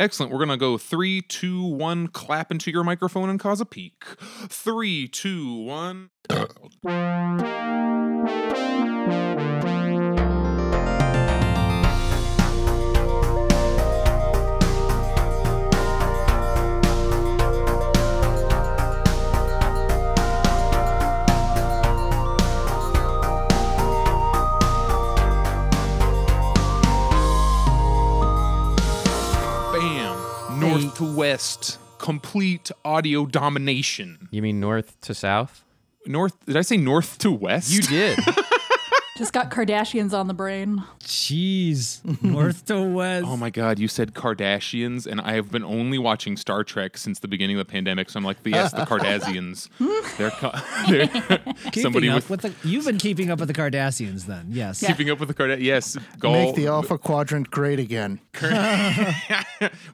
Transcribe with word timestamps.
Excellent. 0.00 0.32
We're 0.32 0.38
going 0.38 0.48
to 0.48 0.56
go 0.56 0.78
three, 0.78 1.20
two, 1.20 1.62
one, 1.62 2.08
clap 2.08 2.50
into 2.50 2.70
your 2.70 2.82
microphone 2.82 3.28
and 3.28 3.38
cause 3.38 3.60
a 3.60 3.66
peak. 3.66 4.02
Three, 4.48 5.06
two, 5.06 5.54
one. 5.54 6.08
west. 31.20 31.78
Complete 31.98 32.70
audio 32.82 33.26
domination. 33.26 34.28
You 34.30 34.40
mean 34.40 34.58
north 34.58 34.98
to 35.02 35.12
south? 35.12 35.62
North, 36.06 36.34
did 36.46 36.56
I 36.56 36.62
say 36.62 36.78
north 36.78 37.18
to 37.18 37.30
west? 37.30 37.70
You 37.70 37.82
did. 37.82 38.18
Just 39.20 39.34
got 39.34 39.50
Kardashians 39.50 40.14
on 40.18 40.28
the 40.28 40.32
brain. 40.32 40.82
Jeez, 41.00 42.00
north 42.22 42.64
to 42.64 42.82
west. 42.82 43.26
Oh 43.28 43.36
my 43.36 43.50
God, 43.50 43.78
you 43.78 43.86
said 43.86 44.14
Kardashians, 44.14 45.06
and 45.06 45.20
I 45.20 45.34
have 45.34 45.50
been 45.50 45.62
only 45.62 45.98
watching 45.98 46.38
Star 46.38 46.64
Trek 46.64 46.96
since 46.96 47.18
the 47.18 47.28
beginning 47.28 47.60
of 47.60 47.66
the 47.66 47.70
pandemic. 47.70 48.08
So 48.08 48.16
I'm 48.16 48.24
like, 48.24 48.38
yes, 48.46 48.72
the 48.72 48.78
Kardashians. 48.86 49.68
Hmm? 49.78 50.16
they're, 50.16 50.30
co- 50.30 50.52
they're 50.88 51.38
keeping 51.64 51.82
somebody 51.82 52.08
up 52.08 52.30
with, 52.30 52.30
with 52.30 52.40
the. 52.62 52.66
You've 52.66 52.86
been 52.86 52.96
keeping 52.96 53.30
up 53.30 53.40
with 53.40 53.48
the 53.48 53.52
Kardashians, 53.54 54.24
then? 54.24 54.46
Yes. 54.48 54.82
keeping 54.82 55.10
up 55.10 55.20
with 55.20 55.28
the 55.28 55.34
Kardashians. 55.34 55.64
Yes, 55.64 55.98
Gul. 56.18 56.32
Make 56.32 56.54
the 56.54 56.68
Alpha 56.68 56.96
Quadrant 56.96 57.50
great 57.50 57.78
again. 57.78 58.20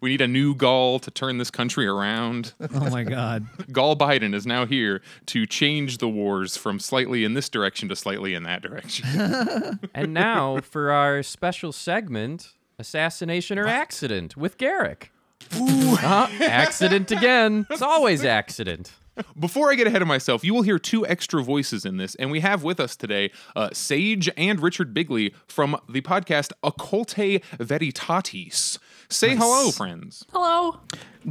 we 0.00 0.10
need 0.10 0.20
a 0.20 0.28
new 0.28 0.54
Gul 0.54 1.00
to 1.00 1.10
turn 1.10 1.38
this 1.38 1.50
country 1.50 1.88
around. 1.88 2.54
Oh 2.72 2.90
my 2.90 3.02
God. 3.02 3.44
Gul 3.72 3.96
Biden 3.96 4.34
is 4.36 4.46
now 4.46 4.66
here 4.66 5.02
to 5.26 5.46
change 5.46 5.98
the 5.98 6.08
wars 6.08 6.56
from 6.56 6.78
slightly 6.78 7.24
in 7.24 7.34
this 7.34 7.48
direction 7.48 7.88
to 7.88 7.96
slightly 7.96 8.32
in 8.32 8.44
that 8.44 8.62
direction. 8.62 9.15
and 9.94 10.14
now 10.14 10.60
for 10.60 10.90
our 10.90 11.22
special 11.22 11.72
segment, 11.72 12.52
assassination 12.78 13.58
or 13.58 13.66
accident 13.66 14.36
with 14.36 14.58
Garak. 14.58 15.08
Uh, 15.52 16.28
accident 16.40 17.10
again. 17.10 17.66
It's 17.70 17.82
always 17.82 18.24
accident. 18.24 18.92
Before 19.38 19.70
I 19.70 19.76
get 19.76 19.86
ahead 19.86 20.02
of 20.02 20.08
myself, 20.08 20.44
you 20.44 20.52
will 20.52 20.62
hear 20.62 20.78
two 20.78 21.06
extra 21.06 21.42
voices 21.42 21.86
in 21.86 21.96
this, 21.96 22.14
and 22.16 22.30
we 22.30 22.40
have 22.40 22.62
with 22.62 22.78
us 22.78 22.96
today 22.96 23.30
uh, 23.54 23.70
Sage 23.72 24.28
and 24.36 24.60
Richard 24.60 24.92
Bigley 24.92 25.34
from 25.46 25.76
the 25.88 26.02
podcast 26.02 26.52
Occultae 26.62 27.42
Veritatis. 27.56 28.78
Say 29.08 29.34
hello, 29.34 29.70
friends. 29.70 30.26
Hello. 30.32 30.80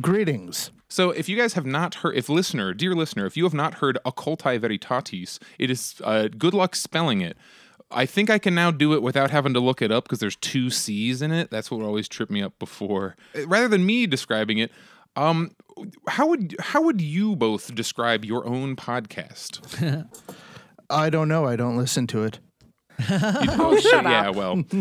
Greetings. 0.02 0.72
So, 0.88 1.12
if 1.12 1.30
you 1.30 1.36
guys 1.38 1.54
have 1.54 1.66
not 1.66 1.96
heard, 1.96 2.16
if 2.16 2.30
listener, 2.30 2.74
dear 2.74 2.96
listener, 2.96 3.26
if 3.26 3.38
you 3.38 3.44
have 3.44 3.54
not 3.54 3.76
heard 3.76 4.00
Occultae 4.06 4.60
Veritatis, 4.60 5.40
it 5.60 5.70
is 5.70 6.02
uh, 6.04 6.30
good 6.38 6.54
luck 6.54 6.76
spelling 6.76 7.22
it. 7.22 7.38
I 7.96 8.06
think 8.06 8.30
I 8.30 8.38
can 8.38 8.54
now 8.54 8.72
do 8.72 8.94
it 8.94 9.02
without 9.02 9.32
having 9.32 9.54
to 9.54 9.60
look 9.60 9.82
it 9.82 9.92
up 9.92 10.04
because 10.04 10.20
there's 10.20 10.36
two 10.36 10.70
C's 10.70 11.22
in 11.22 11.32
it. 11.32 11.50
That's 11.50 11.72
what 11.72 11.82
always 11.82 12.10
tripped 12.10 12.32
me 12.32 12.44
up 12.44 12.60
before. 12.60 13.16
Uh, 13.34 13.48
Rather 13.48 13.70
than 13.70 13.86
me 13.86 14.06
describing 14.06 14.58
it, 14.58 14.70
um, 15.16 15.56
how 16.08 16.28
would 16.28 16.56
how 16.60 16.82
would 16.82 17.00
you 17.02 17.36
both 17.36 17.74
describe 17.74 18.26
your 18.26 18.46
own 18.46 18.76
podcast? 18.76 20.08
I 20.90 21.10
don't 21.10 21.30
know. 21.30 21.46
I 21.46 21.56
don't 21.56 21.78
listen 21.78 22.06
to 22.08 22.24
it. 22.24 22.40
oh, 23.10 23.78
shit, 23.80 24.04
yeah, 24.04 24.30
well, 24.30 24.64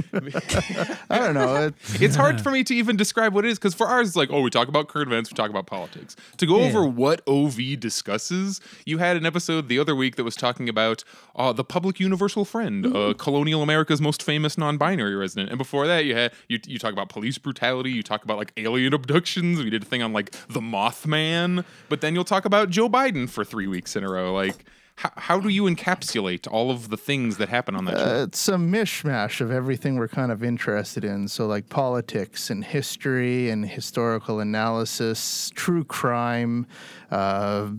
I 1.10 1.18
don't 1.18 1.34
know. 1.34 1.66
It, 1.66 1.74
it's 2.00 2.14
hard 2.14 2.40
for 2.40 2.50
me 2.50 2.62
to 2.64 2.74
even 2.74 2.96
describe 2.96 3.34
what 3.34 3.44
it 3.44 3.48
is 3.48 3.58
because 3.58 3.74
for 3.74 3.86
ours, 3.86 4.08
it's 4.08 4.16
like, 4.16 4.30
oh, 4.30 4.40
we 4.40 4.50
talk 4.50 4.68
about 4.68 4.88
current 4.88 5.08
events, 5.08 5.30
we 5.30 5.34
talk 5.34 5.50
about 5.50 5.66
politics. 5.66 6.14
To 6.36 6.46
go 6.46 6.60
over 6.60 6.84
what 6.84 7.22
OV 7.26 7.80
discusses, 7.80 8.60
you 8.86 8.98
had 8.98 9.16
an 9.16 9.26
episode 9.26 9.68
the 9.68 9.78
other 9.78 9.96
week 9.96 10.16
that 10.16 10.24
was 10.24 10.36
talking 10.36 10.68
about 10.68 11.02
uh, 11.34 11.52
the 11.52 11.64
public 11.64 11.98
universal 11.98 12.44
friend, 12.44 12.86
uh, 12.86 13.14
colonial 13.14 13.62
America's 13.62 14.00
most 14.00 14.22
famous 14.22 14.56
non-binary 14.56 15.16
resident, 15.16 15.50
and 15.50 15.58
before 15.58 15.86
that, 15.86 16.04
you 16.04 16.14
had 16.14 16.32
you, 16.48 16.60
you 16.66 16.78
talk 16.78 16.92
about 16.92 17.08
police 17.08 17.38
brutality, 17.38 17.90
you 17.90 18.02
talk 18.02 18.22
about 18.24 18.38
like 18.38 18.52
alien 18.56 18.94
abductions. 18.94 19.62
We 19.62 19.70
did 19.70 19.82
a 19.82 19.86
thing 19.86 20.02
on 20.02 20.12
like 20.12 20.30
the 20.48 20.60
Mothman, 20.60 21.64
but 21.88 22.00
then 22.00 22.14
you'll 22.14 22.24
talk 22.24 22.44
about 22.44 22.70
Joe 22.70 22.88
Biden 22.88 23.28
for 23.28 23.44
three 23.44 23.66
weeks 23.66 23.96
in 23.96 24.04
a 24.04 24.10
row, 24.10 24.32
like. 24.32 24.64
How, 24.96 25.10
how 25.16 25.40
do 25.40 25.48
you 25.48 25.64
encapsulate 25.64 26.46
all 26.50 26.70
of 26.70 26.88
the 26.88 26.96
things 26.96 27.36
that 27.38 27.48
happen 27.48 27.74
on 27.74 27.84
that 27.86 27.98
show? 27.98 28.20
uh, 28.20 28.22
it's 28.24 28.48
a 28.48 28.54
mishmash 28.54 29.40
of 29.40 29.50
everything 29.50 29.96
we're 29.96 30.08
kind 30.08 30.30
of 30.30 30.44
interested 30.44 31.04
in. 31.04 31.28
So, 31.28 31.46
like 31.46 31.68
politics 31.68 32.48
and 32.48 32.64
history 32.64 33.50
and 33.50 33.68
historical 33.68 34.40
analysis, 34.40 35.50
true 35.54 35.84
crime, 35.84 36.66
uh, 37.10 37.70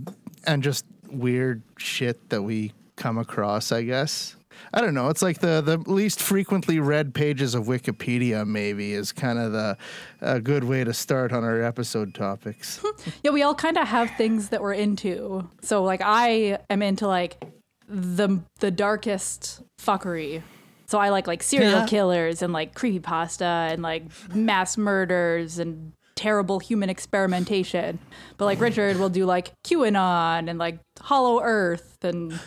and 0.46 0.62
just 0.62 0.86
weird 1.09 1.62
shit 1.78 2.30
that 2.30 2.42
we 2.42 2.74
come 2.96 3.18
across, 3.18 3.72
I 3.72 3.84
guess. 3.84 4.36
I 4.74 4.81
don't 4.81 4.94
know. 4.94 5.09
It's 5.09 5.22
like 5.22 5.40
the, 5.40 5.62
the 5.62 5.78
least 5.90 6.22
frequently 6.22 6.80
read 6.80 7.14
pages 7.14 7.56
of 7.56 7.66
Wikipedia, 7.66 8.46
maybe, 8.46 8.94
is 8.94 9.12
kind 9.12 9.40
of 9.40 9.52
the 9.52 9.78
a 10.22 10.40
good 10.40 10.64
way 10.64 10.84
to 10.84 10.94
start 10.94 11.31
on 11.31 11.44
our 11.44 11.62
episode 11.62 12.14
topics. 12.14 12.81
Yeah, 13.24 13.31
we 13.31 13.44
all 13.44 13.56
kind 13.56 13.78
of 13.78 13.88
have 13.88 14.12
things 14.18 14.50
that 14.50 14.62
we're 14.62 14.74
into. 14.74 15.48
So 15.62 15.84
like 15.84 16.02
I 16.03 16.59
am 16.70 16.81
into 16.81 17.08
like 17.08 17.44
the 17.88 18.40
the 18.59 18.72
darkest 18.72 19.62
fuckery. 19.81 20.42
So 20.88 21.00
I 21.00 21.09
like 21.09 21.28
like 21.28 21.42
serial 21.44 21.72
Yeah. 21.72 21.86
killers 21.88 22.42
and 22.42 22.53
like 22.53 22.76
creepypasta 22.76 23.72
and 23.72 23.82
like 23.82 24.03
mass 24.34 24.78
murders 24.78 25.59
and 25.59 25.92
terrible 26.25 26.58
human 26.58 26.90
experimentation. 26.90 28.00
But 28.38 28.46
like 28.46 28.59
Richard 28.59 28.97
will 28.97 29.09
do 29.09 29.25
like 29.25 29.52
QAnon 29.63 30.50
and 30.50 30.58
like 30.58 30.80
Hollow 31.00 31.40
Earth 31.40 32.03
and 32.03 32.40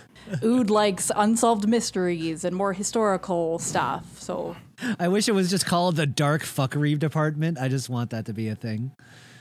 Ood 0.43 0.69
likes 0.69 1.13
unsolved 1.15 1.69
mysteries 1.69 2.45
and 2.45 2.57
more 2.57 2.73
historical 2.73 3.61
stuff. 3.61 4.19
So 4.19 4.57
I 4.99 5.07
wish 5.07 5.29
it 5.29 5.33
was 5.33 5.49
just 5.49 5.65
called 5.65 5.95
the 5.95 6.07
Dark 6.07 6.43
Fuckery 6.43 6.99
Department. 6.99 7.57
I 7.57 7.69
just 7.69 7.89
want 7.89 8.11
that 8.11 8.27
to 8.27 8.33
be 8.33 8.49
a 8.49 8.57
thing. 8.57 8.91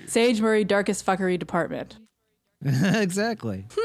Sage 0.06 0.40
Murray 0.40 0.64
Darkest 0.64 1.04
Fuckery 1.04 1.40
Department. 1.40 1.98
exactly. 2.64 3.66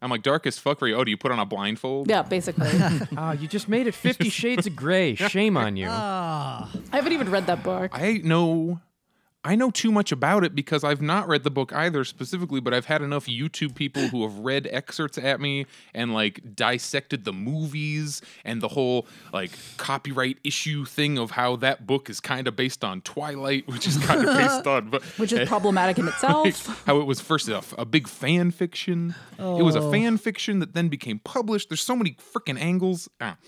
I'm 0.00 0.10
like 0.10 0.22
darkest 0.22 0.62
fuckery. 0.64 0.96
Oh, 0.96 1.02
do 1.02 1.10
you 1.10 1.16
put 1.16 1.32
on 1.32 1.40
a 1.40 1.44
blindfold? 1.44 2.08
Yeah, 2.08 2.22
basically. 2.22 2.70
Ah, 3.16 3.32
you 3.32 3.48
just 3.48 3.68
made 3.68 3.88
it 3.88 3.94
Fifty 3.94 4.30
Shades 4.30 4.66
of 4.66 4.76
Grey. 4.76 5.16
Shame 5.16 5.56
on 5.56 5.76
you. 5.76 5.88
Ah, 5.90 6.70
I 6.92 6.96
haven't 6.96 7.12
even 7.12 7.30
read 7.30 7.46
that 7.46 7.64
book. 7.64 7.90
I 7.92 8.20
know 8.22 8.80
I 9.48 9.54
know 9.54 9.70
too 9.70 9.90
much 9.90 10.12
about 10.12 10.44
it 10.44 10.54
because 10.54 10.84
I've 10.84 11.00
not 11.00 11.26
read 11.26 11.42
the 11.42 11.50
book 11.50 11.72
either 11.72 12.04
specifically, 12.04 12.60
but 12.60 12.74
I've 12.74 12.84
had 12.84 13.00
enough 13.00 13.24
YouTube 13.24 13.74
people 13.74 14.08
who 14.08 14.22
have 14.24 14.40
read 14.40 14.68
excerpts 14.70 15.16
at 15.16 15.40
me 15.40 15.64
and 15.94 16.12
like 16.12 16.54
dissected 16.54 17.24
the 17.24 17.32
movies 17.32 18.20
and 18.44 18.60
the 18.60 18.68
whole 18.68 19.06
like 19.32 19.52
copyright 19.78 20.36
issue 20.44 20.84
thing 20.84 21.16
of 21.16 21.30
how 21.30 21.56
that 21.56 21.86
book 21.86 22.10
is 22.10 22.20
kind 22.20 22.46
of 22.46 22.56
based 22.56 22.84
on 22.84 23.00
Twilight, 23.00 23.66
which 23.68 23.86
is 23.86 23.96
kind 23.96 24.22
of 24.22 24.36
based 24.36 24.66
on 24.66 24.90
but 24.90 25.02
which 25.16 25.32
is 25.32 25.48
problematic 25.48 25.98
in 25.98 26.08
itself. 26.08 26.84
how 26.86 27.00
it 27.00 27.04
was 27.04 27.22
first 27.22 27.48
a, 27.48 27.62
a 27.78 27.86
big 27.86 28.06
fan 28.06 28.50
fiction. 28.50 29.14
It 29.38 29.62
was 29.62 29.76
a 29.76 29.90
fan 29.90 30.18
fiction 30.18 30.58
that 30.58 30.74
then 30.74 30.88
became 30.88 31.20
published. 31.20 31.70
There's 31.70 31.80
so 31.80 31.96
many 31.96 32.18
freaking 32.34 32.60
angles. 32.60 33.08
Ah. 33.18 33.38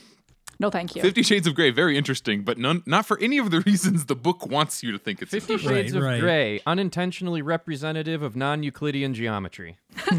No, 0.60 0.70
thank 0.70 0.94
you. 0.94 1.00
Fifty 1.02 1.22
Shades 1.22 1.46
of 1.46 1.54
Grey, 1.54 1.70
very 1.70 1.96
interesting, 1.96 2.42
but 2.42 2.58
none, 2.58 2.82
not 2.86 3.06
for 3.06 3.18
any 3.18 3.38
of 3.38 3.50
the 3.50 3.60
reasons 3.66 4.04
the 4.04 4.14
book 4.14 4.46
wants 4.46 4.82
you 4.82 4.92
to 4.92 4.98
think 4.98 5.22
it's. 5.22 5.30
Fifty. 5.30 5.56
Shades 5.56 5.66
Right, 5.66 5.94
of 5.94 6.02
right. 6.02 6.20
Grey, 6.20 6.60
unintentionally 6.66 7.40
representative 7.42 8.22
of 8.22 8.36
non-Euclidean 8.36 9.14
geometry. 9.14 9.78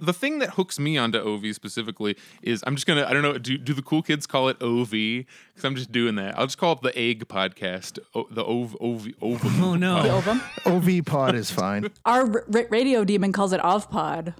The 0.00 0.12
thing 0.12 0.40
that 0.40 0.50
hooks 0.54 0.80
me 0.80 0.98
onto 0.98 1.16
OV 1.18 1.54
specifically 1.54 2.16
is 2.42 2.64
I'm 2.66 2.74
just 2.74 2.88
gonna 2.88 3.04
I 3.06 3.12
don't 3.12 3.22
know 3.22 3.38
do, 3.38 3.56
do 3.56 3.72
the 3.72 3.82
cool 3.82 4.02
kids 4.02 4.26
call 4.26 4.48
it 4.48 4.56
OV 4.60 4.90
because 4.90 5.62
I'm 5.64 5.76
just 5.76 5.92
doing 5.92 6.16
that. 6.16 6.36
I'll 6.36 6.46
just 6.46 6.58
call 6.58 6.72
it 6.72 6.80
the 6.82 6.96
Egg 6.98 7.28
Podcast. 7.28 8.00
O, 8.12 8.26
the 8.28 8.44
OV 8.44 8.76
OV 8.80 9.08
OV. 9.22 9.40
oh 9.62 9.76
no. 9.76 10.02
The 10.02 10.10
ovum. 10.10 10.42
OV 10.66 11.04
pod 11.06 11.36
is 11.36 11.52
fine. 11.52 11.88
Our 12.04 12.22
r- 12.22 12.44
r- 12.52 12.66
radio 12.68 13.04
demon 13.04 13.32
calls 13.32 13.52
it 13.52 13.60
Ovpod, 13.60 14.34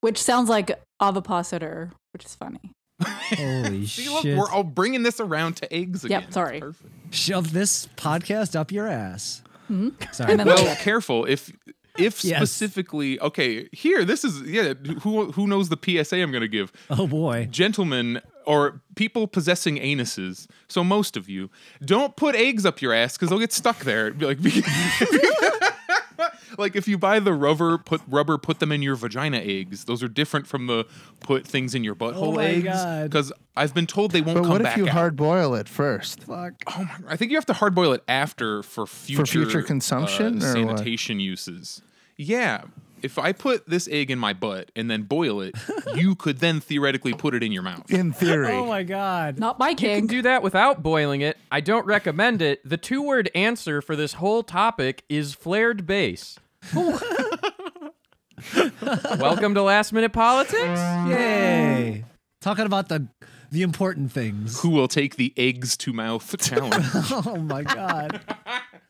which 0.00 0.22
sounds 0.22 0.48
like 0.48 0.70
ovipositor, 1.00 1.90
which 2.12 2.24
is 2.24 2.36
funny. 2.36 2.70
Holy 3.02 3.86
See, 3.86 4.08
look, 4.08 4.22
shit. 4.22 4.36
we're 4.36 4.50
all 4.50 4.62
bringing 4.64 5.02
this 5.02 5.20
around 5.20 5.56
to 5.58 5.72
eggs 5.72 6.04
again. 6.04 6.22
Yep, 6.22 6.32
sorry. 6.32 6.56
It's 6.58 6.64
perfect. 6.66 7.14
Shove 7.14 7.52
this 7.52 7.86
podcast 7.96 8.54
up 8.58 8.70
your 8.72 8.86
ass. 8.88 9.42
Sorry. 9.68 9.80
Mm-hmm. 9.80 10.30
And 10.30 10.40
then 10.40 10.46
Well, 10.46 10.64
like, 10.64 10.78
careful 10.80 11.24
if 11.24 11.52
if 11.96 12.24
Yes. 12.24 12.38
specifically 12.38 13.20
okay 13.20 13.68
here 13.70 14.04
this 14.04 14.24
is 14.24 14.42
yeah 14.42 14.74
who 15.02 15.30
who 15.30 15.46
knows 15.46 15.68
the 15.68 15.78
PSA 15.80 16.16
I'm 16.20 16.32
gonna 16.32 16.48
give 16.48 16.72
oh 16.90 17.06
boy. 17.06 17.46
gentlemen 17.52 18.20
or 18.46 18.82
people 18.94 19.26
possessing 19.26 19.76
anuses, 19.76 20.46
so 20.68 20.84
most 20.84 21.16
of 21.16 21.30
you, 21.30 21.48
don't 21.82 22.14
put 22.14 22.34
eggs 22.34 22.66
up 22.66 22.82
your 22.82 22.92
ass 22.92 23.16
because 23.16 23.30
they'll 23.30 23.38
get 23.38 23.54
stuck 23.54 23.78
there. 23.84 24.08
It'd 24.08 24.42
be 24.42 24.50
like, 26.58 26.58
like 26.58 26.76
if 26.76 26.88
you 26.88 26.96
buy 26.98 27.18
the 27.20 27.32
rubber 27.32 27.78
put 27.78 28.00
rubber 28.08 28.38
put 28.38 28.58
them 28.60 28.72
in 28.72 28.82
your 28.82 28.96
vagina 28.96 29.38
eggs 29.38 29.84
those 29.84 30.02
are 30.02 30.08
different 30.08 30.46
from 30.46 30.66
the 30.66 30.86
put 31.20 31.46
things 31.46 31.74
in 31.74 31.84
your 31.84 31.94
butthole 31.94 32.34
my 32.36 32.44
eggs 32.46 33.04
because 33.04 33.32
i've 33.56 33.74
been 33.74 33.86
told 33.86 34.10
they 34.12 34.20
won't 34.20 34.36
But 34.38 34.42
come 34.44 34.52
what 34.52 34.60
if 34.60 34.64
back 34.66 34.76
you 34.76 34.84
out. 34.84 34.90
hard 34.90 35.16
boil 35.16 35.54
it 35.54 35.68
first? 35.68 36.22
Fuck. 36.24 36.54
oh 36.66 36.84
my, 36.84 37.12
i 37.12 37.16
think 37.16 37.30
you 37.30 37.36
have 37.36 37.46
to 37.46 37.52
hard 37.54 37.74
boil 37.74 37.92
it 37.92 38.02
after 38.08 38.62
for 38.62 38.86
future 38.86 39.22
for 39.22 39.26
future 39.26 39.62
consumption, 39.62 40.42
uh, 40.42 40.46
or 40.46 40.64
what? 40.66 40.78
sanitation 40.78 41.20
uses 41.20 41.82
yeah 42.16 42.62
if 43.02 43.18
i 43.18 43.32
put 43.32 43.68
this 43.68 43.86
egg 43.90 44.10
in 44.10 44.18
my 44.18 44.32
butt 44.32 44.70
and 44.74 44.90
then 44.90 45.02
boil 45.02 45.40
it 45.40 45.54
you 45.94 46.14
could 46.14 46.38
then 46.38 46.58
theoretically 46.60 47.12
put 47.12 47.34
it 47.34 47.42
in 47.42 47.52
your 47.52 47.62
mouth 47.62 47.90
In 47.92 48.12
theory. 48.12 48.50
Oh 48.52 48.64
my 48.66 48.82
god. 48.82 49.38
Not 49.38 49.58
my 49.58 49.74
kid. 49.74 49.90
You 49.90 49.96
can 49.98 50.06
do 50.06 50.22
that 50.22 50.42
without 50.42 50.82
boiling 50.82 51.20
it. 51.20 51.36
I 51.52 51.60
don't 51.60 51.84
recommend 51.86 52.40
it. 52.42 52.60
The 52.68 52.76
two 52.78 53.02
word 53.02 53.30
answer 53.34 53.80
for 53.82 53.94
this 53.94 54.14
whole 54.14 54.42
topic 54.42 55.04
is 55.08 55.34
flared 55.34 55.86
base. 55.86 56.36
Welcome 59.18 59.54
to 59.54 59.62
Last 59.62 59.92
Minute 59.92 60.12
Politics. 60.12 60.80
Yay. 61.08 62.04
Talking 62.40 62.66
about 62.66 62.88
the 62.88 63.08
the 63.54 63.62
important 63.62 64.12
things. 64.12 64.60
who 64.60 64.70
will 64.70 64.88
take 64.88 65.16
the 65.16 65.32
eggs 65.36 65.76
to 65.78 65.92
mouth 65.92 66.36
challenge 66.40 66.84
Oh 67.10 67.36
my 67.36 67.62
god. 67.62 68.20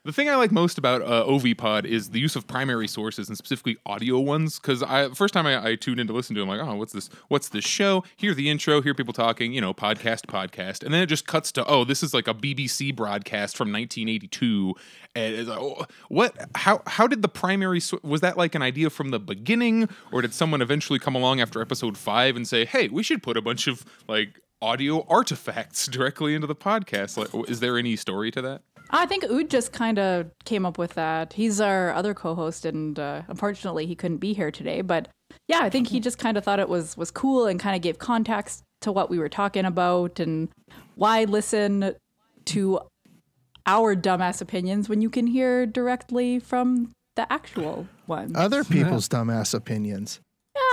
The 0.03 0.13
thing 0.13 0.29
I 0.29 0.35
like 0.35 0.51
most 0.51 0.77
about 0.77 1.01
uh, 1.01 1.25
OVPod 1.25 1.85
is 1.85 2.11
the 2.11 2.19
use 2.19 2.35
of 2.35 2.45
primary 2.45 2.87
sources 2.87 3.27
and 3.27 3.35
specifically 3.35 3.77
audio 3.87 4.19
ones. 4.19 4.59
Because 4.59 4.83
I 4.83 5.09
first 5.09 5.33
time 5.33 5.47
I, 5.47 5.69
I 5.69 5.75
tuned 5.75 5.99
in 5.99 6.05
to 6.05 6.13
listen 6.13 6.35
to, 6.35 6.41
it, 6.41 6.43
I'm 6.43 6.49
like, 6.49 6.61
oh, 6.61 6.75
what's 6.75 6.93
this? 6.93 7.09
What's 7.27 7.49
this 7.49 7.65
show? 7.65 8.03
Hear 8.15 8.35
the 8.35 8.47
intro, 8.51 8.83
hear 8.83 8.93
people 8.93 9.13
talking, 9.15 9.51
you 9.51 9.61
know, 9.61 9.73
podcast, 9.73 10.27
podcast, 10.27 10.83
and 10.83 10.93
then 10.93 11.01
it 11.01 11.07
just 11.07 11.25
cuts 11.25 11.51
to, 11.53 11.65
oh, 11.65 11.85
this 11.85 12.03
is 12.03 12.13
like 12.13 12.27
a 12.27 12.35
BBC 12.35 12.95
broadcast 12.95 13.57
from 13.57 13.69
1982. 13.71 14.75
And 15.15 15.33
it's 15.35 15.49
like, 15.49 15.59
oh, 15.59 15.85
what? 16.09 16.35
How? 16.53 16.83
How 16.85 17.07
did 17.07 17.23
the 17.23 17.29
primary? 17.29 17.79
So- 17.79 17.99
was 18.03 18.21
that 18.21 18.37
like 18.37 18.53
an 18.53 18.61
idea 18.61 18.91
from 18.91 19.09
the 19.09 19.19
beginning, 19.19 19.89
or 20.11 20.21
did 20.21 20.35
someone 20.35 20.61
eventually 20.61 20.99
come 20.99 21.15
along 21.15 21.41
after 21.41 21.61
episode 21.61 21.97
five 21.97 22.35
and 22.35 22.47
say, 22.47 22.63
hey, 22.63 22.89
we 22.89 23.01
should 23.01 23.23
put 23.23 23.37
a 23.37 23.41
bunch 23.41 23.65
of 23.65 23.83
like 24.07 24.39
audio 24.65 25.05
artifacts 25.07 25.85
directly 25.95 26.33
into 26.33 26.47
the 26.47 26.55
podcast? 26.55 27.17
Like, 27.17 27.49
is 27.49 27.59
there 27.59 27.77
any 27.77 27.95
story 27.95 28.31
to 28.31 28.41
that? 28.41 28.61
I 28.89 29.05
think 29.05 29.23
Ood 29.23 29.49
just 29.49 29.71
kind 29.71 29.97
of 29.97 30.29
came 30.43 30.65
up 30.65 30.77
with 30.77 30.93
that. 30.93 31.33
He's 31.33 31.59
our 31.59 31.93
other 31.93 32.13
co-host, 32.13 32.65
and 32.65 32.99
uh, 32.99 33.23
unfortunately, 33.27 33.85
he 33.85 33.95
couldn't 33.95 34.17
be 34.17 34.33
here 34.33 34.51
today. 34.51 34.81
But 34.81 35.07
yeah, 35.47 35.59
I 35.61 35.69
think 35.69 35.87
he 35.87 35.99
just 35.99 36.19
kind 36.19 36.37
of 36.37 36.43
thought 36.43 36.59
it 36.59 36.69
was 36.69 36.95
was 36.95 37.11
cool 37.11 37.45
and 37.45 37.59
kind 37.59 37.75
of 37.75 37.81
gave 37.81 37.97
context 37.97 38.63
to 38.81 38.91
what 38.91 39.09
we 39.09 39.17
were 39.17 39.29
talking 39.29 39.65
about 39.65 40.19
and 40.19 40.49
why 40.95 41.23
listen 41.23 41.95
to 42.45 42.79
our 43.65 43.95
dumbass 43.95 44.41
opinions 44.41 44.87
when 44.87 45.01
you 45.01 45.09
can 45.09 45.27
hear 45.27 45.65
directly 45.65 46.39
from 46.39 46.91
the 47.15 47.31
actual 47.31 47.87
ones. 48.05 48.33
Other 48.35 48.63
people's 48.63 49.09
dumbass 49.09 49.53
opinions. 49.55 50.19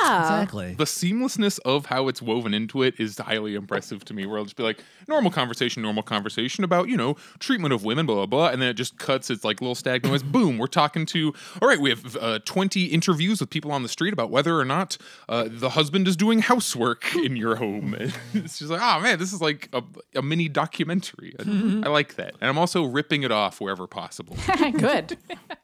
Yeah, 0.00 0.22
Exactly. 0.22 0.74
the 0.74 0.84
seamlessness 0.84 1.58
of 1.64 1.86
how 1.86 2.08
it's 2.08 2.20
woven 2.22 2.54
into 2.54 2.82
it 2.82 2.98
is 2.98 3.18
highly 3.18 3.54
impressive 3.54 4.04
to 4.06 4.14
me. 4.14 4.26
Where 4.26 4.38
I'll 4.38 4.44
just 4.44 4.56
be 4.56 4.62
like, 4.62 4.82
normal 5.08 5.30
conversation, 5.30 5.82
normal 5.82 6.02
conversation 6.02 6.64
about, 6.64 6.88
you 6.88 6.96
know, 6.96 7.16
treatment 7.38 7.72
of 7.74 7.84
women, 7.84 8.06
blah, 8.06 8.14
blah, 8.16 8.26
blah. 8.26 8.48
And 8.48 8.60
then 8.62 8.68
it 8.68 8.74
just 8.74 8.98
cuts, 8.98 9.30
it's 9.30 9.44
like 9.44 9.60
little 9.60 9.74
stag 9.74 10.04
noise. 10.04 10.22
Boom, 10.32 10.58
we're 10.58 10.66
talking 10.66 11.06
to, 11.06 11.32
all 11.60 11.68
right, 11.68 11.80
we 11.80 11.90
have 11.90 12.16
uh, 12.16 12.38
20 12.44 12.86
interviews 12.86 13.40
with 13.40 13.50
people 13.50 13.72
on 13.72 13.82
the 13.82 13.88
street 13.88 14.12
about 14.12 14.30
whether 14.30 14.58
or 14.58 14.64
not 14.64 14.96
uh, 15.28 15.48
the 15.50 15.70
husband 15.70 16.08
is 16.08 16.16
doing 16.16 16.40
housework 16.40 17.14
in 17.24 17.36
your 17.36 17.56
home. 17.56 17.94
And 17.94 18.14
it's 18.34 18.58
just 18.58 18.70
like, 18.70 18.80
oh 18.82 19.00
man, 19.00 19.18
this 19.18 19.32
is 19.32 19.40
like 19.40 19.68
a, 19.72 19.82
a 20.14 20.22
mini 20.22 20.48
documentary. 20.48 21.34
I, 21.38 21.42
I 21.84 21.88
like 21.88 22.16
that. 22.16 22.34
And 22.40 22.48
I'm 22.48 22.58
also 22.58 22.84
ripping 22.84 23.22
it 23.22 23.32
off 23.32 23.60
wherever 23.60 23.86
possible. 23.86 24.36
good. 24.78 25.16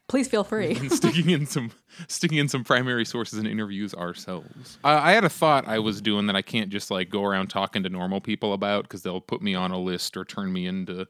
Please 0.08 0.26
feel 0.26 0.42
free. 0.42 0.74
and 0.80 0.90
sticking 0.90 1.30
in 1.30 1.46
some 1.46 1.70
sticking 2.06 2.38
in 2.38 2.48
some 2.48 2.64
primary 2.64 3.04
sources 3.04 3.38
and 3.38 3.46
interviews 3.46 3.94
ourselves. 3.94 4.78
I, 4.82 5.10
I 5.10 5.12
had 5.12 5.24
a 5.24 5.28
thought 5.28 5.68
I 5.68 5.78
was 5.78 6.00
doing 6.00 6.26
that 6.26 6.36
I 6.36 6.42
can't 6.42 6.70
just 6.70 6.90
like 6.90 7.10
go 7.10 7.24
around 7.24 7.48
talking 7.48 7.82
to 7.82 7.88
normal 7.90 8.20
people 8.20 8.54
about 8.54 8.84
because 8.84 9.02
they'll 9.02 9.20
put 9.20 9.42
me 9.42 9.54
on 9.54 9.70
a 9.70 9.78
list 9.78 10.16
or 10.16 10.24
turn 10.24 10.52
me 10.52 10.66
into 10.66 11.06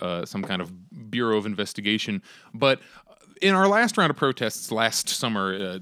uh, 0.00 0.26
some 0.26 0.42
kind 0.42 0.60
of 0.60 1.10
bureau 1.10 1.38
of 1.38 1.46
investigation. 1.46 2.22
But 2.52 2.80
in 3.40 3.54
our 3.54 3.66
last 3.66 3.96
round 3.96 4.10
of 4.10 4.16
protests 4.16 4.70
last 4.70 5.08
summer 5.08 5.54
uh, 5.54 5.78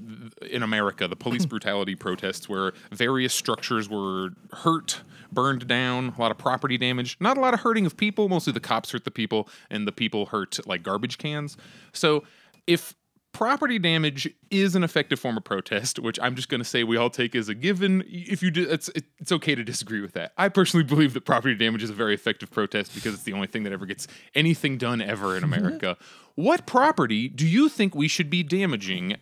in 0.49 0.63
America, 0.63 1.07
the 1.07 1.15
police 1.15 1.45
brutality 1.53 1.95
protests, 1.95 2.47
where 2.47 2.73
various 2.91 3.33
structures 3.33 3.89
were 3.89 4.29
hurt, 4.51 5.01
burned 5.31 5.67
down, 5.67 6.13
a 6.17 6.21
lot 6.21 6.31
of 6.31 6.37
property 6.37 6.77
damage, 6.77 7.17
not 7.19 7.37
a 7.37 7.41
lot 7.41 7.53
of 7.53 7.61
hurting 7.61 7.85
of 7.85 7.97
people. 7.97 8.29
Mostly 8.29 8.53
the 8.53 8.59
cops 8.59 8.91
hurt 8.91 9.03
the 9.03 9.11
people, 9.11 9.49
and 9.69 9.87
the 9.87 9.91
people 9.91 10.27
hurt 10.27 10.65
like 10.67 10.83
garbage 10.83 11.17
cans. 11.17 11.57
So 11.91 12.23
if 12.67 12.95
property 13.33 13.79
damage 13.79 14.29
is 14.51 14.75
an 14.75 14.83
effective 14.83 15.19
form 15.19 15.35
of 15.35 15.43
protest, 15.43 15.99
which 15.99 16.19
I'm 16.21 16.35
just 16.35 16.49
going 16.49 16.61
to 16.61 16.65
say 16.65 16.83
we 16.83 16.97
all 16.97 17.09
take 17.09 17.35
as 17.35 17.49
a 17.49 17.55
given. 17.55 18.03
If 18.07 18.41
you 18.41 18.51
do, 18.51 18.69
it's 18.69 18.89
it's 18.95 19.31
okay 19.31 19.55
to 19.55 19.63
disagree 19.63 20.01
with 20.01 20.13
that. 20.13 20.31
I 20.37 20.49
personally 20.49 20.83
believe 20.93 21.13
that 21.13 21.25
property 21.25 21.55
damage 21.55 21.83
is 21.83 21.89
a 21.89 21.93
very 21.93 22.13
effective 22.13 22.51
protest 22.51 22.93
because 22.95 23.13
it's 23.13 23.23
the 23.23 23.33
only 23.33 23.47
thing 23.47 23.63
that 23.63 23.73
ever 23.73 23.85
gets 23.85 24.07
anything 24.35 24.77
done 24.77 25.01
ever 25.01 25.35
in 25.35 25.43
mm-hmm. 25.43 25.53
America. 25.53 25.97
what 26.35 26.65
property 26.65 27.27
do 27.27 27.45
you 27.45 27.67
think 27.67 27.95
we 27.95 28.07
should 28.07 28.29
be 28.29 28.43
damaging? 28.43 29.17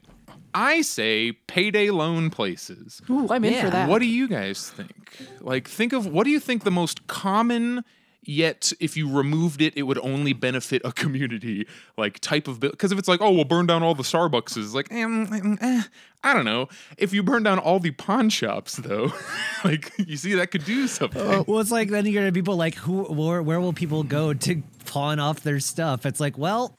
I 0.53 0.81
say 0.81 1.31
payday 1.31 1.91
loan 1.91 2.29
places. 2.29 3.01
Ooh, 3.09 3.27
I'm 3.29 3.45
in 3.45 3.63
for 3.63 3.69
that. 3.69 3.87
What 3.87 3.99
do 3.99 4.07
you 4.07 4.27
guys 4.27 4.69
think? 4.69 5.17
Like, 5.39 5.67
think 5.67 5.94
of 5.94 6.05
what 6.05 6.25
do 6.25 6.29
you 6.29 6.39
think 6.39 6.63
the 6.63 6.71
most 6.71 7.07
common, 7.07 7.85
yet 8.23 8.71
if 8.79 8.95
you 8.95 9.09
removed 9.09 9.62
it, 9.62 9.73
it 9.75 9.83
would 9.83 10.00
only 10.00 10.33
benefit 10.33 10.81
a 10.85 10.91
community 11.03 11.68
like 11.97 12.19
type 12.19 12.47
of 12.47 12.59
bill? 12.59 12.71
Because 12.71 12.91
if 12.91 13.00
it's 13.00 13.07
like, 13.07 13.21
oh, 13.21 13.31
we'll 13.31 13.45
burn 13.45 13.65
down 13.65 13.83
all 13.83 13.95
the 13.95 14.03
Starbucks 14.03 14.31
Starbuckses, 14.31 14.73
like, 14.73 14.91
eh, 14.91 15.03
mm, 15.03 15.57
eh, 15.62 15.83
I 16.23 16.33
don't 16.33 16.45
know. 16.45 16.69
If 16.97 17.13
you 17.13 17.23
burn 17.23 17.44
down 17.44 17.59
all 17.59 17.79
the 17.79 17.91
pawn 17.91 18.29
shops, 18.29 18.75
though, 18.75 19.12
like, 19.63 19.91
you 19.97 20.18
see, 20.18 20.35
that 20.35 20.51
could 20.51 20.65
do 20.65 20.88
something. 20.88 21.45
Well, 21.47 21.59
it's 21.59 21.71
like 21.71 21.89
then 21.89 22.06
you're 22.06 22.21
gonna 22.21 22.31
people 22.31 22.56
like 22.56 22.75
who 22.75 23.03
where, 23.03 23.41
where 23.41 23.59
will 23.59 23.73
people 23.73 24.03
go 24.03 24.33
to 24.33 24.63
pawn 24.85 25.19
off 25.19 25.41
their 25.41 25.59
stuff? 25.59 26.06
It's 26.06 26.19
like, 26.19 26.38
well, 26.38 26.77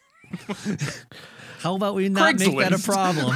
how 1.61 1.75
about 1.75 1.94
we 1.94 2.09
not 2.09 2.39
make 2.39 2.56
that 2.59 2.73
a 2.73 2.79
problem? 2.79 3.35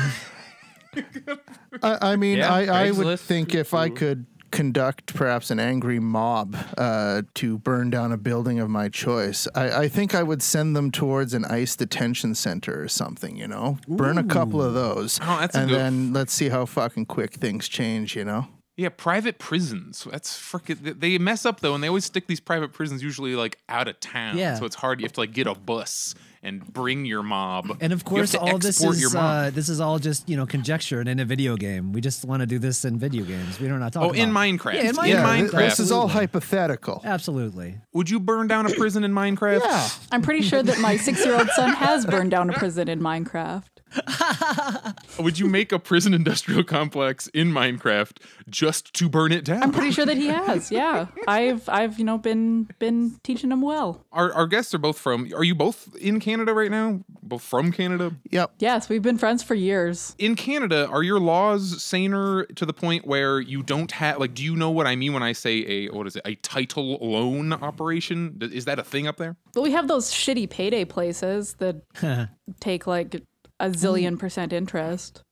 I, 1.82 2.12
I 2.12 2.16
mean, 2.16 2.38
Yeah, 2.38 2.52
I, 2.52 2.86
I 2.86 2.90
would 2.90 3.20
think 3.20 3.54
if 3.54 3.74
I 3.74 3.90
could 3.90 4.26
conduct 4.50 5.14
perhaps 5.14 5.50
an 5.50 5.58
angry 5.58 5.98
mob 5.98 6.56
uh, 6.78 7.22
to 7.34 7.58
burn 7.58 7.90
down 7.90 8.12
a 8.12 8.16
building 8.16 8.58
of 8.58 8.70
my 8.70 8.88
choice, 8.88 9.46
I, 9.54 9.82
I 9.84 9.88
think 9.88 10.14
I 10.14 10.22
would 10.22 10.42
send 10.42 10.74
them 10.76 10.90
towards 10.90 11.34
an 11.34 11.44
ICE 11.44 11.74
detention 11.76 12.34
center 12.34 12.82
or 12.82 12.88
something, 12.88 13.36
you 13.36 13.48
know? 13.48 13.78
Burn 13.88 14.18
a 14.18 14.24
couple 14.24 14.62
of 14.62 14.74
those. 14.74 15.18
Oh, 15.22 15.38
that's 15.40 15.56
and 15.56 15.68
good- 15.68 15.78
then 15.78 16.12
let's 16.12 16.32
see 16.32 16.48
how 16.48 16.66
fucking 16.66 17.06
quick 17.06 17.34
things 17.34 17.68
change, 17.68 18.16
you 18.16 18.24
know? 18.24 18.48
Yeah, 18.76 18.90
private 18.90 19.38
prisons. 19.38 20.06
That's 20.10 20.38
freaking. 20.38 21.00
They 21.00 21.16
mess 21.16 21.46
up 21.46 21.60
though, 21.60 21.74
and 21.74 21.82
they 21.82 21.88
always 21.88 22.04
stick 22.04 22.26
these 22.26 22.40
private 22.40 22.74
prisons 22.74 23.02
usually 23.02 23.34
like 23.34 23.56
out 23.70 23.88
of 23.88 23.98
town. 24.00 24.36
Yeah. 24.36 24.54
So 24.56 24.66
it's 24.66 24.74
hard. 24.76 25.00
You 25.00 25.04
have 25.06 25.14
to 25.14 25.20
like 25.20 25.32
get 25.32 25.46
a 25.46 25.54
bus 25.54 26.14
and 26.46 26.64
bring 26.72 27.04
your 27.04 27.22
mob. 27.22 27.76
And 27.80 27.92
of 27.92 28.04
course, 28.04 28.34
all 28.34 28.58
this 28.58 28.82
is 28.82 29.14
uh, 29.14 29.50
this 29.52 29.68
is 29.68 29.80
all 29.80 29.98
just 29.98 30.28
you 30.28 30.36
know 30.36 30.46
conjecture 30.46 31.00
and 31.00 31.08
in 31.08 31.18
a 31.20 31.24
video 31.24 31.56
game. 31.56 31.92
We 31.92 32.00
just 32.00 32.24
want 32.24 32.40
to 32.40 32.46
do 32.46 32.58
this 32.58 32.84
in 32.84 32.98
video 32.98 33.24
games. 33.24 33.58
We 33.60 33.66
don't 33.68 33.80
know 33.80 33.88
talk 33.88 34.02
Oh, 34.04 34.10
in 34.12 34.30
about. 34.30 34.42
Minecraft. 34.44 34.74
Yeah, 34.74 34.80
in 34.80 34.86
In 34.88 34.94
Minecraft. 34.94 35.08
Yeah, 35.08 35.36
th- 35.36 35.50
Minecraft. 35.50 35.58
this 35.68 35.80
is 35.80 35.92
all 35.92 36.08
hypothetical. 36.08 37.00
Absolutely. 37.04 37.78
Would 37.92 38.08
you 38.10 38.20
burn 38.20 38.46
down 38.46 38.66
a 38.66 38.70
prison 38.74 39.02
in 39.04 39.12
Minecraft? 39.12 39.60
Yeah. 39.64 39.88
I'm 40.12 40.22
pretty 40.22 40.42
sure 40.42 40.62
that 40.62 40.78
my 40.78 40.96
six-year-old 40.96 41.48
son 41.50 41.70
has 41.74 42.06
burned 42.06 42.30
down 42.30 42.48
a 42.50 42.52
prison 42.52 42.88
in 42.88 43.00
Minecraft. 43.00 43.64
Would 45.18 45.38
you 45.38 45.46
make 45.48 45.72
a 45.72 45.78
prison 45.78 46.12
industrial 46.14 46.64
complex 46.64 47.28
in 47.28 47.50
Minecraft 47.52 48.18
just 48.50 48.92
to 48.94 49.08
burn 49.08 49.32
it 49.32 49.44
down? 49.44 49.62
I'm 49.62 49.72
pretty 49.72 49.90
sure 49.92 50.06
that 50.06 50.16
he 50.16 50.26
has. 50.26 50.70
Yeah, 50.76 51.06
I've 51.28 51.68
I've 51.68 51.98
you 51.98 52.04
know 52.04 52.18
been 52.18 52.68
been 52.78 53.18
teaching 53.22 53.50
him 53.50 53.62
well. 53.62 54.04
our, 54.12 54.32
our 54.34 54.46
guests 54.46 54.74
are 54.74 54.78
both 54.78 54.98
from. 54.98 55.32
Are 55.34 55.44
you 55.44 55.54
both 55.54 55.94
in 55.96 56.20
Canada 56.20 56.52
right 56.52 56.70
now? 56.70 57.00
Both 57.22 57.42
from 57.42 57.72
Canada? 57.72 58.14
Yep. 58.30 58.52
Yes, 58.58 58.88
we've 58.88 59.02
been 59.02 59.16
friends 59.18 59.42
for 59.42 59.54
years. 59.54 60.14
In 60.18 60.34
Canada, 60.34 60.86
are 60.88 61.02
your 61.02 61.20
laws 61.20 61.82
saner 61.82 62.44
to 62.46 62.66
the 62.66 62.72
point 62.72 63.06
where 63.06 63.40
you 63.40 63.62
don't 63.62 63.90
have 63.92 64.18
like? 64.18 64.34
Do 64.34 64.42
you 64.44 64.56
know 64.56 64.70
what 64.70 64.86
I 64.86 64.96
mean 64.96 65.12
when 65.12 65.22
I 65.22 65.32
say 65.32 65.64
a 65.66 65.88
what 65.88 66.06
is 66.06 66.16
it? 66.16 66.22
A 66.24 66.34
title 66.36 66.98
loan 67.00 67.52
operation? 67.52 68.38
Is 68.40 68.64
that 68.66 68.78
a 68.78 68.84
thing 68.84 69.06
up 69.06 69.16
there? 69.16 69.36
Well, 69.54 69.62
we 69.62 69.72
have 69.72 69.88
those 69.88 70.10
shitty 70.12 70.50
payday 70.50 70.84
places 70.84 71.54
that 71.54 71.76
take 72.60 72.86
like 72.86 73.22
a 73.60 73.70
zillion 73.70 74.18
percent 74.18 74.52
interest. 74.52 75.22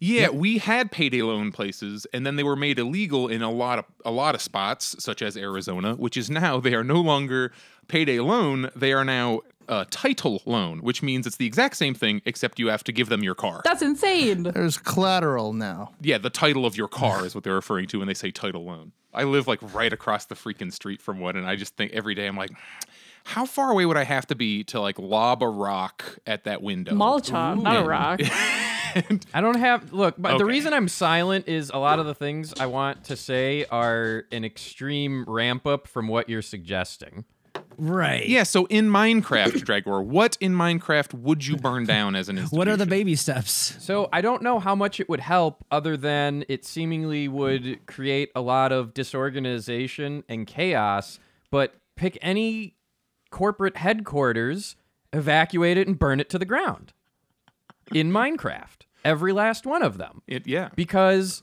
Yeah, 0.00 0.28
we 0.30 0.58
had 0.58 0.90
payday 0.90 1.22
loan 1.22 1.50
places, 1.52 2.06
and 2.12 2.26
then 2.26 2.36
they 2.36 2.42
were 2.42 2.56
made 2.56 2.78
illegal 2.78 3.28
in 3.28 3.42
a 3.42 3.50
lot 3.50 3.78
of 3.78 3.84
a 4.04 4.10
lot 4.10 4.34
of 4.34 4.42
spots, 4.42 4.96
such 4.98 5.22
as 5.22 5.36
Arizona, 5.36 5.94
which 5.94 6.16
is 6.16 6.28
now 6.28 6.60
they 6.60 6.74
are 6.74 6.84
no 6.84 7.00
longer 7.00 7.52
payday 7.88 8.20
loan; 8.20 8.70
they 8.76 8.92
are 8.92 9.04
now 9.04 9.40
a 9.68 9.86
title 9.86 10.42
loan, 10.44 10.80
which 10.80 11.02
means 11.02 11.26
it's 11.26 11.36
the 11.36 11.46
exact 11.46 11.76
same 11.76 11.94
thing, 11.94 12.20
except 12.26 12.58
you 12.58 12.66
have 12.68 12.84
to 12.84 12.92
give 12.92 13.08
them 13.08 13.22
your 13.22 13.34
car. 13.34 13.62
That's 13.64 13.80
insane. 13.80 14.42
There's 14.42 14.76
collateral 14.76 15.54
now. 15.54 15.92
yeah, 16.02 16.18
the 16.18 16.28
title 16.28 16.66
of 16.66 16.76
your 16.76 16.88
car 16.88 17.24
is 17.24 17.34
what 17.34 17.44
they're 17.44 17.54
referring 17.54 17.86
to 17.88 17.98
when 17.98 18.08
they 18.08 18.14
say 18.14 18.30
title 18.30 18.64
loan. 18.64 18.92
I 19.14 19.24
live 19.24 19.46
like 19.46 19.60
right 19.72 19.92
across 19.92 20.26
the 20.26 20.34
freaking 20.34 20.72
street 20.72 21.00
from 21.00 21.18
one, 21.18 21.36
and 21.36 21.46
I 21.46 21.56
just 21.56 21.76
think 21.76 21.92
every 21.92 22.14
day 22.14 22.26
I'm 22.26 22.36
like. 22.36 22.50
How 23.24 23.46
far 23.46 23.70
away 23.70 23.86
would 23.86 23.96
I 23.96 24.04
have 24.04 24.26
to 24.28 24.34
be 24.34 24.64
to 24.64 24.80
like 24.80 24.98
lob 24.98 25.42
a 25.42 25.48
rock 25.48 26.18
at 26.26 26.44
that 26.44 26.62
window? 26.62 26.92
Molotov, 26.94 27.60
not 27.62 27.84
a 27.84 27.88
rock. 27.88 28.20
I 29.34 29.40
don't 29.40 29.58
have 29.58 29.92
look, 29.92 30.14
but 30.18 30.38
the 30.38 30.44
Okay. 30.44 30.44
reason 30.44 30.72
I'm 30.72 30.86
silent 30.88 31.48
is 31.48 31.70
a 31.74 31.78
lot 31.78 31.98
of 31.98 32.06
the 32.06 32.14
things 32.14 32.54
I 32.60 32.66
want 32.66 33.02
to 33.04 33.16
say 33.16 33.64
are 33.70 34.24
an 34.30 34.44
extreme 34.44 35.24
ramp 35.26 35.66
up 35.66 35.88
from 35.88 36.06
what 36.06 36.28
you're 36.28 36.42
suggesting. 36.42 37.24
Right. 37.76 38.28
Yeah, 38.28 38.44
so 38.44 38.66
in 38.66 38.88
Minecraft, 38.88 39.54
Dragor, 39.64 40.04
what 40.04 40.36
in 40.40 40.54
Minecraft 40.54 41.12
would 41.14 41.44
you 41.44 41.56
burn 41.56 41.86
down 41.86 42.14
as 42.14 42.28
an 42.28 42.36
institution? 42.38 42.56
What 42.56 42.68
are 42.68 42.76
the 42.76 42.86
baby 42.86 43.16
steps? 43.16 43.74
So 43.80 44.08
I 44.12 44.20
don't 44.20 44.42
know 44.42 44.60
how 44.60 44.76
much 44.76 45.00
it 45.00 45.08
would 45.08 45.18
help 45.18 45.64
other 45.72 45.96
than 45.96 46.44
it 46.48 46.64
seemingly 46.64 47.26
would 47.26 47.84
create 47.86 48.30
a 48.36 48.40
lot 48.40 48.70
of 48.70 48.94
disorganization 48.94 50.22
and 50.28 50.46
chaos, 50.46 51.18
but 51.50 51.74
pick 51.96 52.16
any 52.22 52.73
corporate 53.34 53.78
headquarters, 53.78 54.76
evacuate 55.12 55.76
it 55.76 55.88
and 55.88 55.98
burn 55.98 56.20
it 56.20 56.30
to 56.30 56.38
the 56.38 56.44
ground. 56.44 56.92
In 57.92 58.12
Minecraft. 58.12 58.86
Every 59.04 59.32
last 59.32 59.66
one 59.66 59.82
of 59.82 59.98
them. 59.98 60.22
It, 60.28 60.46
yeah. 60.46 60.68
because 60.76 61.42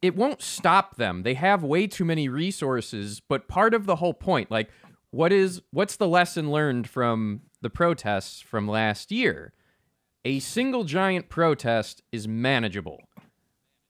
it 0.00 0.16
won't 0.16 0.40
stop 0.40 0.96
them. 0.96 1.24
They 1.24 1.34
have 1.34 1.62
way 1.62 1.86
too 1.86 2.06
many 2.06 2.30
resources, 2.30 3.20
but 3.20 3.48
part 3.48 3.74
of 3.74 3.84
the 3.84 3.96
whole 3.96 4.14
point, 4.14 4.50
like 4.50 4.70
what 5.10 5.30
is 5.30 5.60
what's 5.72 5.96
the 5.96 6.08
lesson 6.08 6.50
learned 6.50 6.88
from 6.88 7.42
the 7.60 7.70
protests 7.70 8.40
from 8.40 8.66
last 8.66 9.12
year? 9.12 9.52
A 10.24 10.38
single 10.40 10.84
giant 10.84 11.28
protest 11.28 12.02
is 12.10 12.26
manageable. 12.26 13.02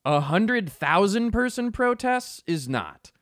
A 0.04 0.18
hundred 0.18 0.68
thousand 0.68 1.30
person 1.30 1.70
protests 1.70 2.42
is 2.44 2.68
not. 2.68 3.12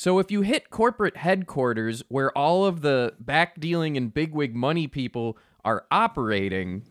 So 0.00 0.20
if 0.20 0.30
you 0.30 0.42
hit 0.42 0.70
corporate 0.70 1.16
headquarters 1.16 2.04
where 2.08 2.30
all 2.38 2.64
of 2.64 2.82
the 2.82 3.14
back 3.18 3.58
dealing 3.58 3.96
and 3.96 4.14
bigwig 4.14 4.54
money 4.54 4.86
people 4.86 5.36
are 5.64 5.86
operating, 5.90 6.84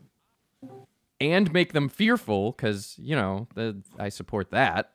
and 1.21 1.53
make 1.53 1.71
them 1.71 1.87
fearful 1.87 2.51
because 2.51 2.95
you 2.99 3.15
know 3.15 3.47
the, 3.55 3.81
I 3.97 4.09
support 4.09 4.51
that. 4.51 4.91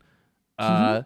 Uh, 0.58 1.04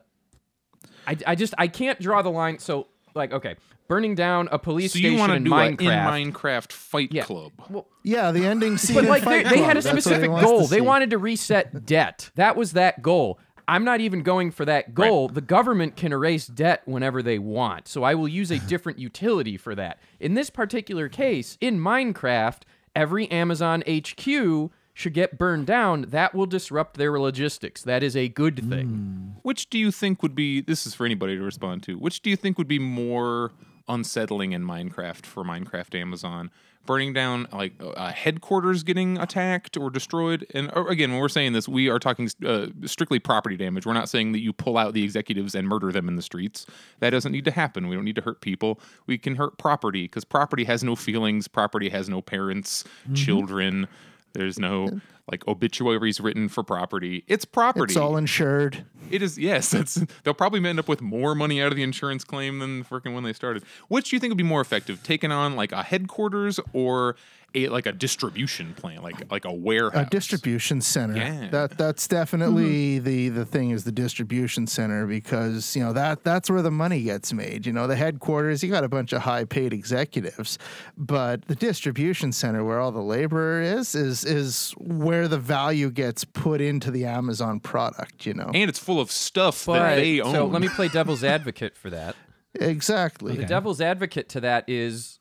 I, 1.07 1.17
I 1.29 1.35
just 1.37 1.55
I 1.57 1.69
can't 1.69 2.01
draw 2.01 2.23
the 2.23 2.31
line. 2.31 2.59
So 2.59 2.89
like 3.15 3.33
okay, 3.33 3.55
burning 3.87 4.17
down 4.17 4.49
a 4.51 4.59
police 4.59 4.93
So 4.93 4.99
station 4.99 5.13
you 5.13 5.19
want 5.21 5.31
to 5.31 5.37
in 5.37 5.45
do 5.45 5.51
Minecraft. 5.51 5.81
a 6.15 6.19
in 6.19 6.33
Minecraft 6.33 6.73
fight 6.73 7.13
Yeah. 7.13 7.23
club? 7.23 7.53
well, 7.71 7.87
Yeah, 8.03 8.33
the 8.33 8.45
ending 8.45 8.79
scene. 8.79 8.97
but 8.97 9.05
in 9.05 9.11
like 9.11 9.23
they, 9.23 9.45
Fight 9.45 9.49
they 9.49 9.59
had 9.63 9.77
a 9.77 9.81
that's 9.81 9.87
what 9.87 9.95
he 9.95 10.01
specific 10.01 10.31
wants 10.31 10.51
to 10.51 10.57
goal. 10.59 10.67
They 10.67 10.77
see. 10.79 10.81
wanted 10.81 11.11
to 11.11 11.19
reset 11.19 11.87
debt. 11.87 12.31
That 12.35 12.57
was 12.57 12.73
that 12.73 13.01
goal. 13.01 13.39
I'm 13.69 13.85
not 13.85 14.01
even 14.01 14.23
going 14.23 14.51
for 14.51 14.65
that 14.65 14.95
goal. 14.95 15.29
The 15.29 15.41
government 15.41 15.97
can 15.97 16.13
erase 16.13 16.47
debt 16.47 16.83
whenever 16.85 17.23
they 17.23 17.39
want. 17.39 17.89
So 17.89 18.03
I 18.03 18.15
will 18.15 18.29
use 18.29 18.51
a 18.51 18.59
different 18.69 18.99
utility 18.99 19.57
for 19.57 19.75
that. 19.75 19.99
In 20.21 20.35
this 20.35 20.51
particular 20.51 21.09
case, 21.09 21.59
in 21.61 21.79
Minecraft, 21.81 22.63
every 22.95 23.31
Amazon 23.31 23.83
HQ 23.89 24.71
should 24.95 25.13
get 25.13 25.37
burned 25.37 25.67
down. 25.67 26.07
That 26.09 26.35
will 26.35 26.47
disrupt 26.47 26.97
their 26.97 27.19
logistics. 27.21 27.83
That 27.83 28.03
is 28.03 28.17
a 28.17 28.29
good 28.29 28.69
thing. 28.69 28.87
Hmm. 28.87 29.39
Which 29.43 29.69
do 29.69 29.79
you 29.79 29.91
think 29.91 30.23
would 30.23 30.35
be? 30.35 30.61
This 30.61 30.87
is 30.87 30.95
for 30.95 31.05
anybody 31.05 31.37
to 31.37 31.43
respond 31.43 31.83
to. 31.85 31.99
Which 31.99 32.23
do 32.23 32.31
you 32.31 32.37
think 32.37 32.57
would 32.57 32.69
be 32.69 32.79
more 32.79 33.53
unsettling 33.89 34.53
in 34.53 34.65
Minecraft 34.65 35.27
for 35.27 35.45
Minecraft 35.45 35.95
Amazon? 36.01 36.51
Burning 36.87 37.13
down 37.13 37.47
like 37.53 37.73
uh, 37.83 38.13
headquarters 38.13 38.83
getting 38.83 39.19
attacked 39.19 39.77
or 39.77 39.91
destroyed. 39.91 40.47
And 40.55 40.71
uh, 40.77 40.87
again, 40.87 41.11
when 41.11 41.21
we're 41.21 41.29
saying 41.29 41.53
this, 41.53 41.69
we 41.69 41.89
are 41.89 41.99
talking 41.99 42.31
uh, 42.45 42.69
strictly 42.85 43.19
property 43.19 43.57
damage. 43.57 43.85
We're 43.87 43.93
not 43.93 44.09
saying 44.09 44.33
that 44.33 44.41
you 44.41 44.53
pull 44.53 44.79
out 44.79 44.95
the 44.95 45.03
executives 45.03 45.55
and 45.55 45.67
murder 45.69 45.93
them 45.93 46.09
in 46.09 46.17
the 46.17 46.23
streets. 46.23 46.67
That 47.01 47.11
doesn't 47.11 47.33
need 47.33 47.45
to 47.45 47.51
happen. 47.51 47.89
We 47.89 47.97
don't 47.97 48.05
need 48.05 48.17
to 48.17 48.23
hurt 48.23 48.41
people. 48.41 48.81
We 49.07 49.19
can 49.19 49.37
hurt 49.37 49.59
property 49.59 50.05
because 50.05 50.25
property 50.25 50.65
has 50.65 50.83
no 50.85 50.97
feelings. 50.97 51.49
Property 51.49 51.89
has 51.91 52.09
no 52.09 52.23
parents, 52.23 52.85
children. 53.15 53.89
There's 54.37 54.59
no 54.59 55.01
like 55.31 55.47
obituaries 55.49 56.21
written 56.21 56.49
for 56.49 56.63
property. 56.63 57.25
It's 57.27 57.45
property. 57.45 57.93
It's 57.93 57.97
all 57.97 58.17
insured. 58.17 58.85
It 59.11 59.23
is 59.23 59.39
yes. 59.39 59.71
That's 59.71 59.95
they'll 60.23 60.35
probably 60.35 60.65
end 60.69 60.79
up 60.79 60.89
with 60.89 61.01
more 61.01 61.35
money 61.35 61.61
out 61.61 61.69
of 61.69 61.77
the 61.77 61.83
insurance 61.83 62.25
claim 62.25 62.59
than 62.59 62.85
freaking 62.85 63.15
when 63.15 63.25
they 63.25 63.33
started. 63.33 63.65
Which 63.89 64.11
do 64.11 64.17
you 64.17 64.21
think 64.21 64.31
would 64.31 64.39
be 64.39 64.45
more 64.45 64.61
effective, 64.61 65.03
taking 65.03 65.33
on 65.33 65.57
like 65.57 65.73
a 65.73 65.83
headquarters 65.83 66.61
or 66.73 67.17
a 67.57 67.69
like 67.69 67.87
a 67.87 67.93
distribution 67.93 68.75
plant, 68.75 69.03
like 69.03 69.31
like 69.31 69.45
a 69.45 69.53
warehouse? 69.53 70.07
A 70.07 70.11
distribution 70.11 70.81
center. 70.81 71.17
Yeah. 71.17 71.49
That 71.51 71.79
that's 71.79 72.07
definitely 72.07 72.97
mm-hmm. 72.97 73.05
the 73.05 73.29
the 73.31 73.45
thing 73.47 73.71
is 73.71 73.85
the 73.85 73.93
distribution 73.93 74.67
center 74.67 75.07
because 75.07 75.75
you 75.75 75.83
know 75.83 75.93
that 75.93 76.23
that's 76.23 76.51
where 76.51 76.63
the 76.63 76.71
money 76.71 77.03
gets 77.03 77.33
made. 77.33 77.67
You 77.67 77.73
know, 77.73 77.87
the 77.87 77.97
headquarters 77.97 78.63
you 78.63 78.71
got 78.71 78.85
a 78.85 78.89
bunch 78.89 79.13
of 79.13 79.23
high 79.23 79.45
paid 79.45 79.73
executives, 79.73 80.59
but 80.97 81.47
the 81.47 81.55
distribution 81.55 82.33
center 82.33 82.65
where 82.65 82.79
all 82.79 82.93
the 82.93 83.01
labor 83.01 83.61
is 83.61 83.95
is 83.95 84.25
is 84.25 84.73
where 84.79 85.29
the 85.29 85.39
value 85.39 85.91
gets 85.91 86.25
put 86.25 86.61
into 86.61 86.91
the 86.91 87.07
Amazon 87.07 87.61
product. 87.61 88.27
You 88.27 88.35
know, 88.35 88.51
and 88.53 88.69
it's 88.69 88.79
full 88.79 89.01
of 89.01 89.11
stuff 89.11 89.67
But 89.67 89.79
that 89.79 89.95
they 89.97 90.21
own. 90.21 90.33
so 90.33 90.47
let 90.47 90.61
me 90.61 90.69
play 90.69 90.89
devil's 90.89 91.25
advocate 91.25 91.77
for 91.77 91.91
that. 91.91 92.17
exactly. 92.55 93.37
The 93.37 93.45
devil's 93.45 93.81
advocate 93.81 94.29
to 94.31 94.41
that 94.41 94.65
is 94.69 95.16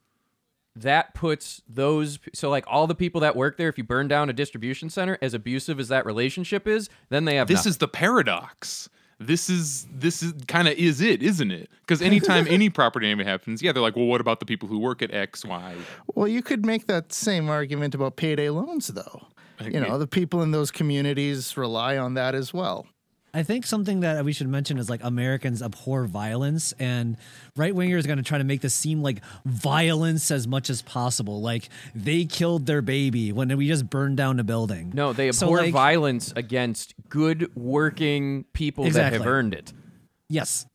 that 0.75 1.13
puts 1.13 1.61
those 1.67 2.19
so 2.33 2.49
like 2.49 2.65
all 2.67 2.85
the 2.85 2.95
people 2.95 3.21
that 3.21 3.35
work 3.35 3.57
there 3.57 3.69
if 3.69 3.77
you 3.77 3.83
burn 3.83 4.07
down 4.07 4.29
a 4.29 4.33
distribution 4.33 4.89
center 4.89 5.17
as 5.21 5.33
abusive 5.33 5.79
as 5.79 5.87
that 5.87 6.05
relationship 6.05 6.67
is 6.67 6.89
then 7.09 7.25
they 7.25 7.35
have 7.35 7.47
this 7.47 7.59
nothing. 7.59 7.69
is 7.69 7.77
the 7.77 7.87
paradox. 7.87 8.89
This 9.17 9.49
is 9.49 9.87
this 9.89 10.21
is 10.21 10.33
kind 10.47 10.67
of 10.67 10.73
is 10.73 10.99
it, 10.99 11.23
isn't 11.23 11.49
it? 11.49 11.69
Because 11.81 12.01
anytime 12.01 12.45
any 12.49 12.69
property 12.69 13.07
damage 13.07 13.25
happens, 13.25 13.61
yeah, 13.61 13.71
they're 13.71 13.81
like, 13.81 13.95
well, 13.95 14.07
what 14.07 14.19
about 14.19 14.41
the 14.41 14.45
people 14.45 14.67
who 14.67 14.77
work 14.77 15.01
at 15.01 15.13
X, 15.13 15.45
Y? 15.45 15.75
Well, 16.15 16.27
you 16.27 16.41
could 16.41 16.65
make 16.65 16.87
that 16.87 17.13
same 17.13 17.49
argument 17.49 17.95
about 17.95 18.17
payday 18.17 18.49
loans, 18.49 18.87
though. 18.87 19.27
You 19.63 19.79
know, 19.79 19.97
the 19.97 20.05
people 20.07 20.43
in 20.43 20.51
those 20.51 20.69
communities 20.69 21.55
rely 21.55 21.97
on 21.97 22.15
that 22.15 22.35
as 22.35 22.53
well. 22.53 22.87
I 23.35 23.43
think 23.43 23.65
something 23.65 23.99
that 23.99 24.23
we 24.23 24.31
should 24.31 24.47
mention 24.47 24.77
is 24.77 24.89
like 24.89 25.01
Americans 25.03 25.61
abhor 25.61 26.05
violence, 26.05 26.73
and 26.79 27.17
right 27.57 27.73
wingers 27.73 28.05
are 28.05 28.07
going 28.07 28.17
to 28.17 28.23
try 28.23 28.37
to 28.37 28.43
make 28.45 28.61
this 28.61 28.73
seem 28.73 29.01
like 29.03 29.21
violence 29.45 30.31
as 30.31 30.47
much 30.47 30.69
as 30.69 30.81
possible. 30.81 31.41
Like 31.41 31.67
they 31.93 32.23
killed 32.25 32.65
their 32.65 32.81
baby 32.81 33.31
when 33.33 33.55
we 33.57 33.67
just 33.67 33.89
burned 33.89 34.15
down 34.17 34.39
a 34.39 34.43
building. 34.43 34.91
no 34.95 35.11
they 35.11 35.31
So, 35.33 35.47
abhor 35.47 35.57
like- 35.63 35.73
violence 35.73 36.31
against 36.35 36.93
good 37.09 37.53
working 37.55 38.45
people 38.53 38.89
that 38.89 39.11
have 39.13 39.27
earned 39.27 39.53
it 39.53 39.73
Yes, 40.29 40.65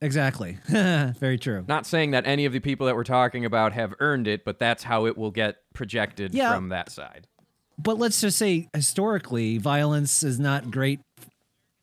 exactly. 0.00 0.58
Very 0.68 1.38
true. 1.38 1.64
not 1.68 1.86
saying 1.86 2.12
that 2.12 2.26
any 2.26 2.44
of 2.46 2.52
the 2.52 2.60
people 2.60 2.86
that 2.86 2.96
we're 2.96 3.04
talking 3.04 3.44
about 3.44 3.72
have 3.74 3.94
earned 4.00 4.26
it 4.26 4.44
but 4.44 4.58
that's 4.58 4.82
how 4.82 5.06
it 5.06 5.18
will 5.18 5.30
get 5.30 5.56
projected 5.74 6.34
Yeah. 6.34 6.54
from 6.54 6.70
that 6.70 6.90
side 6.90 7.26
But 7.78 7.98
let's 7.98 8.20
just 8.22 8.38
say 8.38 8.68
historically, 8.72 9.58
violence 9.58 10.22
is 10.22 10.40
not 10.40 10.70
great. 10.70 11.00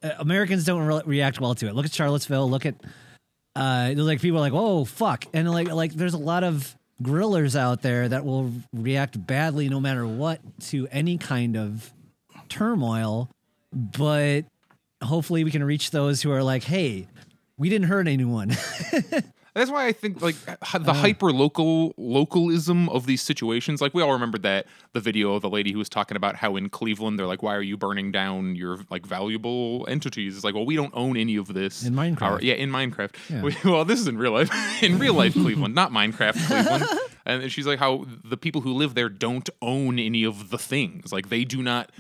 Uh, 0.04 0.12
Americans 0.20 0.66
don't 0.66 0.86
re- 0.86 1.02
react 1.06 1.40
well 1.40 1.56
to 1.56 1.68
it. 1.68 1.76
Look 1.76 1.86
at 1.86 1.94
Charlottesville. 1.94 2.50
Look 2.50 2.66
at 2.66 2.76
uh, 3.56 3.94
like 3.96 4.22
people 4.22 4.38
are 4.40 4.42
like, 4.42 4.54
oh 4.54 4.86
fuck, 4.86 5.26
and 5.34 5.50
like 5.50 5.72
like 5.72 5.94
there's 5.94 6.14
a 6.14 6.20
lot 6.20 6.44
of 6.44 6.76
grillers 7.02 7.56
out 7.56 7.82
there 7.82 8.08
that 8.08 8.26
will 8.26 8.52
react 8.74 9.26
badly 9.26 9.70
no 9.70 9.80
matter 9.80 10.06
what 10.06 10.40
to 10.68 10.88
any 10.92 11.18
kind 11.18 11.56
of 11.58 11.92
turmoil. 12.50 13.30
But 13.72 14.46
hopefully, 15.02 15.44
we 15.44 15.52
can 15.52 15.64
reach 15.64 15.92
those 15.92 16.22
who 16.22 16.32
are 16.32 16.44
like, 16.44 16.64
hey, 16.64 17.08
we 17.58 17.70
didn't 17.70 17.88
hurt 17.88 18.08
anyone. 18.08 18.52
That's 19.54 19.70
why 19.70 19.86
I 19.86 19.92
think 19.92 20.22
like 20.22 20.36
the 20.46 20.58
uh-huh. 20.62 20.94
hyper 20.94 21.32
local 21.32 21.94
localism 21.98 22.90
of 22.90 23.06
these 23.06 23.22
situations. 23.22 23.82
Like 23.82 23.94
we 23.94 24.02
all 24.02 24.12
remembered 24.12 24.42
that 24.44 24.66
the 24.94 25.00
video 25.00 25.34
of 25.34 25.42
the 25.44 25.50
lady 25.50 25.72
who 25.72 25.78
was 25.78 25.90
talking 25.90 26.18
about 26.18 26.36
how 26.38 26.56
in 26.56 26.70
Cleveland 26.70 27.20
they're 27.20 27.28
like, 27.28 27.44
"Why 27.44 27.56
are 27.56 27.62
you 27.62 27.78
burning 27.78 28.12
down 28.12 28.56
your 28.56 28.80
like 28.90 29.06
valuable 29.06 29.86
entities?" 29.88 30.36
It's 30.36 30.44
like, 30.44 30.56
well, 30.56 30.66
we 30.66 30.76
don't 30.76 30.94
own 30.96 31.18
any 31.18 31.36
of 31.36 31.54
this 31.54 31.84
In 31.84 31.94
Minecraft. 31.94 32.40
Or- 32.40 32.42
yeah, 32.42 32.56
in 32.56 32.72
Minecraft. 32.72 33.16
Yeah. 33.30 33.42
We- 33.44 33.56
well, 33.64 33.86
this 33.86 34.00
is 34.00 34.08
in 34.08 34.18
real 34.18 34.32
life. 34.32 34.52
in 34.84 34.98
real 34.98 35.14
life 35.14 35.34
Cleveland, 35.34 35.76
not 35.76 35.92
Minecraft 35.92 36.34
Cleveland. 36.48 36.86
and 37.26 37.52
she's 37.52 37.68
like, 37.68 37.80
how 37.80 38.06
the 38.24 38.38
people 38.38 38.62
who 38.62 38.74
live 38.74 38.96
there 38.96 39.10
don't 39.10 39.50
own 39.62 40.00
any 40.00 40.24
of 40.24 40.50
the 40.50 40.58
things. 40.58 41.14
Like 41.14 41.30
they 41.30 41.44
do 41.44 41.62
not 41.62 41.92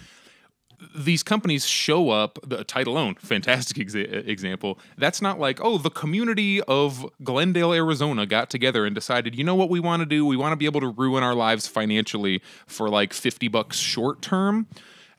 these 0.95 1.23
companies 1.23 1.65
show 1.65 2.09
up 2.09 2.39
the 2.43 2.63
title 2.63 2.97
own 2.97 3.15
fantastic 3.15 3.77
exa- 3.77 4.27
example. 4.27 4.79
That's 4.97 5.21
not 5.21 5.39
like 5.39 5.59
oh 5.61 5.77
the 5.77 5.89
community 5.89 6.61
of 6.61 7.05
glendale 7.23 7.73
arizona 7.73 8.25
got 8.25 8.49
together 8.49 8.85
and 8.85 8.93
decided 8.95 9.35
you 9.35 9.43
know 9.43 9.55
what 9.55 9.69
we 9.69 9.79
want 9.79 10.01
to 10.01 10.05
do? 10.05 10.25
We 10.25 10.37
want 10.37 10.53
to 10.53 10.57
be 10.57 10.65
able 10.65 10.81
to 10.81 10.89
ruin 10.89 11.23
our 11.23 11.35
lives 11.35 11.67
financially 11.67 12.41
for 12.67 12.89
like 12.89 13.13
50 13.13 13.47
bucks 13.47 13.77
short 13.77 14.21
term. 14.21 14.67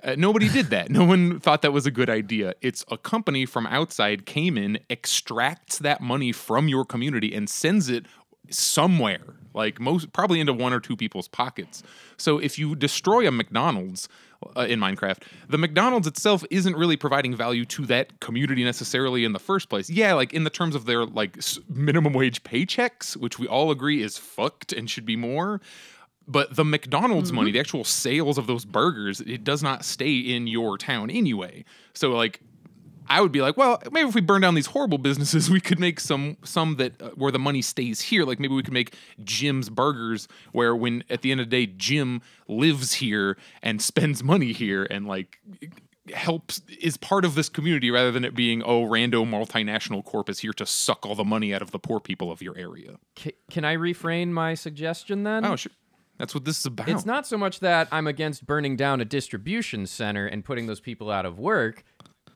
Uh, 0.03 0.15
nobody 0.19 0.49
did 0.51 0.67
that. 0.67 0.91
No 0.91 1.05
one 1.05 1.41
thought 1.41 1.63
that 1.63 1.73
was 1.73 1.87
a 1.87 1.91
good 1.91 2.11
idea. 2.11 2.55
It's 2.61 2.85
a 2.91 2.99
company 2.99 3.47
from 3.47 3.67
outside 3.67 4.27
came 4.27 4.59
in 4.59 4.79
extracts 4.91 5.79
that 5.79 6.03
money 6.03 6.31
from 6.31 6.69
your 6.69 6.85
community 6.85 7.35
and 7.35 7.49
sends 7.49 7.89
it 7.89 8.05
somewhere 8.51 9.37
like 9.55 9.81
most 9.81 10.13
probably 10.13 10.41
into 10.41 10.53
one 10.53 10.73
or 10.73 10.81
two 10.81 10.97
people's 10.97 11.29
pockets. 11.29 11.83
So 12.17 12.39
if 12.39 12.59
you 12.59 12.75
destroy 12.75 13.27
a 13.27 13.31
McDonald's 13.31 14.09
uh, 14.57 14.63
in 14.63 14.81
Minecraft, 14.81 15.23
the 15.49 15.59
McDonald's 15.59 16.07
itself 16.07 16.45
isn't 16.51 16.77
really 16.77 16.97
providing 16.97 17.35
value 17.35 17.65
to 17.67 17.87
that 17.87 18.21
community 18.21 18.65
necessarily 18.65 19.25
in 19.25 19.33
the 19.33 19.39
first 19.39 19.69
place. 19.69 19.91
Yeah, 19.91 20.15
like 20.15 20.33
in 20.33 20.45
the 20.45 20.51
terms 20.51 20.75
of 20.75 20.87
their 20.87 21.05
like 21.05 21.39
minimum 21.69 22.13
wage 22.13 22.43
paychecks, 22.43 23.17
which 23.17 23.39
we 23.39 23.47
all 23.47 23.71
agree 23.71 24.03
is 24.03 24.19
fucked 24.19 24.73
and 24.73 24.89
should 24.89 25.07
be 25.07 25.17
more. 25.17 25.61
But 26.27 26.57
the 26.57 26.65
McDonald's 26.65 27.33
money, 27.33 27.51
the 27.51 27.61
actual 27.61 27.85
sales 27.85 28.39
of 28.39 28.47
those 28.47 28.65
burgers, 28.65 29.21
it 29.21 29.45
does 29.45 29.63
not 29.63 29.85
stay 29.85 30.17
in 30.17 30.47
your 30.47 30.79
town 30.79 31.11
anyway. 31.11 31.67
So 31.93 32.13
like 32.13 32.41
I 33.09 33.21
would 33.21 33.33
be 33.33 33.43
like, 33.43 33.57
well, 33.57 33.83
maybe 33.93 34.09
if 34.09 34.15
we 34.15 34.21
burn 34.21 34.41
down 34.43 34.55
these 34.55 34.67
horrible 34.67 34.99
businesses, 34.99 35.51
we 35.51 35.61
could 35.61 35.79
make 35.79 36.01
some 36.01 36.37
some 36.45 36.77
that 36.77 37.01
uh, 37.01 37.11
where 37.11 37.33
the 37.33 37.39
money 37.39 37.63
stays 37.63 38.01
here. 38.01 38.25
Like 38.25 38.39
maybe 38.39 38.55
we 38.55 38.63
could 38.63 38.75
make 38.75 38.95
Jim's 39.23 39.69
Burgers, 39.69 40.29
where 40.53 40.75
when 40.75 41.05
at 41.11 41.23
the 41.23 41.31
end 41.31 41.41
of 41.41 41.51
the 41.51 41.67
day, 41.67 41.73
Jim 41.77 42.23
lives 42.49 42.95
here 42.95 43.37
and 43.63 43.81
spends 43.81 44.23
money 44.33 44.53
here 44.53 44.85
and 44.85 45.07
like 45.07 45.41
helps 46.13 46.61
is 46.81 46.99
part 46.99 47.25
of 47.25 47.35
this 47.35 47.49
community 47.49 47.91
rather 47.91 48.11
than 48.11 48.27
it 48.27 48.35
being 48.35 48.63
oh 48.63 48.85
rando 48.85 49.27
multinational 49.27 50.05
corp 50.05 50.29
is 50.29 50.41
here 50.41 50.53
to 50.53 50.67
suck 50.67 51.07
all 51.07 51.15
the 51.15 51.25
money 51.25 51.55
out 51.55 51.63
of 51.63 51.71
the 51.71 51.79
poor 51.79 51.99
people 51.99 52.31
of 52.31 52.43
your 52.43 52.57
area. 52.59 52.97
Ca 53.17 53.33
can 53.51 53.65
I 53.65 53.73
refrain 53.73 54.33
my 54.33 54.55
suggestion 54.55 55.23
then? 55.23 55.45
Oh, 55.45 55.57
sure. 55.57 55.73
That's 56.19 56.35
what 56.35 56.45
this 56.45 56.61
is 56.61 56.67
about. 56.67 56.89
It's 56.89 57.05
not 57.05 57.27
so 57.27 57.37
much 57.37 57.61
that 57.61 57.89
I'm 57.91 58.07
against 58.07 58.47
burning 58.47 58.77
down 58.77 59.01
a 59.01 59.05
distribution 59.05 59.87
center 59.87 60.27
and 60.27 60.45
putting 60.45 60.67
those 60.67 60.81
people 60.81 61.11
out 61.11 61.27
of 61.27 61.39
work. 61.39 61.85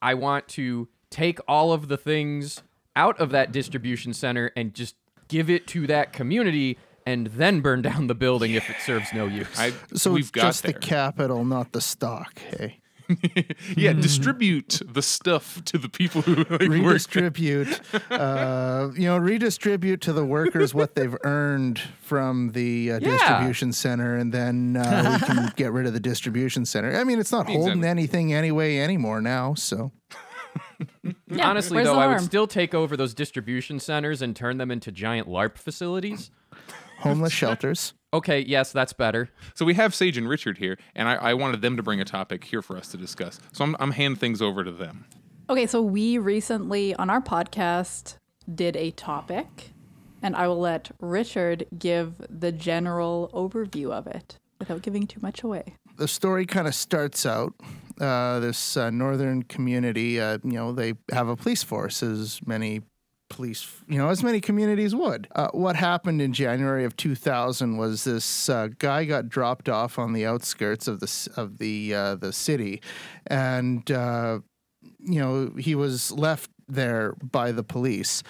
I 0.02 0.14
want 0.14 0.48
to 0.48 0.88
take 1.10 1.38
all 1.48 1.72
of 1.72 1.88
the 1.88 1.96
things 1.96 2.62
out 2.96 3.18
of 3.20 3.30
that 3.30 3.52
distribution 3.52 4.12
center 4.12 4.50
and 4.56 4.74
just 4.74 4.96
give 5.28 5.48
it 5.50 5.66
to 5.68 5.86
that 5.86 6.12
community 6.12 6.78
and 7.06 7.28
then 7.28 7.60
burn 7.60 7.80
down 7.82 8.06
the 8.06 8.14
building 8.14 8.52
if 8.52 8.68
it 8.68 8.76
serves 8.84 9.12
no 9.14 9.26
use. 9.26 9.46
I, 9.58 9.72
So 9.94 10.12
we've 10.12 10.24
it's 10.24 10.30
got 10.30 10.42
just 10.42 10.62
there. 10.64 10.72
the 10.72 10.78
capital, 10.78 11.44
not 11.44 11.72
the 11.72 11.80
stock. 11.80 12.38
Hey, 12.38 12.80
yeah, 13.76 13.92
distribute 13.92 14.80
the 14.86 15.02
stuff 15.02 15.64
to 15.64 15.78
the 15.78 15.88
people 15.88 16.22
who 16.22 16.34
like, 16.36 16.50
work. 16.50 16.60
redistribute. 16.60 17.80
uh, 18.10 18.90
you 18.94 19.06
know, 19.06 19.16
redistribute 19.18 20.00
to 20.02 20.12
the 20.12 20.24
workers 20.24 20.74
what 20.74 20.94
they've 20.94 21.16
earned 21.24 21.80
from 22.02 22.52
the 22.52 22.92
uh, 22.92 22.98
Yeah. 23.00 23.10
distribution 23.12 23.72
center, 23.72 24.16
and 24.16 24.32
then 24.32 24.76
uh, 24.76 25.18
we 25.20 25.26
can 25.26 25.52
get 25.56 25.72
rid 25.72 25.86
of 25.86 25.92
the 25.92 26.00
distribution 26.00 26.64
center. 26.66 26.96
I 26.98 27.04
mean, 27.04 27.18
it's 27.18 27.32
not 27.32 27.46
holding 27.46 27.78
Exactly. 27.78 27.88
anything 27.88 28.34
anyway 28.34 28.78
anymore 28.78 29.20
now. 29.20 29.54
So 29.54 29.92
Yeah, 31.28 31.48
Honestly, 31.48 31.82
though, 31.82 31.94
the 31.94 32.00
I 32.00 32.06
would 32.06 32.20
still 32.20 32.46
take 32.46 32.74
over 32.74 32.96
those 32.96 33.14
distribution 33.14 33.80
centers 33.80 34.22
and 34.22 34.34
turn 34.36 34.58
them 34.58 34.70
into 34.70 34.92
giant 34.92 35.28
LARP 35.28 35.56
facilities. 35.58 36.30
homeless 37.00 37.32
shelters. 37.40 37.94
Okay, 38.14 38.40
yes, 38.40 38.72
that's 38.72 38.94
better. 38.94 39.28
So 39.54 39.66
we 39.66 39.74
have 39.74 39.94
Sage 39.94 40.16
and 40.16 40.26
Richard 40.28 40.56
here, 40.58 40.78
and 40.94 41.08
I, 41.08 41.14
I 41.16 41.34
wanted 41.34 41.60
them 41.60 41.76
to 41.76 41.82
bring 41.82 42.00
a 42.00 42.06
topic 42.06 42.44
here 42.44 42.62
for 42.62 42.76
us 42.76 42.88
to 42.88 42.96
discuss. 42.96 43.38
So 43.52 43.64
I'm, 43.64 43.76
I'm 43.78 43.90
hand 43.90 44.18
things 44.18 44.40
over 44.40 44.64
to 44.64 44.72
them. 44.72 45.04
Okay, 45.50 45.66
so 45.66 45.82
we 45.82 46.16
recently 46.18 46.94
on 46.94 47.10
our 47.10 47.20
podcast 47.20 48.16
did 48.54 48.76
a 48.76 48.92
topic, 48.92 49.72
and 50.22 50.34
I 50.36 50.48
will 50.48 50.58
let 50.60 50.90
Richard 51.00 51.66
give 51.78 52.14
the 52.30 52.50
general 52.50 53.30
overview 53.34 53.90
of 53.92 54.06
it 54.06 54.38
without 54.58 54.80
giving 54.82 55.06
too 55.06 55.20
much 55.22 55.42
away. 55.42 55.74
the 55.98 56.08
story 56.08 56.46
kind 56.46 56.66
of 56.66 56.74
starts 56.74 57.26
out. 57.26 57.52
Uh, 58.00 58.38
this 58.40 58.76
uh, 58.76 58.88
northern 58.90 59.42
community, 59.42 60.20
uh, 60.20 60.38
you 60.44 60.52
know, 60.52 60.72
they 60.72 60.94
have 61.12 61.28
a 61.28 61.36
police 61.36 61.62
force, 61.64 62.02
as 62.02 62.40
many 62.46 62.80
police, 63.28 63.70
you 63.88 63.98
know, 63.98 64.08
as 64.08 64.22
many 64.22 64.40
communities 64.40 64.94
would. 64.94 65.28
Uh, 65.34 65.48
what 65.52 65.76
happened 65.76 66.20
in 66.20 66.32
January 66.32 66.84
of 66.84 66.96
2000 66.96 67.76
was 67.76 68.04
this 68.04 68.48
uh, 68.48 68.68
guy 68.78 69.04
got 69.04 69.28
dropped 69.28 69.68
off 69.68 69.98
on 69.98 70.12
the 70.12 70.26
outskirts 70.26 70.88
of 70.88 71.00
the 71.00 71.28
of 71.36 71.58
the 71.58 71.94
uh, 71.94 72.14
the 72.16 72.32
city, 72.32 72.80
and 73.26 73.90
uh, 73.90 74.40
you 74.98 75.20
know 75.20 75.52
he 75.58 75.74
was 75.74 76.10
left 76.12 76.50
there 76.68 77.14
by 77.22 77.50
the 77.52 77.62
police, 77.62 78.22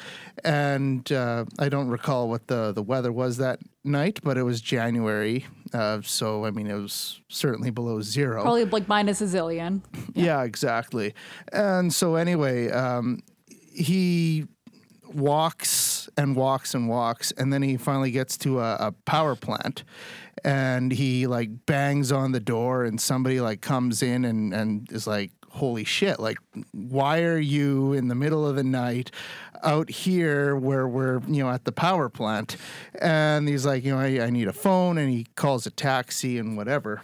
and 0.44 1.10
uh, 1.10 1.44
I 1.58 1.68
don't 1.68 1.88
recall 1.88 2.28
what 2.28 2.46
the 2.46 2.72
the 2.72 2.82
weather 2.82 3.12
was 3.12 3.38
that 3.38 3.60
night, 3.84 4.20
but 4.22 4.36
it 4.38 4.42
was 4.42 4.60
January, 4.60 5.46
uh, 5.72 6.00
so 6.02 6.44
I 6.44 6.50
mean 6.50 6.66
it 6.68 6.74
was 6.74 7.20
certainly 7.28 7.70
below 7.70 8.00
zero. 8.00 8.42
Probably 8.42 8.64
like 8.64 8.88
minus 8.88 9.20
a 9.20 9.24
zillion. 9.24 9.82
Yeah, 10.14 10.42
exactly. 10.42 11.14
And 11.52 11.92
so 11.94 12.16
anyway, 12.16 12.70
um, 12.70 13.20
he 13.72 14.46
walks 15.14 16.08
and 16.16 16.36
walks 16.36 16.74
and 16.74 16.88
walks, 16.88 17.32
and 17.32 17.52
then 17.52 17.62
he 17.62 17.76
finally 17.76 18.10
gets 18.10 18.36
to 18.38 18.60
a, 18.60 18.74
a 18.76 18.92
power 19.04 19.34
plant, 19.34 19.84
and 20.44 20.92
he 20.92 21.26
like 21.26 21.66
bangs 21.66 22.12
on 22.12 22.32
the 22.32 22.40
door, 22.40 22.84
and 22.84 23.00
somebody 23.00 23.40
like 23.40 23.60
comes 23.60 24.02
in 24.02 24.24
and 24.24 24.52
and 24.54 24.90
is 24.92 25.06
like. 25.06 25.30
Holy 25.50 25.82
shit, 25.82 26.20
like, 26.20 26.36
why 26.72 27.22
are 27.22 27.38
you 27.38 27.94
in 27.94 28.08
the 28.08 28.14
middle 28.14 28.46
of 28.46 28.54
the 28.54 28.62
night 28.62 29.10
out 29.64 29.88
here 29.88 30.54
where 30.54 30.86
we're, 30.86 31.20
you 31.26 31.42
know, 31.42 31.50
at 31.50 31.64
the 31.64 31.72
power 31.72 32.10
plant? 32.10 32.58
And 33.00 33.48
he's 33.48 33.64
like, 33.64 33.82
you 33.82 33.92
know, 33.92 33.98
I, 33.98 34.26
I 34.26 34.30
need 34.30 34.46
a 34.46 34.52
phone, 34.52 34.98
and 34.98 35.10
he 35.10 35.26
calls 35.36 35.66
a 35.66 35.70
taxi 35.70 36.38
and 36.38 36.54
whatever. 36.56 37.00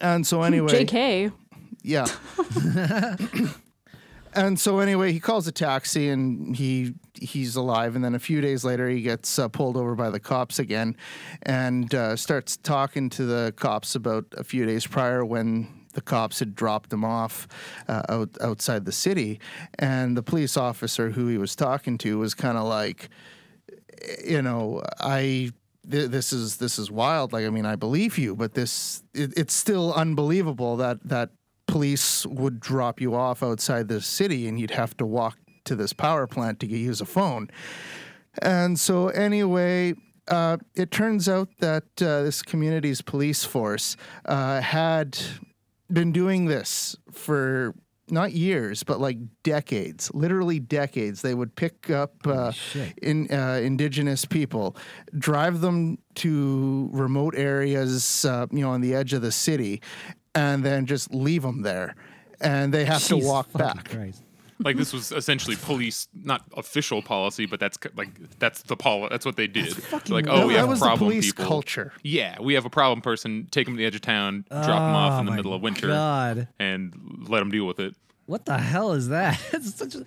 And 0.00 0.26
so, 0.26 0.42
anyway. 0.50 0.84
JK. 0.84 1.32
Yeah. 1.82 2.06
and 4.38 4.58
so 4.58 4.78
anyway, 4.78 5.12
he 5.12 5.20
calls 5.20 5.46
a 5.46 5.52
taxi 5.52 6.08
and 6.08 6.54
he 6.54 6.94
he's 7.14 7.56
alive. 7.56 7.96
And 7.96 8.04
then 8.04 8.14
a 8.14 8.18
few 8.18 8.40
days 8.40 8.64
later, 8.64 8.88
he 8.88 9.02
gets 9.02 9.38
uh, 9.38 9.48
pulled 9.48 9.76
over 9.76 9.94
by 9.94 10.10
the 10.10 10.20
cops 10.20 10.58
again, 10.58 10.96
and 11.42 11.92
uh, 11.94 12.16
starts 12.16 12.56
talking 12.56 13.10
to 13.10 13.24
the 13.24 13.52
cops 13.56 13.94
about 13.94 14.26
a 14.36 14.44
few 14.44 14.64
days 14.64 14.86
prior 14.86 15.24
when 15.24 15.86
the 15.94 16.00
cops 16.00 16.38
had 16.38 16.54
dropped 16.54 16.92
him 16.92 17.04
off 17.04 17.48
uh, 17.88 18.02
out, 18.08 18.30
outside 18.40 18.84
the 18.84 18.92
city, 18.92 19.40
and 19.78 20.16
the 20.16 20.22
police 20.22 20.56
officer 20.56 21.10
who 21.10 21.26
he 21.26 21.38
was 21.38 21.56
talking 21.56 21.98
to 21.98 22.18
was 22.18 22.34
kind 22.34 22.56
of 22.56 22.64
like, 22.64 23.08
you 24.24 24.40
know, 24.40 24.82
I 25.00 25.50
this 25.84 26.32
is 26.32 26.58
this 26.58 26.78
is 26.78 26.90
wild. 26.90 27.32
Like, 27.32 27.46
I 27.46 27.50
mean, 27.50 27.66
I 27.66 27.74
believe 27.74 28.18
you, 28.18 28.36
but 28.36 28.54
this 28.54 29.02
it, 29.14 29.32
it's 29.36 29.54
still 29.54 29.92
unbelievable 29.94 30.76
that 30.76 31.02
that 31.08 31.30
police 31.68 32.26
would 32.26 32.58
drop 32.58 33.00
you 33.00 33.14
off 33.14 33.42
outside 33.42 33.86
the 33.86 34.00
city 34.00 34.48
and 34.48 34.58
you'd 34.58 34.72
have 34.72 34.96
to 34.96 35.06
walk 35.06 35.38
to 35.64 35.76
this 35.76 35.92
power 35.92 36.26
plant 36.26 36.58
to 36.60 36.66
use 36.66 37.00
a 37.00 37.06
phone. 37.06 37.48
And 38.42 38.78
so, 38.78 39.08
anyway. 39.08 39.94
Uh, 40.30 40.58
it 40.74 40.90
turns 40.90 41.26
out 41.26 41.48
that 41.60 41.84
uh, 42.02 42.22
this 42.22 42.42
community's 42.42 43.00
police 43.00 43.46
force 43.46 43.96
uh, 44.26 44.60
had 44.60 45.18
been 45.90 46.12
doing 46.12 46.44
this 46.44 46.94
for 47.10 47.74
not 48.10 48.32
years, 48.32 48.82
but 48.82 49.00
like 49.00 49.18
decades, 49.42 50.10
literally 50.14 50.58
decades. 50.58 51.22
They 51.22 51.34
would 51.34 51.54
pick 51.54 51.90
up 51.90 52.14
uh, 52.26 52.52
in 53.02 53.32
uh, 53.32 53.60
indigenous 53.62 54.24
people, 54.24 54.76
drive 55.18 55.60
them 55.60 55.98
to 56.16 56.90
remote 56.92 57.34
areas, 57.36 58.24
uh, 58.24 58.46
you 58.50 58.60
know, 58.60 58.70
on 58.70 58.80
the 58.80 58.94
edge 58.94 59.12
of 59.12 59.22
the 59.22 59.32
city, 59.32 59.82
and 60.38 60.64
then 60.64 60.86
just 60.86 61.12
leave 61.12 61.42
them 61.42 61.62
there, 61.62 61.94
and 62.40 62.72
they 62.72 62.84
have 62.84 63.04
to 63.06 63.16
walk 63.16 63.52
back. 63.52 63.90
Christ. 63.90 64.22
Like 64.60 64.76
this 64.76 64.92
was 64.92 65.12
essentially 65.12 65.54
police, 65.54 66.08
not 66.20 66.42
official 66.56 67.00
policy, 67.00 67.46
but 67.46 67.60
that's 67.60 67.78
like 67.94 68.38
that's 68.40 68.62
the 68.62 68.76
pol. 68.76 69.08
That's 69.08 69.24
what 69.24 69.36
they 69.36 69.46
did. 69.46 69.76
like, 70.08 70.26
oh, 70.28 70.38
that, 70.38 70.46
we 70.48 70.54
that 70.54 70.60
have 70.60 70.68
was 70.68 70.80
problem 70.80 70.98
the 70.98 71.04
police 71.14 71.26
people. 71.26 71.46
culture. 71.46 71.92
Yeah, 72.02 72.40
we 72.40 72.54
have 72.54 72.64
a 72.64 72.70
problem 72.70 73.00
person. 73.00 73.46
Take 73.52 73.66
them 73.66 73.74
to 73.74 73.78
the 73.78 73.86
edge 73.86 73.94
of 73.94 74.00
town, 74.00 74.44
drop 74.50 74.66
them 74.66 74.94
off 74.96 75.12
Oh 75.12 75.20
in 75.20 75.26
the 75.26 75.32
middle 75.32 75.54
of 75.54 75.62
winter, 75.62 75.86
God. 75.86 76.48
and 76.58 77.26
let 77.28 77.38
them 77.38 77.50
deal 77.52 77.66
with 77.66 77.78
it. 77.78 77.94
What 78.28 78.44
the 78.44 78.58
hell 78.58 78.92
is 78.92 79.08
that? 79.08 79.40
It's 79.54 79.74
such 79.74 79.94
a, 79.94 80.04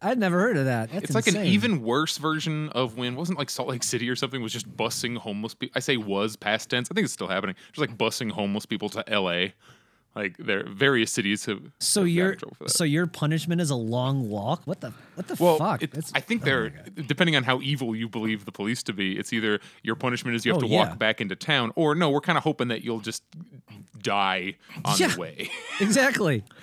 I'd 0.00 0.16
never 0.18 0.38
heard 0.38 0.56
of 0.56 0.66
that. 0.66 0.90
That's 0.92 1.06
It's 1.06 1.14
like 1.14 1.26
an 1.26 1.44
even 1.44 1.82
worse 1.82 2.18
version 2.18 2.68
of 2.70 2.96
when 2.96 3.16
wasn't 3.16 3.36
like 3.38 3.50
Salt 3.50 3.68
Lake 3.68 3.82
City 3.82 4.08
or 4.08 4.14
something 4.14 4.40
was 4.42 4.52
just 4.52 4.68
busing 4.76 5.16
homeless 5.18 5.54
people. 5.54 5.72
I 5.74 5.80
say 5.80 5.96
was 5.96 6.36
past 6.36 6.70
tense. 6.70 6.88
I 6.90 6.94
think 6.94 7.04
it's 7.06 7.12
still 7.12 7.26
happening. 7.26 7.56
Just 7.72 7.78
like 7.88 7.98
busing 7.98 8.30
homeless 8.30 8.64
people 8.64 8.88
to 8.90 9.08
L.A. 9.12 9.54
Like 10.14 10.36
there, 10.36 10.64
various 10.68 11.10
cities 11.10 11.46
have. 11.46 11.60
So 11.80 12.02
have 12.02 12.08
your 12.08 12.36
so 12.66 12.84
your 12.84 13.08
punishment 13.08 13.60
is 13.60 13.70
a 13.70 13.74
long 13.74 14.28
walk. 14.30 14.62
What 14.66 14.80
the 14.80 14.92
what 15.16 15.26
the 15.26 15.36
Well, 15.42 15.58
fuck? 15.58 15.82
it- 15.82 15.92
I 16.14 16.20
think 16.20 16.42
oh 16.42 16.44
they're 16.44 16.70
depending 17.08 17.34
on 17.34 17.42
how 17.42 17.60
evil 17.60 17.96
you 17.96 18.08
believe 18.08 18.44
the 18.44 18.52
police 18.52 18.84
to 18.84 18.92
be. 18.92 19.18
It's 19.18 19.32
either 19.32 19.58
your 19.82 19.96
punishment 19.96 20.36
is 20.36 20.46
you 20.46 20.52
have 20.52 20.62
Oh, 20.62 20.66
to 20.66 20.72
yeah. 20.72 20.78
walk 20.90 20.98
back 21.00 21.20
into 21.20 21.34
town, 21.34 21.72
or 21.74 21.96
no, 21.96 22.10
we're 22.10 22.20
kind 22.20 22.38
of 22.38 22.44
hoping 22.44 22.68
that 22.68 22.84
you'll 22.84 23.00
just 23.00 23.24
die 24.00 24.54
on 24.84 24.94
Yeah. 24.98 25.08
the 25.08 25.20
way. 25.20 25.50
exactly. 25.80 26.44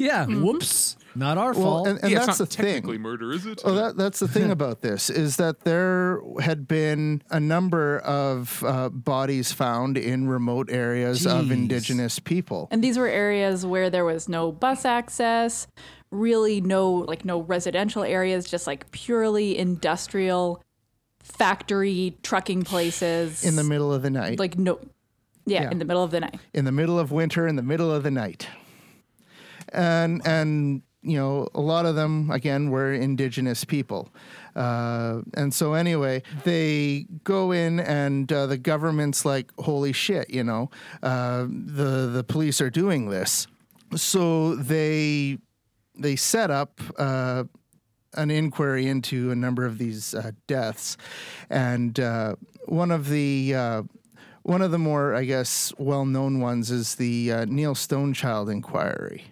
Yeah. 0.00 0.24
Mm-hmm. 0.24 0.42
Whoops. 0.42 0.96
Not 1.14 1.38
our 1.38 1.52
Well, 1.52 1.62
fault. 1.62 1.88
and, 1.88 1.98
and 2.02 2.12
yeah, 2.12 2.20
that's 2.20 2.30
it's 2.30 2.38
not 2.40 2.48
the 2.50 2.56
thing. 2.56 2.66
technically 2.74 2.98
murder, 2.98 3.32
is 3.32 3.44
it? 3.44 3.62
Well, 3.64 3.74
that, 3.74 3.96
that's 3.96 4.20
the 4.20 4.28
thing 4.28 4.50
about 4.58 4.80
this 4.80 5.10
is 5.10 5.36
that 5.36 5.60
there 5.64 6.20
had 6.40 6.68
been 6.68 7.22
a 7.30 7.40
number 7.40 7.98
of 7.98 8.62
uh, 8.64 8.90
bodies 8.90 9.50
found 9.50 9.98
in 9.98 10.28
remote 10.28 10.70
areas 10.70 11.26
of 11.26 11.50
indigenous 11.50 12.20
people. 12.20 12.68
And 12.70 12.82
these 12.82 12.96
were 12.96 13.08
areas 13.08 13.66
where 13.66 13.90
there 13.90 14.04
was 14.04 14.28
no 14.28 14.52
bus 14.52 14.84
access, 14.84 15.66
really 16.12 16.60
no 16.60 16.92
like 16.92 17.24
no 17.24 17.40
residential 17.42 18.04
areas, 18.04 18.48
just 18.48 18.68
like 18.68 18.88
purely 18.92 19.58
industrial 19.58 20.62
factory 21.22 22.16
trucking 22.22 22.62
places 22.62 23.44
in 23.44 23.56
the 23.56 23.64
middle 23.64 23.92
of 23.92 24.02
the 24.02 24.10
night. 24.10 24.38
like 24.38 24.56
no 24.58 24.78
yeah, 25.46 25.62
Yeah. 25.62 25.70
in 25.70 25.78
the 25.78 25.84
middle 25.84 26.02
of 26.04 26.10
the 26.12 26.20
night. 26.20 26.38
in 26.54 26.64
the 26.64 26.72
middle 26.72 26.98
of 26.98 27.10
winter, 27.10 27.46
in 27.48 27.56
the 27.56 27.62
middle 27.62 27.90
of 27.92 28.02
the 28.04 28.10
night. 28.10 28.46
And 29.72 30.22
and 30.26 30.82
you 31.02 31.16
know, 31.16 31.48
a 31.54 31.60
lot 31.60 31.86
of 31.86 31.94
them 31.94 32.30
again 32.30 32.70
were 32.70 32.92
indigenous 32.92 33.64
people. 33.64 34.10
Uh, 34.54 35.22
and 35.34 35.54
so 35.54 35.74
anyway, 35.74 36.22
they 36.44 37.06
go 37.24 37.52
in, 37.52 37.80
and 37.80 38.30
uh, 38.32 38.46
the 38.46 38.58
government's 38.58 39.24
like, 39.24 39.50
"Holy 39.58 39.92
shit!" 39.92 40.28
You 40.30 40.44
know, 40.44 40.70
uh, 41.02 41.46
the 41.48 42.10
the 42.12 42.24
police 42.24 42.60
are 42.60 42.70
doing 42.70 43.08
this. 43.08 43.46
So 43.96 44.54
they 44.56 45.38
they 45.98 46.16
set 46.16 46.50
up 46.50 46.80
uh, 46.98 47.44
an 48.14 48.30
inquiry 48.30 48.86
into 48.86 49.30
a 49.30 49.36
number 49.36 49.64
of 49.64 49.78
these 49.78 50.14
uh, 50.14 50.32
deaths, 50.46 50.96
and 51.48 51.98
uh, 51.98 52.34
one 52.66 52.90
of 52.90 53.08
the 53.08 53.54
one 54.42 54.62
of 54.62 54.70
the 54.70 54.78
more, 54.78 55.14
I 55.14 55.24
guess, 55.24 55.70
well-known 55.76 56.40
ones 56.40 56.70
is 56.70 56.94
the 56.94 57.44
Neil 57.46 57.74
Stonechild 57.74 58.50
inquiry. 58.50 59.24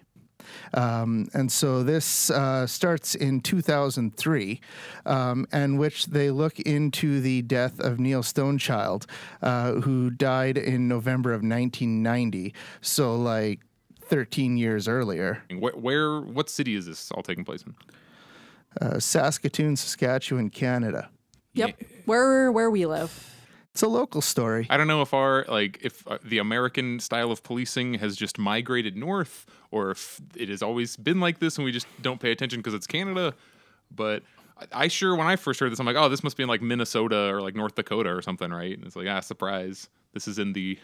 Um, 0.73 1.29
and 1.33 1.51
so 1.51 1.83
this 1.83 2.29
uh, 2.29 2.67
starts 2.67 3.15
in 3.15 3.41
2003, 3.41 4.61
um, 5.05 5.47
and 5.51 5.79
which 5.79 6.07
they 6.07 6.31
look 6.31 6.59
into 6.59 7.21
the 7.21 7.41
death 7.43 7.79
of 7.79 7.99
Neil 7.99 8.23
Stonechild, 8.23 9.05
uh, 9.41 9.73
who 9.73 10.09
died 10.09 10.57
in 10.57 10.87
November 10.87 11.31
of 11.31 11.41
1990. 11.41 12.53
So, 12.81 13.15
like 13.15 13.59
13 14.09 14.57
years 14.57 14.87
earlier. 14.87 15.43
Where, 15.57 15.73
where 15.73 16.21
what 16.21 16.49
city 16.49 16.75
is 16.75 16.85
this 16.85 17.11
all 17.11 17.23
taking 17.23 17.45
place 17.45 17.63
in? 17.63 17.75
Uh, 18.81 18.99
Saskatoon, 18.99 19.75
Saskatchewan, 19.75 20.49
Canada. 20.49 21.09
Yep. 21.53 21.81
Where 22.05 22.51
where 22.51 22.69
we 22.69 22.85
live. 22.85 23.28
It's 23.79 23.83
a 23.85 23.87
local 23.87 24.19
story. 24.19 24.67
I 24.69 24.75
don't 24.75 24.87
know 24.87 25.01
if 25.01 25.13
our 25.13 25.45
like 25.47 25.79
if 25.81 26.05
uh, 26.05 26.17
the 26.21 26.39
American 26.39 26.99
style 26.99 27.31
of 27.31 27.43
policing 27.43 27.93
has 27.93 28.17
just 28.17 28.37
migrated 28.37 28.97
north, 28.97 29.45
or 29.71 29.91
if 29.91 30.19
it 30.35 30.49
has 30.49 30.61
always 30.61 30.97
been 30.97 31.21
like 31.21 31.39
this 31.39 31.57
and 31.57 31.63
we 31.63 31.71
just 31.71 31.87
don't 32.01 32.19
pay 32.19 32.33
attention 32.33 32.59
because 32.59 32.73
it's 32.73 32.85
Canada. 32.85 33.33
But 33.89 34.23
I, 34.57 34.83
I 34.83 34.87
sure 34.89 35.15
when 35.15 35.27
I 35.27 35.37
first 35.37 35.61
heard 35.61 35.71
this, 35.71 35.79
I'm 35.79 35.85
like, 35.85 35.95
oh, 35.95 36.09
this 36.09 36.25
must 36.25 36.35
be 36.35 36.43
in 36.43 36.49
like 36.49 36.61
Minnesota 36.61 37.33
or 37.33 37.41
like 37.41 37.55
North 37.55 37.75
Dakota 37.75 38.09
or 38.09 38.21
something, 38.21 38.51
right? 38.51 38.77
And 38.77 38.85
it's 38.85 38.97
like, 38.97 39.07
ah, 39.07 39.21
surprise, 39.21 39.87
this 40.13 40.27
is 40.27 40.39
in 40.39 40.51
the 40.51 40.77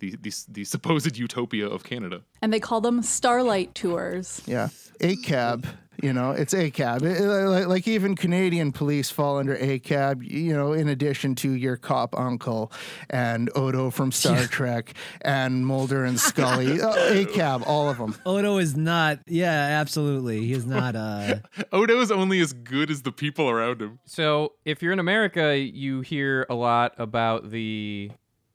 the 0.00 0.16
the, 0.20 0.32
the 0.48 0.64
supposed 0.64 1.16
utopia 1.16 1.66
of 1.68 1.84
Canada. 1.84 2.22
And 2.42 2.52
they 2.52 2.60
call 2.60 2.80
them 2.80 3.02
starlight 3.02 3.74
tours. 3.74 4.42
Yeah, 4.46 4.68
ACAB. 5.00 5.66
You 6.02 6.14
know, 6.14 6.30
it's 6.30 6.54
ACAB. 6.54 7.02
It- 7.02 7.20
it- 7.20 7.26
like, 7.26 7.66
like 7.66 7.86
even 7.86 8.16
Canadian 8.16 8.72
police 8.72 9.10
fall 9.10 9.36
under 9.36 9.54
ACAB. 9.54 10.22
You 10.30 10.54
know, 10.54 10.72
in 10.72 10.88
addition 10.88 11.34
to 11.36 11.52
your 11.52 11.76
cop 11.76 12.18
uncle 12.18 12.72
and 13.10 13.50
Odo 13.54 13.90
from 13.90 14.10
Star 14.10 14.44
Trek 14.46 14.94
and 15.20 15.66
Mulder 15.66 16.06
and 16.06 16.18
Scully, 16.18 16.80
uh, 16.80 16.94
ACAB, 16.94 17.64
all 17.66 17.90
of 17.90 17.98
them. 17.98 18.16
Odo 18.24 18.56
is 18.56 18.74
not. 18.78 19.18
Yeah, 19.26 19.50
absolutely. 19.52 20.40
He 20.46 20.54
is 20.54 20.64
not. 20.64 20.96
Uh, 20.96 21.40
is 21.72 22.10
only 22.10 22.40
as 22.40 22.54
good 22.54 22.90
as 22.90 23.02
the 23.02 23.12
people 23.12 23.50
around 23.50 23.82
him. 23.82 23.98
So 24.06 24.54
if 24.64 24.82
you're 24.82 24.94
in 24.94 25.00
America, 25.00 25.58
you 25.58 26.00
hear 26.00 26.46
a 26.48 26.54
lot 26.54 26.94
about 26.96 27.50
the, 27.50 28.10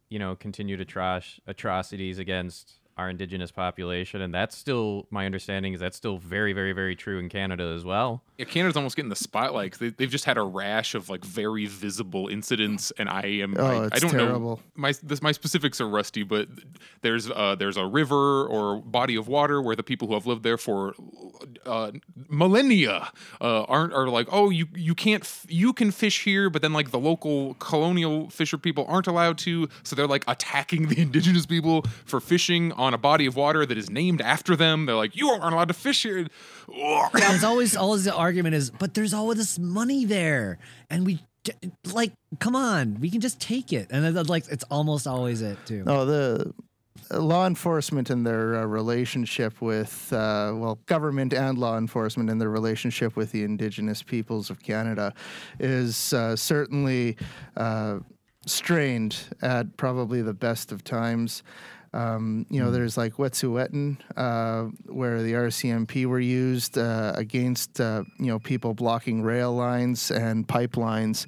you 0.10 0.20
know, 0.20 0.36
continue 0.36 0.78
to 0.78 0.86
trash 0.86 1.40
atrocities 1.48 2.20
against 2.20 2.80
our 2.98 3.10
indigenous 3.10 3.52
population, 3.52 4.22
and 4.22 4.34
that's 4.34 4.56
still 4.58 5.06
my 5.10 5.26
understanding 5.26 5.74
is 5.74 5.80
that's 5.80 5.98
still 5.98 6.18
very, 6.18 6.54
very, 6.54 6.72
very 6.72 6.96
true 6.96 7.20
in 7.20 7.28
Canada 7.28 7.74
as 7.76 7.84
well. 7.84 8.22
Yeah, 8.38 8.46
Canada's 8.46 8.78
almost 8.78 8.96
getting 8.96 9.10
the 9.10 9.16
spotlight 9.16 9.74
They, 9.80 9.90
they've 9.90 10.10
just 10.10 10.26
had 10.26 10.38
a 10.38 10.44
rash 10.44 10.96
of 10.96 11.10
like 11.10 11.24
very 11.24 11.66
visible 11.66 12.28
incidents, 12.28 12.92
and 12.98 13.10
I 13.10 13.26
am 13.26 13.56
Oh, 13.58 13.66
I, 13.66 13.90
I 13.92 14.00
don't 14.00 14.14
know 14.14 14.60
my 14.76 14.94
this, 15.04 15.22
my 15.22 15.32
specifics 15.32 15.82
are 15.82 15.88
rusty, 15.90 16.24
but 16.24 16.48
there's 17.02 17.30
uh, 17.30 17.56
there's 17.58 17.78
a 17.78 17.86
river 17.86 18.46
or 18.46 18.82
body 18.82 19.16
of 19.16 19.28
water 19.28 19.62
where 19.62 19.76
the 19.76 19.84
people 19.84 20.08
who 20.08 20.14
have 20.14 20.26
lived 20.26 20.44
there 20.44 20.58
for 20.58 20.94
uh, 21.66 21.92
millennia 22.30 23.12
uh, 23.42 23.64
aren't 23.64 23.94
are 23.94 24.08
like, 24.08 24.28
oh, 24.32 24.50
you 24.50 24.68
you 24.74 24.96
can't 24.96 25.24
f- 25.24 25.46
you 25.50 25.74
can 25.74 25.92
fish 25.92 26.24
here, 26.24 26.50
but 26.50 26.62
then 26.62 26.74
like 26.74 26.92
the 26.92 27.00
local 27.00 27.56
colonial 27.56 28.30
fisher 28.30 28.58
people 28.58 28.86
aren't 28.88 29.08
allowed 29.08 29.38
to, 29.40 29.68
so 29.84 29.96
they're 29.96 30.08
like 30.08 30.24
attacking 30.28 30.88
the 30.90 31.02
indigenous 31.02 31.46
people 31.46 31.84
for 32.06 32.20
fishing 32.20 32.72
on 32.74 32.85
a 32.94 32.98
body 32.98 33.26
of 33.26 33.36
water 33.36 33.66
that 33.66 33.78
is 33.78 33.90
named 33.90 34.22
after 34.22 34.56
them. 34.56 34.86
They're 34.86 34.96
like, 34.96 35.16
you 35.16 35.30
aren't 35.30 35.54
allowed 35.54 35.70
to 35.70 35.74
fish 35.74 36.04
here. 36.04 36.28
Ugh. 36.70 37.12
it's 37.14 37.44
always 37.44 37.76
always 37.76 38.04
the 38.04 38.14
argument 38.14 38.56
is, 38.56 38.70
but 38.72 38.94
there's 38.94 39.14
all 39.14 39.34
this 39.34 39.58
money 39.60 40.06
there, 40.06 40.60
and 40.90 41.06
we 41.06 41.20
like, 41.92 42.12
come 42.40 42.56
on, 42.56 43.00
we 43.00 43.10
can 43.10 43.22
just 43.22 43.40
take 43.40 43.72
it, 43.72 43.88
and 43.92 44.04
then 44.04 44.26
like 44.26 44.46
it's 44.50 44.64
almost 44.66 45.08
always 45.08 45.42
it 45.42 45.58
too. 45.66 45.84
No, 45.84 46.06
the 46.06 46.54
uh, 47.12 47.20
law 47.20 47.46
enforcement 47.46 48.10
and 48.10 48.26
their 48.26 48.56
uh, 48.56 48.66
relationship 48.66 49.62
with, 49.62 50.12
uh, 50.12 50.54
well, 50.56 50.80
government 50.86 51.34
and 51.34 51.58
law 51.58 51.78
enforcement 51.78 52.30
and 52.30 52.40
their 52.42 52.50
relationship 52.50 53.16
with 53.16 53.32
the 53.32 53.44
Indigenous 53.44 54.02
peoples 54.02 54.50
of 54.50 54.62
Canada 54.62 55.14
is 55.60 56.14
uh, 56.14 56.36
certainly 56.36 57.18
uh, 57.58 58.00
strained 58.46 59.18
at 59.42 59.78
probably 59.78 60.22
the 60.22 60.34
best 60.34 60.72
of 60.72 60.84
times. 60.84 61.44
Um, 61.96 62.46
you 62.50 62.62
know, 62.62 62.72
there's 62.72 62.98
like 62.98 63.14
Wet'suwet'en, 63.16 63.98
uh, 64.18 64.64
where 64.92 65.24
the 65.24 65.32
RCMP 65.34 66.06
were 66.06 66.20
used 66.20 66.78
uh, 66.78 67.14
against, 67.16 67.80
uh, 67.80 68.04
you 68.20 68.26
know, 68.26 68.38
people 68.40 68.74
blocking 68.74 69.22
rail 69.24 69.54
lines 69.56 70.12
and 70.12 70.46
pipelines 70.46 71.26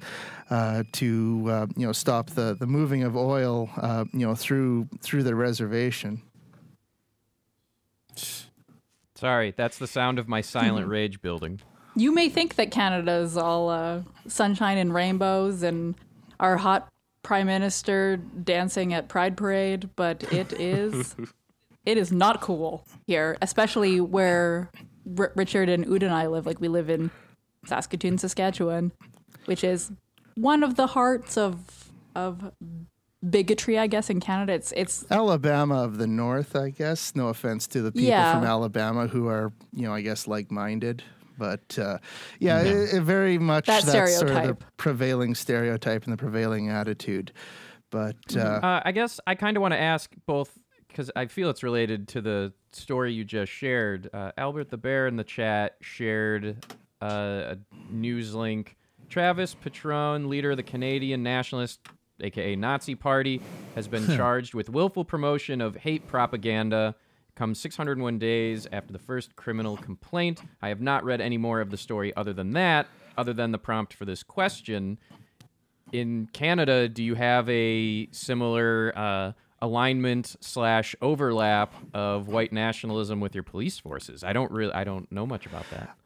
uh, 0.50 0.82
to, 0.92 1.44
uh, 1.48 1.66
you 1.74 1.86
know, 1.86 1.92
stop 1.92 2.30
the, 2.30 2.54
the 2.60 2.66
moving 2.66 3.02
of 3.02 3.16
oil, 3.16 3.70
uh, 3.78 4.04
you 4.12 4.26
know, 4.26 4.34
through 4.34 4.86
through 5.00 5.22
the 5.22 5.34
reservation. 5.34 6.20
Sorry, 9.14 9.52
that's 9.56 9.78
the 9.78 9.86
sound 9.86 10.18
of 10.18 10.28
my 10.28 10.40
silent 10.40 10.84
Hmm. 10.86 10.90
rage 10.98 11.20
building. 11.22 11.60
You 11.96 12.12
may 12.12 12.28
think 12.28 12.54
that 12.56 12.70
Canada 12.70 13.12
is 13.12 13.36
all 13.36 13.70
uh, 13.70 14.02
sunshine 14.28 14.78
and 14.78 14.94
rainbows 14.94 15.62
and 15.62 15.94
our 16.38 16.56
hot 16.56 16.88
prime 17.22 17.46
minister 17.46 18.16
dancing 18.16 18.94
at 18.94 19.08
Pride 19.08 19.36
Parade, 19.36 19.90
but 19.96 20.22
it 20.32 20.52
is 20.52 21.14
it 21.84 21.96
is 21.98 22.12
not 22.12 22.40
cool 22.40 22.86
here, 23.06 23.36
especially 23.42 24.00
where 24.00 24.70
R- 25.18 25.32
Richard 25.36 25.68
and 25.68 25.86
Ud 25.86 26.02
and 26.02 26.12
I 26.14 26.26
live. 26.26 26.46
Like 26.46 26.60
we 26.60 26.68
live 26.68 26.90
in 26.90 27.10
Saskatoon, 27.66 28.18
Saskatchewan, 28.18 28.92
which 29.46 29.64
is 29.64 29.90
one 30.36 30.62
of 30.62 30.76
the 30.76 30.88
hearts 30.88 31.36
of 31.36 31.90
of 32.14 32.52
bigotry, 33.28 33.78
I 33.78 33.86
guess, 33.88 34.10
in 34.10 34.20
Canada. 34.20 34.52
It's 34.54 34.72
it's 34.76 35.04
Alabama 35.10 35.82
of 35.82 35.98
the 35.98 36.06
North, 36.06 36.54
I 36.54 36.70
guess. 36.70 37.14
No 37.16 37.28
offense 37.28 37.66
to 37.68 37.82
the 37.82 37.90
people 37.92 38.08
Yeah. 38.08 38.34
from 38.38 38.44
Alabama 38.44 39.06
who 39.08 39.26
are, 39.28 39.52
you 39.72 39.82
know, 39.82 39.92
I 39.94 40.00
guess 40.02 40.26
like-minded. 40.28 41.02
But 41.38 41.78
uh, 41.78 41.98
yeah, 42.40 42.60
it, 42.60 42.94
it 42.94 43.02
very 43.02 43.38
much 43.38 43.66
That 43.66 43.84
that's 43.84 44.18
sort 44.18 44.30
of 44.32 44.46
the 44.46 44.56
prevailing 44.76 45.34
stereotype 45.34 46.04
and 46.04 46.12
the 46.12 46.16
prevailing 46.16 46.68
attitude. 46.68 47.32
But 47.90 48.16
uh, 48.36 48.40
Uh, 48.40 48.82
I 48.84 48.92
guess 48.92 49.20
I 49.26 49.34
kind 49.34 49.56
of 49.56 49.60
want 49.60 49.72
to 49.72 49.80
ask 49.80 50.12
both 50.26 50.58
because 50.88 51.10
I 51.14 51.26
feel 51.26 51.48
it's 51.48 51.62
related 51.62 52.08
to 52.08 52.20
the 52.20 52.52
story 52.72 53.12
you 53.12 53.24
just 53.24 53.52
shared. 53.52 54.10
Uh, 54.12 54.32
Albert 54.36 54.70
the 54.70 54.76
Bear 54.76 55.06
in 55.06 55.16
the 55.16 55.24
chat 55.24 55.76
shared 55.80 56.66
uh, 57.00 57.54
a 57.54 57.58
news 57.90 58.34
link. 58.34 58.76
Travis 59.08 59.54
Patron, 59.54 60.28
leader 60.28 60.50
of 60.50 60.56
the 60.56 60.62
Canadian 60.62 61.22
Nationalist, 61.22 61.80
aka 62.20 62.56
Nazi 62.56 62.94
Party, 62.94 63.40
has 63.74 63.88
been 63.88 64.06
charged 64.16 64.54
with 64.54 64.68
willful 64.68 65.04
promotion 65.04 65.60
of 65.60 65.76
hate 65.76 66.06
propaganda. 66.06 66.94
Comes 67.38 67.60
601 67.60 68.18
days 68.18 68.66
after 68.72 68.92
the 68.92 68.98
first 68.98 69.36
criminal 69.36 69.76
complaint. 69.76 70.42
I 70.60 70.70
have 70.70 70.80
not 70.80 71.04
read 71.04 71.20
any 71.20 71.38
more 71.38 71.60
of 71.60 71.70
the 71.70 71.76
story 71.76 72.12
other 72.16 72.32
than 72.32 72.52
that, 72.54 72.88
other 73.16 73.32
than 73.32 73.52
the 73.52 73.58
prompt 73.58 73.94
for 73.94 74.04
this 74.04 74.24
question 74.24 74.98
in 75.92 76.28
Canada, 76.32 76.88
do 76.88 77.04
you 77.04 77.14
have 77.14 77.48
a 77.48 78.08
similar 78.10 78.92
uh, 78.96 79.32
alignment 79.60 80.34
slash 80.40 80.94
overlap 81.00 81.72
of 81.94 82.26
white 82.26 82.52
nationalism 82.52 83.20
with 83.20 83.34
your 83.34 83.44
police 83.44 83.78
forces? 83.78 84.24
I 84.24 84.32
don't 84.32 84.50
really, 84.50 84.72
I 84.72 84.82
don't 84.82 85.10
know 85.12 85.24
much 85.24 85.46
about 85.46 85.64
that. 85.70 85.96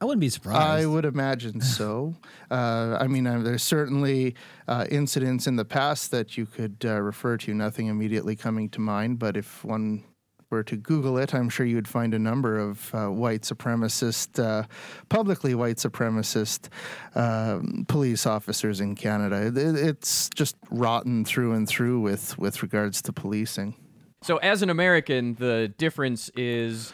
I 0.00 0.04
wouldn't 0.04 0.20
be 0.20 0.28
surprised. 0.28 0.60
I 0.60 0.86
would 0.86 1.04
imagine 1.04 1.60
so. 1.60 2.14
Uh, 2.50 2.96
I 3.00 3.06
mean, 3.06 3.26
uh, 3.26 3.40
there's 3.40 3.62
certainly 3.62 4.34
uh, 4.68 4.86
incidents 4.90 5.46
in 5.46 5.56
the 5.56 5.64
past 5.64 6.10
that 6.10 6.36
you 6.36 6.46
could 6.46 6.76
uh, 6.84 7.00
refer 7.00 7.38
to. 7.38 7.54
Nothing 7.54 7.86
immediately 7.86 8.36
coming 8.36 8.68
to 8.70 8.80
mind, 8.80 9.18
but 9.18 9.36
if 9.36 9.64
one 9.64 10.04
were 10.50 10.62
to 10.62 10.76
Google 10.76 11.18
it, 11.18 11.34
I'm 11.34 11.48
sure 11.48 11.66
you 11.66 11.76
would 11.76 11.88
find 11.88 12.14
a 12.14 12.18
number 12.18 12.58
of 12.58 12.94
uh, 12.94 13.08
white 13.08 13.42
supremacist, 13.42 14.42
uh, 14.42 14.66
publicly 15.08 15.54
white 15.54 15.76
supremacist 15.76 16.68
um, 17.14 17.84
police 17.88 18.26
officers 18.26 18.80
in 18.80 18.94
Canada. 18.94 19.46
It, 19.46 19.56
it's 19.56 20.30
just 20.30 20.56
rotten 20.70 21.24
through 21.24 21.52
and 21.52 21.68
through 21.68 22.00
with 22.00 22.38
with 22.38 22.62
regards 22.62 23.02
to 23.02 23.12
policing. 23.12 23.74
So, 24.22 24.36
as 24.38 24.62
an 24.62 24.70
American, 24.70 25.34
the 25.34 25.72
difference 25.78 26.30
is 26.36 26.92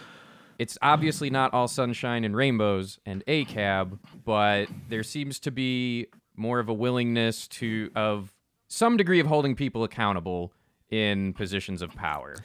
it's 0.58 0.78
obviously 0.80 1.30
not 1.30 1.52
all 1.52 1.68
sunshine 1.68 2.24
and 2.24 2.36
rainbows 2.36 2.98
and 3.04 3.22
a 3.26 3.44
cab, 3.44 3.98
but 4.24 4.66
there 4.88 5.02
seems 5.02 5.38
to 5.40 5.50
be 5.50 6.06
more 6.36 6.58
of 6.58 6.68
a 6.68 6.74
willingness 6.74 7.48
to 7.48 7.90
of 7.94 8.32
some 8.68 8.96
degree 8.96 9.20
of 9.20 9.26
holding 9.26 9.54
people 9.54 9.84
accountable 9.84 10.52
in 10.90 11.32
positions 11.34 11.82
of 11.82 11.94
power. 11.94 12.36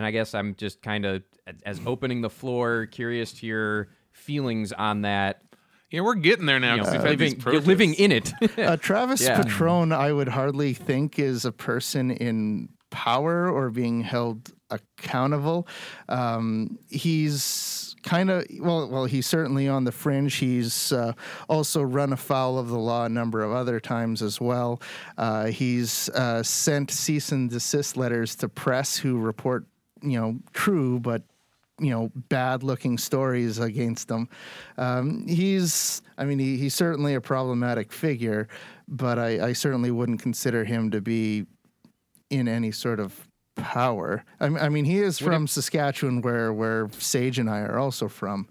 And 0.00 0.06
I 0.06 0.12
guess 0.12 0.34
I'm 0.34 0.54
just 0.54 0.80
kind 0.80 1.04
of 1.04 1.22
as 1.66 1.78
opening 1.84 2.22
the 2.22 2.30
floor, 2.30 2.86
curious 2.86 3.32
to 3.34 3.46
your 3.46 3.88
feelings 4.12 4.72
on 4.72 5.02
that. 5.02 5.42
Yeah, 5.90 6.00
we're 6.00 6.14
getting 6.14 6.46
there 6.46 6.58
now 6.58 6.76
You 6.76 6.82
know, 6.84 6.90
we've 6.90 7.02
had 7.02 7.18
these 7.18 7.36
living, 7.36 7.52
you're 7.52 7.60
living 7.60 7.92
in 7.92 8.10
it. 8.10 8.32
Uh, 8.58 8.78
Travis 8.78 9.20
Yeah. 9.20 9.42
Patron, 9.42 9.92
I 9.92 10.10
would 10.10 10.28
hardly 10.28 10.72
think 10.72 11.18
is 11.18 11.44
a 11.44 11.52
person 11.52 12.12
in 12.12 12.70
power 12.88 13.50
or 13.50 13.68
being 13.68 14.00
held 14.00 14.52
accountable. 14.70 15.68
Um, 16.08 16.78
he's 16.88 17.94
kind 18.02 18.30
of 18.30 18.46
well, 18.58 18.88
well, 18.88 19.04
he's 19.04 19.26
certainly 19.26 19.68
on 19.68 19.84
the 19.84 19.92
fringe. 19.92 20.36
He's 20.36 20.92
uh, 20.92 21.12
also 21.48 21.82
run 21.82 22.12
afoul 22.12 22.58
of 22.58 22.68
the 22.68 22.78
law 22.78 23.04
a 23.04 23.08
number 23.08 23.42
of 23.42 23.52
other 23.52 23.80
times 23.80 24.22
as 24.22 24.40
well. 24.40 24.80
Uh, 25.18 25.46
he's 25.46 26.08
uh, 26.10 26.42
sent 26.42 26.90
cease 26.90 27.32
and 27.32 27.50
desist 27.50 27.96
letters 27.96 28.34
to 28.36 28.48
press 28.48 28.96
who 28.96 29.18
report, 29.18 29.66
you 30.02 30.20
know, 30.20 30.38
true 30.52 31.00
but 31.00 31.22
you 31.78 31.90
know 31.90 32.10
bad 32.28 32.62
looking 32.62 32.98
stories 32.98 33.58
against 33.58 34.10
him. 34.10 34.28
Um, 34.76 35.26
he's, 35.26 36.02
I 36.18 36.24
mean, 36.24 36.38
he, 36.38 36.56
he's 36.56 36.74
certainly 36.74 37.14
a 37.14 37.20
problematic 37.20 37.92
figure, 37.92 38.48
but 38.86 39.18
I, 39.18 39.48
I 39.48 39.52
certainly 39.54 39.90
wouldn't 39.90 40.20
consider 40.20 40.64
him 40.64 40.90
to 40.90 41.00
be 41.00 41.46
in 42.28 42.48
any 42.48 42.70
sort 42.70 43.00
of 43.00 43.26
power. 43.56 44.24
I 44.40 44.68
mean, 44.68 44.84
he 44.84 45.00
is 45.00 45.18
from 45.18 45.46
Saskatchewan, 45.46 46.22
where 46.22 46.52
where 46.52 46.88
Sage 46.98 47.38
and 47.38 47.48
I 47.50 47.60
are 47.60 47.78
also 47.78 48.08
from, 48.08 48.48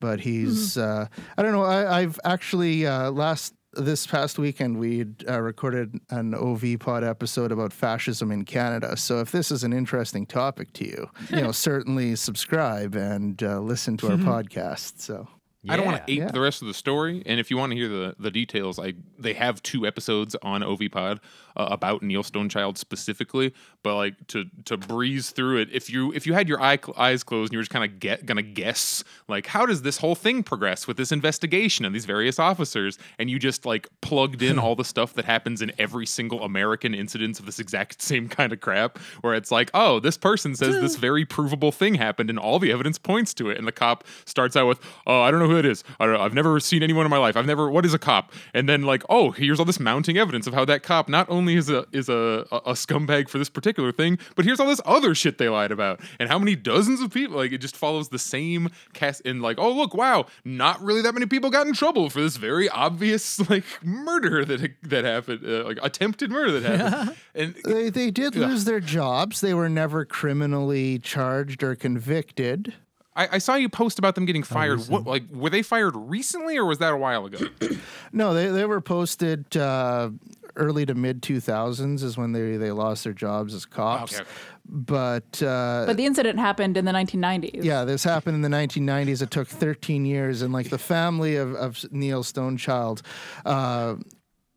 but 0.00 0.20
he's 0.20 0.76
uh, 0.76 1.06
I 1.36 1.42
don't 1.42 1.52
know. 1.52 1.64
I, 1.64 2.00
I've 2.00 2.18
actually 2.24 2.86
uh, 2.86 3.10
last. 3.10 3.54
This 3.74 4.06
past 4.06 4.38
weekend, 4.38 4.78
we 4.78 5.06
uh, 5.26 5.40
recorded 5.40 5.98
an 6.10 6.34
OV 6.34 6.78
pod 6.78 7.04
episode 7.04 7.50
about 7.50 7.72
fascism 7.72 8.30
in 8.30 8.44
Canada. 8.44 8.98
So, 8.98 9.20
if 9.20 9.32
this 9.32 9.50
is 9.50 9.64
an 9.64 9.72
interesting 9.72 10.26
topic 10.26 10.74
to 10.74 10.84
you, 10.84 11.10
you 11.30 11.40
know, 11.40 11.52
certainly 11.52 12.14
subscribe 12.16 12.94
and 12.94 13.42
uh, 13.42 13.60
listen 13.60 13.96
to 13.98 14.10
our 14.10 14.18
podcast. 14.18 15.00
So, 15.00 15.26
I 15.68 15.76
don't 15.76 15.86
want 15.86 16.04
to 16.04 16.12
ape 16.12 16.18
Yeah. 16.18 16.30
the 16.32 16.40
rest 16.40 16.60
of 16.62 16.68
the 16.68 16.74
story, 16.74 17.22
and 17.24 17.38
if 17.38 17.50
you 17.50 17.56
want 17.56 17.70
to 17.70 17.76
hear 17.76 17.88
the, 17.88 18.16
the 18.18 18.30
details, 18.30 18.78
I 18.80 18.94
they 19.18 19.34
have 19.34 19.62
two 19.62 19.86
episodes 19.86 20.34
on 20.42 20.62
OVPod 20.62 21.20
uh, 21.56 21.66
about 21.70 22.02
Neil 22.02 22.22
Stonechild 22.24 22.78
specifically. 22.78 23.54
But 23.84 23.96
like 23.96 24.26
to 24.28 24.46
to 24.64 24.76
breeze 24.76 25.30
through 25.30 25.58
it, 25.58 25.68
if 25.72 25.88
you 25.88 26.12
if 26.12 26.26
you 26.26 26.34
had 26.34 26.48
your 26.48 26.60
eye 26.60 26.78
eyes 26.96 27.22
closed 27.22 27.50
and 27.50 27.52
you 27.52 27.58
were 27.58 27.62
just 27.62 27.70
kind 27.70 27.84
of 27.84 28.00
get 28.00 28.26
gonna 28.26 28.42
guess 28.42 29.04
like 29.28 29.46
how 29.46 29.64
does 29.66 29.82
this 29.82 29.98
whole 29.98 30.14
thing 30.16 30.42
progress 30.42 30.86
with 30.88 30.96
this 30.96 31.12
investigation 31.12 31.84
and 31.84 31.94
these 31.94 32.06
various 32.06 32.38
officers, 32.40 32.98
and 33.18 33.30
you 33.30 33.38
just 33.38 33.64
like 33.64 33.88
plugged 34.00 34.42
in 34.42 34.58
all 34.58 34.74
the 34.74 34.84
stuff 34.84 35.14
that 35.14 35.24
happens 35.26 35.62
in 35.62 35.70
every 35.78 36.06
single 36.06 36.42
American 36.42 36.92
incident 36.94 37.38
of 37.38 37.46
this 37.46 37.58
exact 37.60 38.02
same 38.12 38.28
kind 38.28 38.52
of 38.52 38.60
crap, 38.60 38.98
where 39.20 39.34
it's 39.34 39.50
like, 39.52 39.70
oh, 39.74 40.00
this 40.00 40.16
person 40.18 40.56
says 40.56 40.80
this 40.80 40.96
very 40.96 41.24
provable 41.24 41.70
thing 41.70 41.94
happened, 41.94 42.30
and 42.30 42.38
all 42.38 42.58
the 42.58 42.72
evidence 42.72 42.98
points 42.98 43.32
to 43.34 43.48
it, 43.50 43.58
and 43.58 43.66
the 43.68 43.72
cop 43.72 44.02
starts 44.24 44.56
out 44.56 44.66
with, 44.66 44.80
oh, 45.06 45.20
I 45.20 45.30
don't 45.30 45.38
know 45.40 45.51
who 45.52 45.58
it 45.58 45.66
is. 45.66 45.84
I 46.00 46.06
don't 46.06 46.14
know. 46.14 46.20
I've 46.20 46.34
never 46.34 46.58
seen 46.60 46.82
anyone 46.82 47.06
in 47.06 47.10
my 47.10 47.18
life. 47.18 47.36
I've 47.36 47.46
never. 47.46 47.70
What 47.70 47.84
is 47.84 47.94
a 47.94 47.98
cop? 47.98 48.32
And 48.54 48.68
then 48.68 48.82
like, 48.82 49.02
oh, 49.08 49.30
here's 49.30 49.58
all 49.58 49.64
this 49.64 49.80
mounting 49.80 50.18
evidence 50.18 50.46
of 50.46 50.54
how 50.54 50.64
that 50.64 50.82
cop 50.82 51.08
not 51.08 51.28
only 51.30 51.56
is 51.56 51.68
a 51.70 51.86
is 51.92 52.08
a 52.08 52.46
a 52.50 52.56
a 52.56 52.72
scumbag 52.72 53.28
for 53.28 53.38
this 53.38 53.48
particular 53.48 53.92
thing, 53.92 54.18
but 54.34 54.44
here's 54.44 54.60
all 54.60 54.66
this 54.68 54.80
other 54.84 55.14
shit 55.14 55.38
they 55.38 55.48
lied 55.48 55.70
about, 55.70 56.00
and 56.18 56.28
how 56.28 56.38
many 56.38 56.56
dozens 56.56 57.00
of 57.00 57.12
people. 57.12 57.36
Like 57.36 57.52
it 57.52 57.58
just 57.58 57.76
follows 57.76 58.08
the 58.08 58.18
same 58.18 58.70
cast. 58.92 59.22
And 59.24 59.42
like, 59.42 59.58
oh 59.58 59.72
look, 59.72 59.94
wow, 59.94 60.26
not 60.44 60.82
really 60.82 61.02
that 61.02 61.14
many 61.14 61.26
people 61.26 61.50
got 61.50 61.66
in 61.66 61.74
trouble 61.74 62.10
for 62.10 62.20
this 62.20 62.36
very 62.36 62.68
obvious 62.68 63.38
like 63.50 63.64
murder 63.82 64.44
that 64.44 64.72
that 64.82 65.04
happened, 65.04 65.44
uh, 65.46 65.64
like 65.64 65.78
attempted 65.82 66.30
murder 66.30 66.60
that 66.60 66.78
happened. 66.80 67.16
and 67.34 67.54
they, 67.64 67.90
they 67.90 68.10
did 68.10 68.34
lose 68.34 68.64
their 68.64 68.80
jobs. 68.80 69.40
They 69.40 69.54
were 69.54 69.68
never 69.68 70.04
criminally 70.04 70.98
charged 70.98 71.62
or 71.62 71.74
convicted. 71.74 72.74
I, 73.14 73.28
I 73.32 73.38
saw 73.38 73.54
you 73.56 73.68
post 73.68 73.98
about 73.98 74.14
them 74.14 74.24
getting 74.24 74.42
fired. 74.42 74.80
What 74.88 75.04
like 75.04 75.24
were 75.30 75.50
they 75.50 75.62
fired 75.62 75.94
recently 75.96 76.56
or 76.56 76.64
was 76.64 76.78
that 76.78 76.92
a 76.92 76.96
while 76.96 77.26
ago? 77.26 77.38
No, 78.14 78.34
they, 78.34 78.48
they 78.48 78.66
were 78.66 78.82
posted 78.82 79.56
uh, 79.56 80.10
early 80.54 80.84
to 80.84 80.94
mid 80.94 81.22
2000s 81.22 82.02
is 82.02 82.18
when 82.18 82.32
they, 82.32 82.58
they 82.58 82.70
lost 82.70 83.04
their 83.04 83.14
jobs 83.14 83.54
as 83.54 83.64
cops. 83.64 84.12
Okay, 84.12 84.20
okay. 84.22 84.30
But, 84.66 85.42
uh, 85.42 85.84
But 85.86 85.96
the 85.96 86.04
incident 86.04 86.38
happened 86.38 86.76
in 86.76 86.84
the 86.84 86.92
1990s. 86.92 87.64
yeah, 87.64 87.84
this 87.84 88.04
happened 88.04 88.34
in 88.34 88.42
the 88.42 88.54
1990s. 88.54 89.22
It 89.22 89.30
took 89.30 89.48
13 89.48 90.04
years. 90.04 90.42
And 90.42 90.52
like 90.52 90.68
the 90.68 90.76
family 90.76 91.36
of, 91.36 91.54
of 91.54 91.82
Neil 91.90 92.22
Stonechild 92.22 93.00
uh, 93.46 93.96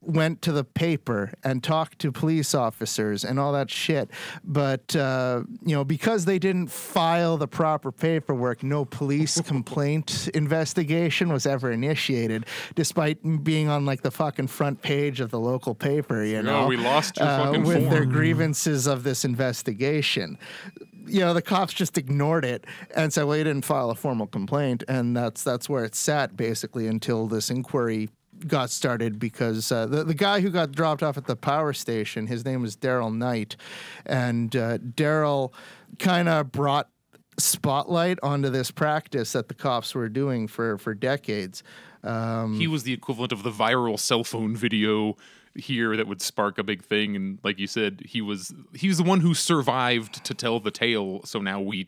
went 0.05 0.41
to 0.43 0.51
the 0.51 0.63
paper 0.63 1.33
and 1.43 1.63
talked 1.63 1.99
to 1.99 2.11
police 2.11 2.53
officers 2.53 3.23
and 3.23 3.39
all 3.39 3.51
that 3.53 3.69
shit. 3.69 4.09
But, 4.43 4.95
uh, 4.95 5.43
you 5.65 5.75
know, 5.75 5.83
because 5.83 6.25
they 6.25 6.39
didn't 6.39 6.67
file 6.67 7.37
the 7.37 7.47
proper 7.47 7.91
paperwork, 7.91 8.63
no 8.63 8.85
police 8.85 9.41
complaint 9.45 10.29
investigation 10.33 11.31
was 11.31 11.45
ever 11.45 11.71
initiated, 11.71 12.45
despite 12.75 13.43
being 13.43 13.69
on 13.69 13.85
like 13.85 14.01
the 14.01 14.11
fucking 14.11 14.47
front 14.47 14.81
page 14.81 15.19
of 15.19 15.31
the 15.31 15.39
local 15.39 15.75
paper, 15.75 16.23
you 16.23 16.41
know. 16.41 16.67
We 16.67 16.77
lost 16.77 17.17
your 17.17 17.27
uh, 17.27 17.45
fucking 17.45 17.63
with 17.63 17.89
their 17.89 18.05
grievances 18.05 18.87
of 18.87 19.03
this 19.03 19.25
investigation. 19.25 20.37
You 21.07 21.19
know, 21.19 21.33
the 21.33 21.41
cops 21.41 21.73
just 21.73 21.97
ignored 21.97 22.45
it 22.45 22.65
and 22.95 23.13
said, 23.13 23.23
"Well, 23.23 23.37
you 23.37 23.43
didn't 23.43 23.65
file 23.65 23.91
a 23.91 23.95
formal 23.95 24.25
complaint," 24.27 24.83
and 24.87 25.15
that's 25.15 25.43
that's 25.43 25.69
where 25.69 25.85
it 25.85 25.93
sat 25.93 26.35
basically 26.35 26.87
until 26.87 27.27
this 27.27 27.49
inquiry 27.49 28.09
got 28.47 28.69
started 28.69 29.19
because 29.19 29.71
uh, 29.71 29.85
the 29.85 30.03
the 30.03 30.13
guy 30.13 30.41
who 30.41 30.49
got 30.49 30.71
dropped 30.71 31.03
off 31.03 31.17
at 31.17 31.25
the 31.25 31.35
power 31.35 31.73
station, 31.73 32.27
his 32.27 32.45
name 32.45 32.61
was 32.61 32.75
Darrell 32.75 33.11
Night, 33.11 33.55
and 34.05 34.55
uh, 34.55 34.77
Darrell 34.77 35.53
kind 35.99 36.29
of 36.29 36.51
brought 36.51 36.89
spotlight 37.37 38.17
onto 38.23 38.49
this 38.49 38.71
practice 38.71 39.33
that 39.33 39.47
the 39.47 39.53
cops 39.53 39.93
were 39.93 40.09
doing 40.09 40.47
for 40.47 40.77
for 40.77 40.93
decades. 40.93 41.63
Um, 42.03 42.59
he 42.59 42.67
was 42.67 42.83
the 42.83 42.93
equivalent 42.93 43.31
of 43.31 43.43
the 43.43 43.51
viral 43.51 43.99
cell 43.99 44.23
phone 44.23 44.55
video 44.55 45.17
here 45.55 45.95
that 45.95 46.07
would 46.07 46.21
spark 46.21 46.57
a 46.57 46.63
big 46.63 46.83
thing. 46.83 47.15
And 47.15 47.39
like 47.43 47.59
you 47.59 47.67
said 47.67 48.01
he 48.05 48.21
was 48.21 48.53
he 48.73 48.87
was 48.87 48.97
the 48.97 49.03
one 49.03 49.21
who 49.21 49.33
survived 49.33 50.23
to 50.25 50.33
tell 50.33 50.59
the 50.59 50.71
tale. 50.71 51.21
So 51.25 51.39
now 51.39 51.61
we 51.61 51.87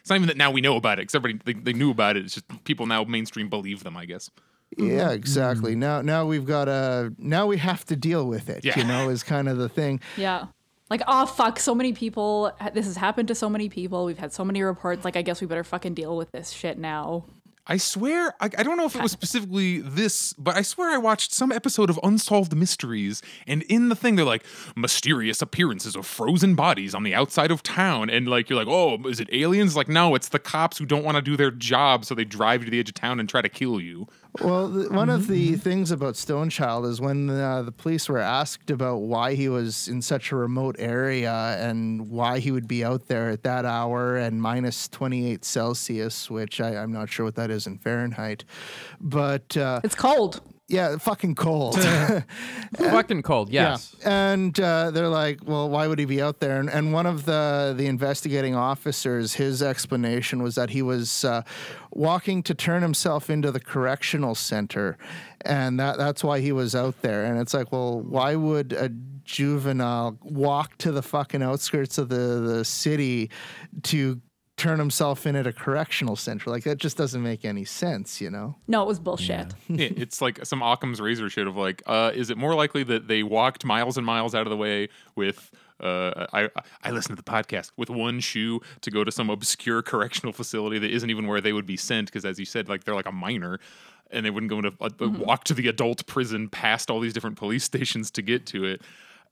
it's 0.00 0.10
not 0.10 0.16
even 0.16 0.28
that 0.28 0.36
now 0.36 0.50
we 0.50 0.60
know 0.60 0.76
about 0.76 0.98
it 0.98 1.02
because 1.02 1.14
everybody 1.14 1.54
they, 1.54 1.72
they 1.72 1.78
knew 1.78 1.90
about 1.90 2.16
it. 2.16 2.24
It's 2.24 2.34
just 2.34 2.64
people 2.64 2.86
now 2.86 3.04
mainstream 3.04 3.48
believe 3.48 3.84
them 3.84 3.96
i 3.96 4.04
guess 4.04 4.30
Mm-hmm. 4.78 4.96
Yeah, 4.96 5.10
exactly. 5.10 5.72
Mm-hmm. 5.72 5.80
Now, 5.80 6.02
now 6.02 6.26
we've 6.26 6.46
got 6.46 6.68
a 6.68 7.12
Now 7.18 7.46
we 7.46 7.58
have 7.58 7.84
to 7.86 7.96
deal 7.96 8.26
with 8.26 8.48
it. 8.48 8.64
Yeah. 8.64 8.78
You 8.78 8.84
know, 8.84 9.08
is 9.08 9.22
kind 9.22 9.48
of 9.48 9.58
the 9.58 9.68
thing. 9.68 10.00
Yeah. 10.16 10.46
Like, 10.90 11.02
oh, 11.06 11.24
fuck, 11.24 11.58
so 11.58 11.74
many 11.74 11.94
people. 11.94 12.52
This 12.74 12.84
has 12.84 12.96
happened 12.96 13.28
to 13.28 13.34
so 13.34 13.48
many 13.48 13.70
people. 13.70 14.04
We've 14.04 14.18
had 14.18 14.32
so 14.32 14.44
many 14.44 14.62
reports. 14.62 15.04
Like, 15.06 15.16
I 15.16 15.22
guess 15.22 15.40
we 15.40 15.46
better 15.46 15.64
fucking 15.64 15.94
deal 15.94 16.16
with 16.18 16.30
this 16.32 16.50
shit 16.50 16.78
now. 16.78 17.24
I 17.64 17.76
swear, 17.76 18.34
I, 18.40 18.50
I 18.58 18.62
don't 18.64 18.76
know 18.76 18.86
if 18.86 18.96
it 18.96 19.02
was 19.02 19.12
specifically 19.12 19.80
this, 19.80 20.32
but 20.32 20.56
I 20.56 20.62
swear 20.62 20.90
I 20.90 20.98
watched 20.98 21.32
some 21.32 21.52
episode 21.52 21.90
of 21.90 22.00
Unsolved 22.02 22.56
Mysteries, 22.56 23.22
and 23.46 23.62
in 23.62 23.88
the 23.88 23.94
thing 23.94 24.16
they're 24.16 24.24
like 24.24 24.44
mysterious 24.74 25.40
appearances 25.40 25.94
of 25.94 26.04
frozen 26.04 26.56
bodies 26.56 26.92
on 26.92 27.04
the 27.04 27.14
outside 27.14 27.52
of 27.52 27.62
town, 27.62 28.10
and 28.10 28.26
like 28.26 28.50
you're 28.50 28.58
like, 28.58 28.66
oh, 28.66 28.98
is 29.06 29.20
it 29.20 29.28
aliens? 29.32 29.76
Like, 29.76 29.88
no, 29.88 30.16
it's 30.16 30.28
the 30.28 30.40
cops 30.40 30.76
who 30.76 30.84
don't 30.84 31.04
want 31.04 31.14
to 31.14 31.22
do 31.22 31.36
their 31.36 31.52
job, 31.52 32.04
so 32.04 32.16
they 32.16 32.24
drive 32.24 32.62
you 32.62 32.64
to 32.64 32.70
the 32.72 32.80
edge 32.80 32.88
of 32.88 32.96
town 32.96 33.20
and 33.20 33.28
try 33.28 33.40
to 33.40 33.48
kill 33.48 33.80
you. 33.80 34.08
Well, 34.40 34.72
th- 34.72 34.88
one 34.90 35.10
of 35.10 35.22
Mm-hmm. 35.22 35.32
the 35.32 35.54
things 35.56 35.90
about 35.90 36.14
Stonechild 36.14 36.86
is 36.88 37.00
when 37.02 37.28
uh, 37.28 37.62
the 37.62 37.72
police 37.72 38.08
were 38.08 38.18
asked 38.18 38.70
about 38.70 38.98
why 39.02 39.34
he 39.34 39.48
was 39.50 39.88
in 39.88 40.00
such 40.00 40.32
a 40.32 40.36
remote 40.36 40.76
area 40.78 41.56
and 41.60 42.08
why 42.08 42.38
he 42.38 42.50
would 42.50 42.66
be 42.66 42.82
out 42.82 43.08
there 43.08 43.28
at 43.28 43.42
that 43.42 43.66
hour 43.66 44.16
and 44.16 44.40
minus 44.40 44.88
28 44.88 45.44
Celsius, 45.44 46.30
which 46.30 46.60
I, 46.62 46.76
I'm 46.76 46.92
not 46.92 47.10
sure 47.10 47.26
what 47.26 47.34
that 47.34 47.50
is 47.50 47.66
in 47.66 47.76
Fahrenheit. 47.76 48.44
But 49.00 49.54
uh, 49.56 49.80
It's 49.84 49.94
cold. 49.94 50.40
Yeah, 50.72 50.96
fucking 50.96 51.34
cold. 51.34 51.78
Fucking 52.76 53.20
cold, 53.22 53.50
yes. 53.50 53.94
Yeah. 54.00 54.32
And 54.32 54.58
uh, 54.58 54.90
they're 54.90 55.08
like, 55.08 55.40
well, 55.44 55.68
why 55.68 55.86
would 55.86 55.98
he 55.98 56.06
be 56.06 56.22
out 56.22 56.40
there? 56.40 56.58
And, 56.58 56.70
and 56.70 56.94
one 56.94 57.04
of 57.04 57.26
the, 57.26 57.74
the 57.76 57.86
investigating 57.86 58.54
officers, 58.54 59.34
his 59.34 59.62
explanation 59.62 60.42
was 60.42 60.54
that 60.54 60.70
he 60.70 60.80
was 60.80 61.26
uh, 61.26 61.42
walking 61.90 62.42
to 62.44 62.54
turn 62.54 62.80
himself 62.80 63.28
into 63.28 63.52
the 63.52 63.60
correctional 63.60 64.34
center. 64.34 64.96
And 65.42 65.78
that, 65.78 65.98
that's 65.98 66.24
why 66.24 66.40
he 66.40 66.52
was 66.52 66.74
out 66.74 67.02
there. 67.02 67.26
And 67.26 67.38
it's 67.38 67.52
like, 67.52 67.70
well, 67.70 68.00
why 68.00 68.34
would 68.34 68.72
a 68.72 68.88
juvenile 69.24 70.18
walk 70.22 70.78
to 70.78 70.90
the 70.90 71.02
fucking 71.02 71.42
outskirts 71.42 71.98
of 71.98 72.08
the, 72.08 72.40
the 72.40 72.64
city 72.64 73.30
to 73.82 74.22
turn 74.62 74.78
himself 74.78 75.26
in 75.26 75.36
at 75.36 75.46
a 75.46 75.52
correctional 75.52 76.16
center? 76.16 76.50
Like, 76.50 76.64
that 76.64 76.78
just 76.78 76.96
doesn't 76.96 77.22
make 77.22 77.44
any 77.44 77.64
sense, 77.64 78.20
you 78.20 78.30
know? 78.30 78.56
No, 78.68 78.82
it 78.82 78.86
was 78.86 78.98
bullshit. 79.00 79.54
Yeah, 79.68 79.88
it's 79.96 80.20
like 80.20 80.44
some 80.44 80.62
Occam's 80.62 81.00
razor 81.00 81.28
shit 81.30 81.46
of 81.46 81.56
like, 81.56 81.82
uh, 81.86 82.12
is 82.14 82.30
it 82.30 82.36
more 82.36 82.54
likely 82.54 82.82
that 82.84 83.08
they 83.08 83.22
walked 83.22 83.64
miles 83.64 83.96
and 83.96 84.06
miles 84.06 84.34
out 84.34 84.46
of 84.46 84.50
the 84.50 84.56
way 84.56 84.88
with 85.16 85.50
uh, 85.80 86.26
I 86.32 86.48
I 86.84 86.90
listened 86.92 87.16
to 87.16 87.22
the 87.24 87.28
podcast 87.28 87.72
with 87.76 87.90
one 87.90 88.20
shoe 88.20 88.60
to 88.82 88.90
go 88.90 89.02
to 89.02 89.10
some 89.10 89.30
obscure 89.30 89.82
correctional 89.82 90.32
facility 90.32 90.78
that 90.78 90.90
isn't 90.90 91.10
even 91.10 91.26
where 91.26 91.40
they 91.40 91.52
would 91.52 91.66
be 91.66 91.76
sent 91.76 92.06
because 92.06 92.24
as 92.24 92.38
you 92.38 92.44
said, 92.44 92.68
like 92.68 92.84
they're 92.84 92.94
like 92.94 93.06
a 93.08 93.12
minor. 93.12 93.58
and 94.12 94.24
they 94.24 94.30
wouldn't 94.30 94.50
go 94.50 94.58
into 94.58 94.72
uh, 94.80 94.90
walk 95.26 95.42
to 95.44 95.54
the 95.54 95.66
adult 95.68 96.06
prison 96.06 96.48
past 96.48 96.90
all 96.90 97.00
these 97.00 97.12
different 97.14 97.36
police 97.36 97.64
stations 97.72 98.10
to 98.12 98.22
get 98.22 98.46
to 98.46 98.64
it. 98.64 98.82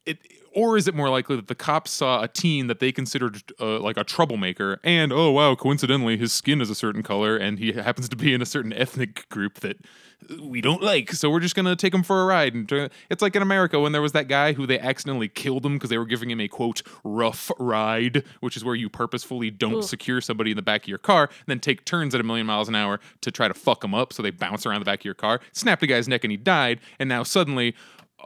It, 0.05 0.17
or 0.53 0.77
is 0.77 0.87
it 0.87 0.95
more 0.95 1.09
likely 1.09 1.35
that 1.35 1.47
the 1.47 1.55
cops 1.55 1.91
saw 1.91 2.21
a 2.21 2.27
teen 2.27 2.67
that 2.67 2.79
they 2.79 2.91
considered 2.91 3.41
uh, 3.59 3.79
like 3.79 3.97
a 3.97 4.03
troublemaker, 4.03 4.79
and 4.83 5.11
oh 5.13 5.31
wow, 5.31 5.55
coincidentally, 5.55 6.17
his 6.17 6.31
skin 6.33 6.61
is 6.61 6.69
a 6.69 6.75
certain 6.75 7.03
color, 7.03 7.37
and 7.37 7.59
he 7.59 7.71
happens 7.73 8.09
to 8.09 8.15
be 8.15 8.33
in 8.33 8.41
a 8.41 8.45
certain 8.45 8.73
ethnic 8.75 9.27
group 9.29 9.61
that 9.61 9.77
we 10.39 10.61
don't 10.61 10.83
like, 10.83 11.11
so 11.13 11.29
we're 11.29 11.39
just 11.39 11.55
gonna 11.55 11.75
take 11.75 11.93
him 11.93 12.03
for 12.03 12.21
a 12.21 12.25
ride. 12.25 12.53
And 12.53 12.89
it's 13.09 13.21
like 13.21 13.35
in 13.35 13.41
America 13.41 13.79
when 13.79 13.91
there 13.91 14.01
was 14.01 14.11
that 14.11 14.27
guy 14.27 14.53
who 14.53 14.67
they 14.67 14.79
accidentally 14.79 15.27
killed 15.27 15.65
him 15.65 15.75
because 15.75 15.89
they 15.89 15.97
were 15.97 16.05
giving 16.05 16.29
him 16.29 16.39
a 16.39 16.47
quote 16.47 16.81
rough 17.03 17.51
ride, 17.57 18.23
which 18.39 18.57
is 18.57 18.63
where 18.63 18.75
you 18.75 18.89
purposefully 18.89 19.51
don't 19.51 19.77
Ugh. 19.77 19.83
secure 19.83 20.21
somebody 20.21 20.51
in 20.51 20.57
the 20.57 20.61
back 20.61 20.83
of 20.83 20.87
your 20.87 20.97
car, 20.97 21.23
and 21.23 21.47
then 21.47 21.59
take 21.59 21.85
turns 21.85 22.13
at 22.13 22.21
a 22.21 22.23
million 22.23 22.45
miles 22.45 22.67
an 22.67 22.75
hour 22.75 22.99
to 23.21 23.31
try 23.31 23.47
to 23.47 23.53
fuck 23.53 23.81
them 23.81 23.95
up, 23.95 24.13
so 24.13 24.21
they 24.21 24.31
bounce 24.31 24.65
around 24.65 24.81
the 24.81 24.85
back 24.85 24.99
of 24.99 25.05
your 25.05 25.13
car, 25.13 25.39
snapped 25.53 25.81
the 25.81 25.87
guy's 25.87 26.07
neck, 26.07 26.23
and 26.23 26.31
he 26.31 26.37
died. 26.37 26.79
And 26.99 27.09
now 27.09 27.23
suddenly, 27.23 27.73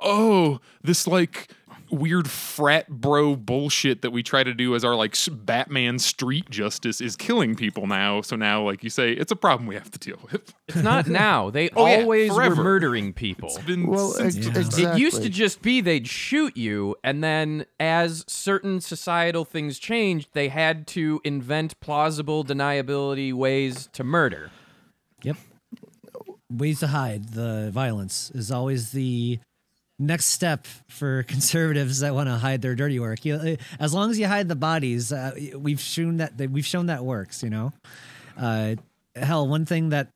oh, 0.02 0.60
this 0.84 1.08
like 1.08 1.50
weird 1.92 2.30
frat 2.30 2.88
bro 2.90 3.36
bullshit 3.36 4.02
that 4.02 4.12
we 4.12 4.24
try 4.24 4.44
to 4.44 4.54
do 4.54 4.74
as 4.76 4.84
our 4.84 4.96
like 4.96 5.16
Batman 5.32 6.00
street 6.00 6.50
justice 6.50 7.00
is 7.02 7.16
killing 7.16 7.56
people 7.56 7.88
now. 7.88 8.22
So 8.22 8.36
now, 8.36 8.64
like 8.64 8.84
you 8.84 8.90
say, 8.90 9.12
it's 9.12 9.32
a 9.32 9.36
problem 9.36 9.68
we 9.68 9.76
have 9.76 9.92
to 9.92 10.00
deal 10.00 10.18
with. 10.32 10.54
It's 10.68 10.78
not 10.84 11.08
now. 11.10 11.50
They 11.50 11.70
Oh, 11.76 11.86
yeah, 11.86 12.02
always 12.02 12.32
were 12.32 12.56
murdering 12.56 13.14
people. 13.14 13.50
It's 13.50 13.60
been 13.60 13.88
Well, 13.88 14.10
since 14.12 14.38
ex- 14.38 14.46
Yeah. 14.48 14.60
exactly. 14.60 14.84
It 14.86 14.98
used 15.06 15.22
to 15.24 15.30
just 15.30 15.62
be 15.62 15.82
they'd 15.82 16.08
shoot 16.08 16.56
you, 16.58 16.96
and 17.04 17.24
then 17.24 17.66
as 17.80 18.24
certain 18.28 18.82
societal 18.82 19.46
things 19.46 19.78
changed, 19.80 20.30
they 20.34 20.50
had 20.50 20.88
to 20.88 21.22
invent 21.24 21.80
plausible 21.80 22.44
deniability 22.44 23.34
ways 23.34 23.90
to 23.94 24.04
murder. 24.04 24.52
Yep. 25.24 25.38
Ways 26.52 26.80
to 26.82 26.88
hide 26.88 27.30
the 27.34 27.70
violence 27.72 28.32
is 28.34 28.52
always 28.52 28.92
the 28.92 29.40
next 30.00 30.26
step 30.26 30.68
for 30.90 31.24
conservatives 31.28 32.00
that 32.00 32.14
want 32.14 32.28
to 32.30 32.36
hide 32.36 32.62
their 32.62 32.76
dirty 32.76 33.00
work. 33.00 33.24
You, 33.26 33.36
uh, 33.36 33.56
as 33.80 33.94
long 33.94 34.12
as 34.12 34.20
you 34.20 34.28
hide 34.28 34.48
the 34.48 34.56
bodies, 34.56 35.12
uh, 35.14 35.32
we've 35.56 35.80
shown 35.80 36.18
that, 36.18 36.38
we've 36.38 36.66
shown 36.66 36.88
that 36.88 37.04
works. 37.06 37.44
You 37.44 37.50
know, 37.50 37.74
uh, 38.38 38.76
hell, 39.16 39.48
one 39.48 39.66
thing 39.66 39.90
that 39.90 40.10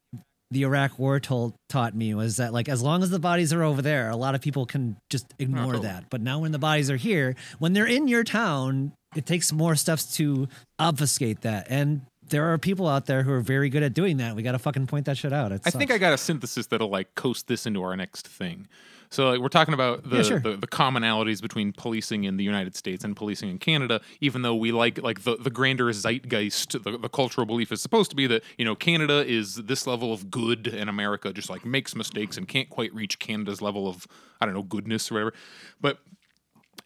the 0.51 0.63
Iraq 0.63 0.97
War 0.97 1.19
told 1.19 1.53
taught 1.69 1.95
me 1.95 2.13
was 2.15 2.37
that 2.37 2.51
like 2.51 2.67
as 2.67 2.81
long 2.81 3.03
as 3.03 3.11
the 3.11 3.19
bodies 3.19 3.53
are 3.53 3.61
over 3.63 3.81
there, 3.83 4.09
a 4.09 4.15
lot 4.15 4.33
of 4.33 4.41
people 4.41 4.65
can 4.65 4.95
just 5.09 5.25
ignore 5.37 5.75
Oh. 5.75 5.79
that. 5.79 6.05
But 6.09 6.21
now 6.21 6.39
when 6.39 6.51
the 6.51 6.57
bodies 6.59 6.89
are 6.89 6.97
here, 6.97 7.35
when 7.59 7.73
they're 7.73 7.85
in 7.85 8.07
your 8.07 8.23
town, 8.23 8.91
it 9.15 9.25
takes 9.27 9.51
more 9.51 9.75
steps 9.75 10.15
to 10.17 10.47
obfuscate 10.79 11.41
that. 11.41 11.67
And 11.69 12.01
there 12.27 12.51
are 12.51 12.57
people 12.57 12.87
out 12.87 13.05
there 13.05 13.23
who 13.23 13.31
are 13.31 13.41
very 13.41 13.69
good 13.69 13.83
at 13.83 13.93
doing 13.93 14.17
that. 14.17 14.35
We 14.35 14.41
got 14.43 14.51
to 14.53 14.59
fucking 14.59 14.87
point 14.87 15.05
that 15.05 15.17
shit 15.17 15.33
out. 15.33 15.51
It 15.51 15.61
I 15.65 15.69
think. 15.69 15.91
I 15.91 15.97
got 15.99 16.13
a 16.13 16.17
synthesis 16.17 16.65
that'll 16.67 16.89
like 16.89 17.13
coast 17.15 17.47
this 17.47 17.65
into 17.67 17.81
our 17.83 17.95
next 17.95 18.27
thing. 18.27 18.67
So 19.11 19.31
like, 19.31 19.39
we're 19.39 19.47
talking 19.49 19.73
about 19.73 20.07
the, 20.09 20.17
Yeah, 20.17 20.23
sure. 20.23 20.39
the 20.39 20.55
the 20.55 20.67
commonalities 20.67 21.41
between 21.41 21.73
policing 21.73 22.25
in 22.25 22.37
the 22.37 22.43
United 22.43 22.75
States 22.75 23.03
and 23.03 23.15
policing 23.15 23.49
in 23.49 23.57
Canada. 23.57 24.01
Even 24.21 24.43
though 24.43 24.55
we 24.55 24.71
like 24.71 25.01
like 25.01 25.23
the 25.23 25.35
the 25.35 25.49
grander 25.49 25.91
zeitgeist, 25.91 26.83
the, 26.83 26.97
the 26.97 27.09
cultural 27.09 27.45
belief 27.45 27.71
is 27.71 27.81
supposed 27.81 28.09
to 28.11 28.15
be 28.15 28.27
that 28.27 28.43
you 28.57 28.65
know 28.65 28.75
Canada 28.75 29.25
is 29.27 29.55
this 29.55 29.87
level 29.87 30.13
of 30.13 30.29
good, 30.29 30.67
and 30.67 30.89
America 30.89 31.33
just 31.33 31.49
like 31.49 31.65
makes 31.65 31.95
mistakes 31.95 32.37
and 32.37 32.47
can't 32.47 32.69
quite 32.69 32.93
reach 32.93 33.17
Canada's 33.19 33.61
level 33.61 33.87
of 33.87 34.07
I 34.39 34.45
don't 34.45 34.53
know 34.53 34.63
goodness 34.63 35.09
or 35.11 35.15
whatever. 35.15 35.33
But 35.81 35.97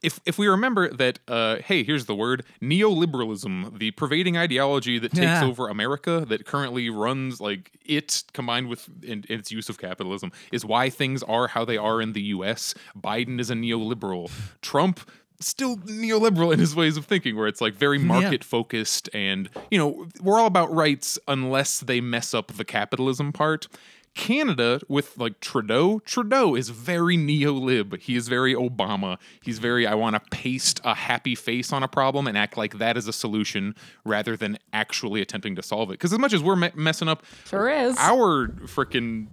if 0.03 0.19
if 0.25 0.37
we 0.37 0.47
remember 0.47 0.93
that, 0.93 1.19
uh, 1.27 1.57
hey, 1.65 1.83
here's 1.83 2.05
the 2.05 2.13
word 2.15 2.43
neoliberalism, 2.61 3.79
the 3.79 3.91
pervading 3.91 4.37
ideology 4.37 4.99
that 4.99 5.11
takes 5.11 5.23
Yeah. 5.23 5.45
over 5.45 5.67
America, 5.69 6.25
that 6.27 6.45
currently 6.45 6.89
runs 6.89 7.39
like 7.41 7.71
it 7.85 8.23
combined 8.33 8.67
with 8.67 8.87
in, 9.03 9.23
its 9.29 9.51
use 9.51 9.69
of 9.69 9.77
capitalism, 9.77 10.31
is 10.51 10.65
why 10.65 10.89
things 10.89 11.23
are 11.23 11.47
how 11.47 11.65
they 11.65 11.77
are 11.77 12.01
in 12.01 12.13
the 12.13 12.21
U.S. 12.37 12.73
Biden 12.97 13.39
is 13.39 13.49
a 13.49 13.55
neoliberal. 13.55 14.29
Trump. 14.61 14.99
Still 15.39 15.75
neoliberal 15.77 16.53
in 16.53 16.59
his 16.59 16.73
ways 16.73 16.95
of 16.95 17.05
thinking, 17.05 17.35
where 17.35 17.47
it's 17.47 17.59
like 17.59 17.73
very 17.73 17.97
market 17.99 18.45
focused, 18.45 19.09
and 19.13 19.49
you 19.71 19.77
know 19.77 20.07
we're 20.21 20.39
all 20.39 20.45
about 20.47 20.71
rights 20.73 21.19
unless 21.27 21.81
they 21.81 21.99
mess 21.99 22.33
up 22.33 22.53
the 22.53 22.63
capitalism 22.63 23.33
part. 23.33 23.67
Canada 24.15 24.79
with 24.87 25.17
like 25.17 25.39
Trudeau, 25.39 25.99
Trudeau 25.99 26.55
is 26.55 26.69
very 26.69 27.17
neo-lib. 27.17 27.97
He 27.99 28.15
is 28.15 28.27
very 28.27 28.53
Obama. 28.53 29.17
He's 29.41 29.59
very 29.59 29.87
I 29.87 29.95
want 29.95 30.15
to 30.15 30.21
paste 30.29 30.79
a 30.83 30.93
happy 30.93 31.35
face 31.35 31.73
on 31.73 31.83
a 31.83 31.87
problem 31.87 32.27
and 32.27 32.37
act 32.37 32.55
like 32.57 32.77
that 32.77 32.95
is 32.97 33.07
a 33.07 33.13
solution 33.13 33.75
rather 34.05 34.37
than 34.37 34.57
actually 34.71 35.21
attempting 35.21 35.55
to 35.55 35.63
solve 35.63 35.89
it. 35.89 35.93
Because 35.93 36.13
as 36.13 36.19
much 36.19 36.33
as 36.33 36.43
we're 36.43 36.55
me- 36.55 36.71
messing 36.75 37.07
up 37.07 37.23
Sure 37.47 37.69
is. 37.69 37.95
our 37.97 38.47
freaking 38.67 39.27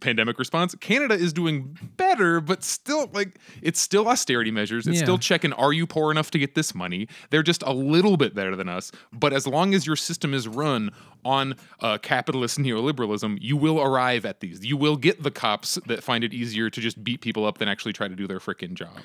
pandemic 0.00 0.38
response, 0.38 0.74
Canada 0.76 1.14
is 1.14 1.32
doing 1.32 1.78
better, 1.96 2.40
but 2.40 2.62
still 2.64 3.10
like 3.12 3.38
it's 3.62 3.80
still 3.80 4.08
austerity 4.08 4.50
measures. 4.50 4.86
It's 4.86 4.98
Yeah. 4.98 5.04
still 5.04 5.18
checking 5.18 5.52
are 5.54 5.72
you 5.72 5.86
poor 5.86 6.10
enough 6.10 6.30
to 6.32 6.38
get 6.38 6.54
this 6.54 6.74
money? 6.74 7.08
They're 7.30 7.42
just 7.42 7.62
a 7.62 7.72
little 7.72 8.16
bit 8.16 8.34
better 8.34 8.56
than 8.56 8.68
us, 8.68 8.92
but 9.12 9.32
as 9.32 9.46
long 9.46 9.74
as 9.74 9.86
your 9.86 9.96
system 9.96 10.34
is 10.34 10.48
run 10.48 10.90
on 11.24 11.54
uh, 11.80 11.98
capitalist 11.98 12.58
neoliberalism, 12.58 13.38
you 13.40 13.56
will 13.56 13.80
arrive 13.80 14.24
at 14.24 14.40
these. 14.40 14.64
You 14.64 14.76
will 14.76 14.96
get 14.96 15.22
the 15.22 15.30
cops 15.30 15.78
that 15.86 16.02
find 16.02 16.22
it 16.24 16.34
easier 16.34 16.68
to 16.70 16.80
just 16.80 17.02
beat 17.02 17.20
people 17.20 17.46
up 17.46 17.58
than 17.58 17.68
actually 17.68 17.92
try 17.92 18.08
to 18.08 18.14
do 18.16 18.26
their 18.26 18.38
freaking 18.40 18.74
job. 18.74 18.98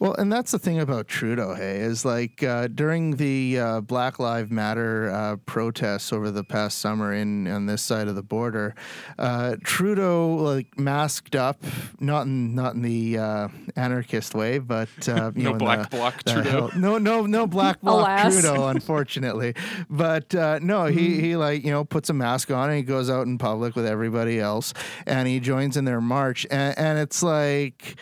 Well, 0.00 0.14
and 0.14 0.32
that's 0.32 0.52
the 0.52 0.60
thing 0.60 0.78
about 0.78 1.08
Trudeau, 1.08 1.54
hey, 1.54 1.78
is 1.80 2.04
like 2.04 2.42
uh, 2.44 2.68
during 2.68 3.16
the 3.16 3.58
uh, 3.58 3.80
Black 3.80 4.20
Lives 4.20 4.48
Matter 4.48 5.10
uh, 5.10 5.36
protests 5.44 6.12
over 6.12 6.30
the 6.30 6.44
past 6.44 6.78
summer 6.78 7.12
in 7.12 7.48
on 7.48 7.66
this 7.66 7.82
side 7.82 8.06
of 8.06 8.14
the 8.14 8.22
border, 8.22 8.76
uh, 9.18 9.56
Trudeau 9.64 10.28
like 10.36 10.78
masked 10.78 11.34
up, 11.34 11.64
not 11.98 12.26
in 12.26 12.54
not 12.54 12.74
in 12.74 12.82
the 12.82 13.18
uh, 13.18 13.48
anarchist 13.74 14.34
way, 14.36 14.58
but 14.58 14.88
uh, 15.08 15.32
you 15.36 15.42
No 15.42 15.52
know, 15.52 15.58
black 15.58 15.90
the- 15.90 15.96
bloc 15.96 16.22
the 16.22 16.32
Trudeau. 16.34 16.50
hell- 16.68 16.70
no, 16.76 16.98
no, 16.98 17.26
no 17.26 17.48
black 17.48 17.80
bloc 17.82 18.06
Alas. 18.06 18.32
Trudeau, 18.40 18.68
unfortunately. 18.68 19.54
But 19.90 20.32
uh, 20.32 20.60
no, 20.62 20.84
he 20.86 21.20
he 21.20 21.34
like 21.34 21.64
you 21.64 21.72
know 21.72 21.84
puts 21.84 22.08
a 22.08 22.14
mask 22.14 22.52
on 22.52 22.68
and 22.68 22.76
he 22.76 22.84
goes 22.84 23.10
out 23.10 23.26
in 23.26 23.36
public 23.36 23.74
with 23.74 23.86
everybody 23.86 24.38
else, 24.38 24.74
and 25.06 25.26
he 25.26 25.40
joins 25.40 25.76
in 25.76 25.86
their 25.86 26.00
march, 26.00 26.46
and, 26.52 26.78
and 26.78 26.98
it's 27.00 27.20
like 27.20 27.96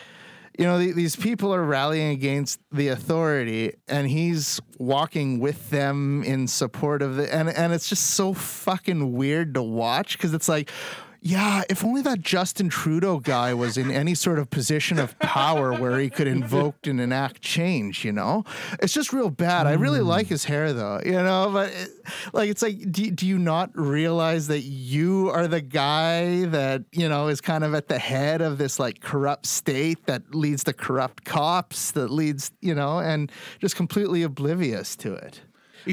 you 0.57 0.65
know, 0.65 0.79
the, 0.79 0.91
these 0.91 1.15
people 1.15 1.53
are 1.53 1.63
rallying 1.63 2.09
against 2.09 2.59
the 2.71 2.87
authority, 2.87 3.73
and 3.87 4.09
he's 4.09 4.59
walking 4.79 5.39
with 5.39 5.69
them 5.69 6.23
in 6.23 6.47
support 6.47 7.01
of 7.01 7.15
the, 7.15 7.33
and 7.33 7.49
and 7.49 7.73
it's 7.73 7.87
just 7.87 8.11
so 8.11 8.33
fucking 8.33 9.13
weird 9.13 9.53
to 9.53 9.63
watch 9.63 10.17
because 10.17 10.33
it's 10.33 10.49
like. 10.49 10.71
Yeah, 11.21 11.63
if 11.69 11.83
only 11.83 12.01
that 12.03 12.21
Justin 12.21 12.69
Trudeau 12.69 13.19
guy 13.19 13.53
was 13.53 13.77
in 13.77 13.91
any 13.91 14.13
sort 14.13 14.39
of 14.39 14.49
position 14.49 14.99
of 14.99 15.17
power 15.19 15.73
where 15.73 15.99
he 15.99 16.09
could 16.09 16.27
invoke 16.27 16.85
and 16.85 17.01
enact 17.01 17.41
change, 17.41 18.05
you 18.05 18.11
know? 18.11 18.43
It's 18.81 18.93
just 18.93 19.11
real 19.11 19.29
bad. 19.29 19.67
I 19.67 19.73
really 19.73 19.99
hmm. 19.99 20.07
like 20.07 20.27
his 20.27 20.45
hair 20.45 20.73
though, 20.73 21.01
you 21.03 21.13
know, 21.13 21.49
but 21.51 21.71
it, 21.71 21.89
like 22.33 22.49
it's 22.49 22.61
like 22.61 22.91
do, 22.91 23.09
do 23.11 23.25
you 23.25 23.37
not 23.37 23.71
realize 23.75 24.47
that 24.47 24.61
you 24.61 25.29
are 25.29 25.47
the 25.47 25.61
guy 25.61 26.45
that, 26.45 26.83
you 26.91 27.09
know, 27.09 27.27
is 27.27 27.41
kind 27.41 27.63
of 27.63 27.73
at 27.73 27.87
the 27.87 27.99
head 27.99 28.41
of 28.41 28.57
this 28.57 28.79
like 28.79 29.01
corrupt 29.01 29.45
state 29.45 30.05
that 30.05 30.35
leads 30.35 30.63
to 30.65 30.73
corrupt 30.73 31.25
cops 31.25 31.91
that 31.91 32.09
leads, 32.09 32.51
you 32.61 32.75
know, 32.75 32.99
and 32.99 33.31
just 33.59 33.75
completely 33.75 34.23
oblivious 34.23 34.95
to 34.97 35.13
it. 35.13 35.41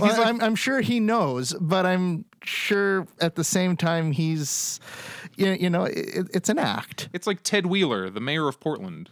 Well, 0.00 0.16
like- 0.16 0.26
I'm, 0.26 0.40
I'm 0.40 0.54
sure 0.54 0.80
he 0.80 1.00
knows, 1.00 1.54
but 1.60 1.86
I'm 1.86 2.24
sure 2.46 3.06
at 3.20 3.34
the 3.36 3.44
same 3.44 3.76
time 3.76 4.12
he's, 4.12 4.80
you 5.36 5.50
you 5.52 5.70
know, 5.70 5.84
it, 5.84 6.28
it's 6.34 6.48
an 6.48 6.58
act. 6.58 7.08
It's 7.12 7.26
like 7.26 7.42
Ted 7.42 7.66
Wheeler, 7.66 8.10
the 8.10 8.20
mayor 8.20 8.48
of 8.48 8.60
Portland. 8.60 9.10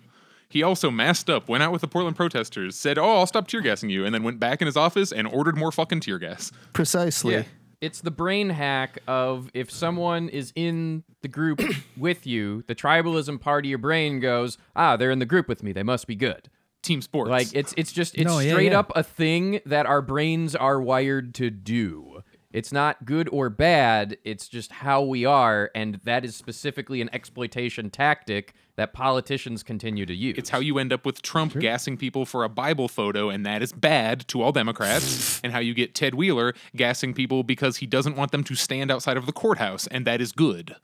He 0.48 0.62
also 0.62 0.90
masked 0.90 1.30
up, 1.30 1.48
went 1.48 1.62
out 1.62 1.72
with 1.72 1.80
the 1.80 1.88
Portland 1.88 2.14
protesters, 2.16 2.76
said, 2.76 2.98
"Oh, 2.98 3.16
I'll 3.18 3.26
stop 3.26 3.48
tear 3.48 3.62
gassing 3.62 3.88
you," 3.88 4.04
and 4.04 4.14
then 4.14 4.22
went 4.22 4.38
back 4.38 4.60
in 4.60 4.66
his 4.66 4.76
office 4.76 5.10
and 5.10 5.26
ordered 5.26 5.56
more 5.56 5.72
fucking 5.72 6.00
tear 6.00 6.18
gas. 6.18 6.52
Precisely. 6.74 7.34
Yeah. 7.34 7.42
It's 7.80 8.00
the 8.00 8.10
brain 8.12 8.50
hack 8.50 8.98
of 9.08 9.50
if 9.54 9.70
someone 9.70 10.28
is 10.28 10.52
in 10.54 11.02
the 11.22 11.28
group 11.28 11.60
with 11.96 12.26
you, 12.26 12.62
the 12.68 12.74
tribalism 12.74 13.40
part 13.40 13.64
of 13.64 13.68
your 13.70 13.78
brain 13.78 14.20
goes, 14.20 14.56
ah, 14.76 14.96
they're 14.96 15.10
in 15.10 15.18
the 15.18 15.26
group 15.26 15.48
with 15.48 15.62
me. 15.62 15.72
They 15.72 15.82
must 15.82 16.06
be 16.06 16.14
good. 16.14 16.48
Team 16.82 17.00
sports. 17.00 17.30
Like 17.30 17.48
it's 17.54 17.72
it's 17.76 17.90
just 17.90 18.14
it's 18.14 18.24
No, 18.24 18.38
yeah, 18.38 18.52
straight 18.52 18.72
yeah. 18.72 18.78
up 18.78 18.92
a 18.94 19.02
thing 19.02 19.60
that 19.66 19.86
our 19.86 20.02
brains 20.02 20.54
are 20.54 20.80
wired 20.80 21.34
to 21.36 21.48
do. 21.48 22.22
It's 22.52 22.72
not 22.72 23.04
good 23.04 23.28
or 23.32 23.48
bad, 23.50 24.16
it's 24.24 24.48
just 24.48 24.72
how 24.72 25.02
we 25.02 25.24
are 25.24 25.70
and 25.74 26.00
that 26.04 26.24
is 26.24 26.36
specifically 26.36 27.00
an 27.00 27.10
exploitation 27.12 27.90
tactic 27.90 28.54
that 28.76 28.92
politicians 28.92 29.62
continue 29.62 30.06
to 30.06 30.14
use. 30.14 30.36
It's 30.38 30.50
how 30.50 30.60
you 30.60 30.78
end 30.78 30.92
up 30.92 31.04
with 31.04 31.22
Trump 31.22 31.58
gassing 31.58 31.96
people 31.96 32.24
for 32.24 32.42
a 32.42 32.48
Bible 32.48 32.88
photo, 32.88 33.28
and 33.28 33.44
that 33.44 33.62
is 33.62 33.72
bad 33.72 34.26
to 34.28 34.42
all 34.42 34.52
Democrats. 34.52 35.40
and 35.44 35.52
how 35.52 35.58
you 35.58 35.74
get 35.74 35.94
Ted 35.94 36.14
Wheeler 36.14 36.54
gassing 36.74 37.12
people 37.12 37.42
because 37.42 37.78
he 37.78 37.86
doesn't 37.86 38.16
want 38.16 38.32
them 38.32 38.44
to 38.44 38.54
stand 38.54 38.90
outside 38.90 39.16
of 39.16 39.26
the 39.26 39.32
courthouse, 39.32 39.86
and 39.88 40.06
that 40.06 40.20
is 40.20 40.32
good. 40.32 40.76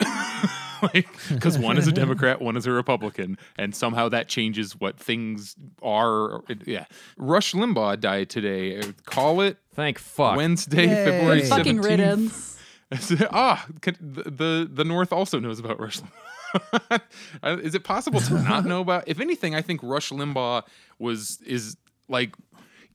Because 1.28 1.58
one 1.58 1.76
is 1.76 1.86
a 1.86 1.92
Democrat, 1.92 2.40
one 2.40 2.56
is 2.56 2.66
a 2.66 2.70
Republican, 2.70 3.36
and 3.58 3.74
somehow 3.74 4.08
that 4.08 4.28
changes 4.28 4.72
what 4.74 4.98
things 4.98 5.54
are. 5.82 6.42
Yeah. 6.64 6.86
Rush 7.18 7.52
Limbaugh 7.52 8.00
died 8.00 8.30
today. 8.30 8.80
Call 9.04 9.42
it 9.42 9.58
Thank 9.74 9.98
fuck. 9.98 10.36
Wednesday, 10.38 10.86
Yay. 10.86 11.04
February 11.04 11.42
Fucking 11.42 11.78
17th. 11.80 11.84
riddance. 11.84 12.58
ah, 13.30 13.66
can- 13.82 13.96
the, 14.00 14.22
the 14.30 14.70
the 14.72 14.84
North 14.84 15.12
also 15.12 15.38
knows 15.38 15.58
about 15.60 15.78
Rush. 15.78 16.00
Limbaugh. 16.00 17.60
Is 17.62 17.74
it 17.74 17.84
possible 17.84 18.20
to 18.20 18.34
not 18.42 18.64
know 18.64 18.80
about? 18.80 19.04
If 19.06 19.20
anything, 19.20 19.54
I 19.54 19.60
think 19.62 19.82
Rush 19.82 20.10
Limbaugh 20.10 20.62
was 20.98 21.40
is 21.46 21.76
like 22.08 22.34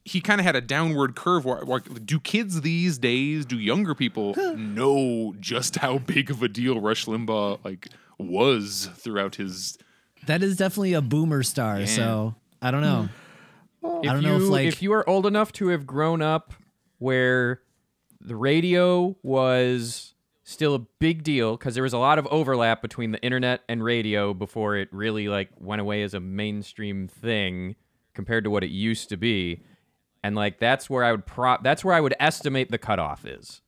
he 0.05 0.21
kind 0.21 0.39
of 0.39 0.45
had 0.45 0.55
a 0.55 0.61
downward 0.61 1.15
curve. 1.15 1.43
Where, 1.45 1.65
where- 1.65 1.79
do 1.79 2.19
kids 2.19 2.61
these 2.61 2.97
days, 2.97 3.45
do 3.45 3.57
younger 3.59 3.93
people 3.95 4.35
know 4.55 5.35
just 5.39 5.77
how 5.77 5.97
big 5.97 6.29
of 6.31 6.41
a 6.43 6.47
deal 6.47 6.79
Rush 6.79 7.05
Limbaugh 7.05 7.59
like 7.65 7.89
was 8.17 8.89
throughout 8.95 9.35
his? 9.35 9.77
That 10.27 10.41
is 10.41 10.55
definitely 10.57 10.93
a 10.93 11.01
boomer 11.01 11.43
star. 11.43 11.85
So 11.87 12.35
I 12.61 12.71
don't 12.71 12.81
know. 12.81 13.09
If 13.83 14.09
I 14.09 14.13
don't 14.13 14.21
you, 14.23 14.27
know 14.29 14.37
if, 14.37 14.43
like- 14.49 14.67
if 14.67 14.81
you 14.81 14.93
are 14.93 15.07
old 15.09 15.25
enough 15.25 15.51
to 15.53 15.67
have 15.69 15.85
grown 15.85 16.21
up 16.21 16.53
where 16.99 17.61
the 18.21 18.35
radio 18.35 19.15
was 19.21 20.13
still 20.43 20.75
a 20.75 20.79
big 20.79 21.23
deal 21.23 21.57
because 21.57 21.73
there 21.73 21.83
was 21.83 21.93
a 21.93 21.97
lot 21.97 22.17
of 22.19 22.27
overlap 22.27 22.81
between 22.81 23.11
the 23.11 23.21
internet 23.23 23.61
and 23.67 23.83
radio 23.83 24.33
before 24.33 24.75
it 24.75 24.87
really 24.91 25.27
like 25.27 25.49
went 25.59 25.81
away 25.81 26.03
as 26.03 26.13
a 26.13 26.19
mainstream 26.19 27.07
thing 27.07 27.75
compared 28.13 28.43
to 28.43 28.49
what 28.49 28.63
it 28.63 28.69
used 28.69 29.09
to 29.09 29.17
be 29.17 29.61
and 30.25 30.35
like 30.35 30.59
that's 30.59 30.89
where 30.89 31.03
i 31.03 31.11
would 31.11 31.25
prop. 31.25 31.63
that's 31.63 31.83
where 31.85 31.93
i 31.93 31.99
would 32.01 32.15
estimate 32.19 32.69
the 32.71 32.77
cutoff 32.77 33.25
is 33.25 33.61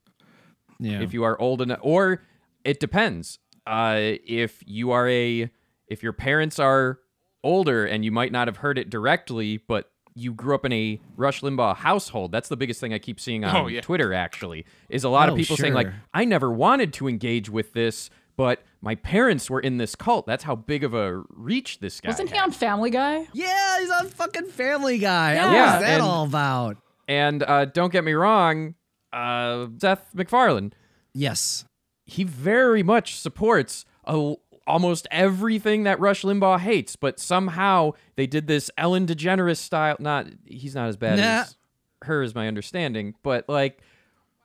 Yeah. 0.80 1.00
if 1.00 1.12
you 1.14 1.22
are 1.24 1.40
old 1.40 1.62
enough 1.62 1.80
or 1.82 2.22
it 2.64 2.80
depends 2.80 3.38
uh 3.66 3.96
if 4.26 4.62
you 4.66 4.90
are 4.90 5.08
a 5.08 5.50
if 5.88 6.02
your 6.02 6.12
parents 6.12 6.58
are 6.58 6.98
older 7.44 7.84
and 7.86 8.04
you 8.04 8.10
might 8.12 8.32
not 8.32 8.48
have 8.48 8.58
heard 8.58 8.78
it 8.78 8.90
directly 8.90 9.56
but 9.56 9.90
you 10.14 10.32
grew 10.34 10.54
up 10.56 10.64
in 10.64 10.72
a 10.72 11.00
Rush 11.16 11.42
Limbaugh 11.42 11.76
household. 11.76 12.32
That's 12.32 12.48
the 12.48 12.56
biggest 12.56 12.80
thing 12.80 12.92
I 12.92 12.98
keep 12.98 13.20
seeing 13.20 13.44
on 13.44 13.54
Oh, 13.54 13.66
yeah. 13.68 13.82
Twitter 13.82 14.12
actually. 14.12 14.66
Is 14.88 15.04
a 15.04 15.08
lot 15.08 15.28
of 15.28 15.34
Oh, 15.34 15.36
people 15.36 15.56
saying 15.56 15.74
like. 15.74 15.86
I 16.12 16.24
never 16.24 16.50
wanted 16.50 16.92
to 16.94 17.06
engage 17.06 17.48
with 17.48 17.72
this, 17.72 18.10
but 18.38 18.62
my 18.80 18.94
parents 18.94 19.50
were 19.50 19.60
in 19.60 19.76
this 19.76 19.94
cult. 19.94 20.26
That's 20.26 20.44
how 20.44 20.54
big 20.54 20.84
of 20.84 20.94
a 20.94 21.22
reach 21.28 21.80
this 21.80 22.00
guy. 22.00 22.08
Wasn't 22.08 22.30
he 22.30 22.36
had. 22.36 22.44
on 22.44 22.52
Family 22.52 22.88
Guy? 22.90 23.26
yeah, 23.34 23.80
he's 23.80 23.90
on 23.90 24.06
fucking 24.08 24.46
Family 24.46 24.96
Guy. 24.98 25.34
Yeah. 25.34 25.46
What 25.46 25.52
Yeah, 25.54 25.72
was 25.74 25.82
that 25.82 25.90
and- 25.94 26.02
all 26.02 26.24
about? 26.24 26.76
And 27.06 27.42
uh, 27.42 27.64
don't 27.66 27.90
get 27.92 28.04
me 28.04 28.12
wrong, 28.12 28.74
uh, 29.12 29.66
Seth 29.80 30.14
MacFarlane, 30.14 30.72
Yes. 31.14 31.64
he 32.06 32.22
very 32.24 32.82
much 32.82 33.16
supports 33.16 33.84
a, 34.04 34.34
almost 34.66 35.06
everything 35.10 35.84
that 35.84 35.98
Rush 36.00 36.22
Limbaugh 36.22 36.60
hates, 36.60 36.96
but 36.96 37.18
somehow 37.18 37.92
they 38.16 38.26
did 38.26 38.46
this 38.46 38.70
Ellen 38.76 39.06
DeGeneres 39.06 39.56
style. 39.56 39.96
Not 39.98 40.26
he's 40.44 40.74
not 40.74 40.88
as 40.88 40.96
bad 40.98 41.18
Nah. 41.18 41.24
as 41.42 41.56
her, 42.02 42.22
is 42.22 42.34
my 42.34 42.46
understanding, 42.46 43.14
but 43.22 43.48
like, 43.48 43.80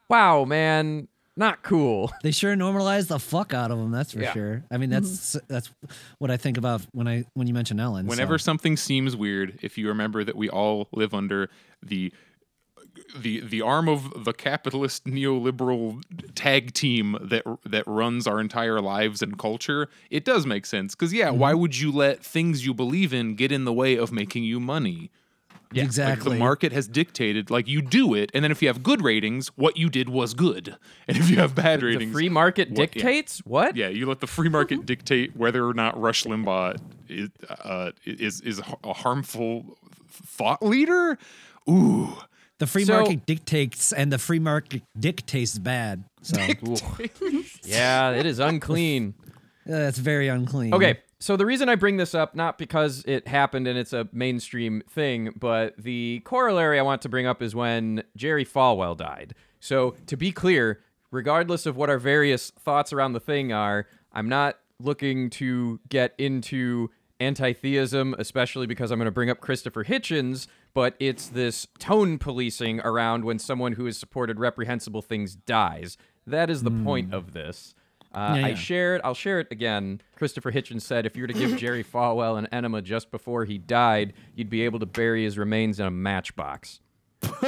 wow, 0.10 0.46
man, 0.46 1.08
not 1.36 1.64
cool. 1.64 2.12
They 2.24 2.32
sure 2.32 2.56
normalized 2.56 3.10
the 3.10 3.20
fuck 3.20 3.54
out 3.54 3.72
of 3.72 3.78
them. 3.78 3.92
That's 3.92 4.14
for 4.14 4.22
Yeah. 4.22 4.34
sure. 4.34 4.64
I 4.72 4.78
mean, 4.78 4.90
that's 4.90 5.36
mm-hmm. 5.36 5.46
that's 5.48 5.70
what 6.20 6.32
I 6.32 6.38
think 6.38 6.58
about 6.58 6.82
when 6.92 7.08
I 7.08 7.26
when 7.34 7.48
you 7.48 7.54
mention 7.54 7.80
Ellen. 7.80 8.06
Whenever 8.06 8.38
so. 8.38 8.44
something 8.44 8.78
seems 8.78 9.16
weird, 9.16 9.60
if 9.62 9.78
you 9.78 9.88
remember 9.88 10.24
that 10.24 10.36
we 10.36 10.50
all 10.50 10.88
live 10.94 11.14
under 11.14 11.50
the 11.82 12.14
the 13.16 13.42
the 13.42 13.62
arm 13.62 13.90
of 13.90 14.26
the 14.26 14.34
capitalist 14.34 15.06
neoliberal 15.06 16.02
tag 16.36 16.74
team 16.74 17.18
that 17.22 17.44
that 17.66 17.86
runs 17.88 18.28
our 18.28 18.40
entire 18.40 18.80
lives 18.82 19.22
and 19.22 19.38
culture, 19.38 19.90
it 20.10 20.24
does 20.26 20.46
make 20.46 20.66
sense. 20.66 20.96
Because 20.96 21.14
yeah, 21.14 21.30
why 21.30 21.52
mm-hmm. 21.52 21.62
would 21.62 21.80
you 21.80 21.92
let 21.92 22.24
things 22.24 22.66
you 22.66 22.74
believe 22.74 23.14
in 23.14 23.36
get 23.36 23.52
in 23.52 23.66
the 23.66 23.74
way 23.74 23.96
of 23.96 24.12
making 24.12 24.44
you 24.44 24.60
money? 24.60 25.12
Like 25.76 25.86
exactly. 25.86 26.34
the 26.34 26.40
market 26.40 26.72
has 26.72 26.88
dictated, 26.88 27.50
like 27.50 27.68
you 27.68 27.82
do 27.82 28.14
it, 28.14 28.30
and 28.34 28.44
then 28.44 28.52
if 28.52 28.62
you 28.62 28.68
have 28.70 28.84
good 28.84 29.02
ratings, 29.02 29.48
what 29.56 29.78
you 29.78 29.90
did 29.90 30.10
was 30.10 30.34
good, 30.34 30.76
and 31.08 31.18
if 31.18 31.30
you 31.30 31.38
have 31.38 31.56
bad 31.56 31.82
The 31.82 31.86
ratings, 31.88 32.12
free 32.14 32.30
market 32.30 32.70
what- 32.70 32.78
yeah. 32.80 32.86
dictates 32.86 33.40
what? 33.46 33.76
yeah, 33.76 33.88
you 33.88 34.06
let 34.06 34.20
the 34.20 34.28
free 34.28 34.50
market 34.50 34.86
dictate 34.92 35.36
whether 35.36 35.66
or 35.68 35.74
not 35.74 36.00
Rush 36.00 36.24
Limbaugh 36.26 36.78
is 37.10 37.30
uh, 37.50 37.92
is 38.06 38.42
is 38.42 38.62
a 38.84 38.94
harmful 38.94 39.78
thought 40.10 40.62
leader. 40.64 41.18
Ooh, 41.70 42.14
the 42.60 42.68
free 42.68 42.86
So- 42.86 42.94
market 43.02 43.26
dictates, 43.26 43.92
and 43.92 44.12
the 44.12 44.18
free 44.20 44.40
market 44.40 44.84
dictates 45.00 45.58
bad. 45.58 46.04
So 46.22 46.40
yeah, 47.64 48.12
it 48.12 48.26
is 48.26 48.40
unclean. 48.40 49.14
uh, 49.68 49.72
that's 49.72 49.98
very 49.98 50.28
unclean. 50.28 50.74
Okay, 50.74 51.00
so 51.24 51.38
the 51.38 51.46
reason 51.46 51.70
I 51.70 51.76
bring 51.76 51.96
this 51.96 52.14
up, 52.14 52.36
not 52.36 52.58
because 52.58 53.02
it 53.08 53.30
happened 53.30 53.66
and 53.66 53.80
it's 53.80 53.94
a 53.94 54.10
mainstream 54.12 54.84
thing, 54.90 55.34
but 55.40 55.74
the 55.78 56.22
corollary 56.26 56.78
I 56.78 56.82
want 56.82 57.02
to 57.04 57.10
bring 57.10 57.26
up 57.26 57.42
is 57.42 57.56
when 57.56 58.04
Jerry 58.18 58.44
Falwell 58.44 58.98
died. 58.98 59.34
So 59.62 59.96
to 60.08 60.18
be 60.18 60.34
clear, 60.34 60.82
regardless 61.12 61.66
of 61.66 61.78
what 61.78 61.90
our 61.90 61.98
various 61.98 62.50
thoughts 62.50 62.92
around 62.92 63.14
the 63.14 63.22
thing 63.22 63.54
are, 63.54 63.88
I'm 64.12 64.28
not 64.28 64.60
looking 64.82 65.30
to 65.30 65.80
get 65.88 66.14
into 66.18 66.90
anti-theism, 67.22 68.16
especially 68.20 68.68
because 68.68 68.92
I'm 68.92 69.00
going 69.00 69.06
to 69.06 69.12
bring 69.12 69.30
up 69.30 69.40
Christopher 69.40 69.86
Hitchens, 69.86 70.48
but 70.74 70.94
it's 71.00 71.30
this 71.30 71.68
tone 71.80 72.18
policing 72.18 72.82
around 72.82 73.24
when 73.24 73.40
someone 73.40 73.72
who 73.72 73.86
has 73.86 73.96
supported 73.96 74.42
reprehensible 74.42 75.02
things 75.02 75.36
dies. 75.36 75.98
That 76.28 76.50
is 76.50 76.64
the 76.64 76.72
point 76.72 77.12
hmm. 77.12 77.14
of 77.14 77.32
this. 77.32 77.76
Uh, 78.14 78.36
Yeah, 78.38 78.46
I 78.46 78.50
yeah. 78.50 78.56
share 78.56 78.96
it. 78.96 79.02
I'll 79.04 79.14
share 79.14 79.40
it 79.40 79.48
again. 79.52 80.02
Christopher 80.16 80.52
Hitchens 80.52 80.82
said, 80.82 81.06
"If 81.06 81.16
you 81.16 81.24
were 81.24 81.28
to 81.28 81.34
give 81.34 81.58
Jerry 81.58 81.84
Falwell 81.84 82.38
an 82.38 82.48
enema 82.52 82.82
just 82.82 83.10
before 83.12 83.46
he 83.46 83.58
died, 83.58 84.14
you'd 84.36 84.50
be 84.50 84.62
able 84.64 84.80
to 84.80 84.86
bury 84.86 85.24
his 85.24 85.38
remains 85.38 85.80
in 85.80 85.86
a 85.86 85.92
matchbox." 85.92 86.80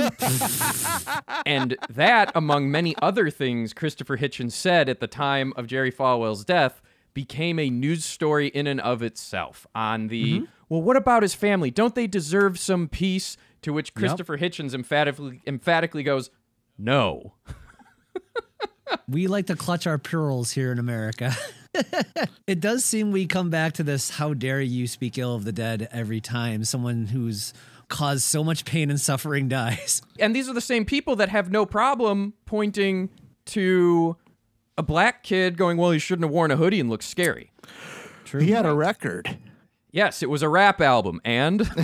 and 1.45 1.77
that, 1.89 2.31
among 2.33 2.71
many 2.71 2.95
other 3.01 3.29
things, 3.29 3.73
Christopher 3.73 4.17
Hitchens 4.17 4.53
said 4.53 4.89
at 4.89 4.99
the 4.99 5.07
time 5.07 5.53
of 5.55 5.67
Jerry 5.67 5.91
Falwell's 5.91 6.45
death, 6.45 6.81
became 7.13 7.59
a 7.59 7.69
news 7.69 8.03
story 8.05 8.47
in 8.47 8.67
and 8.67 8.81
of 8.81 9.01
itself. 9.01 9.65
On 9.75 10.07
the 10.07 10.47
well, 10.69 10.81
what 10.81 10.97
about 10.97 11.23
his 11.23 11.33
family? 11.35 11.71
Don't 11.71 11.95
they 11.95 12.07
deserve 12.07 12.59
some 12.59 12.87
peace? 12.87 13.37
To 13.61 13.73
which 13.73 13.95
Christopher 13.95 14.37
Hitchens 14.37 14.75
emphatically 14.75 15.41
emphatically 15.47 16.03
goes, 16.03 16.29
"No." 16.77 17.33
we 19.07 19.27
like 19.27 19.47
to 19.47 19.55
clutch 19.55 19.87
our 19.87 19.97
pearls 19.97 20.51
here 20.51 20.71
in 20.71 20.79
America. 20.79 21.35
it 22.47 22.59
does 22.59 22.85
seem 22.85 23.11
we 23.11 23.25
come 23.25 23.49
back 23.49 23.73
to 23.73 23.83
this 23.83 24.11
how 24.11 24.33
dare 24.33 24.61
you 24.61 24.87
speak 24.87 25.17
ill 25.17 25.35
of 25.35 25.43
the 25.43 25.51
dead 25.51 25.87
every 25.91 26.21
time 26.21 26.63
someone 26.63 27.07
who's 27.07 27.53
caused 27.87 28.23
so 28.23 28.43
much 28.43 28.65
pain 28.65 28.89
and 28.89 28.99
suffering 28.99 29.47
dies. 29.47 30.01
and 30.19 30.35
these 30.35 30.49
are 30.49 30.53
the 30.53 30.61
same 30.61 30.85
people 30.85 31.15
that 31.15 31.29
have 31.29 31.51
no 31.51 31.65
problem 31.65 32.33
pointing 32.45 33.09
to 33.45 34.17
a 34.77 34.83
black 34.83 35.23
kid 35.23 35.57
going, 35.57 35.77
"Well, 35.77 35.91
he 35.91 35.99
shouldn't 35.99 36.25
have 36.25 36.33
worn 36.33 36.51
a 36.51 36.57
hoodie 36.57 36.79
and 36.79 36.89
looked 36.89 37.03
scary." 37.03 37.51
True. 38.25 38.41
He 38.41 38.51
had 38.51 38.65
a 38.65 38.73
record. 38.73 39.37
Yes, 39.91 40.21
it 40.21 40.29
was 40.29 40.41
a 40.41 40.49
rap 40.49 40.81
album, 40.81 41.21
and 41.23 41.61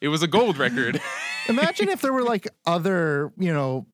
it 0.00 0.08
was 0.08 0.22
a 0.22 0.26
gold 0.26 0.56
record. 0.56 1.02
Imagine 1.50 1.90
if 1.90 2.00
there 2.00 2.14
were 2.14 2.22
like 2.22 2.48
other, 2.64 3.30
you 3.36 3.52
know, 3.52 3.86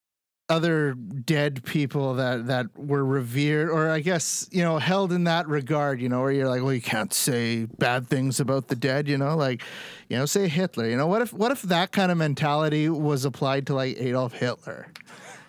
other 0.49 0.93
dead 0.95 1.65
people 1.65 2.15
that 2.15 2.47
that 2.49 2.67
were 2.77 3.05
revered 3.05 3.71
or 3.71 3.89
I 3.91 4.01
guess, 4.01 4.47
you 4.53 4.63
know, 4.63 4.79
held 4.79 5.11
in 5.13 5.25
that 5.25 5.49
regard, 5.49 6.01
you 6.03 6.09
know, 6.09 6.21
where 6.21 6.33
you're 6.33 6.49
like, 6.49 6.63
well, 6.63 6.75
you 6.75 6.83
can't 6.83 7.15
say 7.15 7.65
bad 7.79 8.07
things 8.09 8.41
about 8.41 8.69
the 8.69 8.77
dead, 8.77 9.09
you 9.09 9.17
know, 9.17 9.37
like, 9.37 9.63
you 10.09 10.17
know, 10.19 10.27
say 10.27 10.47
Hitler. 10.49 10.87
You 10.87 10.97
know, 10.99 11.07
what 11.07 11.23
if 11.23 11.33
what 11.33 11.51
if 11.51 11.63
that 11.63 11.93
kind 11.93 12.13
of 12.13 12.19
mentality 12.19 12.89
was 12.91 13.25
applied 13.25 13.67
to 13.69 13.75
like 13.75 13.97
Adolf 13.99 14.35
Hitler? 14.35 14.89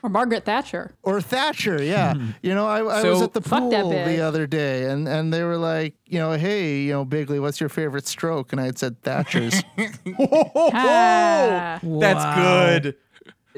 Or 0.01 0.09
Margaret 0.09 0.45
Thatcher. 0.45 0.93
Or 1.01 1.19
Thatcher, 1.19 1.81
yeah. 1.81 2.13
you 2.43 2.53
know, 2.53 2.67
I, 2.67 2.77
I 2.77 3.03
was 3.09 3.23
at 3.23 3.33
the 3.33 3.41
pool 3.41 3.71
the 3.71 4.21
other 4.21 4.45
day 4.45 4.83
and, 4.85 5.07
and 5.07 5.33
they 5.33 5.41
were 5.43 5.57
like, 5.57 5.95
you 6.05 6.19
know, 6.19 6.33
hey, 6.33 6.81
you 6.81 6.93
know, 6.93 7.05
Bigley, 7.05 7.39
what's 7.39 7.59
your 7.59 7.69
favorite 7.69 8.05
stroke? 8.05 8.51
And 8.51 8.61
I 8.61 8.65
had 8.65 8.77
said 8.77 9.01
Thatcher's. 9.01 9.63
Whoa, 10.05 10.69
Ah. 10.73 11.79
that's 11.81 12.23
Wow. 12.23 12.35
good. 12.81 12.95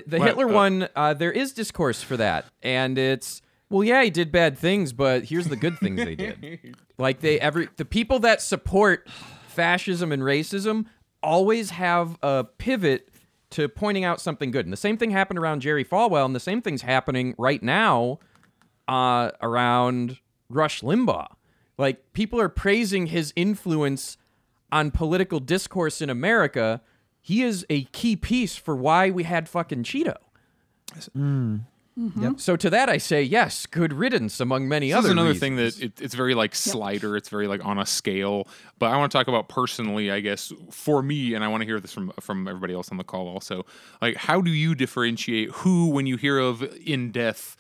The 0.06 0.20
Hitler 0.20 0.50
uh, 0.50 0.54
one, 0.54 0.90
uh, 0.96 1.14
there 1.14 1.32
is 1.32 1.54
discourse 1.54 2.04
for 2.04 2.18
that, 2.18 2.46
and 2.62 2.98
it's 2.98 3.42
well, 3.70 3.84
yeah, 3.84 4.04
he 4.04 4.10
did 4.10 4.32
bad 4.32 4.58
things, 4.58 4.94
but 4.94 5.26
here's 5.26 5.48
the 5.48 5.56
good 5.56 5.78
things 5.80 5.98
they 6.04 6.16
did. 6.16 6.76
Like 7.00 7.20
they 7.22 7.40
every 7.40 7.70
the 7.78 7.86
people 7.86 8.18
that 8.20 8.42
support 8.42 9.08
fascism 9.48 10.12
and 10.12 10.24
racism 10.24 10.86
always 11.22 11.70
have 11.70 12.18
a 12.24 12.44
pivot 12.44 13.10
to 13.52 13.70
pointing 13.70 14.04
out 14.04 14.20
something 14.20 14.50
good. 14.50 14.66
And 14.66 14.74
the 14.74 14.78
same 14.78 14.98
thing 14.98 15.12
happened 15.12 15.38
around 15.38 15.62
Jerry 15.62 15.86
Falwell, 15.86 16.26
and 16.26 16.36
the 16.36 16.40
same 16.40 16.60
thing's 16.60 16.82
happening 16.82 17.36
right 17.38 17.62
now 17.62 18.18
uh, 18.88 19.30
around 19.44 20.18
Rush 20.50 20.82
Limbaugh. 20.82 21.28
Like 21.78 22.14
people 22.14 22.42
are 22.42 22.50
praising 22.50 23.08
his 23.08 23.32
influence 23.36 24.18
on 24.72 24.92
political 24.92 25.40
discourse 25.40 26.02
in 26.02 26.10
America. 26.10 26.82
He 27.28 27.44
is 27.44 27.66
a 27.70 27.84
key 27.84 28.16
piece 28.16 28.56
for 28.56 28.74
why 28.74 29.10
we 29.10 29.24
had 29.24 29.50
fucking 29.50 29.84
Cheeto. 29.84 30.16
Mm-hmm. 31.14 32.38
So 32.38 32.56
to 32.56 32.70
that 32.70 32.88
I 32.88 33.00
say 33.00 33.22
yes, 33.22 33.66
good 33.66 33.92
riddance 33.92 34.40
among 34.40 34.70
many 34.70 34.92
This 34.92 34.98
other 34.98 35.08
is 35.08 35.12
another 35.12 35.30
reasons. 35.32 35.42
thing 35.42 35.56
that 35.58 35.82
it, 35.82 36.02
it's 36.02 36.14
very 36.14 36.36
like 36.36 36.56
slider. 36.56 37.18
It's 37.18 37.28
very 37.28 37.50
like 37.50 37.66
on 37.66 37.80
a 37.80 37.86
scale. 37.86 38.48
But 38.80 38.92
I 38.94 38.98
want 38.98 39.12
to 39.12 39.18
talk 39.18 39.28
about 39.28 39.50
personally, 39.50 40.10
I 40.10 40.22
guess, 40.22 40.54
for 40.72 41.04
me, 41.04 41.34
and 41.34 41.44
I 41.44 41.50
want 41.50 41.64
to 41.64 41.66
hear 41.66 41.82
this 41.82 41.92
from 41.92 42.14
from 42.22 42.48
everybody 42.48 42.74
else 42.74 42.92
on 42.92 42.98
the 42.98 43.04
call 43.04 43.28
also. 43.28 43.66
Like, 44.02 44.16
how 44.16 44.40
do 44.40 44.52
you 44.52 44.74
differentiate 44.74 45.50
who, 45.50 45.90
when 45.90 46.06
you 46.06 46.16
hear 46.16 46.40
of 46.40 46.64
in 46.86 47.12
death, 47.12 47.58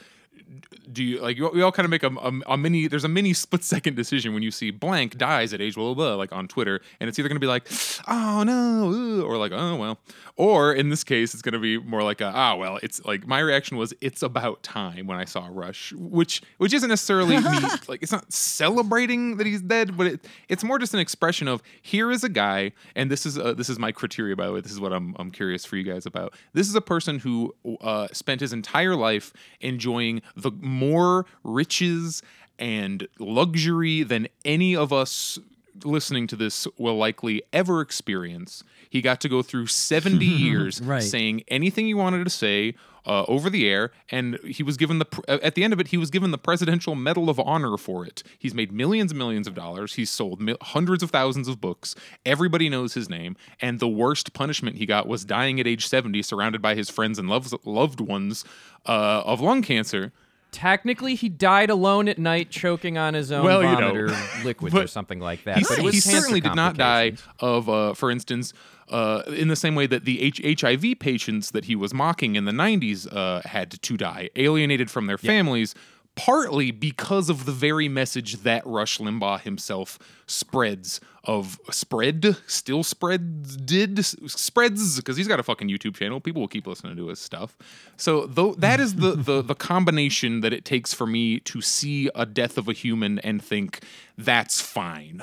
do 0.91 1.03
you 1.03 1.19
like 1.21 1.37
you, 1.37 1.49
you 1.55 1.63
all 1.63 1.71
kind 1.71 1.85
of 1.85 1.89
make 1.89 2.03
a, 2.03 2.07
a, 2.07 2.53
a 2.53 2.57
mini 2.57 2.87
there's 2.87 3.03
a 3.03 3.09
mini 3.09 3.33
split 3.33 3.63
second 3.63 3.95
decision 3.95 4.33
when 4.33 4.43
you 4.43 4.51
see 4.51 4.71
blank 4.71 5.17
dies 5.17 5.53
at 5.53 5.61
age 5.61 5.75
blah, 5.75 5.93
blah 5.93 5.93
blah 5.93 6.15
like 6.15 6.31
on 6.31 6.47
twitter 6.47 6.81
and 6.99 7.07
it's 7.07 7.19
either 7.19 7.27
going 7.29 7.35
to 7.35 7.41
be 7.41 7.47
like 7.47 7.67
oh 8.07 8.43
no 8.43 8.89
ooh," 8.91 9.23
or 9.23 9.37
like 9.37 9.51
oh 9.51 9.75
well. 9.75 9.99
Or 10.35 10.71
in 10.71 10.89
this 10.89 11.03
case 11.03 11.33
it's 11.33 11.41
going 11.41 11.53
to 11.53 11.59
be 11.59 11.79
more 11.79 12.03
like 12.03 12.21
a, 12.21 12.31
ah 12.33 12.55
well 12.55 12.79
it's 12.83 13.03
like 13.05 13.25
my 13.25 13.39
reaction 13.39 13.77
was 13.77 13.93
it's 14.01 14.21
about 14.21 14.61
time 14.63 15.07
when 15.07 15.17
i 15.17 15.25
saw 15.25 15.47
rush 15.49 15.93
which 15.93 16.41
which 16.57 16.73
isn't 16.73 16.89
necessarily 16.89 17.37
me 17.41 17.59
like 17.87 18.03
it's 18.03 18.11
not 18.11 18.31
celebrating 18.31 19.37
that 19.37 19.47
he's 19.47 19.61
dead 19.61 19.97
but 19.97 20.07
it, 20.07 20.25
it's 20.47 20.63
more 20.63 20.77
just 20.77 20.93
an 20.93 20.99
expression 20.99 21.47
of 21.47 21.63
here 21.81 22.11
is 22.11 22.23
a 22.23 22.29
guy 22.29 22.71
and 22.95 23.09
this 23.09 23.25
is 23.25 23.37
uh, 23.37 23.53
this 23.53 23.69
is 23.69 23.79
my 23.79 23.91
criteria 23.91 24.35
by 24.35 24.45
the 24.45 24.53
way 24.53 24.61
this 24.61 24.71
is 24.71 24.79
what 24.79 24.93
i'm, 24.93 25.15
I'm 25.17 25.31
curious 25.31 25.65
for 25.65 25.75
you 25.75 25.83
guys 25.83 26.05
about. 26.05 26.33
This 26.53 26.67
is 26.67 26.75
a 26.75 26.81
person 26.81 27.19
who 27.19 27.55
uh, 27.81 28.07
spent 28.11 28.41
his 28.41 28.53
entire 28.53 28.95
life 28.95 29.33
enjoying 29.61 30.21
the 30.35 30.51
more 30.51 31.25
riches 31.43 32.21
and 32.59 33.07
luxury 33.19 34.03
than 34.03 34.27
any 34.43 34.75
of 34.75 34.91
us 34.91 35.37
listening 35.83 36.25
to 36.27 36.35
this 36.35 36.67
will 36.77 36.97
likely 36.97 37.43
ever 37.53 37.81
experience. 37.81 38.63
He 38.89 39.01
got 39.01 39.21
to 39.21 39.29
go 39.29 39.41
through 39.43 39.67
70 39.67 40.25
years 40.25 40.81
Right. 40.81 41.03
saying 41.03 41.43
anything 41.49 41.85
he 41.85 41.93
wanted 41.93 42.23
to 42.23 42.29
say 42.31 42.73
uh, 43.07 43.23
over 43.27 43.49
the 43.49 43.67
air, 43.67 43.91
and 44.11 44.37
he 44.43 44.61
was 44.61 44.75
given 44.75 44.99
the 44.99 45.07
at 45.27 45.55
the 45.55 45.63
end 45.63 45.73
of 45.73 45.79
it, 45.79 45.87
he 45.87 45.97
was 45.97 46.11
given 46.11 46.31
the 46.31 46.37
Presidential 46.37 46.93
Medal 46.93 47.29
of 47.29 47.39
Honor 47.39 47.77
for 47.77 48.05
it. 48.05 48.21
He's 48.37 48.53
made 48.53 48.71
millions 48.71 49.11
and 49.11 49.17
millions 49.17 49.47
of 49.47 49.55
dollars. 49.55 49.95
He's 49.95 50.09
sold 50.09 50.41
mil- 50.41 50.57
hundreds 50.61 51.01
of 51.01 51.09
thousands 51.09 51.47
of 51.47 51.61
books. 51.61 51.95
Everybody 52.25 52.67
knows 52.67 52.93
his 52.93 53.09
name, 53.09 53.37
and 53.61 53.79
the 53.79 53.87
worst 53.87 54.33
punishment 54.33 54.75
he 54.75 54.85
got 54.85 55.07
was 55.07 55.23
dying 55.23 55.59
at 55.59 55.65
age 55.65 55.87
70, 55.87 56.21
surrounded 56.21 56.61
by 56.61 56.75
his 56.75 56.89
friends 56.89 57.17
and 57.17 57.29
loves, 57.29 57.53
loved 57.63 58.01
ones 58.01 58.43
uh, 58.85 59.23
of 59.25 59.39
lung 59.39 59.61
cancer. 59.61 60.11
Technically, 60.51 61.15
he 61.15 61.29
died 61.29 61.69
alone 61.69 62.07
at 62.07 62.17
night, 62.17 62.49
choking 62.49 62.97
on 62.97 63.13
his 63.13 63.31
own 63.31 63.43
Well, 63.43 63.61
you 63.61 63.69
vomit 63.69 63.93
know, 63.93 64.13
or 64.13 64.17
liquids 64.43 64.73
or 64.75 64.87
something 64.87 65.19
like 65.19 65.43
that. 65.43 65.63
But 65.67 65.79
he 65.79 65.99
certainly 65.99 66.39
did 66.41 66.55
not 66.55 66.77
die 66.77 67.13
of, 67.39 67.69
uh, 67.69 67.93
for 67.93 68.09
instance, 68.09 68.53
uh, 68.89 69.23
in 69.27 69.49
the 69.49 69.55
same 69.55 69.75
way 69.75 69.87
that 69.87 70.05
the 70.05 70.21
H- 70.21 70.61
HIV 70.61 70.99
patients 70.99 71.51
that 71.51 71.65
he 71.65 71.75
was 71.75 71.93
mocking 71.93 72.35
in 72.35 72.45
the 72.45 72.53
90s 72.53 73.07
uh, 73.13 73.41
had 73.45 73.71
to 73.71 73.97
die, 73.97 74.29
alienated 74.35 74.89
from 74.89 75.07
their 75.07 75.17
families, 75.17 75.75
partly 76.17 76.71
because 76.71 77.29
of 77.29 77.45
the 77.45 77.51
very 77.53 77.87
message 77.87 78.37
that 78.37 78.65
Rush 78.65 78.97
Limbaugh 78.97 79.39
himself 79.39 79.97
spreads 80.25 80.99
of 81.23 81.59
spread, 81.69 82.35
still 82.47 82.83
spreads, 82.83 83.55
did 83.55 84.03
spreads, 84.03 84.97
because 84.97 85.15
he's 85.15 85.27
got 85.27 85.39
a 85.39 85.43
fucking 85.43 85.69
YouTube 85.69 85.95
channel. 85.95 86.19
People 86.19 86.41
will 86.41 86.47
keep 86.47 86.67
listening 86.67 86.97
to 86.97 87.07
his 87.07 87.19
stuff. 87.19 87.55
So 87.95 88.25
though 88.25 88.53
that 88.55 88.79
is 88.79 88.95
the, 88.95 89.11
the 89.11 89.41
the 89.41 89.55
combination 89.55 90.41
that 90.41 90.51
it 90.51 90.65
takes 90.65 90.93
for 90.93 91.05
me 91.05 91.39
to 91.41 91.61
see 91.61 92.09
a 92.15 92.25
death 92.25 92.57
of 92.57 92.67
a 92.67 92.73
human 92.73 93.19
and 93.19 93.41
think 93.41 93.83
that's 94.17 94.59
fine. 94.59 95.21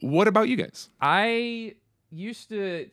What 0.00 0.28
about 0.28 0.48
you 0.48 0.56
guys? 0.56 0.88
I 1.00 1.74
used 2.10 2.50
to 2.50 2.88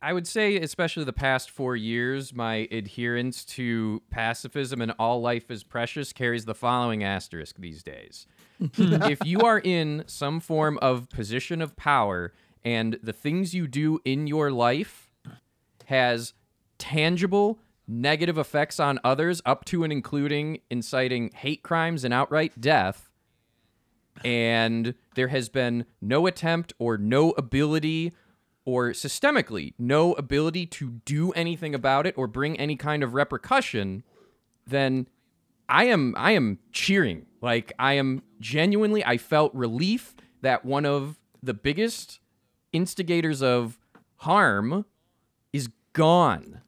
I 0.00 0.12
would 0.12 0.26
say 0.26 0.56
especially 0.56 1.04
the 1.04 1.12
past 1.12 1.50
4 1.50 1.76
years 1.76 2.32
my 2.32 2.68
adherence 2.70 3.44
to 3.46 4.02
pacifism 4.10 4.80
and 4.80 4.92
all 4.98 5.20
life 5.20 5.50
is 5.50 5.64
precious 5.64 6.12
carries 6.12 6.44
the 6.44 6.54
following 6.54 7.02
asterisk 7.02 7.56
these 7.58 7.82
days. 7.82 8.26
if 8.60 9.24
you 9.24 9.40
are 9.40 9.58
in 9.58 10.04
some 10.06 10.40
form 10.40 10.78
of 10.80 11.08
position 11.10 11.60
of 11.60 11.76
power 11.76 12.32
and 12.64 12.98
the 13.02 13.12
things 13.12 13.54
you 13.54 13.66
do 13.66 14.00
in 14.04 14.26
your 14.26 14.50
life 14.50 15.10
has 15.86 16.34
tangible 16.78 17.58
negative 17.86 18.36
effects 18.36 18.78
on 18.78 19.00
others 19.02 19.40
up 19.46 19.64
to 19.64 19.82
and 19.82 19.92
including 19.92 20.60
inciting 20.70 21.30
hate 21.34 21.62
crimes 21.62 22.04
and 22.04 22.12
outright 22.12 22.60
death 22.60 23.10
and 24.24 24.94
there 25.14 25.28
has 25.28 25.48
been 25.48 25.86
no 26.00 26.26
attempt 26.26 26.72
or 26.78 26.98
no 26.98 27.30
ability 27.32 28.12
or 28.68 28.90
systemically 28.90 29.72
no 29.78 30.12
ability 30.14 30.66
to 30.66 30.90
do 31.06 31.32
anything 31.32 31.74
about 31.74 32.06
it 32.06 32.12
or 32.18 32.26
bring 32.26 32.58
any 32.60 32.76
kind 32.76 33.02
of 33.02 33.14
repercussion 33.14 34.02
then 34.66 35.08
I 35.70 35.84
am 35.84 36.14
I 36.18 36.32
am 36.32 36.58
cheering. 36.72 37.24
Like 37.40 37.72
I 37.78 37.94
am 37.94 38.22
genuinely 38.40 39.02
I 39.04 39.16
felt 39.16 39.54
relief 39.54 40.14
that 40.42 40.64
one 40.66 40.84
of 40.84 41.18
the 41.42 41.54
biggest 41.54 42.20
instigators 42.72 43.42
of 43.42 43.78
harm 44.16 44.84
is 45.52 45.68
gone. 45.94 46.60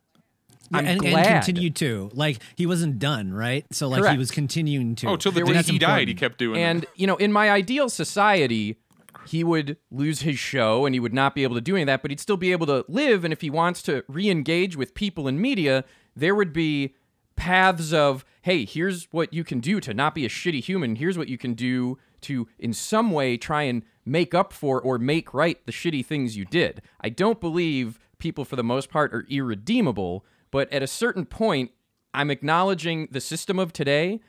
I'm 0.72 0.86
and, 0.86 1.00
glad. 1.00 1.26
and 1.26 1.44
continued 1.44 1.76
to 1.76 2.10
like 2.14 2.38
he 2.56 2.64
wasn't 2.64 2.98
done 2.98 3.32
right 3.34 3.64
so 3.72 3.88
like 3.88 4.10
he 4.12 4.16
was 4.18 4.30
continuing 4.30 4.94
to 4.96 5.08
Oh, 5.08 5.16
till 5.16 5.32
the 5.32 5.40
There 5.40 5.52
day 5.52 5.58
was- 5.58 5.66
he 5.66 5.78
died, 5.78 6.08
he 6.08 6.14
kept 6.14 6.38
doing 6.38 6.62
And 6.62 6.84
it. 6.84 6.90
you 6.96 7.06
know, 7.06 7.16
in 7.16 7.32
my 7.32 7.50
ideal 7.50 7.88
society, 7.90 8.76
he 9.22 9.44
would 9.44 9.76
lose 9.90 10.22
his 10.22 10.38
show 10.38 10.86
and 10.86 10.94
he 10.94 11.00
would 11.00 11.14
not 11.14 11.34
be 11.34 11.42
able 11.42 11.54
to 11.54 11.60
do 11.60 11.74
any 11.76 11.82
of 11.82 11.86
that, 11.86 12.02
but 12.02 12.10
he'd 12.10 12.20
still 12.20 12.36
be 12.36 12.52
able 12.52 12.66
to 12.66 12.84
live. 12.88 13.24
And 13.24 13.32
if 13.32 13.40
he 13.40 13.50
wants 13.50 13.82
to 13.82 14.04
re-engage 14.08 14.76
with 14.76 14.94
people 14.94 15.28
in 15.28 15.40
media, 15.40 15.84
there 16.16 16.34
would 16.34 16.52
be 16.52 16.94
paths 17.36 17.92
of, 17.92 18.24
hey, 18.42 18.64
here's 18.64 19.04
what 19.12 19.32
you 19.32 19.44
can 19.44 19.60
do 19.60 19.80
to 19.80 19.94
not 19.94 20.14
be 20.14 20.26
a 20.26 20.28
shitty 20.28 20.62
human. 20.62 20.96
Here's 20.96 21.16
what 21.16 21.28
you 21.28 21.38
can 21.38 21.54
do 21.54 21.98
to, 22.22 22.48
in 22.58 22.72
some 22.72 23.10
way, 23.10 23.36
try 23.36 23.62
and 23.62 23.82
make 24.04 24.34
up 24.34 24.52
for 24.52 24.80
or 24.80 24.98
make 24.98 25.32
right 25.32 25.64
the 25.64 25.72
shitty 25.72 26.04
things 26.04 26.36
you 26.36 26.44
did. 26.44 26.82
I 27.00 27.08
don't 27.08 27.40
believe 27.40 27.98
people, 28.18 28.44
for 28.44 28.56
the 28.56 28.64
most 28.64 28.90
part, 28.90 29.14
are 29.14 29.26
irredeemable, 29.30 30.24
but 30.50 30.70
at 30.72 30.82
a 30.82 30.86
certain 30.86 31.24
point, 31.24 31.70
I'm 32.12 32.30
acknowledging 32.30 33.08
the 33.10 33.20
system 33.20 33.58
of 33.58 33.72
today 33.72 34.20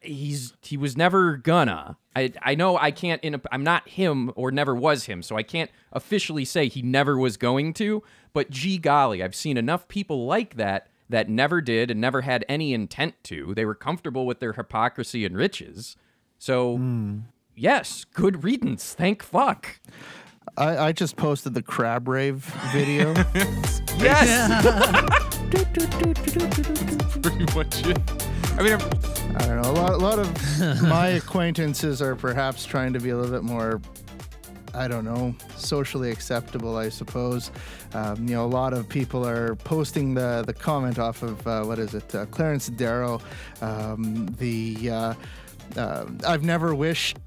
he's 0.00 0.54
he 0.62 0.76
was 0.76 0.96
never 0.96 1.36
gonna. 1.36 1.96
I 2.16 2.32
I 2.42 2.54
know 2.54 2.76
I 2.76 2.90
can't 2.90 3.22
in 3.22 3.34
a, 3.34 3.40
I'm 3.52 3.64
not 3.64 3.88
him 3.88 4.32
or 4.36 4.50
never 4.50 4.74
was 4.74 5.04
him, 5.04 5.22
so 5.22 5.36
I 5.36 5.42
can't 5.42 5.70
officially 5.92 6.44
say 6.44 6.68
he 6.68 6.82
never 6.82 7.18
was 7.18 7.36
going 7.36 7.72
to, 7.74 8.02
but 8.32 8.50
gee 8.50 8.78
golly, 8.78 9.22
I've 9.22 9.34
seen 9.34 9.56
enough 9.56 9.88
people 9.88 10.26
like 10.26 10.56
that 10.56 10.88
that 11.08 11.28
never 11.28 11.60
did 11.60 11.90
and 11.90 12.00
never 12.00 12.22
had 12.22 12.44
any 12.48 12.72
intent 12.72 13.14
to. 13.24 13.54
They 13.54 13.64
were 13.64 13.74
comfortable 13.74 14.26
with 14.26 14.40
their 14.40 14.52
hypocrisy 14.52 15.24
and 15.24 15.36
riches. 15.36 15.96
So 16.38 16.80
yes, 17.56 18.04
good 18.14 18.44
riddance. 18.44 18.94
Thank 18.94 19.22
fuck. 19.22 19.80
I, 20.56 20.78
I 20.78 20.92
just 20.92 21.16
posted 21.16 21.54
the 21.54 21.62
crab 21.62 22.08
rave 22.08 22.44
video. 22.72 23.14
Yes. 24.00 24.64
Pretty 27.22 27.54
much 27.54 27.86
it. 27.86 27.98
I 28.58 28.62
mean, 28.62 28.72
I'm- 28.72 29.00
don't 29.50 29.62
know. 29.62 29.70
A 29.70 29.72
lot, 29.72 29.92
a 29.92 29.96
lot 29.96 30.18
of 30.18 30.82
my 30.88 31.08
acquaintances 31.08 32.00
are 32.02 32.14
perhaps 32.14 32.64
trying 32.64 32.92
to 32.92 33.00
be 33.00 33.10
a 33.10 33.16
little 33.16 33.32
bit 33.32 33.42
more, 33.42 33.80
I 34.74 34.86
don't 34.88 35.04
know, 35.04 35.34
socially 35.56 36.10
acceptable, 36.10 36.76
I 36.76 36.88
suppose. 36.88 37.50
Um, 37.94 38.28
you 38.28 38.34
know, 38.34 38.44
a 38.44 38.46
lot 38.46 38.72
of 38.72 38.88
people 38.88 39.26
are 39.26 39.56
posting 39.56 40.14
the, 40.14 40.44
the 40.46 40.52
comment 40.54 40.98
off 40.98 41.22
of, 41.22 41.44
uh, 41.46 41.64
what 41.64 41.78
is 41.78 41.94
it, 41.94 42.14
uh, 42.14 42.26
Clarence 42.26 42.68
Darrow. 42.68 43.20
Um, 43.60 44.26
the, 44.38 44.90
uh, 44.90 45.14
uh, 45.76 46.06
I've 46.26 46.42
never 46.44 46.74
wished 46.74 47.18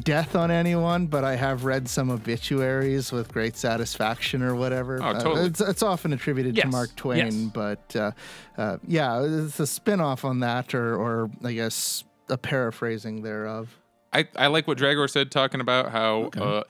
death 0.00 0.34
on 0.34 0.50
anyone, 0.50 1.06
but 1.06 1.24
I 1.24 1.36
have 1.36 1.64
read 1.64 1.88
some 1.88 2.10
obituaries 2.10 3.12
with 3.12 3.32
great 3.32 3.56
satisfaction 3.56 4.42
or 4.42 4.54
whatever. 4.54 5.02
Oh, 5.02 5.36
Uh, 5.36 5.44
it's, 5.44 5.60
it's 5.60 5.82
often 5.82 6.12
attributed 6.12 6.56
to 6.56 6.66
Mark 6.68 6.94
Twain, 6.96 7.44
yes. 7.44 7.50
but 7.52 7.96
uh, 7.96 8.10
uh, 8.58 8.78
yeah, 8.86 9.22
it's 9.22 9.60
a 9.60 9.66
spin 9.66 10.00
off 10.00 10.24
on 10.24 10.40
that, 10.40 10.74
or, 10.74 10.96
or 10.96 11.30
I 11.44 11.52
guess 11.52 12.04
a 12.28 12.38
paraphrasing 12.38 13.22
thereof. 13.22 13.76
I, 14.12 14.26
I 14.34 14.48
like 14.48 14.66
what 14.66 14.76
Dragor 14.76 15.08
said, 15.08 15.30
talking 15.30 15.60
about 15.60 15.92
how 15.92 16.30
uh, 16.36 16.64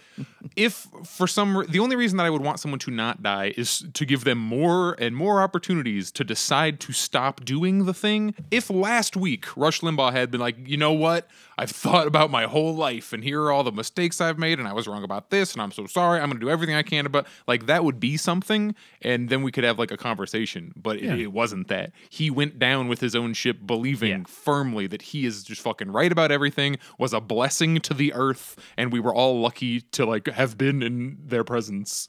if 0.57 0.87
for 1.07 1.27
some 1.27 1.57
re- 1.57 1.67
the 1.67 1.79
only 1.79 1.97
reason 1.97 2.19
that 2.19 2.27
I 2.27 2.31
would 2.31 2.43
want 2.43 2.61
someone 2.61 2.81
to 2.81 2.91
not 2.91 3.23
die 3.23 3.55
is 3.57 3.83
to 3.95 4.05
give 4.05 4.25
them 4.25 4.37
more 4.37 4.95
and 4.99 5.17
more 5.17 5.41
opportunities 5.41 6.11
to 6.13 6.25
decide 6.25 6.81
to 6.81 6.93
stop 6.93 7.43
doing 7.43 7.87
the 7.87 7.95
thing. 7.95 8.35
If 8.51 8.69
last 8.69 9.17
week 9.17 9.57
Rush 9.57 9.81
Limbaugh 9.81 10.13
had 10.13 10.31
been 10.31 10.41
like, 10.41 10.69
you 10.69 10.77
know 10.77 10.93
what, 10.93 11.31
I've 11.61 11.71
thought 11.71 12.07
about 12.07 12.31
my 12.31 12.45
whole 12.45 12.75
life 12.75 13.13
and 13.13 13.23
here 13.23 13.43
are 13.43 13.53
all 13.53 13.63
the 13.63 13.71
mistakes 13.71 14.19
I've 14.19 14.39
made 14.39 14.59
and 14.59 14.67
I 14.67 14.73
was 14.73 14.89
wrong 14.89 15.05
about 15.05 15.29
this 15.29 15.53
and 15.53 15.61
I'm 15.61 15.73
so 15.73 15.85
sorry. 15.87 16.19
I'm 16.19 16.29
gonna 16.31 16.41
do 16.41 16.49
everything 16.49 16.75
I 16.75 16.83
can 16.83 17.05
about 17.05 17.27
like 17.47 17.67
that 17.67 17.85
would 17.85 18.01
be 18.01 18.17
something 18.17 18.75
and 19.03 19.29
then 19.29 19.43
we 19.43 19.53
could 19.53 19.65
have 19.65 19.79
like 19.79 19.91
a 19.91 19.99
conversation. 19.99 20.73
But 20.75 20.97
it, 20.97 21.21
it 21.21 21.33
wasn't 21.33 21.69
that. 21.69 21.93
He 22.09 22.31
went 22.31 22.59
down 22.59 22.89
with 22.89 23.01
his 23.01 23.15
own 23.15 23.35
ship, 23.35 23.59
believing 23.67 24.11
Yeah. 24.11 24.25
firmly 24.27 24.87
that 24.87 25.03
he 25.03 25.27
is 25.27 25.45
just 25.45 25.61
fucking 25.61 25.91
right 25.93 26.11
about 26.11 26.33
everything, 26.33 26.79
was 26.99 27.13
a 27.13 27.21
blessing 27.21 27.79
to 27.81 27.93
the 27.93 28.15
earth, 28.15 28.57
and 28.79 28.91
we 28.91 28.99
were 29.01 29.15
all 29.15 29.39
lucky 29.41 29.83
to 29.83 30.07
like 30.07 30.29
have 30.29 30.57
been 30.57 30.83
in 30.83 31.19
their 31.23 31.45
presence. 31.45 32.09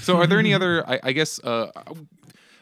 So, 0.00 0.16
are 0.18 0.26
there 0.28 0.38
any 0.38 0.54
other? 0.58 0.88
I, 0.88 1.00
I 1.02 1.12
guess, 1.12 1.40
uh, 1.42 1.72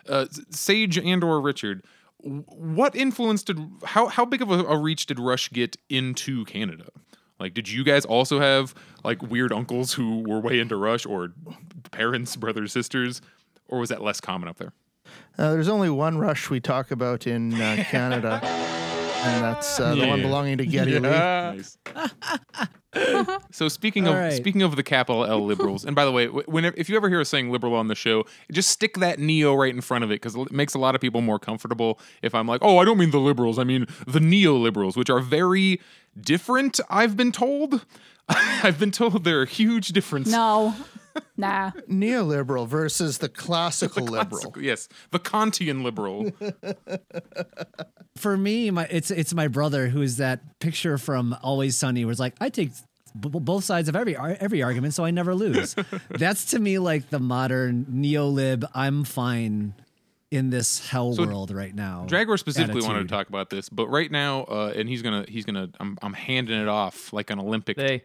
uh, 0.08 0.24
Sage 0.50 0.96
and 0.96 1.22
or 1.22 1.40
Richard, 1.42 1.84
what 2.20 2.96
influence 2.96 3.42
did 3.42 3.58
how 3.84 4.06
how 4.08 4.24
big 4.24 4.42
of 4.42 4.50
a, 4.50 4.64
a 4.64 4.76
reach 4.78 5.06
did 5.06 5.18
Rush 5.18 5.50
get 5.50 5.76
into 5.88 6.44
Canada? 6.44 6.88
Like, 7.38 7.54
did 7.54 7.70
you 7.70 7.84
guys 7.84 8.04
also 8.04 8.40
have 8.40 8.74
like 9.04 9.22
weird 9.22 9.52
uncles 9.52 9.92
who 9.92 10.24
were 10.26 10.40
way 10.40 10.58
into 10.58 10.76
Rush, 10.76 11.06
or 11.06 11.32
parents, 11.92 12.34
brothers, 12.36 12.72
sisters, 12.72 13.20
or 13.68 13.78
was 13.78 13.90
that 13.90 14.02
less 14.02 14.20
common 14.20 14.48
up 14.48 14.56
there? 14.56 14.72
Uh, 15.38 15.52
there's 15.52 15.68
only 15.68 15.88
one 15.88 16.18
Rush 16.18 16.50
we 16.50 16.58
talk 16.60 16.90
about 16.90 17.26
in 17.26 17.54
uh, 17.54 17.84
Canada, 17.88 18.40
and 18.42 19.44
that's 19.44 19.78
uh, 19.78 19.94
the 19.94 20.06
one 20.06 20.20
belonging 20.20 20.58
to 20.58 20.66
Geddy 20.66 20.98
Lee. 20.98 21.08
Nice. 21.08 21.78
so 23.52 23.68
speaking 23.68 24.06
of 24.06 24.14
All 24.14 24.20
right. 24.20 24.32
speaking 24.32 24.62
of 24.62 24.76
the 24.76 24.82
capital 24.82 25.24
L 25.24 25.44
liberals, 25.44 25.84
and 25.84 25.94
by 25.94 26.04
the 26.04 26.12
way, 26.12 26.26
whenever 26.26 26.74
if 26.78 26.88
you 26.88 26.96
ever 26.96 27.08
hear 27.08 27.20
us 27.20 27.28
saying 27.28 27.50
liberal 27.50 27.74
on 27.74 27.88
the 27.88 27.94
show, 27.94 28.24
just 28.50 28.70
stick 28.70 28.94
that 28.98 29.18
neo 29.18 29.54
right 29.54 29.74
in 29.74 29.80
front 29.80 30.04
of 30.04 30.10
it 30.10 30.14
because 30.14 30.34
it 30.34 30.50
makes 30.52 30.74
a 30.74 30.78
lot 30.78 30.94
of 30.94 31.00
people 31.00 31.20
more 31.20 31.38
comfortable. 31.38 32.00
If 32.22 32.34
I'm 32.34 32.46
like, 32.46 32.60
oh, 32.62 32.78
I 32.78 32.84
don't 32.84 32.98
mean 32.98 33.10
the 33.10 33.20
liberals, 33.20 33.58
I 33.58 33.64
mean 33.64 33.86
the 34.06 34.20
neoliberals, 34.20 34.96
which 34.96 35.10
are 35.10 35.20
very 35.20 35.80
different. 36.18 36.80
I've 36.88 37.16
been 37.16 37.32
told. 37.32 37.84
I've 38.28 38.78
been 38.78 38.90
told 38.90 39.24
there 39.24 39.40
are 39.40 39.46
huge 39.46 39.88
differences. 39.88 40.32
No, 40.32 40.74
nah. 41.36 41.70
Neoliberal 41.88 42.66
versus 42.66 43.18
the 43.18 43.28
classical 43.28 44.04
liberal. 44.06 44.54
Yes, 44.60 44.88
the 45.10 45.18
Kantian 45.18 45.82
liberal. 45.82 46.30
For 48.16 48.36
me, 48.36 48.70
my 48.70 48.86
it's 48.90 49.10
it's 49.10 49.32
my 49.32 49.46
brother 49.48 49.88
who 49.88 50.02
is 50.02 50.16
that 50.16 50.58
picture 50.58 50.98
from 50.98 51.36
Always 51.42 51.76
Sunny, 51.76 52.04
where 52.04 52.10
it's 52.10 52.20
like 52.20 52.34
I 52.40 52.48
take 52.48 52.70
b- 53.18 53.28
b- 53.28 53.38
both 53.38 53.62
sides 53.64 53.88
of 53.88 53.94
every 53.94 54.16
ar- 54.16 54.36
every 54.40 54.62
argument, 54.62 54.94
so 54.94 55.04
I 55.04 55.12
never 55.12 55.34
lose. 55.34 55.76
That's 56.10 56.46
to 56.46 56.58
me 56.58 56.78
like 56.78 57.10
the 57.10 57.20
modern 57.20 57.86
neolib. 57.86 58.68
I'm 58.74 59.04
fine 59.04 59.74
in 60.30 60.50
this 60.50 60.86
hell 60.88 61.14
So, 61.14 61.24
world 61.26 61.52
right 61.52 61.74
now. 61.74 62.06
Jaguar 62.08 62.36
specifically 62.38 62.82
wanted 62.82 63.02
to 63.02 63.08
talk 63.08 63.28
about 63.28 63.50
this, 63.50 63.68
but 63.68 63.88
right 63.88 64.10
now, 64.10 64.42
uh, 64.44 64.72
and 64.74 64.88
he's 64.88 65.02
gonna 65.02 65.24
he's 65.28 65.44
gonna 65.44 65.70
I'm 65.78 65.96
I'm 66.02 66.12
handing 66.12 66.60
it 66.60 66.68
off 66.68 67.12
like 67.12 67.30
an 67.30 67.38
Olympic. 67.38 67.76
They 67.76 68.02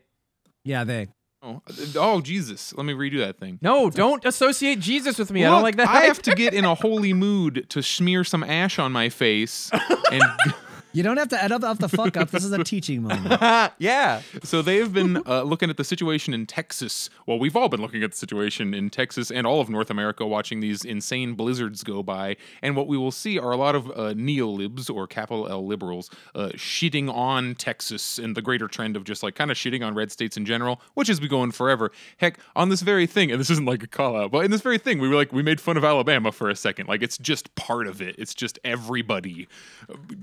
Yeah, 0.63 0.83
they. 0.83 1.07
Oh, 1.45 1.61
oh 1.97 2.21
Jesus! 2.21 2.73
Let 2.73 2.85
me 2.85 2.93
redo 2.93 3.19
that 3.19 3.37
thing. 3.37 3.59
no, 3.61 3.89
don't 3.89 4.23
associate 4.23 4.79
Jesus 4.79 5.19
with 5.19 5.29
me. 5.29 5.43
I 5.43 5.49
don't 5.49 5.61
like 5.61 5.75
that. 5.75 5.89
I 5.89 6.03
have 6.05 6.21
to 6.21 6.35
get 6.35 6.53
in 6.53 6.63
a 6.63 6.73
holy 6.73 7.13
mood 7.13 7.65
to 7.69 7.83
smear 7.83 8.23
some 8.23 8.43
ash 8.43 8.79
on 8.79 8.93
my 8.93 9.09
face, 9.09 9.69
and 10.09 10.23
You 10.93 11.01
don't 11.01 11.17
have 11.17 11.29
to 11.29 11.43
add 11.43 11.51
up, 11.51 11.63
up 11.63 11.79
the 11.79 11.89
fuck 11.89 12.15
up. 12.17 12.29
This 12.29 12.43
is 12.43 12.51
a 12.51 12.63
teaching 12.63 13.01
moment. 13.01 13.41
yeah. 13.79 14.21
so 14.43 14.61
they've 14.61 14.91
been 14.91 15.23
uh, 15.27 15.41
looking 15.41 15.71
at 15.71 15.77
the 15.77 15.83
situation 15.83 16.35
in 16.35 16.45
Texas. 16.45 17.09
Well, 17.25 17.39
we've 17.39 17.55
all 17.55 17.67
been 17.67 17.81
looking 17.81 18.03
at 18.03 18.11
the 18.11 18.17
situation 18.17 18.75
in 18.75 18.91
Texas 18.91 19.31
and 19.31 19.47
all 19.47 19.59
of 19.59 19.69
North 19.69 19.89
America, 19.89 20.25
watching 20.25 20.59
these 20.59 20.85
insane 20.85 21.33
blizzards 21.33 21.83
go 21.83 22.03
by. 22.03 22.37
And 22.61 22.75
what 22.75 22.87
we 22.87 22.95
will 22.95 23.11
see 23.11 23.39
are 23.39 23.51
a 23.51 23.57
lot 23.57 23.73
of 23.73 23.87
uh, 23.87 24.13
neolibs 24.13 24.93
or 24.93 25.07
capital 25.07 25.47
L 25.49 25.65
liberals 25.65 26.11
uh, 26.35 26.49
shitting 26.49 27.11
on 27.11 27.55
Texas 27.55 28.19
and 28.19 28.37
the 28.37 28.41
greater 28.43 28.67
trend 28.67 28.95
of 28.95 29.03
just 29.03 29.23
like 29.23 29.33
kind 29.33 29.49
of 29.49 29.57
shitting 29.57 29.83
on 29.85 29.95
red 29.95 30.11
states 30.11 30.37
in 30.37 30.45
general, 30.45 30.79
which 30.93 31.07
has 31.07 31.19
been 31.19 31.29
going 31.29 31.51
forever. 31.51 31.91
Heck, 32.17 32.37
on 32.55 32.69
this 32.69 32.81
very 32.81 33.07
thing, 33.07 33.31
and 33.31 33.39
this 33.39 33.49
isn't 33.49 33.65
like 33.65 33.81
a 33.81 33.87
call 33.87 34.15
out, 34.15 34.31
but 34.31 34.45
in 34.45 34.51
this 34.51 34.61
very 34.61 34.77
thing, 34.77 34.99
we 34.99 35.07
were 35.09 35.15
like 35.15 35.33
we 35.33 35.41
made 35.41 35.59
fun 35.59 35.75
of 35.75 35.83
Alabama 35.83 36.31
for 36.31 36.51
a 36.51 36.55
second. 36.55 36.87
Like 36.87 37.01
it's 37.01 37.17
just 37.17 37.53
part 37.55 37.87
of 37.87 37.99
it. 37.99 38.15
It's 38.19 38.35
just 38.35 38.59
everybody 38.63 39.47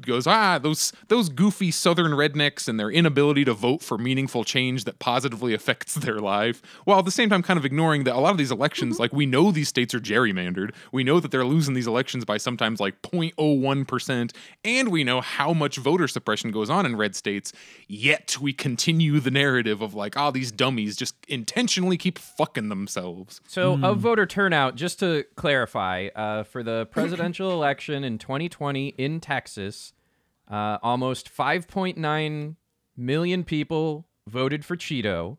goes 0.03 0.27
ah 0.29 0.60
those 0.63 0.93
those 1.09 1.29
goofy 1.29 1.71
southern 1.71 2.13
rednecks 2.13 2.69
and 2.69 2.79
their 2.79 2.91
inability 2.91 3.45
to 3.45 3.55
vote 3.55 3.83
for 3.83 3.99
meaningful 3.99 4.45
change 4.45 4.85
that 4.85 4.99
positively 4.99 5.55
affects 5.61 5.95
their 5.95 6.19
life 6.19 6.63
while 6.85 6.99
at 6.99 7.05
the 7.05 7.11
same 7.11 7.29
time 7.29 7.43
kind 7.43 7.59
of 7.59 7.65
ignoring 7.65 8.05
that 8.05 8.15
a 8.15 8.21
lot 8.21 8.31
of 8.31 8.39
these 8.39 8.51
elections 8.51 8.99
like 8.99 9.13
we 9.13 9.27
know 9.27 9.51
these 9.51 9.69
states 9.69 9.95
are 9.95 10.01
gerrymandered. 10.01 10.73
We 10.93 11.05
know 11.05 11.21
that 11.21 11.31
they're 11.31 11.45
losing 11.45 11.75
these 11.75 11.87
elections 11.87 12.25
by 12.25 12.37
sometimes 12.37 12.81
like 12.81 13.01
0.01% 13.03 14.35
and 14.65 14.89
we 14.89 15.05
know 15.05 15.21
how 15.21 15.53
much 15.53 15.77
voter 15.77 16.09
suppression 16.09 16.51
goes 16.51 16.71
on 16.71 16.87
in 16.87 16.97
red 16.97 17.15
states. 17.15 17.53
Yet 17.89 18.39
we 18.41 18.53
continue 18.53 19.21
the 19.21 19.31
narrative 19.31 19.83
of 19.83 19.95
like 19.95 20.15
oh 20.17 20.31
these 20.31 20.53
dummies 20.53 20.97
just 20.97 21.15
intentionally 21.29 21.97
keep 21.97 22.19
fucking 22.19 22.69
themselves. 22.69 23.41
So, 23.47 23.79
of 23.83 23.99
voter 23.99 24.27
turnout, 24.27 24.77
just 24.77 24.99
to 25.01 25.25
clarify, 25.37 26.09
uh, 26.15 26.45
for 26.45 26.63
the 26.63 26.87
presidential 26.87 27.51
election 27.51 28.05
in 28.05 28.19
2020 28.19 28.89
in 28.99 29.21
Texas, 29.21 29.93
uh, 30.51 30.79
almost 30.83 31.35
5.9 31.35 32.57
million 32.97 33.45
people 33.45 34.07
voted 34.29 34.65
for 34.65 34.77
Cheeto, 34.77 35.39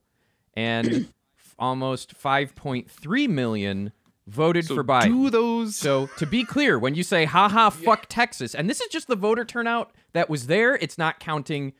and 0.55 1.11
almost 1.59 2.19
5.3 2.19 3.29
million 3.29 3.91
voted 4.27 4.65
so 4.65 4.75
for 4.75 4.83
Biden. 4.83 5.03
do 5.05 5.29
those 5.29 5.75
So 5.75 6.07
to 6.17 6.25
be 6.25 6.43
clear, 6.43 6.79
when 6.79 6.95
you 6.95 7.03
say 7.03 7.25
"haha, 7.25 7.69
fuck 7.69 8.05
Texas," 8.09 8.55
and 8.55 8.69
this 8.69 8.81
is 8.81 8.87
just 8.87 9.07
the 9.07 9.15
voter 9.15 9.45
turnout 9.45 9.91
that 10.13 10.29
was 10.29 10.47
there, 10.47 10.75
it's 10.75 10.97
not 10.97 11.19
counting, 11.19 11.73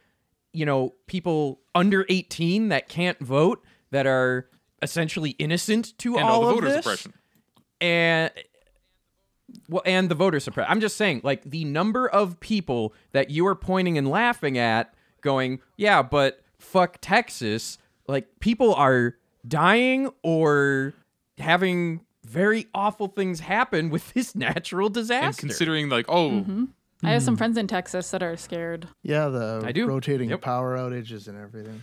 you 0.54 0.66
know, 0.66 0.96
people 1.08 1.62
under 1.74 2.06
18 2.10 2.70
that 2.70 2.90
can't 2.90 3.20
vote 3.20 3.64
that 3.92 4.06
are 4.06 4.50
essentially 4.82 5.32
innocent 5.32 5.98
to 6.00 6.18
and 6.18 6.26
all 6.28 6.36
all 6.36 6.42
the 6.42 6.48
of 6.48 6.56
voter 6.56 6.68
this, 6.68 6.76
suppression. 6.78 7.14
And 7.80 8.32
well, 9.70 9.84
and 9.86 10.10
the 10.10 10.16
voter 10.16 10.40
suppression. 10.40 10.72
I'm 10.72 10.82
just 10.82 10.98
saying, 10.98 11.22
like 11.24 11.44
the 11.44 11.66
number 11.66 12.08
of 12.08 12.40
people 12.40 12.94
that 13.12 13.30
you 13.30 13.46
are 13.48 13.56
pointing 13.56 13.98
and 13.98 14.10
laughing 14.10 14.58
at, 14.58 14.94
going, 15.22 15.60
yeah, 15.78 16.02
but 16.02 16.42
fuck 16.60 16.98
Texas. 17.02 17.78
Like 18.08 18.40
people 18.40 18.74
are 18.76 19.16
dying 19.48 20.10
or 20.24 20.94
having 21.38 22.02
very 22.24 22.68
awful 22.74 23.08
things 23.08 23.40
happen 23.40 23.90
with 23.90 24.14
this 24.14 24.36
natural 24.36 24.88
and 24.88 24.96
disaster. 24.96 25.40
considering 25.40 25.90
like 25.90 26.06
oh 26.08 26.30
mm-hmm. 26.30 26.66
I 27.04 27.14
have 27.14 27.24
some 27.24 27.36
friends 27.36 27.58
in 27.58 27.66
Texas 27.68 28.12
that 28.12 28.22
are 28.22 28.38
scared. 28.38 28.88
Yeah, 29.02 29.30
the 29.30 29.64
I 29.66 29.72
do. 29.72 29.88
rotating 29.88 30.30
Yep. 30.30 30.42
power 30.42 30.78
outages 30.78 31.28
and 31.28 31.36
everything. 31.36 31.82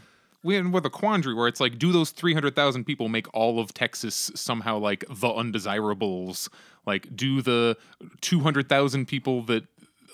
We 0.48 0.56
end 0.56 0.72
with 0.72 0.84
a 0.86 0.90
quandary 0.90 1.34
where 1.34 1.46
it's 1.48 1.60
like, 1.60 1.78
do 1.78 1.92
those 1.92 2.10
300,000 2.10 2.84
people 2.84 3.08
make 3.08 3.26
all 3.34 3.60
of 3.60 3.72
Texas 3.74 4.30
somehow 4.34 4.78
like 4.78 5.04
the 5.08 5.28
undesirables? 5.28 6.48
Like, 6.86 7.14
do 7.14 7.42
the 7.42 7.76
200,000 8.22 9.06
people 9.06 9.42
that, 9.42 9.64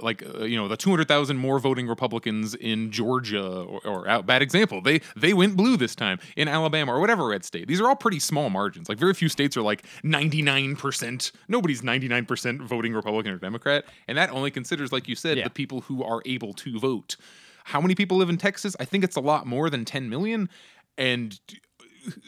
like, 0.00 0.24
uh, 0.26 0.44
you 0.44 0.56
know, 0.56 0.66
the 0.66 0.76
200,000 0.76 1.36
more 1.36 1.60
voting 1.60 1.86
Republicans 1.86 2.54
in 2.56 2.90
Georgia, 2.90 3.46
or, 3.46 3.80
or 3.86 4.08
uh, 4.10 4.22
bad 4.22 4.42
example, 4.42 4.80
they 4.80 5.00
they 5.16 5.32
went 5.32 5.56
blue 5.56 5.76
this 5.76 5.94
time 5.94 6.18
in 6.36 6.48
Alabama 6.48 6.92
or 6.94 6.98
whatever 7.00 7.28
red 7.28 7.44
state. 7.44 7.68
These 7.68 7.80
are 7.80 7.86
all 7.88 7.94
pretty 7.94 8.18
small 8.18 8.50
margins. 8.50 8.88
Like, 8.88 8.98
very 8.98 9.14
few 9.14 9.28
states 9.28 9.56
are 9.56 9.62
like 9.62 9.84
99%. 10.02 11.32
Nobody's 11.48 11.82
99% 11.82 12.60
voting 12.62 12.92
Republican 12.92 13.32
or 13.32 13.38
Democrat. 13.38 13.84
And 14.08 14.18
that 14.18 14.30
only 14.30 14.50
considers, 14.50 14.90
like 14.92 15.06
you 15.08 15.14
said, 15.14 15.38
Yeah. 15.38 15.44
the 15.44 15.50
people 15.50 15.82
who 15.82 16.02
are 16.02 16.22
able 16.26 16.52
to 16.54 16.78
vote. 16.78 17.16
How 17.64 17.80
many 17.80 17.94
people 17.94 18.16
live 18.16 18.28
in 18.30 18.36
Texas? 18.36 18.76
I 18.78 18.84
think 18.84 19.04
it's 19.04 19.16
a 19.16 19.20
lot 19.20 19.46
more 19.46 19.68
than 19.70 19.84
10 19.84 20.08
million. 20.08 20.48
And 20.96 21.38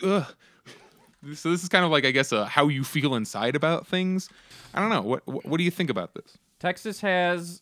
ugh. 0.03 0.27
so 1.35 1.51
this 1.51 1.63
is 1.63 1.69
kind 1.69 1.85
of 1.85 1.91
like 1.91 2.05
I 2.05 2.11
guess 2.11 2.33
uh, 2.33 2.47
how 2.47 2.69
you 2.69 2.83
feel 2.85 3.15
inside 3.15 3.55
about 3.55 3.87
things. 3.87 4.29
I 4.75 4.81
don't 4.81 4.91
know. 4.91 5.03
What 5.03 5.27
what, 5.27 5.47
what 5.47 5.59
do 5.59 5.65
you 5.65 5.71
think 5.71 5.91
about 5.91 6.15
this? 6.15 6.37
Texas 6.59 7.01
has 7.03 7.61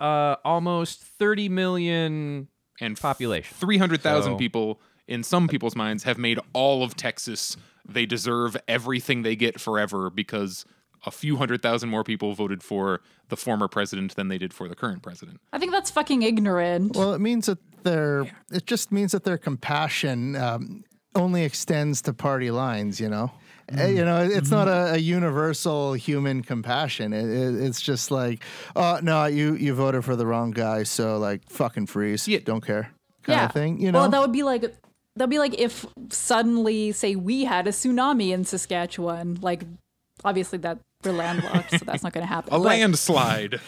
uh, 0.00 0.36
almost 0.44 1.00
30 1.02 1.48
million 1.48 2.48
And 2.80 3.00
population. 3.00 3.54
300,000 3.58 4.32
So- 4.32 4.36
people 4.36 4.80
in 5.08 5.22
some 5.22 5.46
people's 5.48 5.76
minds 5.76 6.02
have 6.02 6.18
made 6.18 6.38
all 6.52 6.82
of 6.82 6.96
Texas 6.96 7.56
they 7.88 8.04
deserve 8.04 8.56
everything 8.66 9.22
they 9.22 9.36
get 9.36 9.60
forever 9.60 10.10
because 10.10 10.64
a 11.04 11.10
few 11.10 11.36
hundred 11.36 11.62
thousand 11.62 11.88
more 11.88 12.04
people 12.04 12.32
voted 12.34 12.62
for 12.62 13.00
the 13.28 13.36
former 13.36 13.68
president 13.68 14.14
than 14.14 14.28
they 14.28 14.38
did 14.38 14.54
for 14.54 14.68
the 14.68 14.74
current 14.74 15.02
president. 15.02 15.40
I 15.52 15.58
think 15.58 15.72
that's 15.72 15.90
fucking 15.90 16.22
ignorant. 16.22 16.96
Well, 16.96 17.14
it 17.14 17.20
means 17.20 17.46
that 17.46 17.58
their 17.82 18.26
it 18.50 18.66
just 18.66 18.90
means 18.90 19.12
that 19.12 19.24
their 19.24 19.38
compassion 19.38 20.36
um, 20.36 20.84
only 21.14 21.44
extends 21.44 22.02
to 22.02 22.12
party 22.12 22.50
lines. 22.50 23.00
You 23.00 23.08
know, 23.08 23.32
Uh, 23.76 23.86
you 23.86 24.04
know, 24.04 24.22
it's 24.22 24.50
not 24.50 24.68
a, 24.68 24.94
a 24.94 24.96
universal 24.96 25.92
human 25.94 26.42
compassion. 26.42 27.12
It, 27.12 27.28
it, 27.28 27.54
it's 27.64 27.80
just 27.80 28.10
like, 28.10 28.42
oh 28.76 29.00
no, 29.02 29.26
you 29.26 29.54
you 29.54 29.74
voted 29.74 30.04
for 30.04 30.14
the 30.14 30.24
wrong 30.24 30.52
guy, 30.52 30.84
so 30.84 31.18
like 31.18 31.48
fucking 31.50 31.86
freeze. 31.86 32.28
Yeah. 32.28 32.40
Don't 32.44 32.64
care. 32.64 32.92
Kind 33.22 33.38
yeah. 33.38 33.46
of 33.46 33.52
thing. 33.52 33.80
You 33.80 33.90
know. 33.90 34.00
Well, 34.00 34.10
that 34.10 34.20
would 34.20 34.32
be 34.32 34.44
like 34.44 34.72
that'd 35.16 35.30
be 35.30 35.40
like 35.40 35.58
if 35.58 35.84
suddenly, 36.10 36.92
say, 36.92 37.16
we 37.16 37.44
had 37.44 37.66
a 37.66 37.70
tsunami 37.70 38.30
in 38.32 38.44
Saskatchewan. 38.44 39.38
Like, 39.40 39.64
obviously 40.26 40.58
that 40.58 40.78
we're 41.04 41.12
landlocked, 41.12 41.70
so 41.70 41.78
that's 41.84 42.02
not 42.02 42.12
going 42.12 42.26
to 42.26 42.32
happen. 42.32 42.52
A 42.52 42.58
But- 42.58 42.62
landslide. 42.64 43.60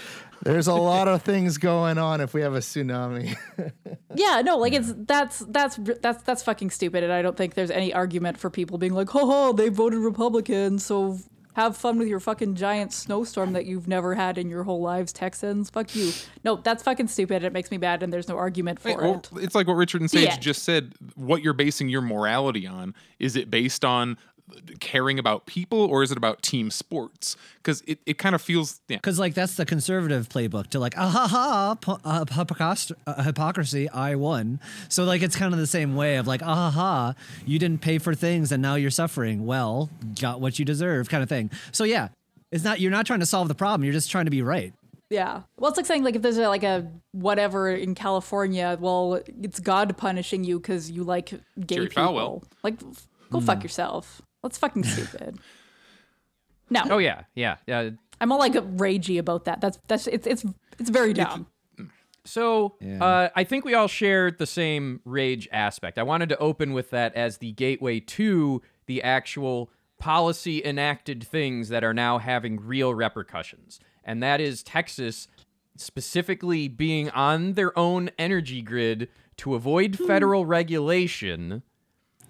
There's 0.45 0.69
a 0.69 0.75
lot 0.75 1.09
of 1.09 1.23
things 1.23 1.59
going 1.59 1.99
on 1.99 2.21
if 2.21 2.33
we 2.33 2.43
have 2.43 2.55
a 2.55 2.59
tsunami. 2.61 3.37
Yeah, 4.15 4.41
no, 4.45 4.57
like 4.57 4.73
it's 4.73 4.93
that's 4.97 5.41
that's 5.41 5.77
that's 6.01 6.23
that's 6.23 6.43
fucking 6.43 6.71
stupid, 6.71 7.05
and 7.05 7.13
I 7.13 7.23
don't 7.23 7.37
think 7.37 7.55
there's 7.55 7.71
any 7.71 7.93
argument 7.93 8.39
for 8.39 8.51
people 8.51 8.79
being 8.79 8.95
like, 8.95 9.11
"Ho 9.11 9.27
ho, 9.27 9.53
they 9.53 9.69
voted 9.69 10.01
Republican, 10.01 10.79
so 10.79 11.19
have 11.55 11.77
fun 11.77 11.99
with 11.99 12.09
your 12.09 12.19
fucking 12.19 12.55
giant 12.57 12.93
snowstorm 12.93 13.53
that 13.53 13.67
you've 13.67 13.87
never 13.87 14.15
had 14.15 14.39
in 14.39 14.49
your 14.49 14.65
whole 14.65 14.81
lives, 14.81 15.13
Texans. 15.13 15.71
Fuck 15.71 15.95
you." 15.95 16.11
No, 16.43 16.57
that's 16.57 16.83
fucking 16.83 17.09
stupid. 17.09 17.45
It 17.45 17.53
makes 17.53 17.71
me 17.71 17.79
mad, 17.79 18.03
and 18.03 18.13
there's 18.13 18.29
no 18.29 18.37
argument 18.39 18.81
for 18.81 18.89
Right, 18.89 18.99
well, 19.01 19.23
it. 19.37 19.45
it's 19.45 19.55
like 19.55 19.67
what 19.69 19.75
Richard 19.75 20.01
and 20.01 20.11
Sage 20.11 20.25
Yeah. 20.25 20.39
just 20.39 20.63
said. 20.65 20.95
What 21.15 21.43
you're 21.43 21.53
basing 21.53 21.89
your 21.89 22.03
morality 22.03 22.67
on 22.67 22.95
is 23.21 23.37
it 23.37 23.51
based 23.51 23.85
on 23.85 24.17
caring 24.81 25.19
about 25.19 25.47
people 25.47 25.79
or 25.79 26.03
is 26.03 26.11
it 26.11 26.19
about 26.19 26.43
team 26.43 26.71
sports? 26.71 27.37
Because 27.57 27.83
it, 27.87 27.99
it 28.07 28.19
kind 28.19 28.35
of 28.35 28.43
feels 28.43 28.81
yeah. 28.89 28.97
Because 28.97 29.19
like 29.19 29.35
that's 29.35 29.55
the 29.55 29.67
conservative 29.67 30.29
playbook 30.29 30.69
to 30.69 30.79
like 30.79 30.95
ah 30.97 31.09
ha 31.09 31.27
ha 31.29 31.75
po- 31.81 32.01
uh, 32.05 32.25
hypocrisy, 32.25 32.95
uh, 33.07 33.23
hypocrisy 33.23 33.89
I 33.91 34.15
won. 34.15 34.61
So 34.89 35.05
like 35.05 35.23
it's 35.23 35.37
kind 35.37 35.53
of 35.53 35.61
the 35.61 35.67
same 35.67 35.97
way 35.97 36.17
of 36.17 36.27
like 36.27 36.43
ah 36.43 36.55
ha 36.55 36.71
ha 36.71 37.15
you 37.47 37.59
didn't 37.59 37.81
pay 37.81 37.99
for 37.99 38.15
things 38.15 38.53
and 38.53 38.63
now 38.63 38.75
you're 38.75 38.91
suffering. 38.91 39.47
Well, 39.47 39.91
got 40.21 40.41
what 40.41 40.59
you 40.59 40.65
deserve, 40.65 41.09
kind 41.09 41.23
of 41.23 41.29
thing. 41.29 41.51
So 41.73 41.85
yeah, 41.85 42.09
it's 42.51 42.65
not 42.65 42.81
you're 42.81 42.91
not 42.91 43.07
trying 43.07 43.21
to 43.21 43.27
solve 43.27 43.49
the 43.49 43.55
problem. 43.55 43.85
You're 43.85 43.93
just 43.93 44.11
trying 44.11 44.25
to 44.27 44.31
be 44.31 44.43
right. 44.43 44.73
Yeah. 45.11 45.43
Well, 45.57 45.71
it's 45.71 45.77
like 45.77 45.87
saying 45.87 46.05
like 46.05 46.17
if 46.17 46.23
there's 46.23 46.39
a, 46.39 46.49
like 46.49 46.65
a 46.65 46.91
whatever 47.13 47.71
in 47.71 47.95
California, 47.95 48.77
well, 48.79 49.21
it's 49.43 49.59
God 49.59 49.97
punishing 49.97 50.45
you 50.45 50.59
because 50.61 50.91
you 50.91 51.03
like 51.03 51.31
gay 51.31 51.77
Jerry 51.77 51.89
people. 51.89 52.03
Falwell. 52.05 52.43
Like, 52.63 52.75
f- 52.83 53.09
go 53.31 53.41
fuck 53.41 53.63
yourself. 53.63 54.21
That's 54.49 54.57
fucking 54.59 54.85
stupid. 54.85 55.39
No, 56.71 56.83
Oh 56.91 56.99
yeah, 56.99 57.23
yeah, 57.35 57.57
yeah. 57.67 57.91
I'm 58.21 58.31
all 58.33 58.39
like 58.39 58.53
ragey 58.53 59.19
about 59.19 59.45
that. 59.47 59.61
That's 59.61 59.79
that's 59.89 60.07
it's 60.07 60.27
it's 60.27 60.45
it's 60.79 60.91
very 60.91 61.13
dumb. 61.15 61.47
So 62.27 62.77
Yeah. 62.81 63.03
uh, 63.03 63.29
I 63.35 63.45
think 63.45 63.65
we 63.65 63.73
all 63.73 63.89
share 63.89 64.31
the 64.31 64.45
same 64.47 65.01
rage 65.07 65.49
aspect. 65.51 65.99
I 65.99 66.03
wanted 66.03 66.29
to 66.29 66.37
open 66.39 66.75
with 66.75 66.91
that 66.91 67.15
as 67.15 67.39
the 67.39 67.53
gateway 67.53 68.01
to 68.01 68.61
the 68.85 69.03
actual 69.03 69.71
policy 69.99 70.63
enacted 70.63 71.25
things 71.27 71.71
that 71.71 71.83
are 71.83 71.95
now 71.95 72.19
having 72.19 72.61
real 72.61 72.95
repercussions. 72.95 73.81
And 74.05 74.23
that 74.23 74.41
is 74.41 74.63
Texas 74.63 75.27
specifically 75.77 76.69
being 76.69 77.09
on 77.11 77.55
their 77.55 77.77
own 77.79 78.11
energy 78.19 78.61
grid 78.61 79.09
to 79.39 79.55
avoid 79.55 79.97
federal 79.99 80.45
regulation. 80.45 81.63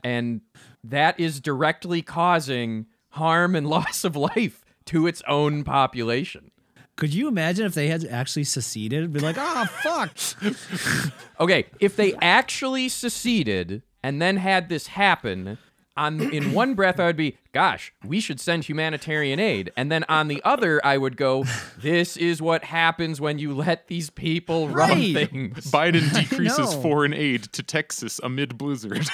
And 0.04 0.42
that 0.90 1.18
is 1.18 1.40
directly 1.40 2.02
causing 2.02 2.86
harm 3.10 3.54
and 3.54 3.66
loss 3.70 4.04
of 4.04 4.16
life 4.16 4.64
to 4.86 5.06
its 5.06 5.22
own 5.28 5.64
population. 5.64 6.50
Could 6.96 7.14
you 7.14 7.28
imagine 7.28 7.64
if 7.64 7.74
they 7.74 7.86
had 7.88 8.04
actually 8.06 8.44
seceded? 8.44 9.12
Be 9.12 9.20
like, 9.20 9.36
oh 9.38 9.66
fuck. 9.82 10.16
Okay, 11.40 11.66
if 11.78 11.94
they 11.94 12.14
actually 12.14 12.88
seceded 12.88 13.82
and 14.02 14.20
then 14.20 14.38
had 14.38 14.68
this 14.68 14.88
happen, 14.88 15.56
on 15.96 16.20
in 16.32 16.52
one 16.52 16.74
breath 16.74 16.98
I 16.98 17.06
would 17.06 17.16
be, 17.16 17.36
gosh, 17.52 17.92
we 18.04 18.20
should 18.20 18.40
send 18.40 18.64
humanitarian 18.64 19.38
aid. 19.38 19.70
And 19.76 19.92
then 19.92 20.04
on 20.08 20.28
the 20.28 20.40
other 20.44 20.84
I 20.84 20.96
would 20.96 21.16
go, 21.16 21.44
this 21.76 22.16
is 22.16 22.40
what 22.40 22.64
happens 22.64 23.20
when 23.20 23.38
you 23.38 23.54
let 23.54 23.88
these 23.88 24.10
people 24.10 24.68
run 24.68 24.96
things. 25.12 25.70
Biden 25.70 26.12
decreases 26.20 26.74
foreign 26.74 27.12
aid 27.12 27.44
to 27.52 27.62
Texas 27.62 28.20
amid 28.22 28.56
blizzard. 28.58 29.06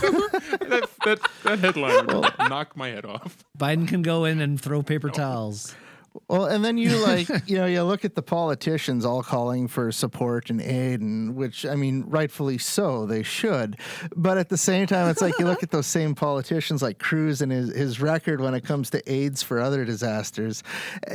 that, 0.00 0.88
that, 1.04 1.18
that 1.44 1.58
headline 1.58 2.06
would 2.06 2.32
knock 2.48 2.76
my 2.76 2.88
head 2.88 3.04
off. 3.04 3.44
Biden 3.58 3.86
can 3.88 4.02
go 4.02 4.24
in 4.24 4.40
and 4.40 4.60
throw 4.60 4.82
paper 4.82 5.10
towels. 5.10 5.74
Well, 6.28 6.46
and 6.46 6.64
then 6.64 6.78
you 6.78 6.96
like, 6.98 7.28
you 7.46 7.56
know, 7.56 7.66
you 7.66 7.82
look 7.82 8.04
at 8.04 8.14
the 8.14 8.22
politicians 8.22 9.04
all 9.04 9.22
calling 9.22 9.68
for 9.68 9.92
support 9.92 10.50
and 10.50 10.60
aid, 10.60 11.00
and 11.00 11.34
which, 11.34 11.64
I 11.66 11.74
mean, 11.74 12.04
rightfully 12.06 12.58
so, 12.58 13.06
they 13.06 13.22
should. 13.22 13.76
But 14.14 14.38
at 14.38 14.48
the 14.48 14.56
same 14.56 14.86
time, 14.86 15.08
it's 15.08 15.20
like 15.20 15.38
you 15.38 15.44
look 15.44 15.62
at 15.62 15.70
those 15.70 15.86
same 15.86 16.14
politicians 16.14 16.82
like 16.82 16.98
Cruz 16.98 17.42
and 17.42 17.52
his, 17.52 17.74
his 17.74 18.00
record 18.00 18.40
when 18.40 18.54
it 18.54 18.64
comes 18.64 18.90
to 18.90 19.12
aids 19.12 19.42
for 19.42 19.60
other 19.60 19.84
disasters, 19.84 20.62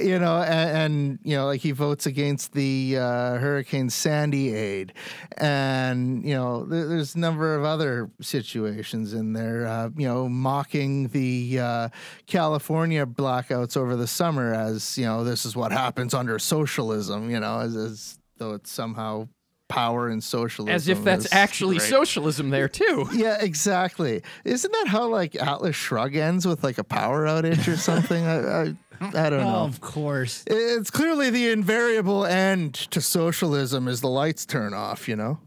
you 0.01 0.19
know, 0.19 0.41
and, 0.41 0.69
and 0.77 1.19
you 1.23 1.35
know, 1.35 1.45
like 1.45 1.61
he 1.61 1.71
votes 1.71 2.05
against 2.05 2.53
the 2.53 2.97
uh, 2.97 3.35
Hurricane 3.37 3.89
Sandy 3.89 4.53
aid. 4.53 4.93
And, 5.37 6.23
you 6.23 6.33
know, 6.33 6.65
there, 6.65 6.87
there's 6.87 7.15
a 7.15 7.19
number 7.19 7.55
of 7.55 7.63
other 7.63 8.09
situations 8.21 9.13
in 9.13 9.33
there, 9.33 9.67
uh, 9.67 9.89
you 9.97 10.07
know, 10.07 10.27
mocking 10.29 11.07
the 11.09 11.59
uh, 11.59 11.89
California 12.27 13.05
blackouts 13.05 13.77
over 13.77 13.95
the 13.95 14.07
summer 14.07 14.53
as, 14.53 14.90
you 14.97 15.05
know, 15.05 15.23
this 15.23 15.45
is 15.45 15.55
what 15.55 15.71
happens 15.71 16.13
under 16.13 16.37
socialism, 16.39 17.29
you 17.29 17.39
know, 17.39 17.59
as, 17.59 17.75
as 17.75 18.19
though 18.37 18.53
it's 18.53 18.71
somehow 18.71 19.27
power 19.67 20.09
and 20.09 20.23
socialism. 20.23 20.73
As 20.75 20.87
if 20.87 21.03
that's 21.03 21.25
is- 21.25 21.33
actually 21.33 21.77
right. 21.77 21.89
socialism 21.89 22.49
there 22.49 22.67
too. 22.67 23.07
Yeah, 23.13 23.37
exactly. 23.39 24.21
Isn't 24.43 24.71
that 24.71 24.87
how 24.87 25.07
like 25.07 25.35
Atlas 25.35 25.75
Shrug 25.75 26.15
ends 26.15 26.45
with 26.45 26.63
like 26.63 26.77
a 26.77 26.83
power 26.83 27.25
outage 27.25 27.67
or 27.71 27.77
something? 27.77 28.25
I, 28.25 28.35
I, 28.63 28.75
I 29.01 29.29
don't 29.29 29.33
Oh, 29.33 29.43
know. 29.43 29.55
of 29.65 29.79
course. 29.79 30.43
It's 30.47 30.91
clearly 30.91 31.29
the 31.29 31.49
invariable 31.51 32.25
end 32.25 32.73
to 32.91 32.99
socialism 33.01 33.87
is 33.87 34.01
the 34.01 34.09
lights 34.09 34.45
turn 34.45 34.73
off, 34.73 35.07
you 35.07 35.15
know? 35.15 35.39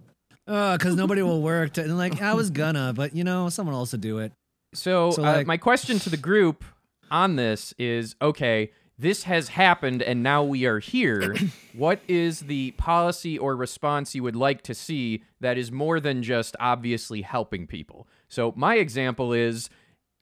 because 0.46 0.94
nobody 0.94 1.22
will 1.22 1.40
work. 1.42 1.72
To, 1.74 1.82
and 1.82 1.96
like 1.96 2.20
I 2.20 2.34
was 2.34 2.50
gonna, 2.50 2.92
but 2.94 3.14
you 3.14 3.24
know, 3.24 3.48
someone 3.48 3.74
else 3.74 3.92
will 3.92 3.98
do 4.00 4.18
it. 4.18 4.32
So, 4.74 5.10
So, 5.12 5.22
uh, 5.22 5.32
like- 5.32 5.46
my 5.46 5.56
question 5.56 5.98
to 6.00 6.10
the 6.10 6.16
group 6.16 6.64
on 7.10 7.36
this 7.36 7.72
is 7.78 8.16
okay, 8.20 8.70
this 8.98 9.24
has 9.24 9.48
happened 9.48 10.02
and 10.02 10.22
now 10.22 10.42
we 10.44 10.64
are 10.66 10.78
here. 10.78 11.34
what 11.74 12.00
is 12.08 12.40
the 12.40 12.70
policy 12.72 13.36
or 13.38 13.56
response 13.56 14.14
you 14.14 14.22
would 14.22 14.36
like 14.36 14.62
to 14.62 14.74
see 14.74 15.22
that 15.40 15.58
is 15.58 15.72
more 15.72 15.98
than 16.00 16.22
just 16.22 16.54
obviously 16.60 17.22
helping 17.22 17.66
people? 17.66 18.06
So, 18.28 18.52
my 18.56 18.76
example 18.76 19.32
is 19.32 19.68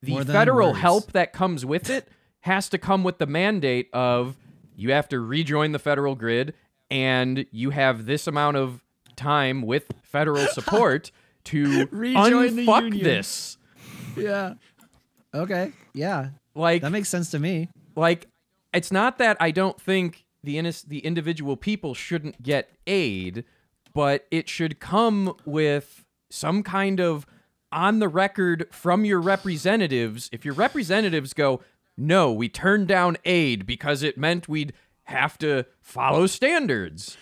the 0.02 0.24
federal 0.24 0.68
words. 0.70 0.80
help 0.80 1.12
that 1.12 1.32
comes 1.32 1.64
with 1.66 1.88
it 1.90 2.08
has 2.40 2.68
to 2.70 2.78
come 2.78 3.04
with 3.04 3.18
the 3.18 3.26
mandate 3.26 3.88
of 3.92 4.36
you 4.74 4.90
have 4.92 5.08
to 5.10 5.20
rejoin 5.20 5.72
the 5.72 5.78
federal 5.78 6.14
grid 6.14 6.54
and 6.90 7.46
you 7.52 7.70
have 7.70 8.04
this 8.06 8.26
amount 8.26 8.56
of 8.56 8.82
time 9.16 9.62
with 9.62 9.92
federal 10.02 10.46
support 10.52 11.10
to 11.44 11.86
Rejoin 11.92 12.56
the 12.56 12.66
unfuck 12.66 12.82
union. 12.84 13.04
this. 13.04 13.58
Yeah. 14.16 14.54
Okay. 15.34 15.72
Yeah. 15.94 16.30
Like 16.54 16.82
That 16.82 16.90
makes 16.92 17.08
sense 17.08 17.30
to 17.30 17.38
me. 17.38 17.68
like 17.96 18.26
it's 18.72 18.92
not 18.92 19.18
that 19.18 19.36
I 19.40 19.50
don't 19.50 19.80
think 19.80 20.24
the 20.42 20.60
the 20.86 21.00
individual 21.00 21.56
people 21.56 21.94
shouldn't 21.94 22.42
get 22.42 22.70
aid, 22.86 23.44
but 23.94 24.26
it 24.30 24.48
should 24.48 24.80
come 24.80 25.34
with 25.44 26.04
some 26.30 26.62
kind 26.62 27.00
of 27.00 27.26
on 27.70 28.00
the 28.00 28.08
record 28.08 28.66
from 28.70 29.04
your 29.04 29.20
representatives. 29.20 30.28
If 30.32 30.44
your 30.44 30.54
representatives 30.54 31.32
go, 31.32 31.62
"No, 31.96 32.32
we 32.32 32.48
turned 32.48 32.88
down 32.88 33.16
aid 33.24 33.66
because 33.66 34.02
it 34.02 34.18
meant 34.18 34.48
we'd 34.48 34.72
have 35.04 35.38
to 35.38 35.66
follow 35.80 36.26
standards." 36.26 37.16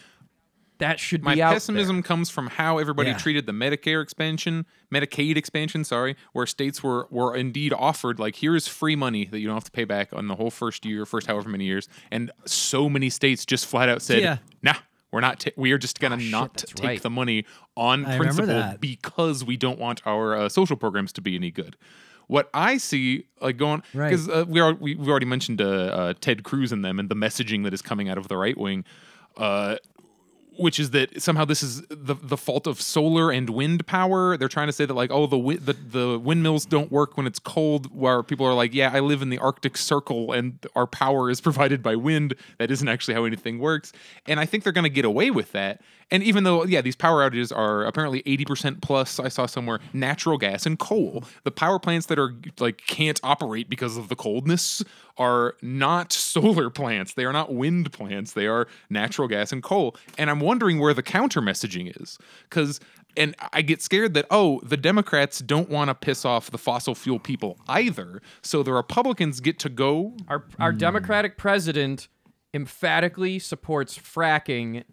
That 0.81 0.99
should 0.99 1.23
My 1.23 1.35
be 1.37 1.43
out 1.43 1.53
pessimism 1.53 1.97
there. 1.97 2.03
comes 2.03 2.29
from 2.31 2.49
how 2.49 2.79
everybody 2.79 3.11
Yeah. 3.11 3.17
treated 3.19 3.47
the 3.47 3.53
Medicare 3.53 4.03
expansion, 4.03 4.67
Medicaid 4.93 5.37
expansion, 5.37 5.85
sorry, 5.85 6.17
where 6.33 6.47
states 6.47 6.83
were 6.83 7.07
were 7.11 7.37
indeed 7.37 7.73
offered 7.73 8.19
like 8.19 8.37
here's 8.37 8.67
free 8.67 8.97
money 8.97 9.27
that 9.27 9.39
you 9.41 9.47
don't 9.47 9.57
have 9.57 9.65
to 9.65 9.71
pay 9.71 9.85
back 9.85 10.09
on 10.13 10.27
the 10.29 10.35
whole 10.35 10.51
first 10.51 10.85
year, 10.85 11.07
first 11.07 11.27
however 11.29 11.49
many 11.49 11.65
years, 11.67 11.87
and 12.11 12.31
so 12.45 12.89
many 12.89 13.09
states 13.11 13.47
just 13.47 13.65
flat 13.67 13.89
out 13.89 14.03
said, 14.03 14.21
Yeah. 14.23 14.39
"Nah, 14.63 14.75
we're 15.13 15.21
not. 15.21 15.41
ta- 15.41 15.51
we 15.57 15.71
are 15.73 15.79
just 15.79 16.01
gonna 16.01 16.17
Ah, 16.17 16.19
shit, 16.19 16.31
not 16.31 16.55
that's 16.55 16.73
take 16.73 16.87
right. 16.87 17.03
the 17.03 17.11
money 17.11 17.45
on 17.77 18.05
I 18.07 18.15
remember 18.17 18.25
principle 18.25 18.55
that. 18.55 18.81
because 18.81 19.45
we 19.45 19.57
don't 19.57 19.79
want 19.79 20.01
our 20.07 20.35
uh, 20.37 20.49
social 20.49 20.77
programs 20.77 21.13
to 21.15 21.21
be 21.21 21.35
any 21.37 21.51
good." 21.51 21.77
What 22.27 22.49
I 22.55 22.79
see, 22.79 23.25
like 23.43 23.57
going, 23.57 23.83
Right. 23.93 24.09
because 24.11 24.29
uh, 24.29 24.45
we 24.49 24.61
are 24.61 24.73
we, 24.75 24.95
we've 24.95 25.09
already 25.09 25.27
mentioned 25.27 25.61
uh, 25.61 25.65
uh, 25.69 26.15
Ted 26.21 26.43
Cruz 26.45 26.73
and 26.73 26.85
them 26.85 26.99
and 26.99 27.09
the 27.09 27.17
messaging 27.17 27.65
that 27.65 27.75
is 27.75 27.83
coming 27.83 28.09
out 28.09 28.17
of 28.19 28.29
the 28.29 28.37
right 28.39 28.57
wing. 28.57 28.85
Uh, 29.37 29.77
which 30.61 30.79
is 30.79 30.91
that 30.91 31.23
somehow 31.23 31.45
this 31.45 31.63
is 31.63 31.83
the 31.89 32.15
the 32.15 32.37
fault 32.37 32.67
of 32.67 32.81
solar 32.81 33.31
and 33.31 33.51
wind 33.51 33.87
power. 33.87 34.37
They're 34.37 34.49
trying 34.49 34.69
to 34.69 34.73
say 34.73 34.85
that 34.85 34.95
like 34.95 35.11
oh 35.11 35.27
the 35.27 35.39
wi- 35.39 35.59
the 35.61 35.73
the 35.73 36.19
windmills 36.19 36.67
don't 36.67 36.93
work 36.93 37.17
when 37.17 37.27
it's 37.27 37.39
cold. 37.39 37.95
Where 37.95 38.23
people 38.23 38.47
are 38.47 38.55
like 38.55 38.75
yeah 38.75 38.91
I 38.93 39.01
live 39.01 39.23
in 39.23 39.31
the 39.31 39.39
Arctic 39.39 39.77
Circle 39.77 40.33
and 40.33 40.59
our 40.77 40.87
power 40.87 41.31
is 41.31 41.41
provided 41.51 41.83
by 41.83 41.97
wind. 41.97 42.35
That 42.59 42.71
isn't 42.71 42.89
actually 42.89 43.15
how 43.15 43.25
anything 43.25 43.59
works. 43.59 43.93
And 44.27 44.39
I 44.39 44.47
think 44.47 44.65
they're 44.65 44.73
going 44.73 44.85
to 44.85 44.91
get 44.91 45.05
away 45.05 45.31
with 45.31 45.53
that. 45.53 45.81
And 46.11 46.23
even 46.23 46.45
though 46.45 46.65
yeah 46.65 46.81
these 46.81 46.97
power 46.97 47.29
outages 47.29 47.57
are 47.57 47.85
apparently 47.85 48.23
eighty 48.27 48.45
percent 48.45 48.81
plus, 48.83 49.19
I 49.19 49.29
saw 49.29 49.47
somewhere 49.47 49.81
natural 49.93 50.39
gas 50.39 50.67
and 50.67 50.79
coal. 50.79 51.25
The 51.45 51.51
power 51.51 51.79
plants 51.79 52.07
that 52.07 52.19
are 52.19 52.35
like 52.59 52.79
can't 52.87 53.21
operate 53.23 53.69
because 53.69 53.97
of 53.97 54.09
the 54.09 54.17
coldness 54.17 54.83
are 55.17 55.55
not 55.63 56.13
solar 56.31 56.71
plants. 56.71 57.15
They 57.15 57.25
are 57.25 57.33
not 57.33 57.55
wind 57.55 57.93
plants. 57.93 58.33
They 58.33 58.47
are 58.47 58.67
natural 58.89 59.29
gas 59.29 59.53
and 59.53 59.63
coal. 59.63 59.97
And 60.19 60.31
I'm 60.31 60.41
wondering 60.41 60.81
where 60.81 60.95
the 60.95 61.03
counter 61.03 61.41
messaging 61.41 62.01
is. 62.01 62.19
Because, 62.49 62.81
and 63.17 63.35
I 63.53 63.63
get 63.63 63.83
scared 63.83 64.15
that, 64.15 64.27
oh, 64.31 64.61
the 64.63 64.77
Democrats 64.77 65.41
don't 65.41 65.69
want 65.69 65.89
to 65.89 65.95
piss 65.95 66.25
off 66.25 66.51
the 66.51 66.59
fossil 66.59 66.95
fuel 66.95 67.19
people 67.19 67.59
either. 67.69 68.23
So 68.43 68.63
the 68.63 68.73
Republicans 68.73 69.41
get 69.41 69.59
to 69.61 69.69
go. 69.69 70.17
Our 70.29 70.45
our 70.59 70.73
Democratic 70.73 71.37
president 71.37 72.09
emphatically 72.53 73.39
supports 73.39 73.97
fracking 73.97 74.85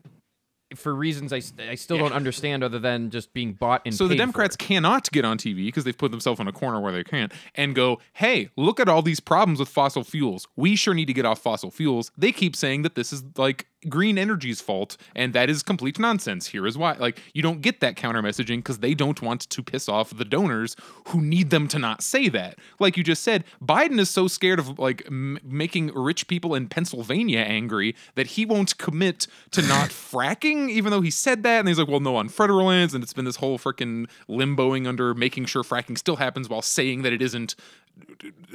for 0.76 0.94
reasons 0.94 1.32
I, 1.32 1.42
I 1.70 1.76
still 1.76 1.98
don't 1.98 2.12
understand 2.12 2.64
other 2.64 2.80
than 2.80 3.10
just 3.10 3.34
being 3.34 3.54
bought 3.54 3.82
and 3.86 3.96
So 3.96 4.08
the. 4.08 4.16
Democrats 4.18 4.56
cannot 4.56 5.10
get 5.12 5.24
on 5.24 5.38
TV 5.38 5.66
because 5.68 5.84
they've 5.84 5.98
put 5.98 6.12
themselves 6.12 6.40
in 6.40 6.48
a 6.48 6.52
corner 6.52 6.82
where 6.82 6.92
they 6.92 7.04
can't 7.04 7.32
and 7.56 7.74
go, 7.76 8.00
hey, 8.14 8.50
look 8.58 8.80
at 8.80 8.90
all 8.90 9.02
these 9.02 9.20
problems 9.20 9.60
with 9.60 9.70
fossil 9.70 10.04
fuels. 10.04 10.48
We 10.56 10.76
sure 10.76 10.94
need 10.94 11.06
to 11.06 11.14
get 11.14 11.26
off 11.26 11.40
fossil 11.40 11.72
fuels. 11.72 12.12
They 12.18 12.32
keep 12.32 12.56
saying 12.56 12.82
that 12.82 12.96
this 12.96 13.14
is 13.14 13.24
like 13.38 13.68
green 13.88 14.18
energy's 14.18 14.60
fault 14.60 14.98
and 15.16 15.34
that 15.34 15.50
is 15.50 15.62
complete 15.62 16.00
nonsense. 16.00 16.48
Here 16.48 16.66
is 16.66 16.78
why. 16.78 16.94
Like 16.94 17.22
you 17.34 17.44
don't 17.44 17.62
get 17.62 17.80
that 17.82 17.96
counter 17.96 18.22
messaging 18.22 18.58
because 18.58 18.80
they 18.80 18.94
don't 18.94 19.22
want 19.22 19.42
to 19.42 19.64
piss 19.64 19.88
off 19.88 20.16
the 20.18 20.26
donors 20.26 20.76
who 21.10 21.22
need 21.22 21.52
them 21.52 21.68
to 21.70 21.80
not 21.80 22.02
say 22.02 22.28
that. 22.30 22.58
Like 22.80 22.98
you 22.98 23.04
just 23.04 23.24
said 23.24 23.44
biden 23.64 24.00
is 24.00 24.10
so 24.10 24.28
scared 24.28 24.60
of 24.60 24.80
like 24.80 25.04
m- 25.08 25.40
making 25.44 25.94
rich 25.94 26.28
people 26.28 26.56
in 26.56 26.68
pennsylvania 26.68 27.40
angry 27.40 27.96
that 28.16 28.28
he 28.28 28.46
won't 28.46 28.78
commit 28.78 29.28
to 29.52 29.62
not 29.62 29.90
fracking 29.90 30.70
even 30.70 30.92
though 30.92 31.02
he 31.02 31.12
said 31.12 31.44
that. 31.44 31.60
And 31.60 31.68
he's 31.68 31.78
like 31.78 31.88
well 31.88 32.00
no 32.00 32.16
on 32.16 32.30
federal 32.30 32.66
lands 32.66 32.94
and 32.94 33.04
it's 33.04 33.14
been 33.14 33.26
this 33.26 33.38
whole 33.38 33.60
freaking 33.60 34.08
limboing 34.28 34.88
under 34.88 35.14
making 35.14 35.46
sure 35.46 35.64
fracking 35.64 35.98
still 35.98 36.16
happens 36.16 36.50
while 36.50 36.64
saying 36.64 37.04
that 37.04 37.14
it 37.14 37.22
isn't 37.22 37.56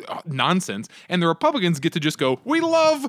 uh, 0.09 0.21
nonsense. 0.27 0.89
And 1.09 1.23
the 1.23 1.29
republicans 1.29 1.79
get 1.79 1.93
to 1.93 2.01
just 2.01 2.19
go 2.19 2.41
we 2.45 2.61
love 2.61 3.09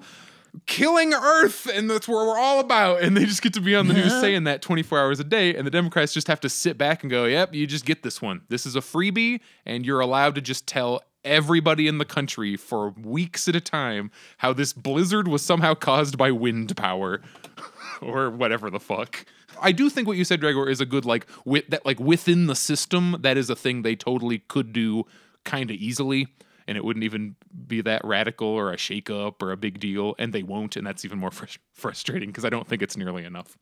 killing 0.66 1.14
Earth, 1.14 1.68
and 1.68 1.90
that's 1.90 2.08
what 2.08 2.28
we're 2.28 2.38
all 2.38 2.60
about. 2.60 3.02
And 3.02 3.16
they 3.18 3.26
just 3.26 3.42
get 3.42 3.54
to 3.54 3.62
be 3.62 3.76
on 3.76 3.88
the 3.88 3.94
news 3.94 4.20
saying 4.20 4.46
that 4.46 4.62
24 4.62 5.00
hours 5.00 5.20
a 5.20 5.24
day. 5.24 5.56
And 5.56 5.66
the 5.66 5.72
Democrats 5.72 6.14
just 6.14 6.28
have 6.28 6.40
to 6.42 6.50
sit 6.50 6.78
back 6.78 7.04
and 7.04 7.12
go, 7.12 7.26
yep, 7.26 7.54
you 7.54 7.68
just 7.68 7.86
get 7.86 8.04
this 8.04 8.22
one. 8.22 8.42
This 8.50 8.66
is 8.66 8.76
a 8.76 8.82
freebie, 8.82 9.40
and 9.66 9.86
you're 9.86 10.00
allowed 10.00 10.36
to 10.36 10.42
just 10.42 10.68
tell 10.68 11.02
everybody 11.24 11.88
in 11.88 11.98
the 11.98 12.06
country 12.06 12.58
for 12.58 12.90
weeks 12.90 13.48
at 13.48 13.56
a 13.56 13.62
time 13.62 14.12
how 14.40 14.52
this 14.52 14.74
blizzard 14.74 15.28
was 15.28 15.42
somehow 15.42 15.74
caused 15.74 16.18
by 16.18 16.32
wind 16.32 16.76
power 16.76 17.22
or 18.02 18.30
whatever 18.30 18.70
the 18.70 18.80
fuck. 18.80 19.26
I 19.62 19.72
do 19.72 19.90
think 19.90 20.08
what 20.08 20.18
you 20.18 20.26
said, 20.26 20.42
Gregor, 20.42 20.68
is 20.68 20.82
a 20.82 20.86
good 20.86 21.06
like 21.06 21.26
with 21.46 21.68
that 21.68 21.86
like 21.86 22.00
within 22.00 22.48
the 22.48 22.56
system. 22.56 23.18
That 23.22 23.38
is 23.38 23.50
a 23.50 23.56
thing 23.56 23.82
they 23.82 23.96
totally 23.96 24.40
could 24.40 24.74
do 24.74 25.06
kind 25.46 25.70
of 25.70 25.78
easily 25.78 26.28
and 26.68 26.78
it 26.78 26.84
wouldn't 26.84 27.04
even 27.04 27.36
be 27.68 27.82
that 27.82 28.04
radical 28.06 28.48
or 28.48 28.72
a 28.72 28.78
shakeup 28.78 29.42
or 29.42 29.52
a 29.52 29.58
big 29.58 29.80
deal, 29.80 30.16
and 30.20 30.34
they 30.34 30.44
won't, 30.44 30.76
and 30.76 30.86
that's 30.86 31.04
even 31.06 31.18
more 31.20 31.32
fr- 31.32 31.46
frustrating 31.74 32.30
because 32.30 32.46
I 32.46 32.50
don't 32.50 32.68
think 32.68 32.82
it's 32.82 32.98
nearly 32.98 33.24
enough. 33.26 33.58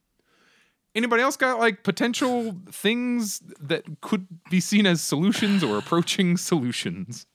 Anybody 0.94 1.24
else 1.24 1.38
got 1.38 1.58
like 1.60 1.84
potential 1.84 2.56
things 2.70 3.42
that 3.62 3.84
could 4.02 4.28
be 4.50 4.60
seen 4.60 4.86
as 4.86 5.00
solutions 5.02 5.64
or 5.64 5.78
approaching 5.78 6.36
solutions? 6.36 7.26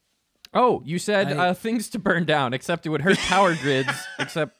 Oh, 0.53 0.83
you 0.85 0.99
said 0.99 1.33
I- 1.33 1.49
uh, 1.49 1.55
things 1.55 1.89
to 1.91 1.99
burn 1.99 2.25
down, 2.27 2.53
except 2.53 2.85
it 2.85 2.91
would 2.91 3.01
hurt 3.03 3.17
power 3.19 3.55
grids. 3.62 3.91
Except 4.19 4.59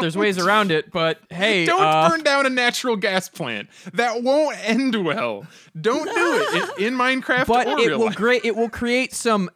there's 0.00 0.16
ways 0.16 0.36
around 0.38 0.70
it. 0.72 0.90
But 0.90 1.18
hey, 1.30 1.64
Don't 1.66 1.80
uh, 1.82 2.08
burn 2.08 2.22
down 2.24 2.44
a 2.46 2.50
natural 2.50 2.96
gas 2.96 3.28
plant. 3.28 3.68
That 3.92 4.22
won't 4.24 4.56
end 4.68 5.04
well. 5.04 5.46
Don't 5.80 6.04
do 6.04 6.12
it 6.42 6.78
in, 6.80 6.86
in 6.94 6.98
Minecraft 6.98 7.46
but 7.46 7.66
or 7.68 7.78
it 7.78 7.86
real 7.86 7.98
will 7.98 8.06
life. 8.06 8.16
create 8.16 8.44
it 8.44 8.56
will 8.56 8.68
create 8.68 9.12
some 9.14 9.48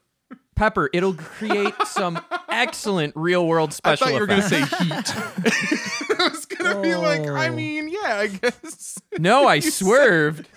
pepper. 0.59 0.90
It'll 0.92 1.14
create 1.14 1.74
some 1.86 2.20
excellent 2.48 3.14
real 3.16 3.46
world 3.46 3.72
special. 3.72 4.09
I 4.09 4.11
special 4.11 4.11
thought 4.11 4.14
you 4.14 4.20
were 4.20 4.26
going 4.26 4.42
to 4.42 4.48
say 4.48 4.84
heat. 4.84 6.20
I 6.20 6.28
was 6.28 6.44
going 6.46 6.74
to 6.76 6.82
be 6.82 6.94
like, 6.94 7.26
I 7.26 7.48
Oh. 7.48 7.52
mean, 7.54 7.88
yeah, 7.88 8.16
I 8.18 8.26
guess. 8.26 8.98
no, 9.18 9.46
I 9.46 9.61
swerved. 9.78 10.48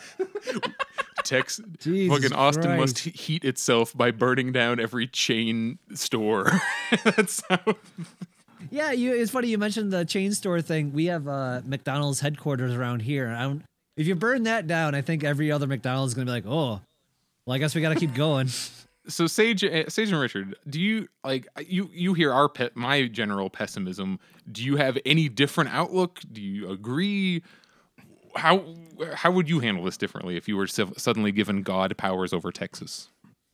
Tex 1.24 1.62
Jesus 1.80 2.14
fucking 2.16 2.34
Austin 2.36 2.78
must 2.78 2.96
Christ. 3.04 3.16
he- 3.18 3.34
heat 3.34 3.46
itself 3.46 3.96
by 3.96 4.12
burning 4.12 4.52
down 4.52 4.80
every 4.80 5.08
chain 5.08 5.78
store. 5.94 6.52
That's 7.04 7.44
how. 7.48 7.60
Yeah, 8.72 8.92
you, 8.92 9.14
it's 9.14 9.32
funny 9.32 9.48
you 9.50 9.58
mentioned 9.58 9.92
the 9.94 10.04
chain 10.06 10.32
store 10.34 10.62
thing. 10.62 10.94
We 10.94 11.06
have 11.06 11.28
uh, 11.28 11.62
McDonald's 11.66 12.20
headquarters 12.22 12.74
around 12.76 13.02
here. 13.02 13.28
I 13.30 13.44
don't. 13.44 13.64
If 13.98 14.08
you 14.08 14.16
burn 14.16 14.44
that 14.44 14.66
down, 14.68 14.96
I 14.96 15.02
think 15.02 15.24
every 15.24 15.52
other 15.52 15.68
McDonald's 15.68 16.12
is 16.12 16.16
gonna 16.16 16.26
be 16.26 16.32
like, 16.32 16.46
oh, 16.48 16.82
well, 17.46 17.54
I 17.56 17.58
guess 17.60 17.76
we 17.76 17.82
gotta 17.82 18.00
keep 18.00 18.14
going. 18.16 18.50
So 19.12 19.28
Sage, 19.28 19.64
uh, 19.64 19.90
Sage 19.90 20.12
and 20.12 20.20
Richard, 20.20 20.56
do 20.68 20.80
you 20.80 21.08
like 21.24 21.48
you 21.66 21.90
you 21.94 22.14
hear 22.14 22.32
our 22.32 22.50
pet 22.50 22.76
my 22.76 23.08
general 23.08 23.50
pessimism? 23.50 24.20
Do 24.52 24.64
you 24.64 24.78
have 24.78 24.98
any 25.06 25.30
different 25.30 25.72
outlook? 25.72 26.20
Do 26.32 26.42
you 26.42 26.70
agree? 26.70 27.44
How 28.36 28.64
how 29.14 29.32
would 29.32 29.50
you 29.50 29.60
handle 29.60 29.84
this 29.84 29.98
differently 29.98 30.38
if 30.38 30.48
you 30.48 30.56
were 30.58 30.68
suddenly 30.68 31.32
given 31.32 31.64
God 31.64 31.96
powers 31.98 32.34
over 32.34 32.52
Texas? 32.52 33.10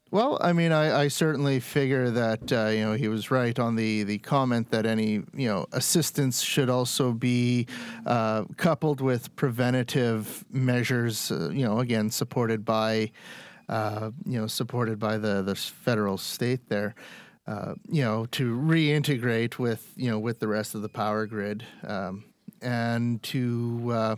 Well, 0.09 0.37
I 0.39 0.53
mean, 0.53 0.71
I, 0.71 1.01
I 1.01 1.07
certainly 1.09 1.59
figure 1.59 2.09
that 2.11 2.53
uh, 2.53 2.67
you 2.67 2.85
know 2.85 2.93
he 2.93 3.09
was 3.09 3.29
right 3.29 3.57
on 3.59 3.75
the 3.75 4.03
the 4.03 4.19
comment 4.19 4.69
that 4.69 4.85
any 4.85 5.23
you 5.33 5.49
know 5.49 5.65
assistance 5.73 6.41
should 6.41 6.69
also 6.69 7.11
be 7.11 7.67
uh, 8.05 8.45
coupled 8.55 9.01
with 9.01 9.35
preventative 9.35 10.45
measures. 10.49 11.31
Uh, 11.31 11.49
you 11.49 11.65
know, 11.65 11.79
again 11.79 12.09
supported 12.09 12.63
by 12.63 13.11
uh, 13.69 14.11
you 14.25 14.39
know 14.39 14.47
supported 14.47 14.99
by 14.99 15.17
the 15.17 15.41
the 15.41 15.55
federal 15.55 16.17
state 16.17 16.69
there. 16.69 16.95
Uh, 17.47 17.75
you 17.87 18.03
know, 18.03 18.25
to 18.25 18.57
reintegrate 18.57 19.57
with 19.57 19.93
you 19.95 20.09
know 20.09 20.19
with 20.19 20.39
the 20.39 20.47
rest 20.47 20.75
of 20.75 20.81
the 20.81 20.89
power 20.89 21.25
grid 21.25 21.63
um, 21.85 22.25
and 22.61 23.23
to 23.23 23.89
uh, 23.93 24.15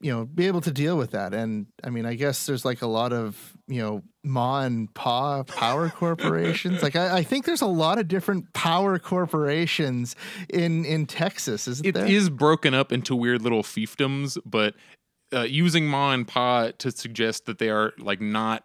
you 0.00 0.10
know 0.10 0.24
be 0.24 0.46
able 0.46 0.60
to 0.60 0.72
deal 0.72 0.96
with 0.96 1.10
that 1.10 1.34
and 1.34 1.66
i 1.84 1.90
mean 1.90 2.06
i 2.06 2.14
guess 2.14 2.46
there's 2.46 2.64
like 2.64 2.82
a 2.82 2.86
lot 2.86 3.12
of 3.12 3.52
you 3.68 3.80
know 3.80 4.02
ma 4.24 4.62
and 4.62 4.92
pa 4.94 5.42
power 5.42 5.88
corporations 5.94 6.82
like 6.82 6.96
I, 6.96 7.18
I 7.18 7.22
think 7.22 7.44
there's 7.44 7.60
a 7.60 7.66
lot 7.66 7.98
of 7.98 8.08
different 8.08 8.52
power 8.52 8.98
corporations 8.98 10.16
in 10.48 10.84
in 10.84 11.06
texas 11.06 11.68
isn't 11.68 11.86
It 11.86 11.92
there 11.92 12.06
is 12.06 12.30
broken 12.30 12.72
up 12.72 12.92
into 12.92 13.14
weird 13.14 13.42
little 13.42 13.62
fiefdoms, 13.62 14.38
but 14.44 14.74
uh, 15.32 15.42
using 15.42 15.86
Ma 15.86 16.12
and 16.12 16.26
Pa 16.26 16.70
to 16.78 16.90
suggest 16.90 17.46
that 17.46 17.58
they 17.58 17.70
are 17.70 17.92
like 17.98 18.20
not 18.20 18.64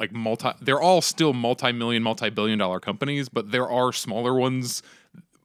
like 0.00 0.12
multi, 0.12 0.50
they're 0.60 0.80
all 0.80 1.00
still 1.00 1.32
multi-million, 1.32 2.02
multi-billion 2.02 2.58
dollar 2.58 2.80
companies, 2.80 3.28
but 3.28 3.52
there 3.52 3.68
are 3.68 3.92
smaller 3.92 4.34
ones, 4.34 4.82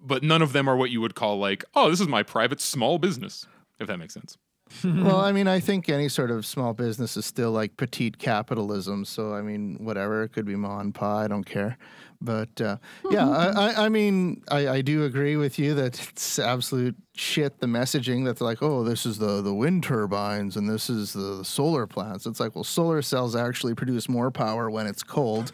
but 0.01 0.23
none 0.23 0.41
of 0.41 0.53
them 0.53 0.67
are 0.67 0.75
what 0.75 0.89
you 0.89 0.99
would 1.01 1.15
call 1.15 1.37
like, 1.37 1.63
oh, 1.75 1.89
this 1.89 2.01
is 2.01 2.07
my 2.07 2.23
private 2.23 2.59
small 2.59 2.97
business, 2.97 3.45
if 3.79 3.87
that 3.87 3.97
makes 3.97 4.13
sense. 4.13 4.37
well 4.83 5.15
i 5.21 5.31
mean 5.31 5.47
i 5.47 5.61
think 5.61 5.87
any 5.87 6.09
sort 6.09 6.29
of 6.29 6.45
small 6.45 6.73
business 6.73 7.15
is 7.15 7.25
still 7.25 7.51
like 7.51 7.77
petite 7.77 8.17
capitalism 8.17 9.05
so 9.05 9.33
i 9.33 9.41
mean 9.41 9.77
whatever 9.79 10.23
it 10.23 10.33
could 10.33 10.45
be 10.45 10.57
ma 10.57 10.79
and 10.79 10.93
pa 10.93 11.19
i 11.19 11.25
don't 11.25 11.45
care 11.45 11.77
but 12.21 12.59
uh, 12.61 12.77
yeah 13.09 13.27
I, 13.29 13.85
I, 13.85 13.89
mean 13.89 14.43
I, 14.49 14.67
I 14.67 14.81
do 14.81 15.03
agree 15.03 15.35
with 15.35 15.59
you 15.59 15.73
that 15.75 15.99
it's 16.09 16.39
absolute 16.39 16.95
shit 17.15 17.59
the 17.59 17.67
messaging 17.67 18.23
that's 18.25 18.41
like 18.41 18.61
oh 18.61 18.83
this 18.83 19.05
is 19.05 19.17
the 19.17 19.41
the 19.41 19.53
wind 19.53 19.83
turbines 19.83 20.55
and 20.55 20.69
this 20.69 20.89
is 20.89 21.13
the, 21.13 21.37
the 21.37 21.45
solar 21.45 21.87
plants. 21.87 22.25
It's 22.25 22.39
like 22.39 22.55
well 22.55 22.63
solar 22.63 23.01
cells 23.01 23.35
actually 23.35 23.73
produce 23.73 24.07
more 24.07 24.31
power 24.31 24.69
when 24.69 24.87
it's 24.87 25.03
cold. 25.03 25.51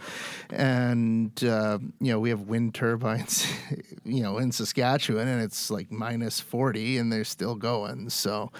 And 0.49 1.31
uh, 1.43 1.79
you 1.99 2.11
know 2.11 2.19
we 2.19 2.29
have 2.29 2.41
wind 2.41 2.75
turbines 2.75 3.47
you 4.03 4.23
know 4.23 4.37
in 4.37 4.51
saskatchewan 4.51 5.27
and 5.27 5.41
it's 5.41 5.69
like 5.69 5.91
minus 5.91 6.39
40 6.39 6.97
and 6.97 7.11
they're 7.11 7.23
still 7.23 7.55
going. 7.55 8.09
So 8.09 8.51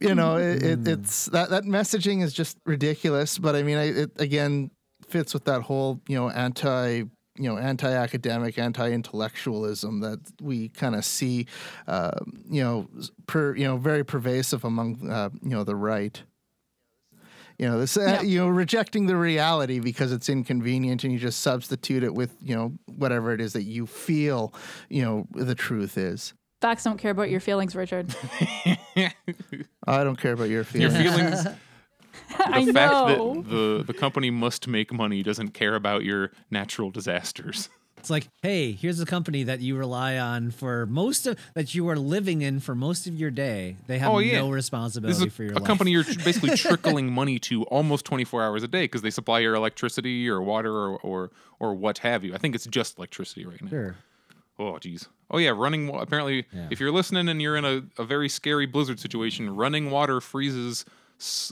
you 0.00 0.14
know 0.14 0.36
it, 0.36 0.62
it, 0.62 0.88
it's 0.88 1.26
that 1.26 1.50
that 1.50 1.64
messaging 1.64 2.22
is 2.22 2.32
just 2.32 2.58
ridiculous. 2.64 3.38
But 3.38 3.54
i 3.56 3.62
mean 3.62 3.76
I, 3.76 3.84
it 3.84 4.10
again 4.18 4.70
fits 5.08 5.34
with 5.34 5.44
that 5.44 5.62
whole 5.62 6.00
you 6.08 6.16
know 6.16 6.30
anti 6.30 7.04
you 7.40 7.48
know 7.48 7.56
anti-academic 7.58 8.58
anti-intellectualism 8.58 10.00
that 10.00 10.20
we 10.40 10.68
kind 10.68 10.94
of 10.94 11.04
see 11.04 11.46
uh, 11.88 12.12
you 12.48 12.62
know 12.62 12.88
per 13.26 13.56
you 13.56 13.64
know 13.64 13.76
very 13.78 14.04
pervasive 14.04 14.64
among 14.64 15.10
uh, 15.10 15.30
you 15.42 15.50
know 15.50 15.64
the 15.64 15.76
right. 15.76 16.22
You 17.58 17.68
know 17.68 17.78
this 17.78 17.96
uh, 17.96 18.20
you 18.24 18.38
know 18.38 18.48
rejecting 18.48 19.06
the 19.06 19.16
reality 19.16 19.80
because 19.80 20.12
it's 20.12 20.28
inconvenient 20.30 21.04
and 21.04 21.12
you 21.12 21.18
just 21.18 21.40
substitute 21.40 22.02
it 22.02 22.14
with 22.14 22.34
you 22.42 22.54
know 22.56 22.72
whatever 22.86 23.32
it 23.34 23.40
is 23.40 23.52
that 23.52 23.64
you 23.64 23.86
feel 23.86 24.54
you 24.88 25.02
know 25.04 25.26
the 25.34 25.54
truth 25.54 25.98
is. 25.98 26.32
Facts 26.62 26.84
don't 26.84 26.98
care 26.98 27.10
about 27.10 27.30
your 27.30 27.40
feelings, 27.40 27.74
Richard. 27.74 28.14
i 28.96 30.04
don't 30.04 30.20
care 30.20 30.32
about 30.34 30.48
your 30.50 30.56
Your 30.56 30.64
feelings. 30.64 30.96
feelings, 30.96 31.44
the 31.44 31.56
I 32.38 32.64
fact 32.72 32.92
know. 32.92 33.34
that 33.34 33.48
the 33.50 33.84
the 33.86 33.94
company 33.94 34.30
must 34.30 34.66
make 34.68 34.92
money 34.92 35.22
doesn't 35.22 35.50
care 35.50 35.74
about 35.74 36.04
your 36.04 36.30
natural 36.50 36.90
disasters. 36.90 37.68
It's 38.00 38.08
like, 38.08 38.28
hey, 38.40 38.72
here's 38.72 38.98
a 38.98 39.04
company 39.04 39.42
that 39.42 39.60
you 39.60 39.76
rely 39.76 40.16
on 40.16 40.52
for 40.52 40.86
most 40.86 41.26
of 41.26 41.38
that 41.52 41.74
you 41.74 41.86
are 41.90 41.96
living 41.98 42.40
in 42.40 42.58
for 42.58 42.74
most 42.74 43.06
of 43.06 43.14
your 43.14 43.30
day. 43.30 43.76
They 43.88 43.98
have 43.98 44.10
Oh, 44.10 44.20
yeah. 44.20 44.38
no 44.38 44.46
This 44.46 44.54
responsibility 44.54 45.26
is 45.26 45.34
for 45.34 45.42
your 45.42 45.52
a 45.52 45.56
life. 45.56 45.64
company 45.66 45.90
you're 45.90 46.04
tr- 46.04 46.18
basically 46.24 46.56
trickling 46.56 47.12
money 47.12 47.38
to 47.40 47.64
almost 47.64 48.06
24 48.06 48.42
hours 48.42 48.62
a 48.62 48.68
day 48.68 48.84
because 48.84 49.02
they 49.02 49.10
supply 49.10 49.40
your 49.40 49.54
electricity 49.54 50.30
or 50.30 50.40
water 50.40 50.72
or, 50.74 50.96
or 51.00 51.30
or 51.58 51.74
what 51.74 51.98
have 51.98 52.24
you. 52.24 52.34
I 52.34 52.38
think 52.38 52.54
it's 52.54 52.64
just 52.68 52.96
electricity 52.96 53.44
right 53.44 53.60
now. 53.60 53.68
Sure. 53.68 53.96
Oh, 54.58 54.78
geez. 54.78 55.06
Oh, 55.30 55.36
yeah. 55.36 55.50
Running. 55.50 55.86
wa- 55.88 56.00
Apparently, 56.00 56.46
Yeah. 56.54 56.68
if 56.70 56.80
you're 56.80 56.92
listening 56.92 57.28
and 57.28 57.42
you're 57.42 57.56
in 57.58 57.66
a, 57.66 57.82
a 57.98 58.04
very 58.06 58.30
scary 58.30 58.64
blizzard 58.64 58.98
situation, 58.98 59.54
running 59.54 59.90
water 59.90 60.22
freezes 60.22 60.86
s- 60.88 60.94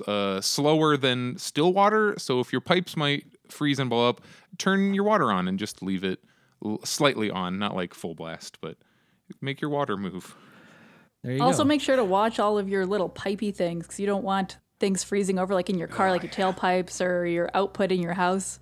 uh, 0.07 0.41
slower 0.41 0.97
than 0.97 1.37
still 1.39 1.73
water. 1.73 2.15
So 2.19 2.41
if 2.41 2.53
your 2.53 2.61
pipes 2.61 2.97
might 2.97 3.25
freeze 3.51 3.79
and 3.79 3.89
blow 3.91 4.09
up, 4.09 4.21
turn 4.59 4.95
your 4.95 5.05
water 5.05 5.31
on 5.33 5.49
and 5.49 5.59
just 5.59 5.83
leave 5.83 6.05
it 6.05 6.21
l- 6.65 6.81
slightly 6.85 7.31
on, 7.31 7.59
not 7.59 7.75
like 7.77 7.95
full 7.95 8.15
blast, 8.15 8.59
but 8.61 8.77
make 9.41 9.61
your 9.61 9.71
water 9.71 9.97
move. 9.97 10.35
There 11.23 11.33
you 11.35 11.43
Also, 11.43 11.65
go. 11.65 11.69
make 11.69 11.81
sure 11.81 11.97
to 11.97 12.05
watch 12.05 12.39
all 12.39 12.59
of 12.59 12.69
your 12.69 12.87
little 12.87 13.09
pipey 13.09 13.55
things 13.55 13.85
because 13.87 13.99
you 14.01 14.07
don't 14.07 14.25
want 14.25 14.59
things 14.81 15.03
freezing 15.03 15.39
over, 15.39 15.53
like 15.55 15.69
in 15.69 15.79
your 15.79 15.89
car, 15.89 16.11
like 16.13 16.23
your 16.23 16.33
tailpipes 16.53 17.05
or 17.05 17.27
your 17.27 17.51
output 17.55 17.91
in 17.93 18.01
your 18.01 18.15
house. 18.15 18.61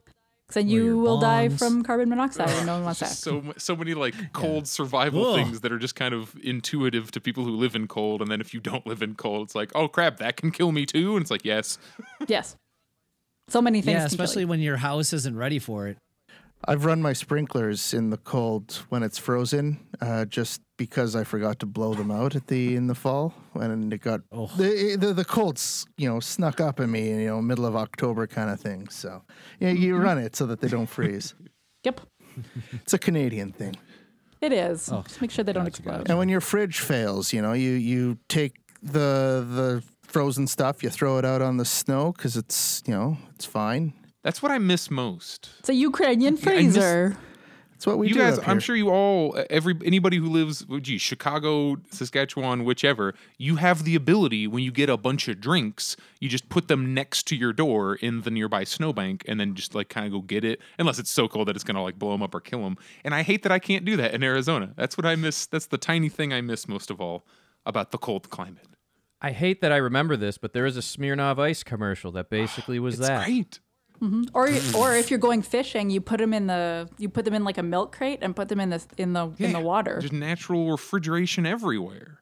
'Cause 0.48 0.54
then 0.54 0.68
oh, 0.68 0.72
you 0.74 0.98
will 0.98 1.18
die 1.18 1.48
from 1.48 1.82
carbon 1.82 2.08
monoxide, 2.08 2.48
and 2.48 2.66
no 2.66 2.74
one 2.74 2.84
wants 2.84 3.00
that. 3.00 3.08
so 3.08 3.42
so 3.58 3.74
many 3.74 3.94
like 3.94 4.14
cold 4.32 4.68
survival 4.68 5.26
Ugh. 5.26 5.36
things 5.36 5.60
that 5.62 5.72
are 5.72 5.78
just 5.78 5.96
kind 5.96 6.14
of 6.14 6.36
intuitive 6.40 7.10
to 7.10 7.20
people 7.20 7.44
who 7.44 7.50
live 7.56 7.74
in 7.74 7.88
cold 7.88 8.22
and 8.22 8.30
then 8.30 8.40
if 8.40 8.54
you 8.54 8.60
don't 8.60 8.86
live 8.86 9.02
in 9.02 9.16
cold 9.16 9.46
it's 9.48 9.54
like 9.56 9.72
oh 9.74 9.88
crap 9.88 10.18
that 10.18 10.36
can 10.36 10.52
kill 10.52 10.70
me 10.70 10.86
too 10.86 11.16
and 11.16 11.22
it's 11.22 11.30
like 11.32 11.44
yes 11.44 11.78
Yes. 12.28 12.54
So 13.48 13.60
many 13.62 13.80
things. 13.82 13.94
Yeah, 13.98 14.04
especially 14.06 14.42
you. 14.42 14.48
when 14.48 14.58
your 14.60 14.76
house 14.76 15.12
isn't 15.12 15.36
ready 15.36 15.58
for 15.60 15.86
it. 15.88 15.98
I've 16.64 16.84
run 16.84 17.00
my 17.02 17.12
sprinklers 17.12 17.94
in 17.94 18.10
the 18.10 18.16
cold 18.16 18.82
when 18.88 19.02
it's 19.02 19.18
frozen, 19.18 19.78
uh, 20.00 20.24
just 20.24 20.62
because 20.78 21.14
I 21.14 21.22
forgot 21.24 21.58
to 21.60 21.66
blow 21.66 21.94
them 21.94 22.10
out 22.10 22.34
at 22.34 22.48
the 22.48 22.74
in 22.74 22.86
the 22.86 22.94
fall 22.94 23.34
when 23.52 23.92
it 23.92 24.00
got 24.00 24.20
Oh. 24.32 24.46
the, 24.56 24.96
the 24.98 25.12
the 25.14 25.24
colds 25.24 25.86
you 25.96 26.08
know 26.08 26.18
snuck 26.20 26.60
up 26.60 26.80
on 26.80 26.90
me 26.90 27.08
you 27.10 27.26
know 27.28 27.40
middle 27.40 27.66
of 27.66 27.76
October 27.76 28.26
kind 28.26 28.50
of 28.50 28.60
thing. 28.60 28.88
So 28.88 29.22
yeah, 29.60 29.70
you 29.70 29.94
Mm-hmm. 29.94 30.02
run 30.04 30.18
it 30.18 30.34
so 30.36 30.46
that 30.46 30.60
they 30.60 30.68
don't 30.68 30.88
freeze. 30.88 31.34
Yep. 31.84 32.00
it's 32.72 32.94
a 32.94 32.98
Canadian 32.98 33.52
thing. 33.52 33.76
It 34.40 34.52
is. 34.52 34.90
Oh, 34.92 35.02
Just 35.06 35.20
make 35.22 35.30
sure 35.30 35.44
they 35.44 35.52
don't 35.52 35.64
gotcha, 35.64 35.82
explode. 35.82 36.08
And 36.10 36.18
when 36.18 36.28
your 36.28 36.40
fridge 36.40 36.80
fails, 36.80 37.32
you 37.32 37.40
know 37.40 37.52
you 37.52 37.70
you 37.72 38.18
take 38.28 38.54
the 38.82 39.46
the 39.48 39.82
frozen 40.02 40.46
stuff, 40.48 40.82
you 40.82 40.90
throw 40.90 41.18
it 41.18 41.24
out 41.24 41.42
on 41.42 41.58
the 41.58 41.64
snow 41.64 42.12
because 42.12 42.36
it's 42.36 42.82
you 42.86 42.92
know 42.94 43.18
it's 43.36 43.44
fine. 43.44 43.92
That's 44.26 44.42
what 44.42 44.50
i 44.52 44.58
miss 44.58 44.90
most 44.90 45.40
It's 45.60 45.68
a 45.68 45.74
Ukrainian 45.74 46.34
I 46.34 46.36
miss- 46.36 46.44
freezer. 46.44 47.16
It's 47.76 47.86
what 47.86 47.98
we 47.98 48.08
you 48.08 48.14
do. 48.14 48.20
guys 48.20 48.38
up 48.38 48.48
i'm 48.48 48.58
sure 48.66 48.74
you 48.74 48.88
all 48.88 49.36
uh, 49.36 49.44
every 49.50 49.74
anybody 49.84 50.16
who 50.16 50.28
lives 50.38 50.66
well, 50.66 50.80
gee 50.80 50.96
chicago 50.96 51.76
saskatchewan 51.90 52.64
whichever 52.64 53.14
you 53.36 53.56
have 53.56 53.84
the 53.84 53.94
ability 53.94 54.46
when 54.46 54.62
you 54.64 54.72
get 54.72 54.88
a 54.88 54.96
bunch 54.96 55.28
of 55.28 55.36
drinks 55.42 55.94
you 56.18 56.28
just 56.36 56.48
put 56.48 56.68
them 56.68 56.94
next 56.94 57.24
to 57.28 57.34
your 57.36 57.52
door 57.52 57.96
in 57.96 58.22
the 58.22 58.30
nearby 58.30 58.64
snowbank 58.64 59.24
and 59.28 59.38
then 59.38 59.54
just 59.54 59.74
like 59.74 59.90
kind 59.90 60.06
of 60.06 60.12
go 60.12 60.20
get 60.22 60.42
it 60.42 60.58
unless 60.78 60.98
it's 60.98 61.10
so 61.10 61.28
cold 61.28 61.48
that 61.48 61.54
it's 61.54 61.64
gonna 61.64 61.82
like 61.82 61.98
blow 61.98 62.12
them 62.12 62.22
up 62.22 62.34
or 62.34 62.40
kill 62.40 62.62
them 62.62 62.76
and 63.04 63.14
i 63.14 63.20
hate 63.22 63.42
that 63.42 63.52
i 63.52 63.58
can't 63.58 63.84
do 63.84 63.94
that 63.94 64.14
in 64.14 64.22
arizona 64.22 64.72
that's 64.76 64.96
what 64.96 65.04
i 65.04 65.14
miss 65.14 65.44
that's 65.44 65.66
the 65.66 65.78
tiny 65.78 66.08
thing 66.08 66.32
i 66.32 66.40
miss 66.40 66.66
most 66.66 66.90
of 66.90 66.98
all 66.98 67.26
about 67.66 67.90
the 67.90 67.98
cold 67.98 68.30
climate 68.30 68.66
I 69.18 69.32
hate 69.32 69.62
that 69.62 69.72
I 69.72 69.78
remember 69.78 70.14
this, 70.14 70.36
but 70.36 70.52
there 70.52 70.66
is 70.66 70.76
a 70.76 70.80
Smirnoff 70.82 71.38
Ice 71.38 71.62
commercial 71.64 72.12
that 72.12 72.28
basically 72.28 72.78
was 72.78 72.98
it's 73.00 73.08
that. 73.08 73.24
great 73.24 73.60
Or 74.34 74.48
or 74.76 74.94
if 74.94 75.10
you're 75.10 75.18
going 75.18 75.42
fishing, 75.42 75.90
you 75.90 76.00
put 76.00 76.18
them 76.18 76.32
in 76.34 76.46
the 76.46 76.88
you 76.98 77.08
put 77.08 77.24
them 77.24 77.34
in 77.34 77.44
like 77.44 77.58
a 77.58 77.62
milk 77.62 77.96
crate 77.96 78.18
and 78.22 78.34
put 78.36 78.48
them 78.48 78.60
in 78.60 78.70
the 78.70 78.84
in 78.96 79.12
the 79.12 79.30
in 79.38 79.52
the 79.52 79.60
water. 79.60 79.96
There's 80.00 80.12
natural 80.12 80.70
refrigeration 80.70 81.46
everywhere. 81.46 82.20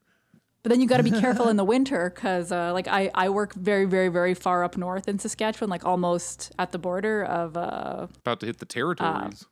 But 0.63 0.71
then 0.71 0.81
you 0.81 0.89
got 0.89 0.97
to 0.97 1.03
be 1.03 1.11
careful 1.21 1.49
in 1.49 1.57
the 1.57 1.65
winter 1.65 2.11
because 2.15 2.51
uh, 2.51 2.73
like 2.73 2.89
I 2.89 3.11
I 3.15 3.29
work 3.29 3.53
very 3.55 3.85
very 3.85 4.09
very 4.09 4.35
far 4.35 4.65
up 4.65 4.77
north 4.77 5.09
in 5.09 5.19
Saskatchewan, 5.19 5.69
like 5.69 5.85
almost 5.85 6.53
at 6.59 6.73
the 6.73 6.79
border 6.79 7.23
of 7.25 7.57
uh 7.57 8.07
About 8.21 8.41
to 8.41 8.47
hit 8.47 8.59
the 8.59 8.67
territories. 8.67 9.45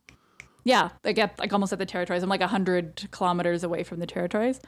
yeah 0.63 0.89
like 1.03 1.19
at, 1.19 1.37
like 1.37 1.53
almost 1.53 1.71
at 1.73 1.79
the 1.79 1.85
territories. 1.85 2.23
I'm 2.23 2.29
like 2.29 2.41
hundred 2.41 3.07
kilometers 3.11 3.63
away 3.63 3.83
from 3.83 3.99
the 3.99 4.07
territories, 4.07 4.59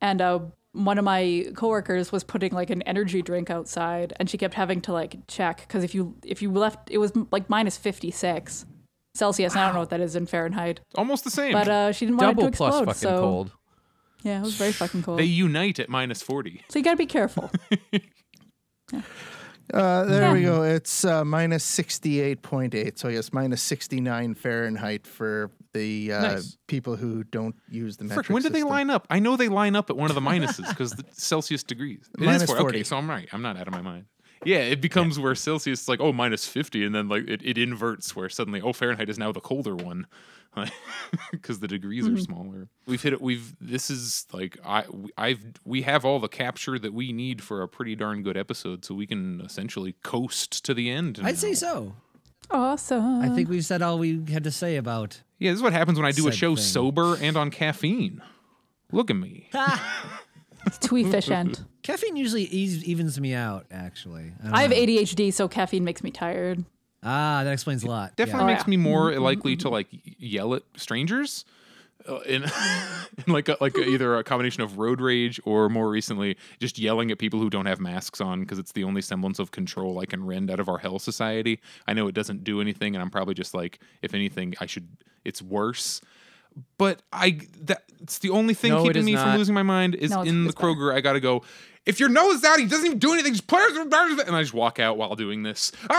and 0.00 0.20
uh, 0.20 0.40
one 0.72 0.98
of 0.98 1.04
my 1.04 1.46
coworkers 1.56 2.12
was 2.12 2.22
putting 2.24 2.52
like 2.52 2.70
an 2.70 2.82
energy 2.82 3.22
drink 3.22 3.50
outside, 3.50 4.12
and 4.18 4.30
she 4.30 4.38
kept 4.38 4.54
having 4.54 4.80
to 4.82 4.92
like 4.92 5.26
check 5.26 5.60
because 5.66 5.82
if 5.84 5.94
you 5.94 6.14
if 6.24 6.42
you 6.42 6.50
left 6.52 6.90
it 6.90 6.98
was 6.98 7.12
like 7.32 7.50
minus 7.50 7.76
fifty 7.76 8.10
six 8.10 8.66
Celsius. 9.14 9.52
and 9.54 9.60
I 9.62 9.66
don't 9.66 9.74
know 9.74 9.80
what 9.80 9.90
that 9.90 10.00
is 10.00 10.14
in 10.14 10.26
Fahrenheit, 10.26 10.80
Almost 10.94 11.24
the 11.24 11.30
same. 11.30 11.52
but 11.52 11.68
uh, 11.68 11.92
she 11.92 12.06
didn't 12.06 12.18
want 12.18 12.30
it 12.30 12.34
to 12.34 12.36
Double 12.36 12.48
explode. 12.48 12.68
plus 12.84 13.00
fucking 13.02 13.16
so 13.16 13.18
cold. 13.20 13.50
yeah, 14.22 14.38
it 14.38 14.42
was 14.42 14.54
very 14.54 14.72
fucking 14.72 15.02
cold. 15.02 15.18
they 15.18 15.24
unite 15.24 15.80
at 15.80 15.88
minus 15.88 16.22
40. 16.22 16.62
so 16.68 16.78
you 16.78 16.84
got 16.84 16.92
to 16.92 16.96
be 16.96 17.06
careful. 17.06 17.50
Uh, 19.72 20.04
there 20.04 20.32
we 20.32 20.42
go. 20.42 20.62
It's 20.62 21.04
uh, 21.04 21.24
minus 21.24 21.64
68.8. 21.64 22.98
So, 22.98 23.08
yes, 23.08 23.32
minus 23.32 23.62
69 23.62 24.34
Fahrenheit 24.34 25.06
for 25.06 25.50
the 25.72 26.12
uh, 26.12 26.22
Nice. 26.22 26.56
people 26.66 26.96
who 26.96 27.22
don't 27.24 27.54
use 27.68 27.96
the 27.96 28.04
metric 28.04 28.26
Frick, 28.26 28.34
when 28.34 28.42
did 28.42 28.52
they 28.52 28.62
line 28.64 28.90
up? 28.90 29.06
I 29.10 29.18
know 29.20 29.36
they 29.36 29.48
line 29.48 29.76
up 29.76 29.90
at 29.90 29.96
one 29.96 30.10
of 30.10 30.14
the 30.14 30.20
minuses 30.20 30.68
because 30.68 30.92
the 30.92 31.04
Celsius 31.12 31.62
degrees. 31.62 32.08
It 32.16 32.22
is 32.22 32.26
Minus 32.26 32.44
40. 32.44 32.60
40. 32.60 32.78
Okay, 32.78 32.84
so 32.84 32.96
I'm 32.96 33.08
right. 33.08 33.28
I'm 33.32 33.42
not 33.42 33.56
out 33.56 33.68
of 33.68 33.72
my 33.72 33.82
mind. 33.82 34.06
Yeah, 34.44 34.58
it 34.58 34.80
becomes 34.80 35.18
where 35.18 35.34
Celsius 35.34 35.82
is 35.82 35.88
like, 35.88 36.00
oh, 36.00 36.12
minus 36.12 36.46
50, 36.46 36.84
and 36.84 36.94
then 36.94 37.08
like 37.08 37.28
it, 37.28 37.42
it 37.44 37.58
inverts 37.58 38.16
where 38.16 38.28
suddenly, 38.28 38.60
oh, 38.60 38.72
Fahrenheit 38.72 39.10
is 39.10 39.18
now 39.18 39.32
the 39.32 39.40
colder 39.40 39.74
one. 39.76 40.06
Because 41.30 41.60
the 41.60 41.68
degrees 41.68 42.04
Mm-hmm. 42.06 42.16
are 42.16 42.20
smaller. 42.20 42.68
We've 42.86 43.00
hit 43.02 43.12
it. 43.12 43.20
We've 43.20 43.54
this 43.60 43.88
is 43.90 44.26
like 44.32 44.58
I 44.64 44.84
I've 45.16 45.40
we 45.64 45.82
have 45.82 46.04
all 46.04 46.18
the 46.18 46.28
capture 46.28 46.76
that 46.78 46.92
we 46.92 47.12
need 47.12 47.40
for 47.42 47.62
a 47.62 47.68
pretty 47.68 47.94
darn 47.94 48.22
good 48.24 48.36
episode, 48.36 48.84
so 48.84 48.94
we 48.94 49.06
can 49.06 49.40
essentially 49.42 49.94
coast 50.02 50.64
to 50.64 50.74
the 50.74 50.90
end. 50.90 51.20
I'd 51.22 51.38
say 51.38 51.54
so. 51.54 51.94
awesome. 52.50 53.20
I 53.20 53.28
think 53.28 53.48
we've 53.48 53.64
said 53.64 53.80
all 53.82 53.98
we 53.98 54.24
had 54.30 54.42
to 54.44 54.50
say 54.50 54.76
about. 54.76 55.20
Yeah, 55.38 55.52
this 55.52 55.58
is 55.58 55.62
what 55.62 55.72
happens 55.72 55.98
when 55.98 56.06
I 56.06 56.12
do 56.12 56.26
a 56.28 56.32
show 56.32 56.56
thing. 56.56 56.64
sober 56.64 57.16
and 57.20 57.36
on 57.36 57.50
caffeine. 57.50 58.20
Look 58.92 59.08
at 59.10 59.16
me. 59.16 59.50
It's 60.66 60.78
too 60.78 60.96
efficient. 60.96 61.64
Caffeine 61.82 62.16
usually 62.16 62.44
eas- 62.44 62.84
evens 62.84 63.18
me 63.20 63.34
out. 63.34 63.66
Actually, 63.70 64.32
I, 64.40 64.44
don't 64.44 64.54
I 64.54 64.62
have 64.62 64.70
know. 64.70 64.76
ADHD, 64.76 65.32
so 65.32 65.48
caffeine 65.48 65.84
makes 65.84 66.02
me 66.02 66.10
tired. 66.10 66.64
Ah, 67.02 67.42
that 67.44 67.52
explains 67.52 67.82
a 67.82 67.86
lot. 67.86 68.14
definitely 68.16 68.50
Yeah. 68.50 68.56
makes 68.56 68.66
me 68.66 68.76
more 68.76 69.18
likely 69.18 69.56
to 69.56 69.70
like 69.70 69.86
yell 70.18 70.54
at 70.54 70.62
strangers 70.76 71.46
uh, 72.06 72.18
in, 72.20 72.42
in 73.26 73.32
like 73.32 73.48
a, 73.48 73.56
like 73.58 73.74
a, 73.78 73.80
either 73.88 74.16
a 74.18 74.22
combination 74.24 74.62
of 74.62 74.76
road 74.78 75.00
rage 75.00 75.40
or 75.46 75.70
more 75.70 75.88
recently 75.88 76.36
just 76.60 76.78
yelling 76.78 77.10
at 77.10 77.18
people 77.18 77.40
who 77.40 77.48
don't 77.48 77.64
have 77.64 77.80
masks 77.80 78.20
on 78.20 78.40
because 78.40 78.58
it's 78.58 78.72
the 78.72 78.84
only 78.84 79.00
semblance 79.00 79.38
of 79.38 79.50
control 79.50 79.98
I 79.98 80.04
can 80.04 80.24
rend 80.26 80.50
out 80.50 80.60
of 80.60 80.68
our 80.68 80.76
hell 80.76 80.98
society. 80.98 81.60
I 81.86 81.94
know 81.94 82.06
it 82.06 82.14
doesn't 82.14 82.44
do 82.44 82.60
anything, 82.60 82.94
and 82.94 83.00
I'm 83.02 83.10
probably 83.10 83.32
just 83.34 83.54
like, 83.54 83.80
if 84.02 84.12
anything, 84.12 84.54
I 84.60 84.66
should. 84.66 84.86
It's 85.24 85.40
worse. 85.40 86.02
But 86.78 87.02
I 87.12 87.40
that 87.62 87.82
it's 88.00 88.18
the 88.18 88.30
only 88.30 88.54
thing 88.54 88.72
No, 88.72 88.82
keeping 88.82 88.98
is 89.00 89.04
me 89.06 89.16
from 89.16 89.36
losing 89.36 89.54
my 89.54 89.62
mind 89.62 89.94
is 89.94 90.10
No, 90.10 90.22
in 90.22 90.44
the 90.44 90.50
it's 90.50 90.56
better. 90.58 90.68
Kroger. 90.74 90.94
I 90.94 91.00
gotta 91.00 91.20
go. 91.20 91.42
If 91.86 91.98
your 91.98 92.08
nose 92.10 92.36
is 92.36 92.44
out, 92.44 92.58
he 92.58 92.66
doesn't 92.66 92.84
even 92.86 92.98
do 92.98 93.12
anything. 93.14 93.32
Just 93.32 93.46
put 93.46 93.60
it, 93.62 93.76
and 93.76 94.36
I 94.36 94.42
just 94.42 94.52
walk 94.54 94.78
out 94.78 94.98
while 94.98 95.14
doing 95.16 95.42
this. 95.42 95.72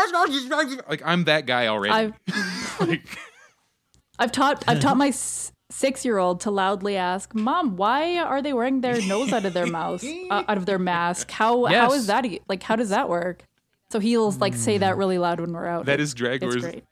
Like 0.90 1.02
I'm 1.06 1.24
that 1.26 1.46
guy 1.46 1.68
already. 1.68 1.94
I've 1.94 2.80
like, 2.80 3.02
I've 4.20 4.32
taught 4.32 4.64
I've 4.68 4.80
taught 4.80 4.98
my 4.98 5.12
six 5.70 6.06
year 6.06 6.18
old 6.18 6.42
to 6.42 6.52
loudly 6.52 6.98
ask, 6.98 7.34
"Mom, 7.34 7.78
why 7.78 8.18
are 8.18 8.42
they 8.42 8.54
wearing 8.54 8.82
their 8.82 9.02
nose 9.02 9.32
out 9.34 9.46
of 9.46 9.54
their 9.54 9.66
mouth, 9.68 10.04
uh, 10.30 10.44
out 10.48 10.58
of 10.58 10.66
their 10.66 10.80
mask? 10.80 11.32
How 11.32 11.66
how 11.66 11.72
Yes. 11.72 11.94
is 11.94 12.08
that 12.08 12.26
like? 12.48 12.62
How 12.64 12.76
does 12.76 12.90
that 12.90 13.10
work?" 13.10 13.46
So 13.92 14.00
he'll 14.00 14.32
like 14.32 14.54
say 14.54 14.78
that 14.78 14.98
really 14.98 15.18
loud 15.18 15.40
when 15.40 15.52
we're 15.52 15.68
out. 15.68 15.86
That 15.86 16.00
is 16.00 16.04
It's- 16.04 16.08
is 16.10 16.14
drag 16.14 16.44
It's 16.44 16.56
wars. 16.56 16.64
great. 16.64 16.84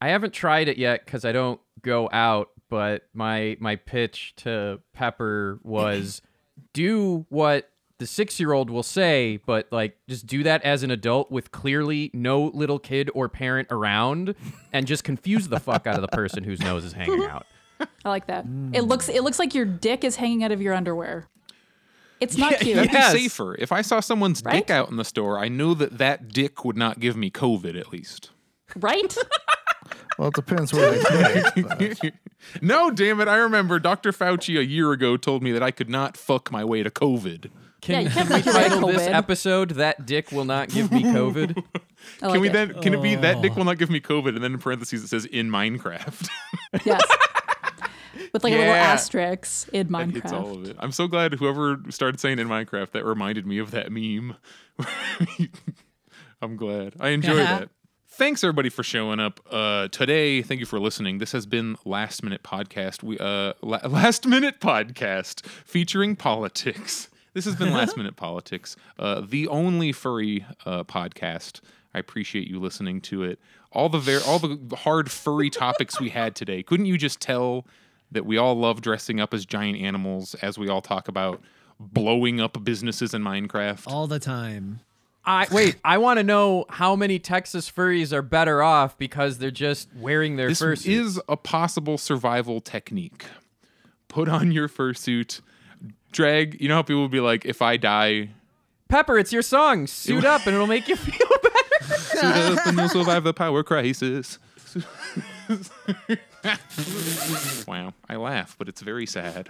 I 0.00 0.08
haven't 0.08 0.32
tried 0.34 0.68
it 0.68 0.76
yet 0.76 1.04
because 1.04 1.24
I 1.24 1.32
don't 1.32 1.60
go 1.82 2.08
out. 2.12 2.50
But 2.74 3.04
my 3.14 3.56
my 3.60 3.76
pitch 3.76 4.32
to 4.38 4.80
Pepper 4.92 5.60
was 5.62 6.20
do 6.72 7.24
what 7.28 7.70
the 7.98 8.06
six 8.08 8.40
year 8.40 8.52
old 8.52 8.68
will 8.68 8.82
say, 8.82 9.36
but 9.46 9.68
like 9.70 9.96
just 10.08 10.26
do 10.26 10.42
that 10.42 10.60
as 10.62 10.82
an 10.82 10.90
adult 10.90 11.30
with 11.30 11.52
clearly 11.52 12.10
no 12.12 12.46
little 12.46 12.80
kid 12.80 13.12
or 13.14 13.28
parent 13.28 13.68
around, 13.70 14.34
and 14.72 14.88
just 14.88 15.04
confuse 15.04 15.46
the 15.46 15.60
fuck 15.60 15.86
out 15.86 15.94
of 15.94 16.00
the 16.00 16.08
person 16.08 16.42
whose 16.42 16.58
nose 16.58 16.84
is 16.84 16.92
hanging 16.94 17.22
out. 17.22 17.46
I 18.04 18.08
like 18.08 18.26
that. 18.26 18.44
It 18.44 18.48
hmm. 18.48 18.88
looks 18.88 19.08
it 19.08 19.22
looks 19.22 19.38
like 19.38 19.54
your 19.54 19.66
dick 19.66 20.02
is 20.02 20.16
hanging 20.16 20.42
out 20.42 20.50
of 20.50 20.60
your 20.60 20.74
underwear. 20.74 21.28
It's 22.18 22.36
not 22.36 22.58
cute. 22.58 22.74
That'd 22.74 22.92
Yes. 22.92 23.12
be 23.12 23.20
safer. 23.20 23.54
If 23.54 23.70
I 23.70 23.82
saw 23.82 24.00
someone's 24.00 24.42
Right? 24.44 24.54
dick 24.66 24.70
out 24.70 24.90
in 24.90 24.96
the 24.96 25.04
store, 25.04 25.38
I 25.38 25.46
know 25.46 25.74
that 25.74 25.98
that 25.98 26.26
dick 26.32 26.64
would 26.64 26.76
not 26.76 26.98
give 26.98 27.16
me 27.16 27.30
COVID 27.30 27.78
at 27.78 27.92
least. 27.92 28.30
right? 28.74 29.16
Well, 30.18 30.28
it 30.28 30.34
depends 30.34 30.72
where 30.72 30.92
they 30.92 31.02
put 31.02 31.56
it. 31.56 31.98
but- 32.00 32.14
no, 32.60 32.90
damn 32.90 33.20
it. 33.20 33.28
I 33.28 33.36
remember 33.36 33.78
Dr. 33.78 34.12
Fauci 34.12 34.58
a 34.58 34.64
year 34.64 34.92
ago 34.92 35.16
told 35.16 35.42
me 35.42 35.52
that 35.52 35.62
I 35.62 35.70
could 35.70 35.88
not 35.88 36.16
fuck 36.16 36.50
my 36.52 36.64
way 36.64 36.82
to 36.82 36.90
COVID. 36.90 37.44
Yeah, 37.46 37.50
Can, 37.80 38.04
you 38.04 38.10
can 38.10 38.26
we 38.28 38.32
fuck 38.40 38.44
your 38.46 38.54
title 38.54 38.88
this 38.88 39.06
episode 39.08 39.70
"That 39.72 40.06
Dick 40.06 40.32
Will 40.32 40.44
Not 40.46 40.68
Give 40.70 40.90
Me 40.90 41.02
COVID"? 41.02 41.62
Like 42.20 42.32
Can 42.32 42.40
we 42.42 42.48
it. 42.50 42.52
then 42.52 42.74
can 42.82 42.92
it 42.92 43.02
be 43.02 43.14
that 43.14 43.40
dick 43.40 43.56
will 43.56 43.64
not 43.64 43.78
give 43.78 43.88
me 43.88 43.98
COVID 43.98 44.34
and 44.34 44.44
then 44.44 44.52
in 44.52 44.58
parentheses 44.58 45.04
it 45.04 45.08
says 45.08 45.24
in 45.24 45.48
Minecraft? 45.48 46.28
Yes. 46.84 47.00
With 48.34 48.44
like 48.44 48.52
a 48.52 48.58
little 48.58 48.74
asterisk 48.74 49.68
in 49.72 49.90
That 49.90 50.10
hits 50.10 50.30
all 50.30 50.44
Minecraft. 50.56 50.62
of 50.64 50.68
it. 50.70 50.76
I'm 50.80 50.92
so 50.92 51.06
glad 51.08 51.32
whoever 51.34 51.80
started 51.88 52.20
saying 52.20 52.38
in 52.38 52.46
Minecraft 52.48 52.90
that 52.90 53.06
reminded 53.06 53.46
me 53.46 53.56
of 53.58 53.70
that 53.70 53.90
meme. 53.90 54.36
I'm 56.42 56.56
glad. 56.56 56.94
I 57.00 57.08
enjoy 57.10 57.36
Yeah. 57.36 57.58
that. 57.60 57.68
Thanks 58.16 58.44
everybody 58.44 58.68
for 58.68 58.84
showing 58.84 59.18
up 59.18 59.40
uh, 59.50 59.88
today. 59.88 60.40
Thank 60.40 60.60
you 60.60 60.66
for 60.66 60.78
listening. 60.78 61.18
This 61.18 61.32
has 61.32 61.46
been 61.46 61.76
Last 61.84 62.22
Minute 62.22 62.44
Podcast. 62.44 63.02
We 63.02 63.18
uh, 63.18 63.54
la- 63.60 63.80
Last 63.88 64.24
Minute 64.24 64.60
Podcast 64.60 65.44
featuring 65.46 66.14
politics. 66.14 67.08
This 67.32 67.44
has 67.44 67.56
been 67.56 67.72
Last 67.74 67.96
Minute 67.96 68.14
Politics, 68.14 68.76
uh, 69.00 69.20
the 69.26 69.48
only 69.48 69.90
furry 69.90 70.46
uh, 70.64 70.84
podcast. 70.84 71.60
I 71.92 71.98
appreciate 71.98 72.46
you 72.46 72.60
listening 72.60 73.00
to 73.02 73.24
it. 73.24 73.40
All 73.72 73.88
the 73.88 73.98
ver- 73.98 74.22
all 74.24 74.38
the 74.38 74.76
hard 74.76 75.10
furry 75.10 75.50
topics 75.50 76.00
we 76.00 76.10
had 76.10 76.36
today. 76.36 76.62
Couldn't 76.62 76.86
you 76.86 76.96
just 76.96 77.20
tell 77.20 77.66
that 78.12 78.24
we 78.24 78.36
all 78.36 78.54
love 78.54 78.80
dressing 78.80 79.18
up 79.18 79.34
as 79.34 79.44
giant 79.44 79.78
animals 79.80 80.34
as 80.36 80.56
we 80.56 80.68
all 80.68 80.82
talk 80.82 81.08
about 81.08 81.42
blowing 81.80 82.40
up 82.40 82.62
businesses 82.62 83.12
in 83.12 83.22
Minecraft? 83.24 83.88
all 83.88 84.06
the 84.06 84.20
time. 84.20 84.78
I 85.26 85.46
wait. 85.50 85.76
I 85.84 85.98
want 85.98 86.18
to 86.18 86.24
know 86.24 86.66
how 86.68 86.94
many 86.96 87.18
Texas 87.18 87.70
furries 87.70 88.12
are 88.12 88.22
better 88.22 88.62
off 88.62 88.98
because 88.98 89.38
they're 89.38 89.50
just 89.50 89.88
wearing 89.96 90.36
their 90.36 90.48
This 90.48 90.60
fursuits. 90.60 90.86
is 90.86 91.20
a 91.28 91.36
possible 91.36 91.96
survival 91.98 92.60
technique. 92.60 93.24
Put 94.08 94.28
on 94.28 94.52
your 94.52 94.68
fursuit, 94.68 95.40
drag. 96.12 96.60
You 96.60 96.68
know 96.68 96.76
how 96.76 96.82
people 96.82 97.00
will 97.02 97.08
be 97.08 97.20
like, 97.20 97.44
if 97.44 97.62
I 97.62 97.76
die, 97.76 98.30
Pepper, 98.88 99.18
it's 99.18 99.32
your 99.32 99.42
song. 99.42 99.86
Suit 99.86 100.24
up, 100.24 100.46
and 100.46 100.54
it'll 100.54 100.66
make 100.66 100.88
you 100.88 100.94
feel 100.96 101.28
better. 101.42 101.94
suit 101.98 102.24
up 102.58 102.66
and 102.66 102.78
you'll 102.78 102.88
survive 102.88 103.24
the 103.24 103.32
power 103.34 103.62
crisis. 103.64 104.38
wow, 107.66 107.94
I 108.08 108.16
laugh, 108.16 108.54
but 108.58 108.68
it's 108.68 108.82
very 108.82 109.06
sad. 109.06 109.48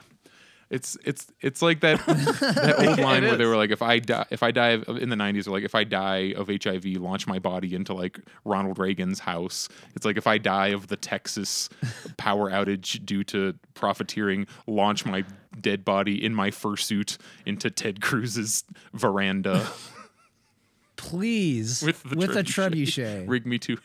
It's 0.70 0.96
it's 1.04 1.26
it's 1.40 1.60
like 1.62 1.80
that 1.80 2.04
that 2.06 2.74
old 2.88 2.98
line 3.08 3.22
where 3.22 3.36
they 3.36 3.44
were 3.44 3.56
like, 3.56 3.70
if 3.70 3.82
I 3.82 3.98
die, 3.98 4.24
if 4.30 4.42
I 4.42 4.50
die 4.50 4.70
of, 4.70 4.88
in 4.98 5.08
the 5.10 5.16
'90s, 5.16 5.46
or 5.46 5.50
like 5.50 5.62
if 5.64 5.74
I 5.74 5.84
die 5.84 6.32
of 6.36 6.48
HIV, 6.48 6.84
launch 6.96 7.26
my 7.26 7.38
body 7.38 7.74
into 7.74 7.92
like 7.92 8.18
Ronald 8.44 8.78
Reagan's 8.78 9.20
house. 9.20 9.68
It's 9.94 10.04
like 10.06 10.16
if 10.16 10.26
I 10.26 10.38
die 10.38 10.68
of 10.68 10.88
the 10.88 10.96
Texas 10.96 11.68
power 12.16 12.50
outage 12.50 13.04
due 13.04 13.22
to 13.24 13.54
profiteering, 13.74 14.46
launch 14.66 15.04
my 15.04 15.24
dead 15.60 15.84
body 15.84 16.24
in 16.24 16.34
my 16.34 16.50
fursuit 16.50 17.18
into 17.46 17.70
Ted 17.70 18.00
Cruz's 18.00 18.64
veranda 18.92 19.68
Please, 20.96 21.82
with 21.82 22.02
the 22.04 22.16
with 22.16 22.36
a 22.36 22.42
trebuchet. 22.42 22.70
trebuchet. 22.86 23.28
Rig 23.28 23.46
me 23.46 23.58
to 23.60 23.78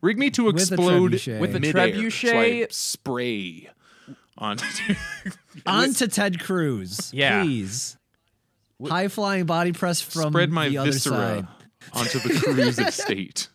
rig 0.00 0.16
me 0.18 0.30
to 0.30 0.44
With 0.44 0.56
a 0.56 0.58
explode 0.60 1.12
trebuchet. 1.12 1.40
With 1.40 1.56
a 1.56 1.60
trebuchet- 1.60 2.30
So 2.30 2.38
I 2.38 2.66
spray 2.70 3.68
on. 4.38 4.58
Onto 5.66 6.06
Ted 6.06 6.40
Cruz. 6.40 7.10
Yeah. 7.14 7.42
Please. 7.42 7.96
High 8.84 9.08
flying 9.08 9.46
body 9.46 9.72
press 9.72 10.00
from 10.00 10.32
spread 10.32 10.50
my 10.50 10.68
the 10.68 10.78
other 10.78 10.90
viscera 10.92 11.12
side. 11.14 11.46
onto 11.92 12.18
the 12.18 12.34
Cruz 12.40 12.78
estate. 12.80 13.48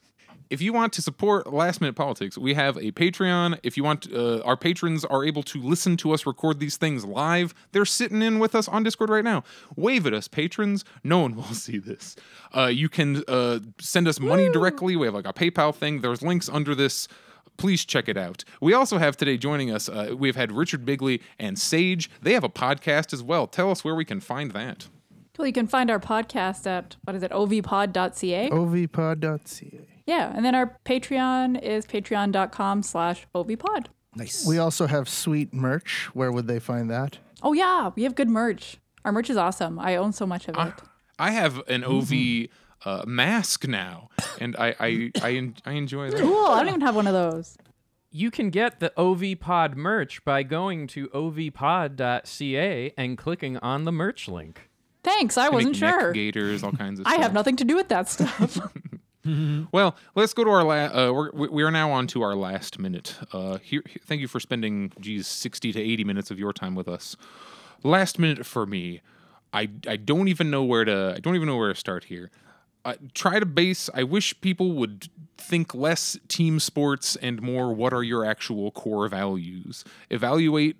If 0.49 0.61
you 0.61 0.71
want 0.71 0.93
to 0.93 1.01
support 1.01 1.51
Last 1.51 1.81
Minute 1.81 1.97
Politics, 1.97 2.37
we 2.37 2.53
have 2.53 2.77
a 2.77 2.93
Patreon. 2.93 3.59
If 3.63 3.75
you 3.75 3.83
want, 3.83 4.09
uh, 4.13 4.39
our 4.43 4.55
patrons 4.55 5.03
are 5.03 5.25
able 5.25 5.43
to 5.43 5.61
listen 5.61 5.97
to 5.97 6.13
us 6.13 6.25
record 6.25 6.61
these 6.61 6.77
things 6.77 7.03
live. 7.03 7.53
They're 7.73 7.83
sitting 7.83 8.21
in 8.21 8.39
with 8.39 8.55
us 8.55 8.69
on 8.69 8.83
Discord 8.83 9.09
right 9.09 9.25
now. 9.25 9.43
Wave 9.75 10.07
at 10.07 10.13
us, 10.13 10.29
patrons. 10.29 10.85
No 11.03 11.19
one 11.19 11.35
will 11.35 11.43
see 11.43 11.77
this. 11.79 12.15
Uh, 12.55 12.67
you 12.67 12.87
can 12.87 13.23
uh, 13.27 13.59
send 13.81 14.07
us 14.07 14.21
money 14.21 14.47
directly. 14.49 14.95
We 14.95 15.07
have 15.07 15.15
like 15.15 15.27
a 15.27 15.33
PayPal 15.33 15.75
thing. 15.75 15.99
There's 15.99 16.21
links 16.21 16.47
under 16.47 16.73
this. 16.73 17.09
Please 17.57 17.85
check 17.85 18.07
it 18.07 18.17
out. 18.17 18.43
We 18.61 18.73
also 18.73 18.97
have 18.97 19.17
today 19.17 19.37
joining 19.37 19.71
us. 19.71 19.89
Uh, 19.89 20.15
we've 20.17 20.35
had 20.35 20.51
Richard 20.51 20.85
Bigley 20.85 21.21
and 21.39 21.57
Sage. 21.57 22.09
They 22.21 22.33
have 22.33 22.43
a 22.43 22.49
podcast 22.49 23.13
as 23.13 23.23
well. 23.23 23.47
Tell 23.47 23.71
us 23.71 23.83
where 23.83 23.95
we 23.95 24.05
can 24.05 24.19
find 24.19 24.51
that. 24.51 24.87
Well, 25.37 25.47
you 25.47 25.53
can 25.53 25.67
find 25.67 25.91
our 25.91 25.99
podcast 25.99 26.65
at 26.65 26.95
what 27.03 27.15
is 27.15 27.21
it, 27.23 27.31
ovpod.ca. 27.31 28.49
ovpod.ca. 28.49 29.87
Yeah, 30.07 30.31
and 30.35 30.43
then 30.45 30.55
our 30.55 30.79
Patreon 30.85 31.61
is 31.61 31.85
patreon.com 31.85 32.81
slash 32.81 33.27
ovpod. 33.35 33.87
Nice. 34.15 34.47
We 34.47 34.57
also 34.57 34.87
have 34.87 35.07
sweet 35.07 35.53
merch. 35.53 36.09
Where 36.13 36.31
would 36.31 36.47
they 36.47 36.59
find 36.59 36.89
that? 36.89 37.19
Oh 37.43 37.53
yeah, 37.53 37.91
we 37.95 38.03
have 38.03 38.15
good 38.15 38.29
merch. 38.29 38.77
Our 39.05 39.11
merch 39.11 39.29
is 39.29 39.37
awesome. 39.37 39.77
I 39.79 39.95
own 39.95 40.11
so 40.11 40.25
much 40.25 40.47
of 40.47 40.55
it. 40.57 40.73
I 41.19 41.31
have 41.31 41.61
an 41.67 41.83
OV 41.83 42.47
uh, 42.85 43.03
mask 43.07 43.67
now, 43.67 44.09
and 44.39 44.55
I 44.57 44.75
I 44.79 45.11
I, 45.21 45.31
en- 45.33 45.55
I 45.65 45.71
enjoy 45.73 46.11
that. 46.11 46.19
cool. 46.19 46.47
I 46.47 46.59
don't 46.59 46.69
even 46.69 46.81
have 46.81 46.95
one 46.95 47.07
of 47.07 47.13
those. 47.13 47.57
You 48.09 48.31
can 48.31 48.49
get 48.49 48.79
the 48.79 48.91
OV 48.97 49.39
Pod 49.39 49.75
merch 49.75 50.23
by 50.23 50.41
going 50.43 50.87
to 50.87 51.07
ovpod.ca 51.09 52.93
and 52.97 53.17
clicking 53.17 53.57
on 53.57 53.83
the 53.85 53.91
merch 53.91 54.27
link. 54.27 54.69
Thanks. 55.03 55.37
I 55.37 55.49
wasn't 55.49 55.79
neck 55.79 55.99
sure. 55.99 56.11
Gators, 56.13 56.63
all 56.63 56.71
kinds 56.71 56.99
of. 56.99 57.05
I 57.07 57.11
stuff. 57.11 57.21
have 57.23 57.33
nothing 57.33 57.55
to 57.57 57.63
do 57.65 57.75
with 57.75 57.89
that 57.89 58.09
stuff. 58.09 58.59
Well, 59.73 59.97
let's 60.15 60.33
go 60.33 60.45
to 60.45 60.49
our 60.49 60.63
last. 60.63 60.93
Uh, 60.95 61.11
we're, 61.13 61.31
we- 61.31 61.47
we 61.49 61.63
are 61.63 61.71
now 61.71 61.91
on 61.91 62.07
to 62.07 62.21
our 62.21 62.33
last 62.33 62.79
minute. 62.79 63.17
Uh, 63.33 63.57
here, 63.57 63.83
here- 63.85 64.01
thank 64.05 64.21
you 64.21 64.27
for 64.29 64.39
spending, 64.39 64.93
geez, 65.01 65.27
sixty 65.27 65.73
to 65.73 65.81
eighty 65.81 66.05
minutes 66.05 66.31
of 66.31 66.39
your 66.39 66.53
time 66.53 66.75
with 66.75 66.87
us. 66.87 67.17
Last 67.83 68.19
minute 68.19 68.45
for 68.45 68.65
me. 68.65 69.01
I 69.51 69.67
I 69.85 69.97
don't 69.97 70.29
even 70.29 70.49
know 70.49 70.63
where 70.63 70.85
to. 70.85 71.13
I 71.17 71.19
don't 71.19 71.35
even 71.35 71.45
know 71.49 71.57
where 71.57 71.73
to 71.73 71.77
start 71.77 72.05
here. 72.05 72.31
Uh, 72.87 72.93
try 73.13 73.37
to 73.37 73.45
base. 73.45 73.89
I 73.93 74.03
wish 74.03 74.39
people 74.39 74.71
would 74.71 75.09
think 75.37 75.75
less 75.75 76.17
team 76.29 76.57
sports 76.57 77.17
and 77.17 77.41
more. 77.41 77.73
What 77.73 77.91
are 77.91 78.01
your 78.01 78.23
actual 78.23 78.71
core 78.71 79.09
values? 79.09 79.83
Evaluate 80.09 80.77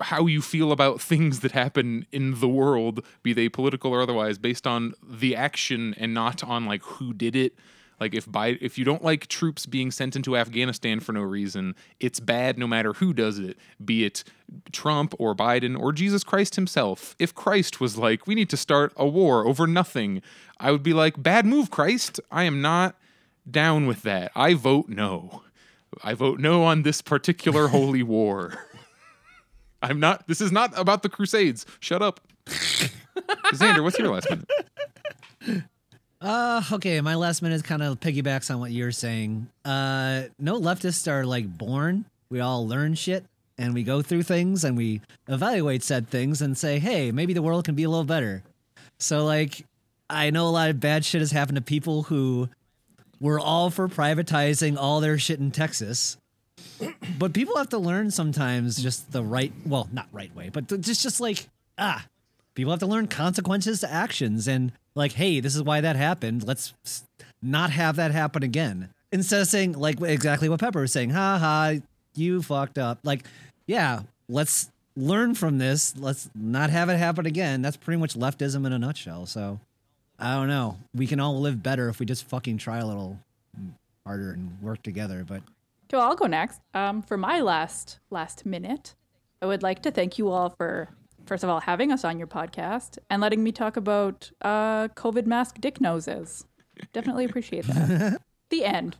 how 0.00 0.24
you 0.24 0.40
feel 0.40 0.72
about 0.72 0.98
things 0.98 1.40
that 1.40 1.52
happen 1.52 2.06
in 2.10 2.40
the 2.40 2.48
world, 2.48 3.04
be 3.22 3.34
they 3.34 3.50
political 3.50 3.92
or 3.92 4.00
otherwise, 4.00 4.38
based 4.38 4.66
on 4.66 4.94
the 5.06 5.36
action 5.36 5.94
and 5.98 6.14
not 6.14 6.42
on 6.42 6.64
like 6.64 6.82
who 6.82 7.12
did 7.12 7.36
it. 7.36 7.52
Like 7.98 8.14
if 8.14 8.26
Biden, 8.26 8.58
if 8.60 8.78
you 8.78 8.84
don't 8.84 9.02
like 9.02 9.26
troops 9.26 9.66
being 9.66 9.90
sent 9.90 10.16
into 10.16 10.36
Afghanistan 10.36 11.00
for 11.00 11.12
no 11.12 11.22
reason, 11.22 11.74
it's 11.98 12.20
bad 12.20 12.58
no 12.58 12.66
matter 12.66 12.92
who 12.94 13.12
does 13.12 13.38
it, 13.38 13.56
be 13.84 14.04
it 14.04 14.24
Trump 14.72 15.14
or 15.18 15.34
Biden 15.34 15.78
or 15.78 15.92
Jesus 15.92 16.22
Christ 16.22 16.56
himself. 16.56 17.16
If 17.18 17.34
Christ 17.34 17.80
was 17.80 17.96
like, 17.96 18.26
we 18.26 18.34
need 18.34 18.50
to 18.50 18.56
start 18.56 18.92
a 18.96 19.06
war 19.06 19.46
over 19.46 19.66
nothing, 19.66 20.22
I 20.58 20.70
would 20.70 20.82
be 20.82 20.92
like, 20.92 21.22
bad 21.22 21.46
move, 21.46 21.70
Christ. 21.70 22.20
I 22.30 22.44
am 22.44 22.60
not 22.60 22.96
down 23.50 23.86
with 23.86 24.02
that. 24.02 24.32
I 24.34 24.54
vote 24.54 24.88
no. 24.88 25.42
I 26.02 26.14
vote 26.14 26.38
no 26.38 26.64
on 26.64 26.82
this 26.82 27.00
particular 27.00 27.68
holy 27.68 28.02
war. 28.02 28.54
I'm 29.82 30.00
not. 30.00 30.26
This 30.26 30.40
is 30.40 30.52
not 30.52 30.76
about 30.78 31.02
the 31.02 31.08
Crusades. 31.08 31.64
Shut 31.80 32.02
up. 32.02 32.20
Xander, 32.46 33.82
what's 33.82 33.98
your 33.98 34.12
last 34.12 34.28
minute? 34.30 35.64
Uh, 36.26 36.60
okay, 36.72 37.00
my 37.00 37.14
last 37.14 37.40
minute 37.40 37.62
kind 37.62 37.84
of 37.84 38.00
piggybacks 38.00 38.52
on 38.52 38.58
what 38.58 38.72
you're 38.72 38.90
saying. 38.90 39.46
Uh, 39.64 40.22
no 40.40 40.60
leftists 40.60 41.06
are 41.06 41.24
like 41.24 41.46
born. 41.56 42.04
We 42.30 42.40
all 42.40 42.66
learn 42.66 42.96
shit 42.96 43.24
and 43.56 43.72
we 43.72 43.84
go 43.84 44.02
through 44.02 44.24
things 44.24 44.64
and 44.64 44.76
we 44.76 45.02
evaluate 45.28 45.84
said 45.84 46.08
things 46.08 46.42
and 46.42 46.58
say, 46.58 46.80
hey, 46.80 47.12
maybe 47.12 47.32
the 47.32 47.42
world 47.42 47.64
can 47.64 47.76
be 47.76 47.84
a 47.84 47.88
little 47.88 48.04
better. 48.04 48.42
So, 48.98 49.24
like, 49.24 49.64
I 50.10 50.30
know 50.30 50.48
a 50.48 50.50
lot 50.50 50.68
of 50.68 50.80
bad 50.80 51.04
shit 51.04 51.20
has 51.20 51.30
happened 51.30 51.56
to 51.58 51.62
people 51.62 52.02
who 52.02 52.48
were 53.20 53.38
all 53.38 53.70
for 53.70 53.86
privatizing 53.86 54.76
all 54.76 54.98
their 54.98 55.20
shit 55.20 55.38
in 55.38 55.52
Texas. 55.52 56.16
But 57.20 57.34
people 57.34 57.56
have 57.56 57.68
to 57.68 57.78
learn 57.78 58.10
sometimes 58.10 58.82
just 58.82 59.12
the 59.12 59.22
right, 59.22 59.52
well, 59.64 59.88
not 59.92 60.08
right 60.12 60.34
way, 60.34 60.50
but 60.52 60.66
just 60.80 61.02
just 61.02 61.20
like 61.20 61.48
ah, 61.78 62.04
people 62.54 62.72
have 62.72 62.80
to 62.80 62.86
learn 62.86 63.06
consequences 63.06 63.80
to 63.80 63.90
actions 63.90 64.48
and 64.48 64.72
like, 64.96 65.12
hey, 65.12 65.38
this 65.38 65.54
is 65.54 65.62
why 65.62 65.80
that 65.80 65.94
happened. 65.94 66.44
Let's 66.46 66.74
not 67.40 67.70
have 67.70 67.96
that 67.96 68.10
happen 68.10 68.42
again. 68.42 68.90
Instead 69.12 69.42
of 69.42 69.46
saying 69.46 69.72
like 69.72 70.00
exactly 70.00 70.48
what 70.48 70.58
Pepper 70.58 70.80
was 70.80 70.92
saying, 70.92 71.10
ha 71.10 71.38
ha, 71.38 71.74
you 72.14 72.42
fucked 72.42 72.78
up. 72.78 72.98
Like, 73.04 73.24
yeah, 73.66 74.00
let's 74.28 74.70
learn 74.96 75.34
from 75.34 75.58
this. 75.58 75.96
Let's 75.96 76.28
not 76.34 76.70
have 76.70 76.88
it 76.88 76.96
happen 76.96 77.26
again. 77.26 77.62
That's 77.62 77.76
pretty 77.76 78.00
much 78.00 78.14
leftism 78.14 78.66
in 78.66 78.72
a 78.72 78.78
nutshell. 78.78 79.26
So 79.26 79.60
I 80.18 80.34
don't 80.34 80.48
know. 80.48 80.78
We 80.94 81.06
can 81.06 81.20
all 81.20 81.38
live 81.38 81.62
better 81.62 81.88
if 81.88 82.00
we 82.00 82.06
just 82.06 82.24
fucking 82.24 82.58
try 82.58 82.78
a 82.78 82.86
little 82.86 83.20
harder 84.04 84.32
and 84.32 84.56
work 84.62 84.82
together. 84.82 85.24
But 85.26 85.42
well, 85.92 86.02
I'll 86.02 86.16
go 86.16 86.26
next. 86.26 86.60
Um, 86.74 87.02
for 87.02 87.16
my 87.16 87.40
last 87.40 87.98
last 88.10 88.46
minute, 88.46 88.94
I 89.40 89.46
would 89.46 89.62
like 89.62 89.82
to 89.82 89.90
thank 89.90 90.18
you 90.18 90.30
all 90.30 90.50
for 90.50 90.88
first 91.26 91.44
of 91.44 91.50
all 91.50 91.60
having 91.60 91.92
us 91.92 92.04
on 92.04 92.18
your 92.18 92.26
podcast 92.28 92.98
and 93.10 93.20
letting 93.20 93.42
me 93.42 93.52
talk 93.52 93.76
about 93.76 94.30
uh, 94.42 94.88
COVID 94.88 95.26
mask 95.26 95.56
dick 95.60 95.80
noses. 95.80 96.44
Definitely 96.92 97.24
appreciate 97.24 97.66
that. 97.66 98.20
the 98.50 98.64
end. 98.64 98.96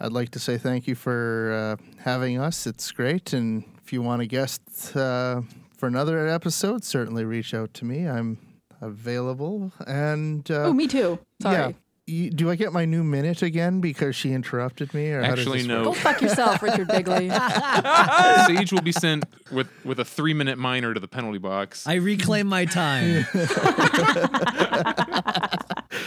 I'd 0.00 0.12
like 0.12 0.30
to 0.30 0.38
say 0.40 0.58
thank 0.58 0.86
you 0.88 0.94
for 0.94 1.52
uh, 1.80 1.84
having 2.02 2.38
us. 2.40 2.66
It's 2.66 2.90
great. 2.90 3.32
And 3.32 3.64
if 3.84 3.92
you 3.92 4.02
want 4.02 4.20
a 4.22 4.26
guest 4.26 4.60
uh, 4.96 5.42
for 5.76 5.86
another 5.86 6.26
episode, 6.26 6.82
certainly 6.84 7.24
reach 7.24 7.54
out 7.54 7.72
to 7.74 7.84
me. 7.84 8.08
I'm 8.08 8.38
available. 8.80 9.72
And 9.86 10.50
uh, 10.50 10.64
Oh, 10.64 10.72
me 10.72 10.88
too. 10.88 11.18
Sorry. 11.40 11.56
yeah. 11.56 11.72
You, 12.04 12.30
do 12.30 12.50
I 12.50 12.56
get 12.56 12.72
my 12.72 12.84
new 12.84 13.04
minute 13.04 13.42
again 13.42 13.80
because 13.80 14.16
she 14.16 14.32
interrupted 14.32 14.92
me? 14.92 15.12
Or 15.12 15.22
how 15.22 15.36
does 15.36 15.46
Actually, 15.46 15.58
this 15.58 15.68
no. 15.68 15.84
Go 15.84 15.92
fuck 15.92 16.20
yourself, 16.20 16.60
Richard 16.60 16.88
Bigley. 16.88 17.30
Sage 18.46 18.72
will 18.72 18.82
be 18.82 18.90
sent 18.90 19.24
with 19.52 19.68
with 19.84 20.00
a 20.00 20.04
three 20.04 20.34
minute 20.34 20.58
minor 20.58 20.94
to 20.94 20.98
the 20.98 21.06
penalty 21.06 21.38
box. 21.38 21.86
I 21.86 21.94
reclaim 21.94 22.48
my 22.48 22.64
time. 22.64 23.24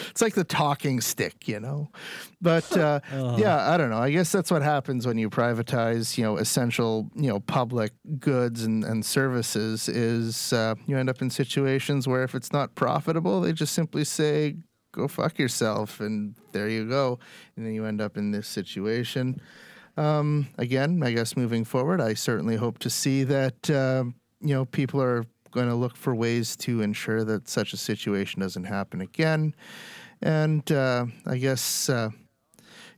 it's 0.10 0.22
like 0.22 0.34
the 0.34 0.44
talking 0.44 1.00
stick, 1.00 1.48
you 1.48 1.62
know. 1.62 1.90
But 2.42 2.76
uh, 2.76 3.00
yeah, 3.38 3.72
I 3.72 3.78
don't 3.78 3.90
know. 3.90 4.00
I 4.00 4.12
guess 4.12 4.34
that's 4.34 4.52
what 4.52 4.64
happens 4.64 5.08
when 5.08 5.18
you 5.18 5.30
privatize, 5.30 6.18
you 6.18 6.26
know, 6.26 6.36
essential, 6.36 7.10
you 7.16 7.30
know, 7.30 7.40
public 7.40 7.94
goods 8.20 8.66
and, 8.66 8.84
and 8.84 9.06
services. 9.06 9.88
Is 9.88 10.52
uh, 10.52 10.76
you 10.88 10.98
end 10.98 11.10
up 11.10 11.22
in 11.22 11.30
situations 11.30 12.06
where 12.06 12.24
if 12.24 12.36
it's 12.36 12.52
not 12.52 12.76
profitable, 12.76 13.40
they 13.40 13.54
just 13.54 13.74
simply 13.74 14.04
say, 14.04 14.56
"Go 14.96 15.08
fuck 15.08 15.38
yourself," 15.38 16.00
and 16.00 16.36
there 16.54 16.70
you 16.70 16.88
go. 16.88 17.20
And 17.56 17.66
then 17.66 17.74
you 17.74 17.86
end 17.86 18.00
up 18.02 18.18
in 18.18 18.32
this 18.32 18.48
situation. 18.48 19.42
Um, 19.98 20.48
again, 20.58 21.02
I 21.04 21.12
guess 21.12 21.36
moving 21.38 21.66
forward, 21.66 22.00
I 22.02 22.14
certainly 22.16 22.56
hope 22.56 22.80
to 22.80 22.90
see 22.90 23.24
that 23.26 23.70
uh, 23.70 24.06
you 24.42 24.54
know 24.56 24.66
people 24.66 25.02
are 25.02 25.26
going 25.52 25.68
to 25.68 25.76
look 25.76 25.96
for 25.98 26.16
ways 26.16 26.56
to 26.58 26.82
ensure 26.82 27.24
that 27.26 27.48
such 27.50 27.74
a 27.74 27.78
situation 27.78 28.42
doesn't 28.42 28.66
happen 28.66 29.02
again. 29.02 29.54
and 30.22 30.72
uh, 30.72 31.06
I 31.26 31.38
guess. 31.38 31.90
Uh, 31.90 32.10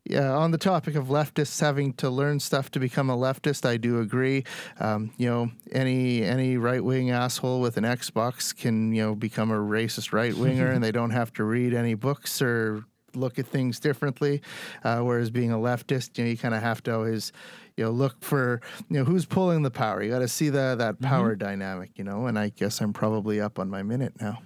yeah, 0.10 0.32
on 0.32 0.52
the 0.52 0.58
topic 0.58 0.96
of 0.96 1.08
leftists 1.08 1.60
having 1.60 1.94
to 1.94 2.10
learn 2.10 2.40
stuff 2.40 2.72
to 2.72 2.80
become 2.80 3.10
a 3.10 3.18
leftist, 3.18 3.66
I 3.66 3.78
do 3.78 4.00
agree. 4.00 4.44
Um, 4.80 5.12
you 5.18 5.28
know, 5.30 5.52
any 5.72 6.24
any 6.24 6.58
right 6.58 6.84
wing 6.84 7.12
asshole 7.12 7.62
with 7.62 7.78
an 7.78 7.84
Xbox 7.84 8.56
can 8.56 8.94
you 8.94 9.04
know 9.04 9.16
become 9.16 9.52
a 9.52 9.58
racist 9.58 10.14
right 10.14 10.36
winger, 10.36 10.72
and 10.72 10.84
they 10.84 10.92
don't 10.92 11.12
have 11.12 11.34
to 11.34 11.44
read 11.44 11.74
any 11.74 11.94
books 11.94 12.42
or 12.42 12.86
look 13.14 13.40
at 13.40 13.48
things 13.48 13.80
differently. 13.80 14.42
Uh, 14.84 15.00
whereas 15.00 15.30
being 15.30 15.52
a 15.52 15.58
leftist, 15.58 16.18
you 16.18 16.24
know, 16.24 16.30
you 16.30 16.38
kind 16.38 16.54
of 16.54 16.62
have 16.62 16.84
to 16.84 16.94
always 16.94 17.32
you 17.76 17.84
know 17.84 17.92
look 17.92 18.24
for 18.24 18.62
you 18.90 18.98
know 18.98 19.04
who's 19.04 19.26
pulling 19.26 19.62
the 19.64 19.72
power. 19.72 20.02
You 20.02 20.12
got 20.12 20.20
to 20.20 20.28
see 20.28 20.50
the 20.50 20.76
that 20.78 21.02
power 21.02 21.36
dynamic, 21.36 21.92
you 21.96 22.04
know. 22.04 22.28
And 22.28 22.38
I 22.38 22.50
guess 22.50 22.82
I'm 22.82 22.94
probably 22.94 23.42
up 23.42 23.60
on 23.60 23.70
my 23.70 23.84
minute 23.84 24.14
now. 24.20 24.40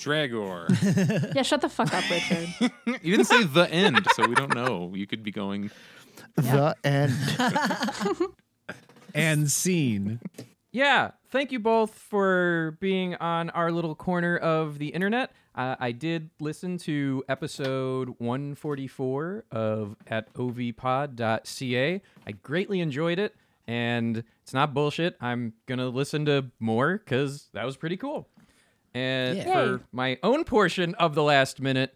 Dragor. 0.00 0.68
Yeah, 1.34 1.42
shut 1.42 1.60
the 1.60 1.68
fuck 1.68 1.92
up, 1.92 2.04
Richard. 2.10 2.48
you 3.02 3.16
didn't 3.16 3.26
say 3.26 3.44
the 3.44 3.70
end, 3.70 4.06
so 4.14 4.26
we 4.26 4.34
don't 4.34 4.54
know. 4.54 4.92
You 4.94 5.06
could 5.06 5.22
be 5.22 5.30
going. 5.30 5.70
The 6.36 6.74
end. 6.82 7.14
and 9.14 9.50
scene. 9.50 10.20
Yeah, 10.72 11.10
thank 11.30 11.52
you 11.52 11.58
both 11.58 11.92
for 11.94 12.76
being 12.80 13.14
on 13.16 13.50
our 13.50 13.70
little 13.72 13.94
corner 13.94 14.36
of 14.36 14.78
the 14.78 14.88
internet. 14.88 15.32
Uh, 15.54 15.76
I 15.78 15.92
did 15.92 16.30
listen 16.40 16.78
to 16.78 17.24
episode 17.28 18.14
144 18.18 19.44
of 19.50 19.96
at 20.06 20.32
ovpod.ca. 20.34 22.02
I 22.26 22.32
greatly 22.32 22.80
enjoyed 22.80 23.18
it, 23.18 23.34
and 23.66 24.24
it's 24.42 24.54
not 24.54 24.72
bullshit. 24.74 25.16
I'm 25.20 25.54
gonna 25.66 25.88
listen 25.88 26.24
to 26.26 26.46
more 26.60 26.98
because 26.98 27.48
that 27.52 27.64
was 27.64 27.76
pretty 27.76 27.96
cool. 27.96 28.28
And 28.94 29.38
Yeah. 29.38 29.44
for 29.44 29.80
my 29.92 30.18
own 30.22 30.44
portion 30.44 30.94
of 30.96 31.14
the 31.14 31.22
last 31.22 31.60
minute, 31.60 31.94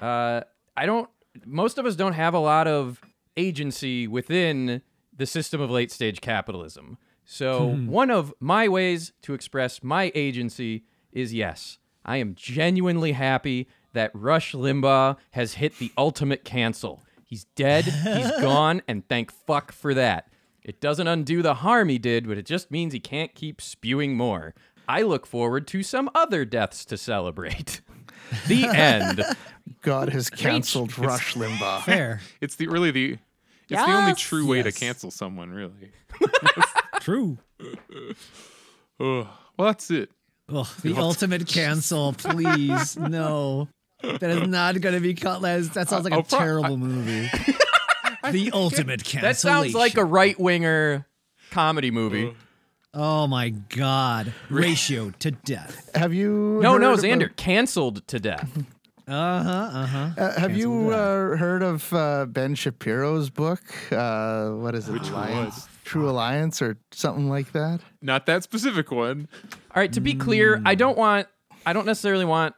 uh, 0.00 0.42
I 0.76 0.86
don't. 0.86 1.08
Most 1.46 1.78
of 1.78 1.86
us 1.86 1.96
don't 1.96 2.12
have 2.14 2.34
a 2.34 2.38
lot 2.38 2.66
of 2.68 3.00
agency 3.36 4.06
within 4.06 4.82
the 5.16 5.26
system 5.26 5.60
of 5.60 5.70
late 5.70 5.90
stage 5.90 6.20
capitalism. 6.20 6.98
So 7.24 7.68
one 7.86 8.10
of 8.10 8.34
my 8.40 8.68
ways 8.68 9.12
to 9.22 9.32
express 9.34 9.82
my 9.82 10.10
agency 10.14 10.84
is 11.12 11.32
yes, 11.32 11.78
I 12.04 12.16
am 12.18 12.34
genuinely 12.34 13.12
happy 13.12 13.68
that 13.92 14.10
Rush 14.14 14.52
Limbaugh 14.52 15.16
has 15.32 15.54
hit 15.54 15.78
the 15.78 15.92
ultimate 15.96 16.44
cancel. 16.44 17.02
He's 17.24 17.44
dead, 17.54 17.84
he's 17.84 18.30
gone, 18.40 18.82
and 18.88 19.06
thank 19.08 19.30
fuck 19.30 19.72
for 19.72 19.94
that. 19.94 20.28
It 20.62 20.80
doesn't 20.80 21.06
undo 21.08 21.42
the 21.42 21.54
harm 21.54 21.88
he 21.88 21.98
did, 21.98 22.26
but 22.28 22.38
it 22.38 22.46
just 22.46 22.70
means 22.70 22.92
he 22.92 23.00
can't 23.00 23.34
keep 23.34 23.60
spewing 23.60 24.16
more. 24.16 24.54
I 24.88 25.02
look 25.02 25.26
forward 25.26 25.66
to 25.68 25.82
some 25.82 26.10
other 26.14 26.44
deaths 26.44 26.84
to 26.86 26.96
celebrate. 26.96 27.80
the 28.48 28.64
end. 28.66 29.22
God 29.82 30.08
has 30.10 30.28
canceled 30.30 30.98
Rush 30.98 31.34
Limbaugh. 31.34 31.82
Fair. 31.82 32.20
It's 32.40 32.56
the 32.56 32.68
really 32.68 32.90
the. 32.90 33.18
It's 33.68 33.80
the 33.84 33.92
only 33.92 34.14
true 34.14 34.46
way 34.46 34.62
to 34.62 34.72
cancel 34.72 35.10
someone, 35.10 35.50
really. 35.50 35.92
True. 37.00 37.38
Oh, 39.00 39.28
well, 39.56 39.66
that's 39.68 39.90
it. 39.90 40.10
Ugh, 40.48 40.66
the 40.82 40.94
ultimate 40.96 41.48
cancel, 41.48 42.12
please. 42.12 42.96
No. 42.96 43.68
That 44.02 44.22
is 44.22 44.46
not 44.46 44.80
going 44.80 44.94
to 44.94 45.00
be 45.00 45.14
cut. 45.14 45.42
That, 45.42 45.58
is- 45.60 45.70
that 45.70 45.88
sounds 45.88 46.04
like 46.04 46.12
I'll 46.12 46.20
a 46.20 46.24
pro- 46.24 46.38
terrible 46.38 46.76
movie. 46.76 47.28
the 48.30 48.50
ultimate 48.52 49.02
cancel. 49.02 49.28
That 49.28 49.36
sounds 49.38 49.74
like 49.74 49.96
a 49.96 50.04
right 50.04 50.38
winger 50.38 51.06
comedy 51.50 51.90
movie. 51.90 52.32
Oh 52.94 53.26
my 53.26 53.50
God. 53.50 54.34
Ratio 54.50 55.10
to 55.20 55.30
death. 55.30 55.90
Have 55.94 56.12
you? 56.12 56.58
No, 56.62 56.72
heard 56.72 56.80
no, 56.82 56.92
about- 56.92 57.04
Xander, 57.04 57.34
canceled 57.36 58.06
to 58.08 58.18
death. 58.20 58.64
Uh 59.08 59.42
huh. 59.42 59.50
Uh 59.50 59.86
huh. 59.86 60.10
Uh, 60.16 60.40
have 60.40 60.56
you 60.56 60.90
uh, 60.90 61.36
heard 61.36 61.60
of 61.64 61.92
uh, 61.92 62.24
Ben 62.26 62.54
Shapiro's 62.54 63.30
book? 63.30 63.60
Uh, 63.92 64.50
what 64.50 64.76
is 64.76 64.88
it? 64.88 64.92
Which 64.92 65.08
Alliance? 65.08 65.66
True 65.84 66.08
Alliance 66.08 66.62
or 66.62 66.78
something 66.92 67.28
like 67.28 67.50
that? 67.50 67.80
Not 68.00 68.26
that 68.26 68.44
specific 68.44 68.92
one. 68.92 69.28
All 69.74 69.80
right, 69.82 69.92
to 69.92 70.00
be 70.00 70.14
clear, 70.14 70.62
I 70.64 70.76
don't 70.76 70.96
want 70.96 71.26
I 71.66 71.72
don't 71.72 71.84
necessarily 71.84 72.24
want 72.24 72.54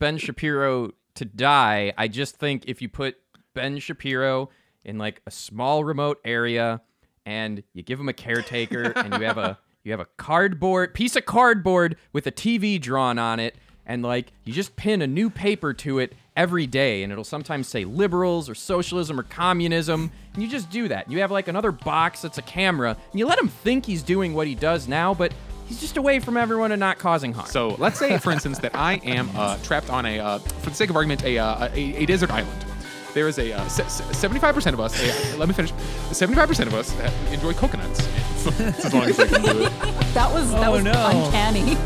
Ben 0.00 0.18
Shapiro 0.18 0.90
to 1.14 1.24
die. 1.24 1.92
I 1.96 2.08
just 2.08 2.36
think 2.36 2.64
if 2.66 2.82
you 2.82 2.88
put 2.88 3.16
Ben 3.54 3.78
Shapiro 3.78 4.50
in 4.84 4.98
like 4.98 5.22
a 5.24 5.30
small 5.30 5.84
remote 5.84 6.18
area 6.24 6.80
and 7.30 7.62
you 7.74 7.82
give 7.84 8.00
him 8.00 8.08
a 8.08 8.12
caretaker 8.12 8.92
and 8.96 9.14
you 9.14 9.20
have 9.20 9.38
a 9.38 9.56
you 9.84 9.92
have 9.92 10.00
a 10.00 10.08
cardboard 10.16 10.92
piece 10.92 11.14
of 11.14 11.24
cardboard 11.24 11.96
with 12.12 12.26
a 12.26 12.32
TV 12.32 12.78
drawn 12.80 13.18
on 13.18 13.38
it 13.38 13.54
and 13.86 14.02
like 14.02 14.32
you 14.44 14.52
just 14.52 14.74
pin 14.76 15.00
a 15.00 15.06
new 15.06 15.30
paper 15.30 15.72
to 15.72 16.00
it 16.00 16.12
every 16.36 16.66
day 16.66 17.02
and 17.02 17.12
it'll 17.12 17.24
sometimes 17.24 17.68
say 17.68 17.84
liberals 17.84 18.48
or 18.50 18.54
socialism 18.54 19.18
or 19.18 19.22
communism 19.22 20.10
and 20.34 20.42
you 20.42 20.48
just 20.48 20.70
do 20.70 20.88
that. 20.88 21.10
You 21.10 21.20
have 21.20 21.30
like 21.30 21.48
another 21.48 21.72
box 21.72 22.22
that's 22.22 22.38
a 22.38 22.42
camera 22.42 22.96
and 23.12 23.18
you 23.18 23.26
let 23.26 23.38
him 23.38 23.48
think 23.48 23.86
he's 23.86 24.02
doing 24.02 24.34
what 24.34 24.46
he 24.48 24.54
does 24.56 24.88
now, 24.88 25.14
but 25.14 25.32
he's 25.66 25.80
just 25.80 25.96
away 25.96 26.18
from 26.18 26.36
everyone 26.36 26.72
and 26.72 26.80
not 26.80 26.98
causing 26.98 27.32
harm. 27.32 27.46
So 27.46 27.76
let's 27.78 27.98
say, 27.98 28.18
for 28.18 28.32
instance, 28.32 28.58
that 28.58 28.74
I 28.74 28.94
am 28.96 29.30
uh, 29.36 29.56
trapped 29.62 29.88
on 29.88 30.04
a, 30.04 30.18
uh, 30.18 30.38
for 30.38 30.70
the 30.70 30.76
sake 30.76 30.90
of 30.90 30.96
argument, 30.96 31.24
a, 31.24 31.38
uh, 31.38 31.68
a, 31.72 32.02
a 32.02 32.06
desert 32.06 32.30
island. 32.30 32.66
There 33.14 33.26
is 33.28 33.38
a 33.38 33.52
uh, 33.52 33.66
se- 33.68 33.88
se- 33.88 34.28
75% 34.28 34.72
of 34.72 34.80
us, 34.80 34.94
a, 35.34 35.36
let 35.36 35.48
me 35.48 35.54
finish, 35.54 35.72
75% 35.72 36.66
of 36.66 36.74
us 36.74 36.94
uh, 37.00 37.10
enjoy 37.32 37.52
coconuts. 37.54 38.00
as 38.60 38.94
long 38.94 39.04
as 39.04 39.18
I 39.20 39.26
can 39.26 39.42
do 39.42 39.62
it. 39.64 39.72
That 40.14 40.32
was 40.32 40.50
that 40.52 40.68
Oh, 40.68 40.72
was 40.72 40.84
no. 40.84 40.92
uncanny. 40.92 41.76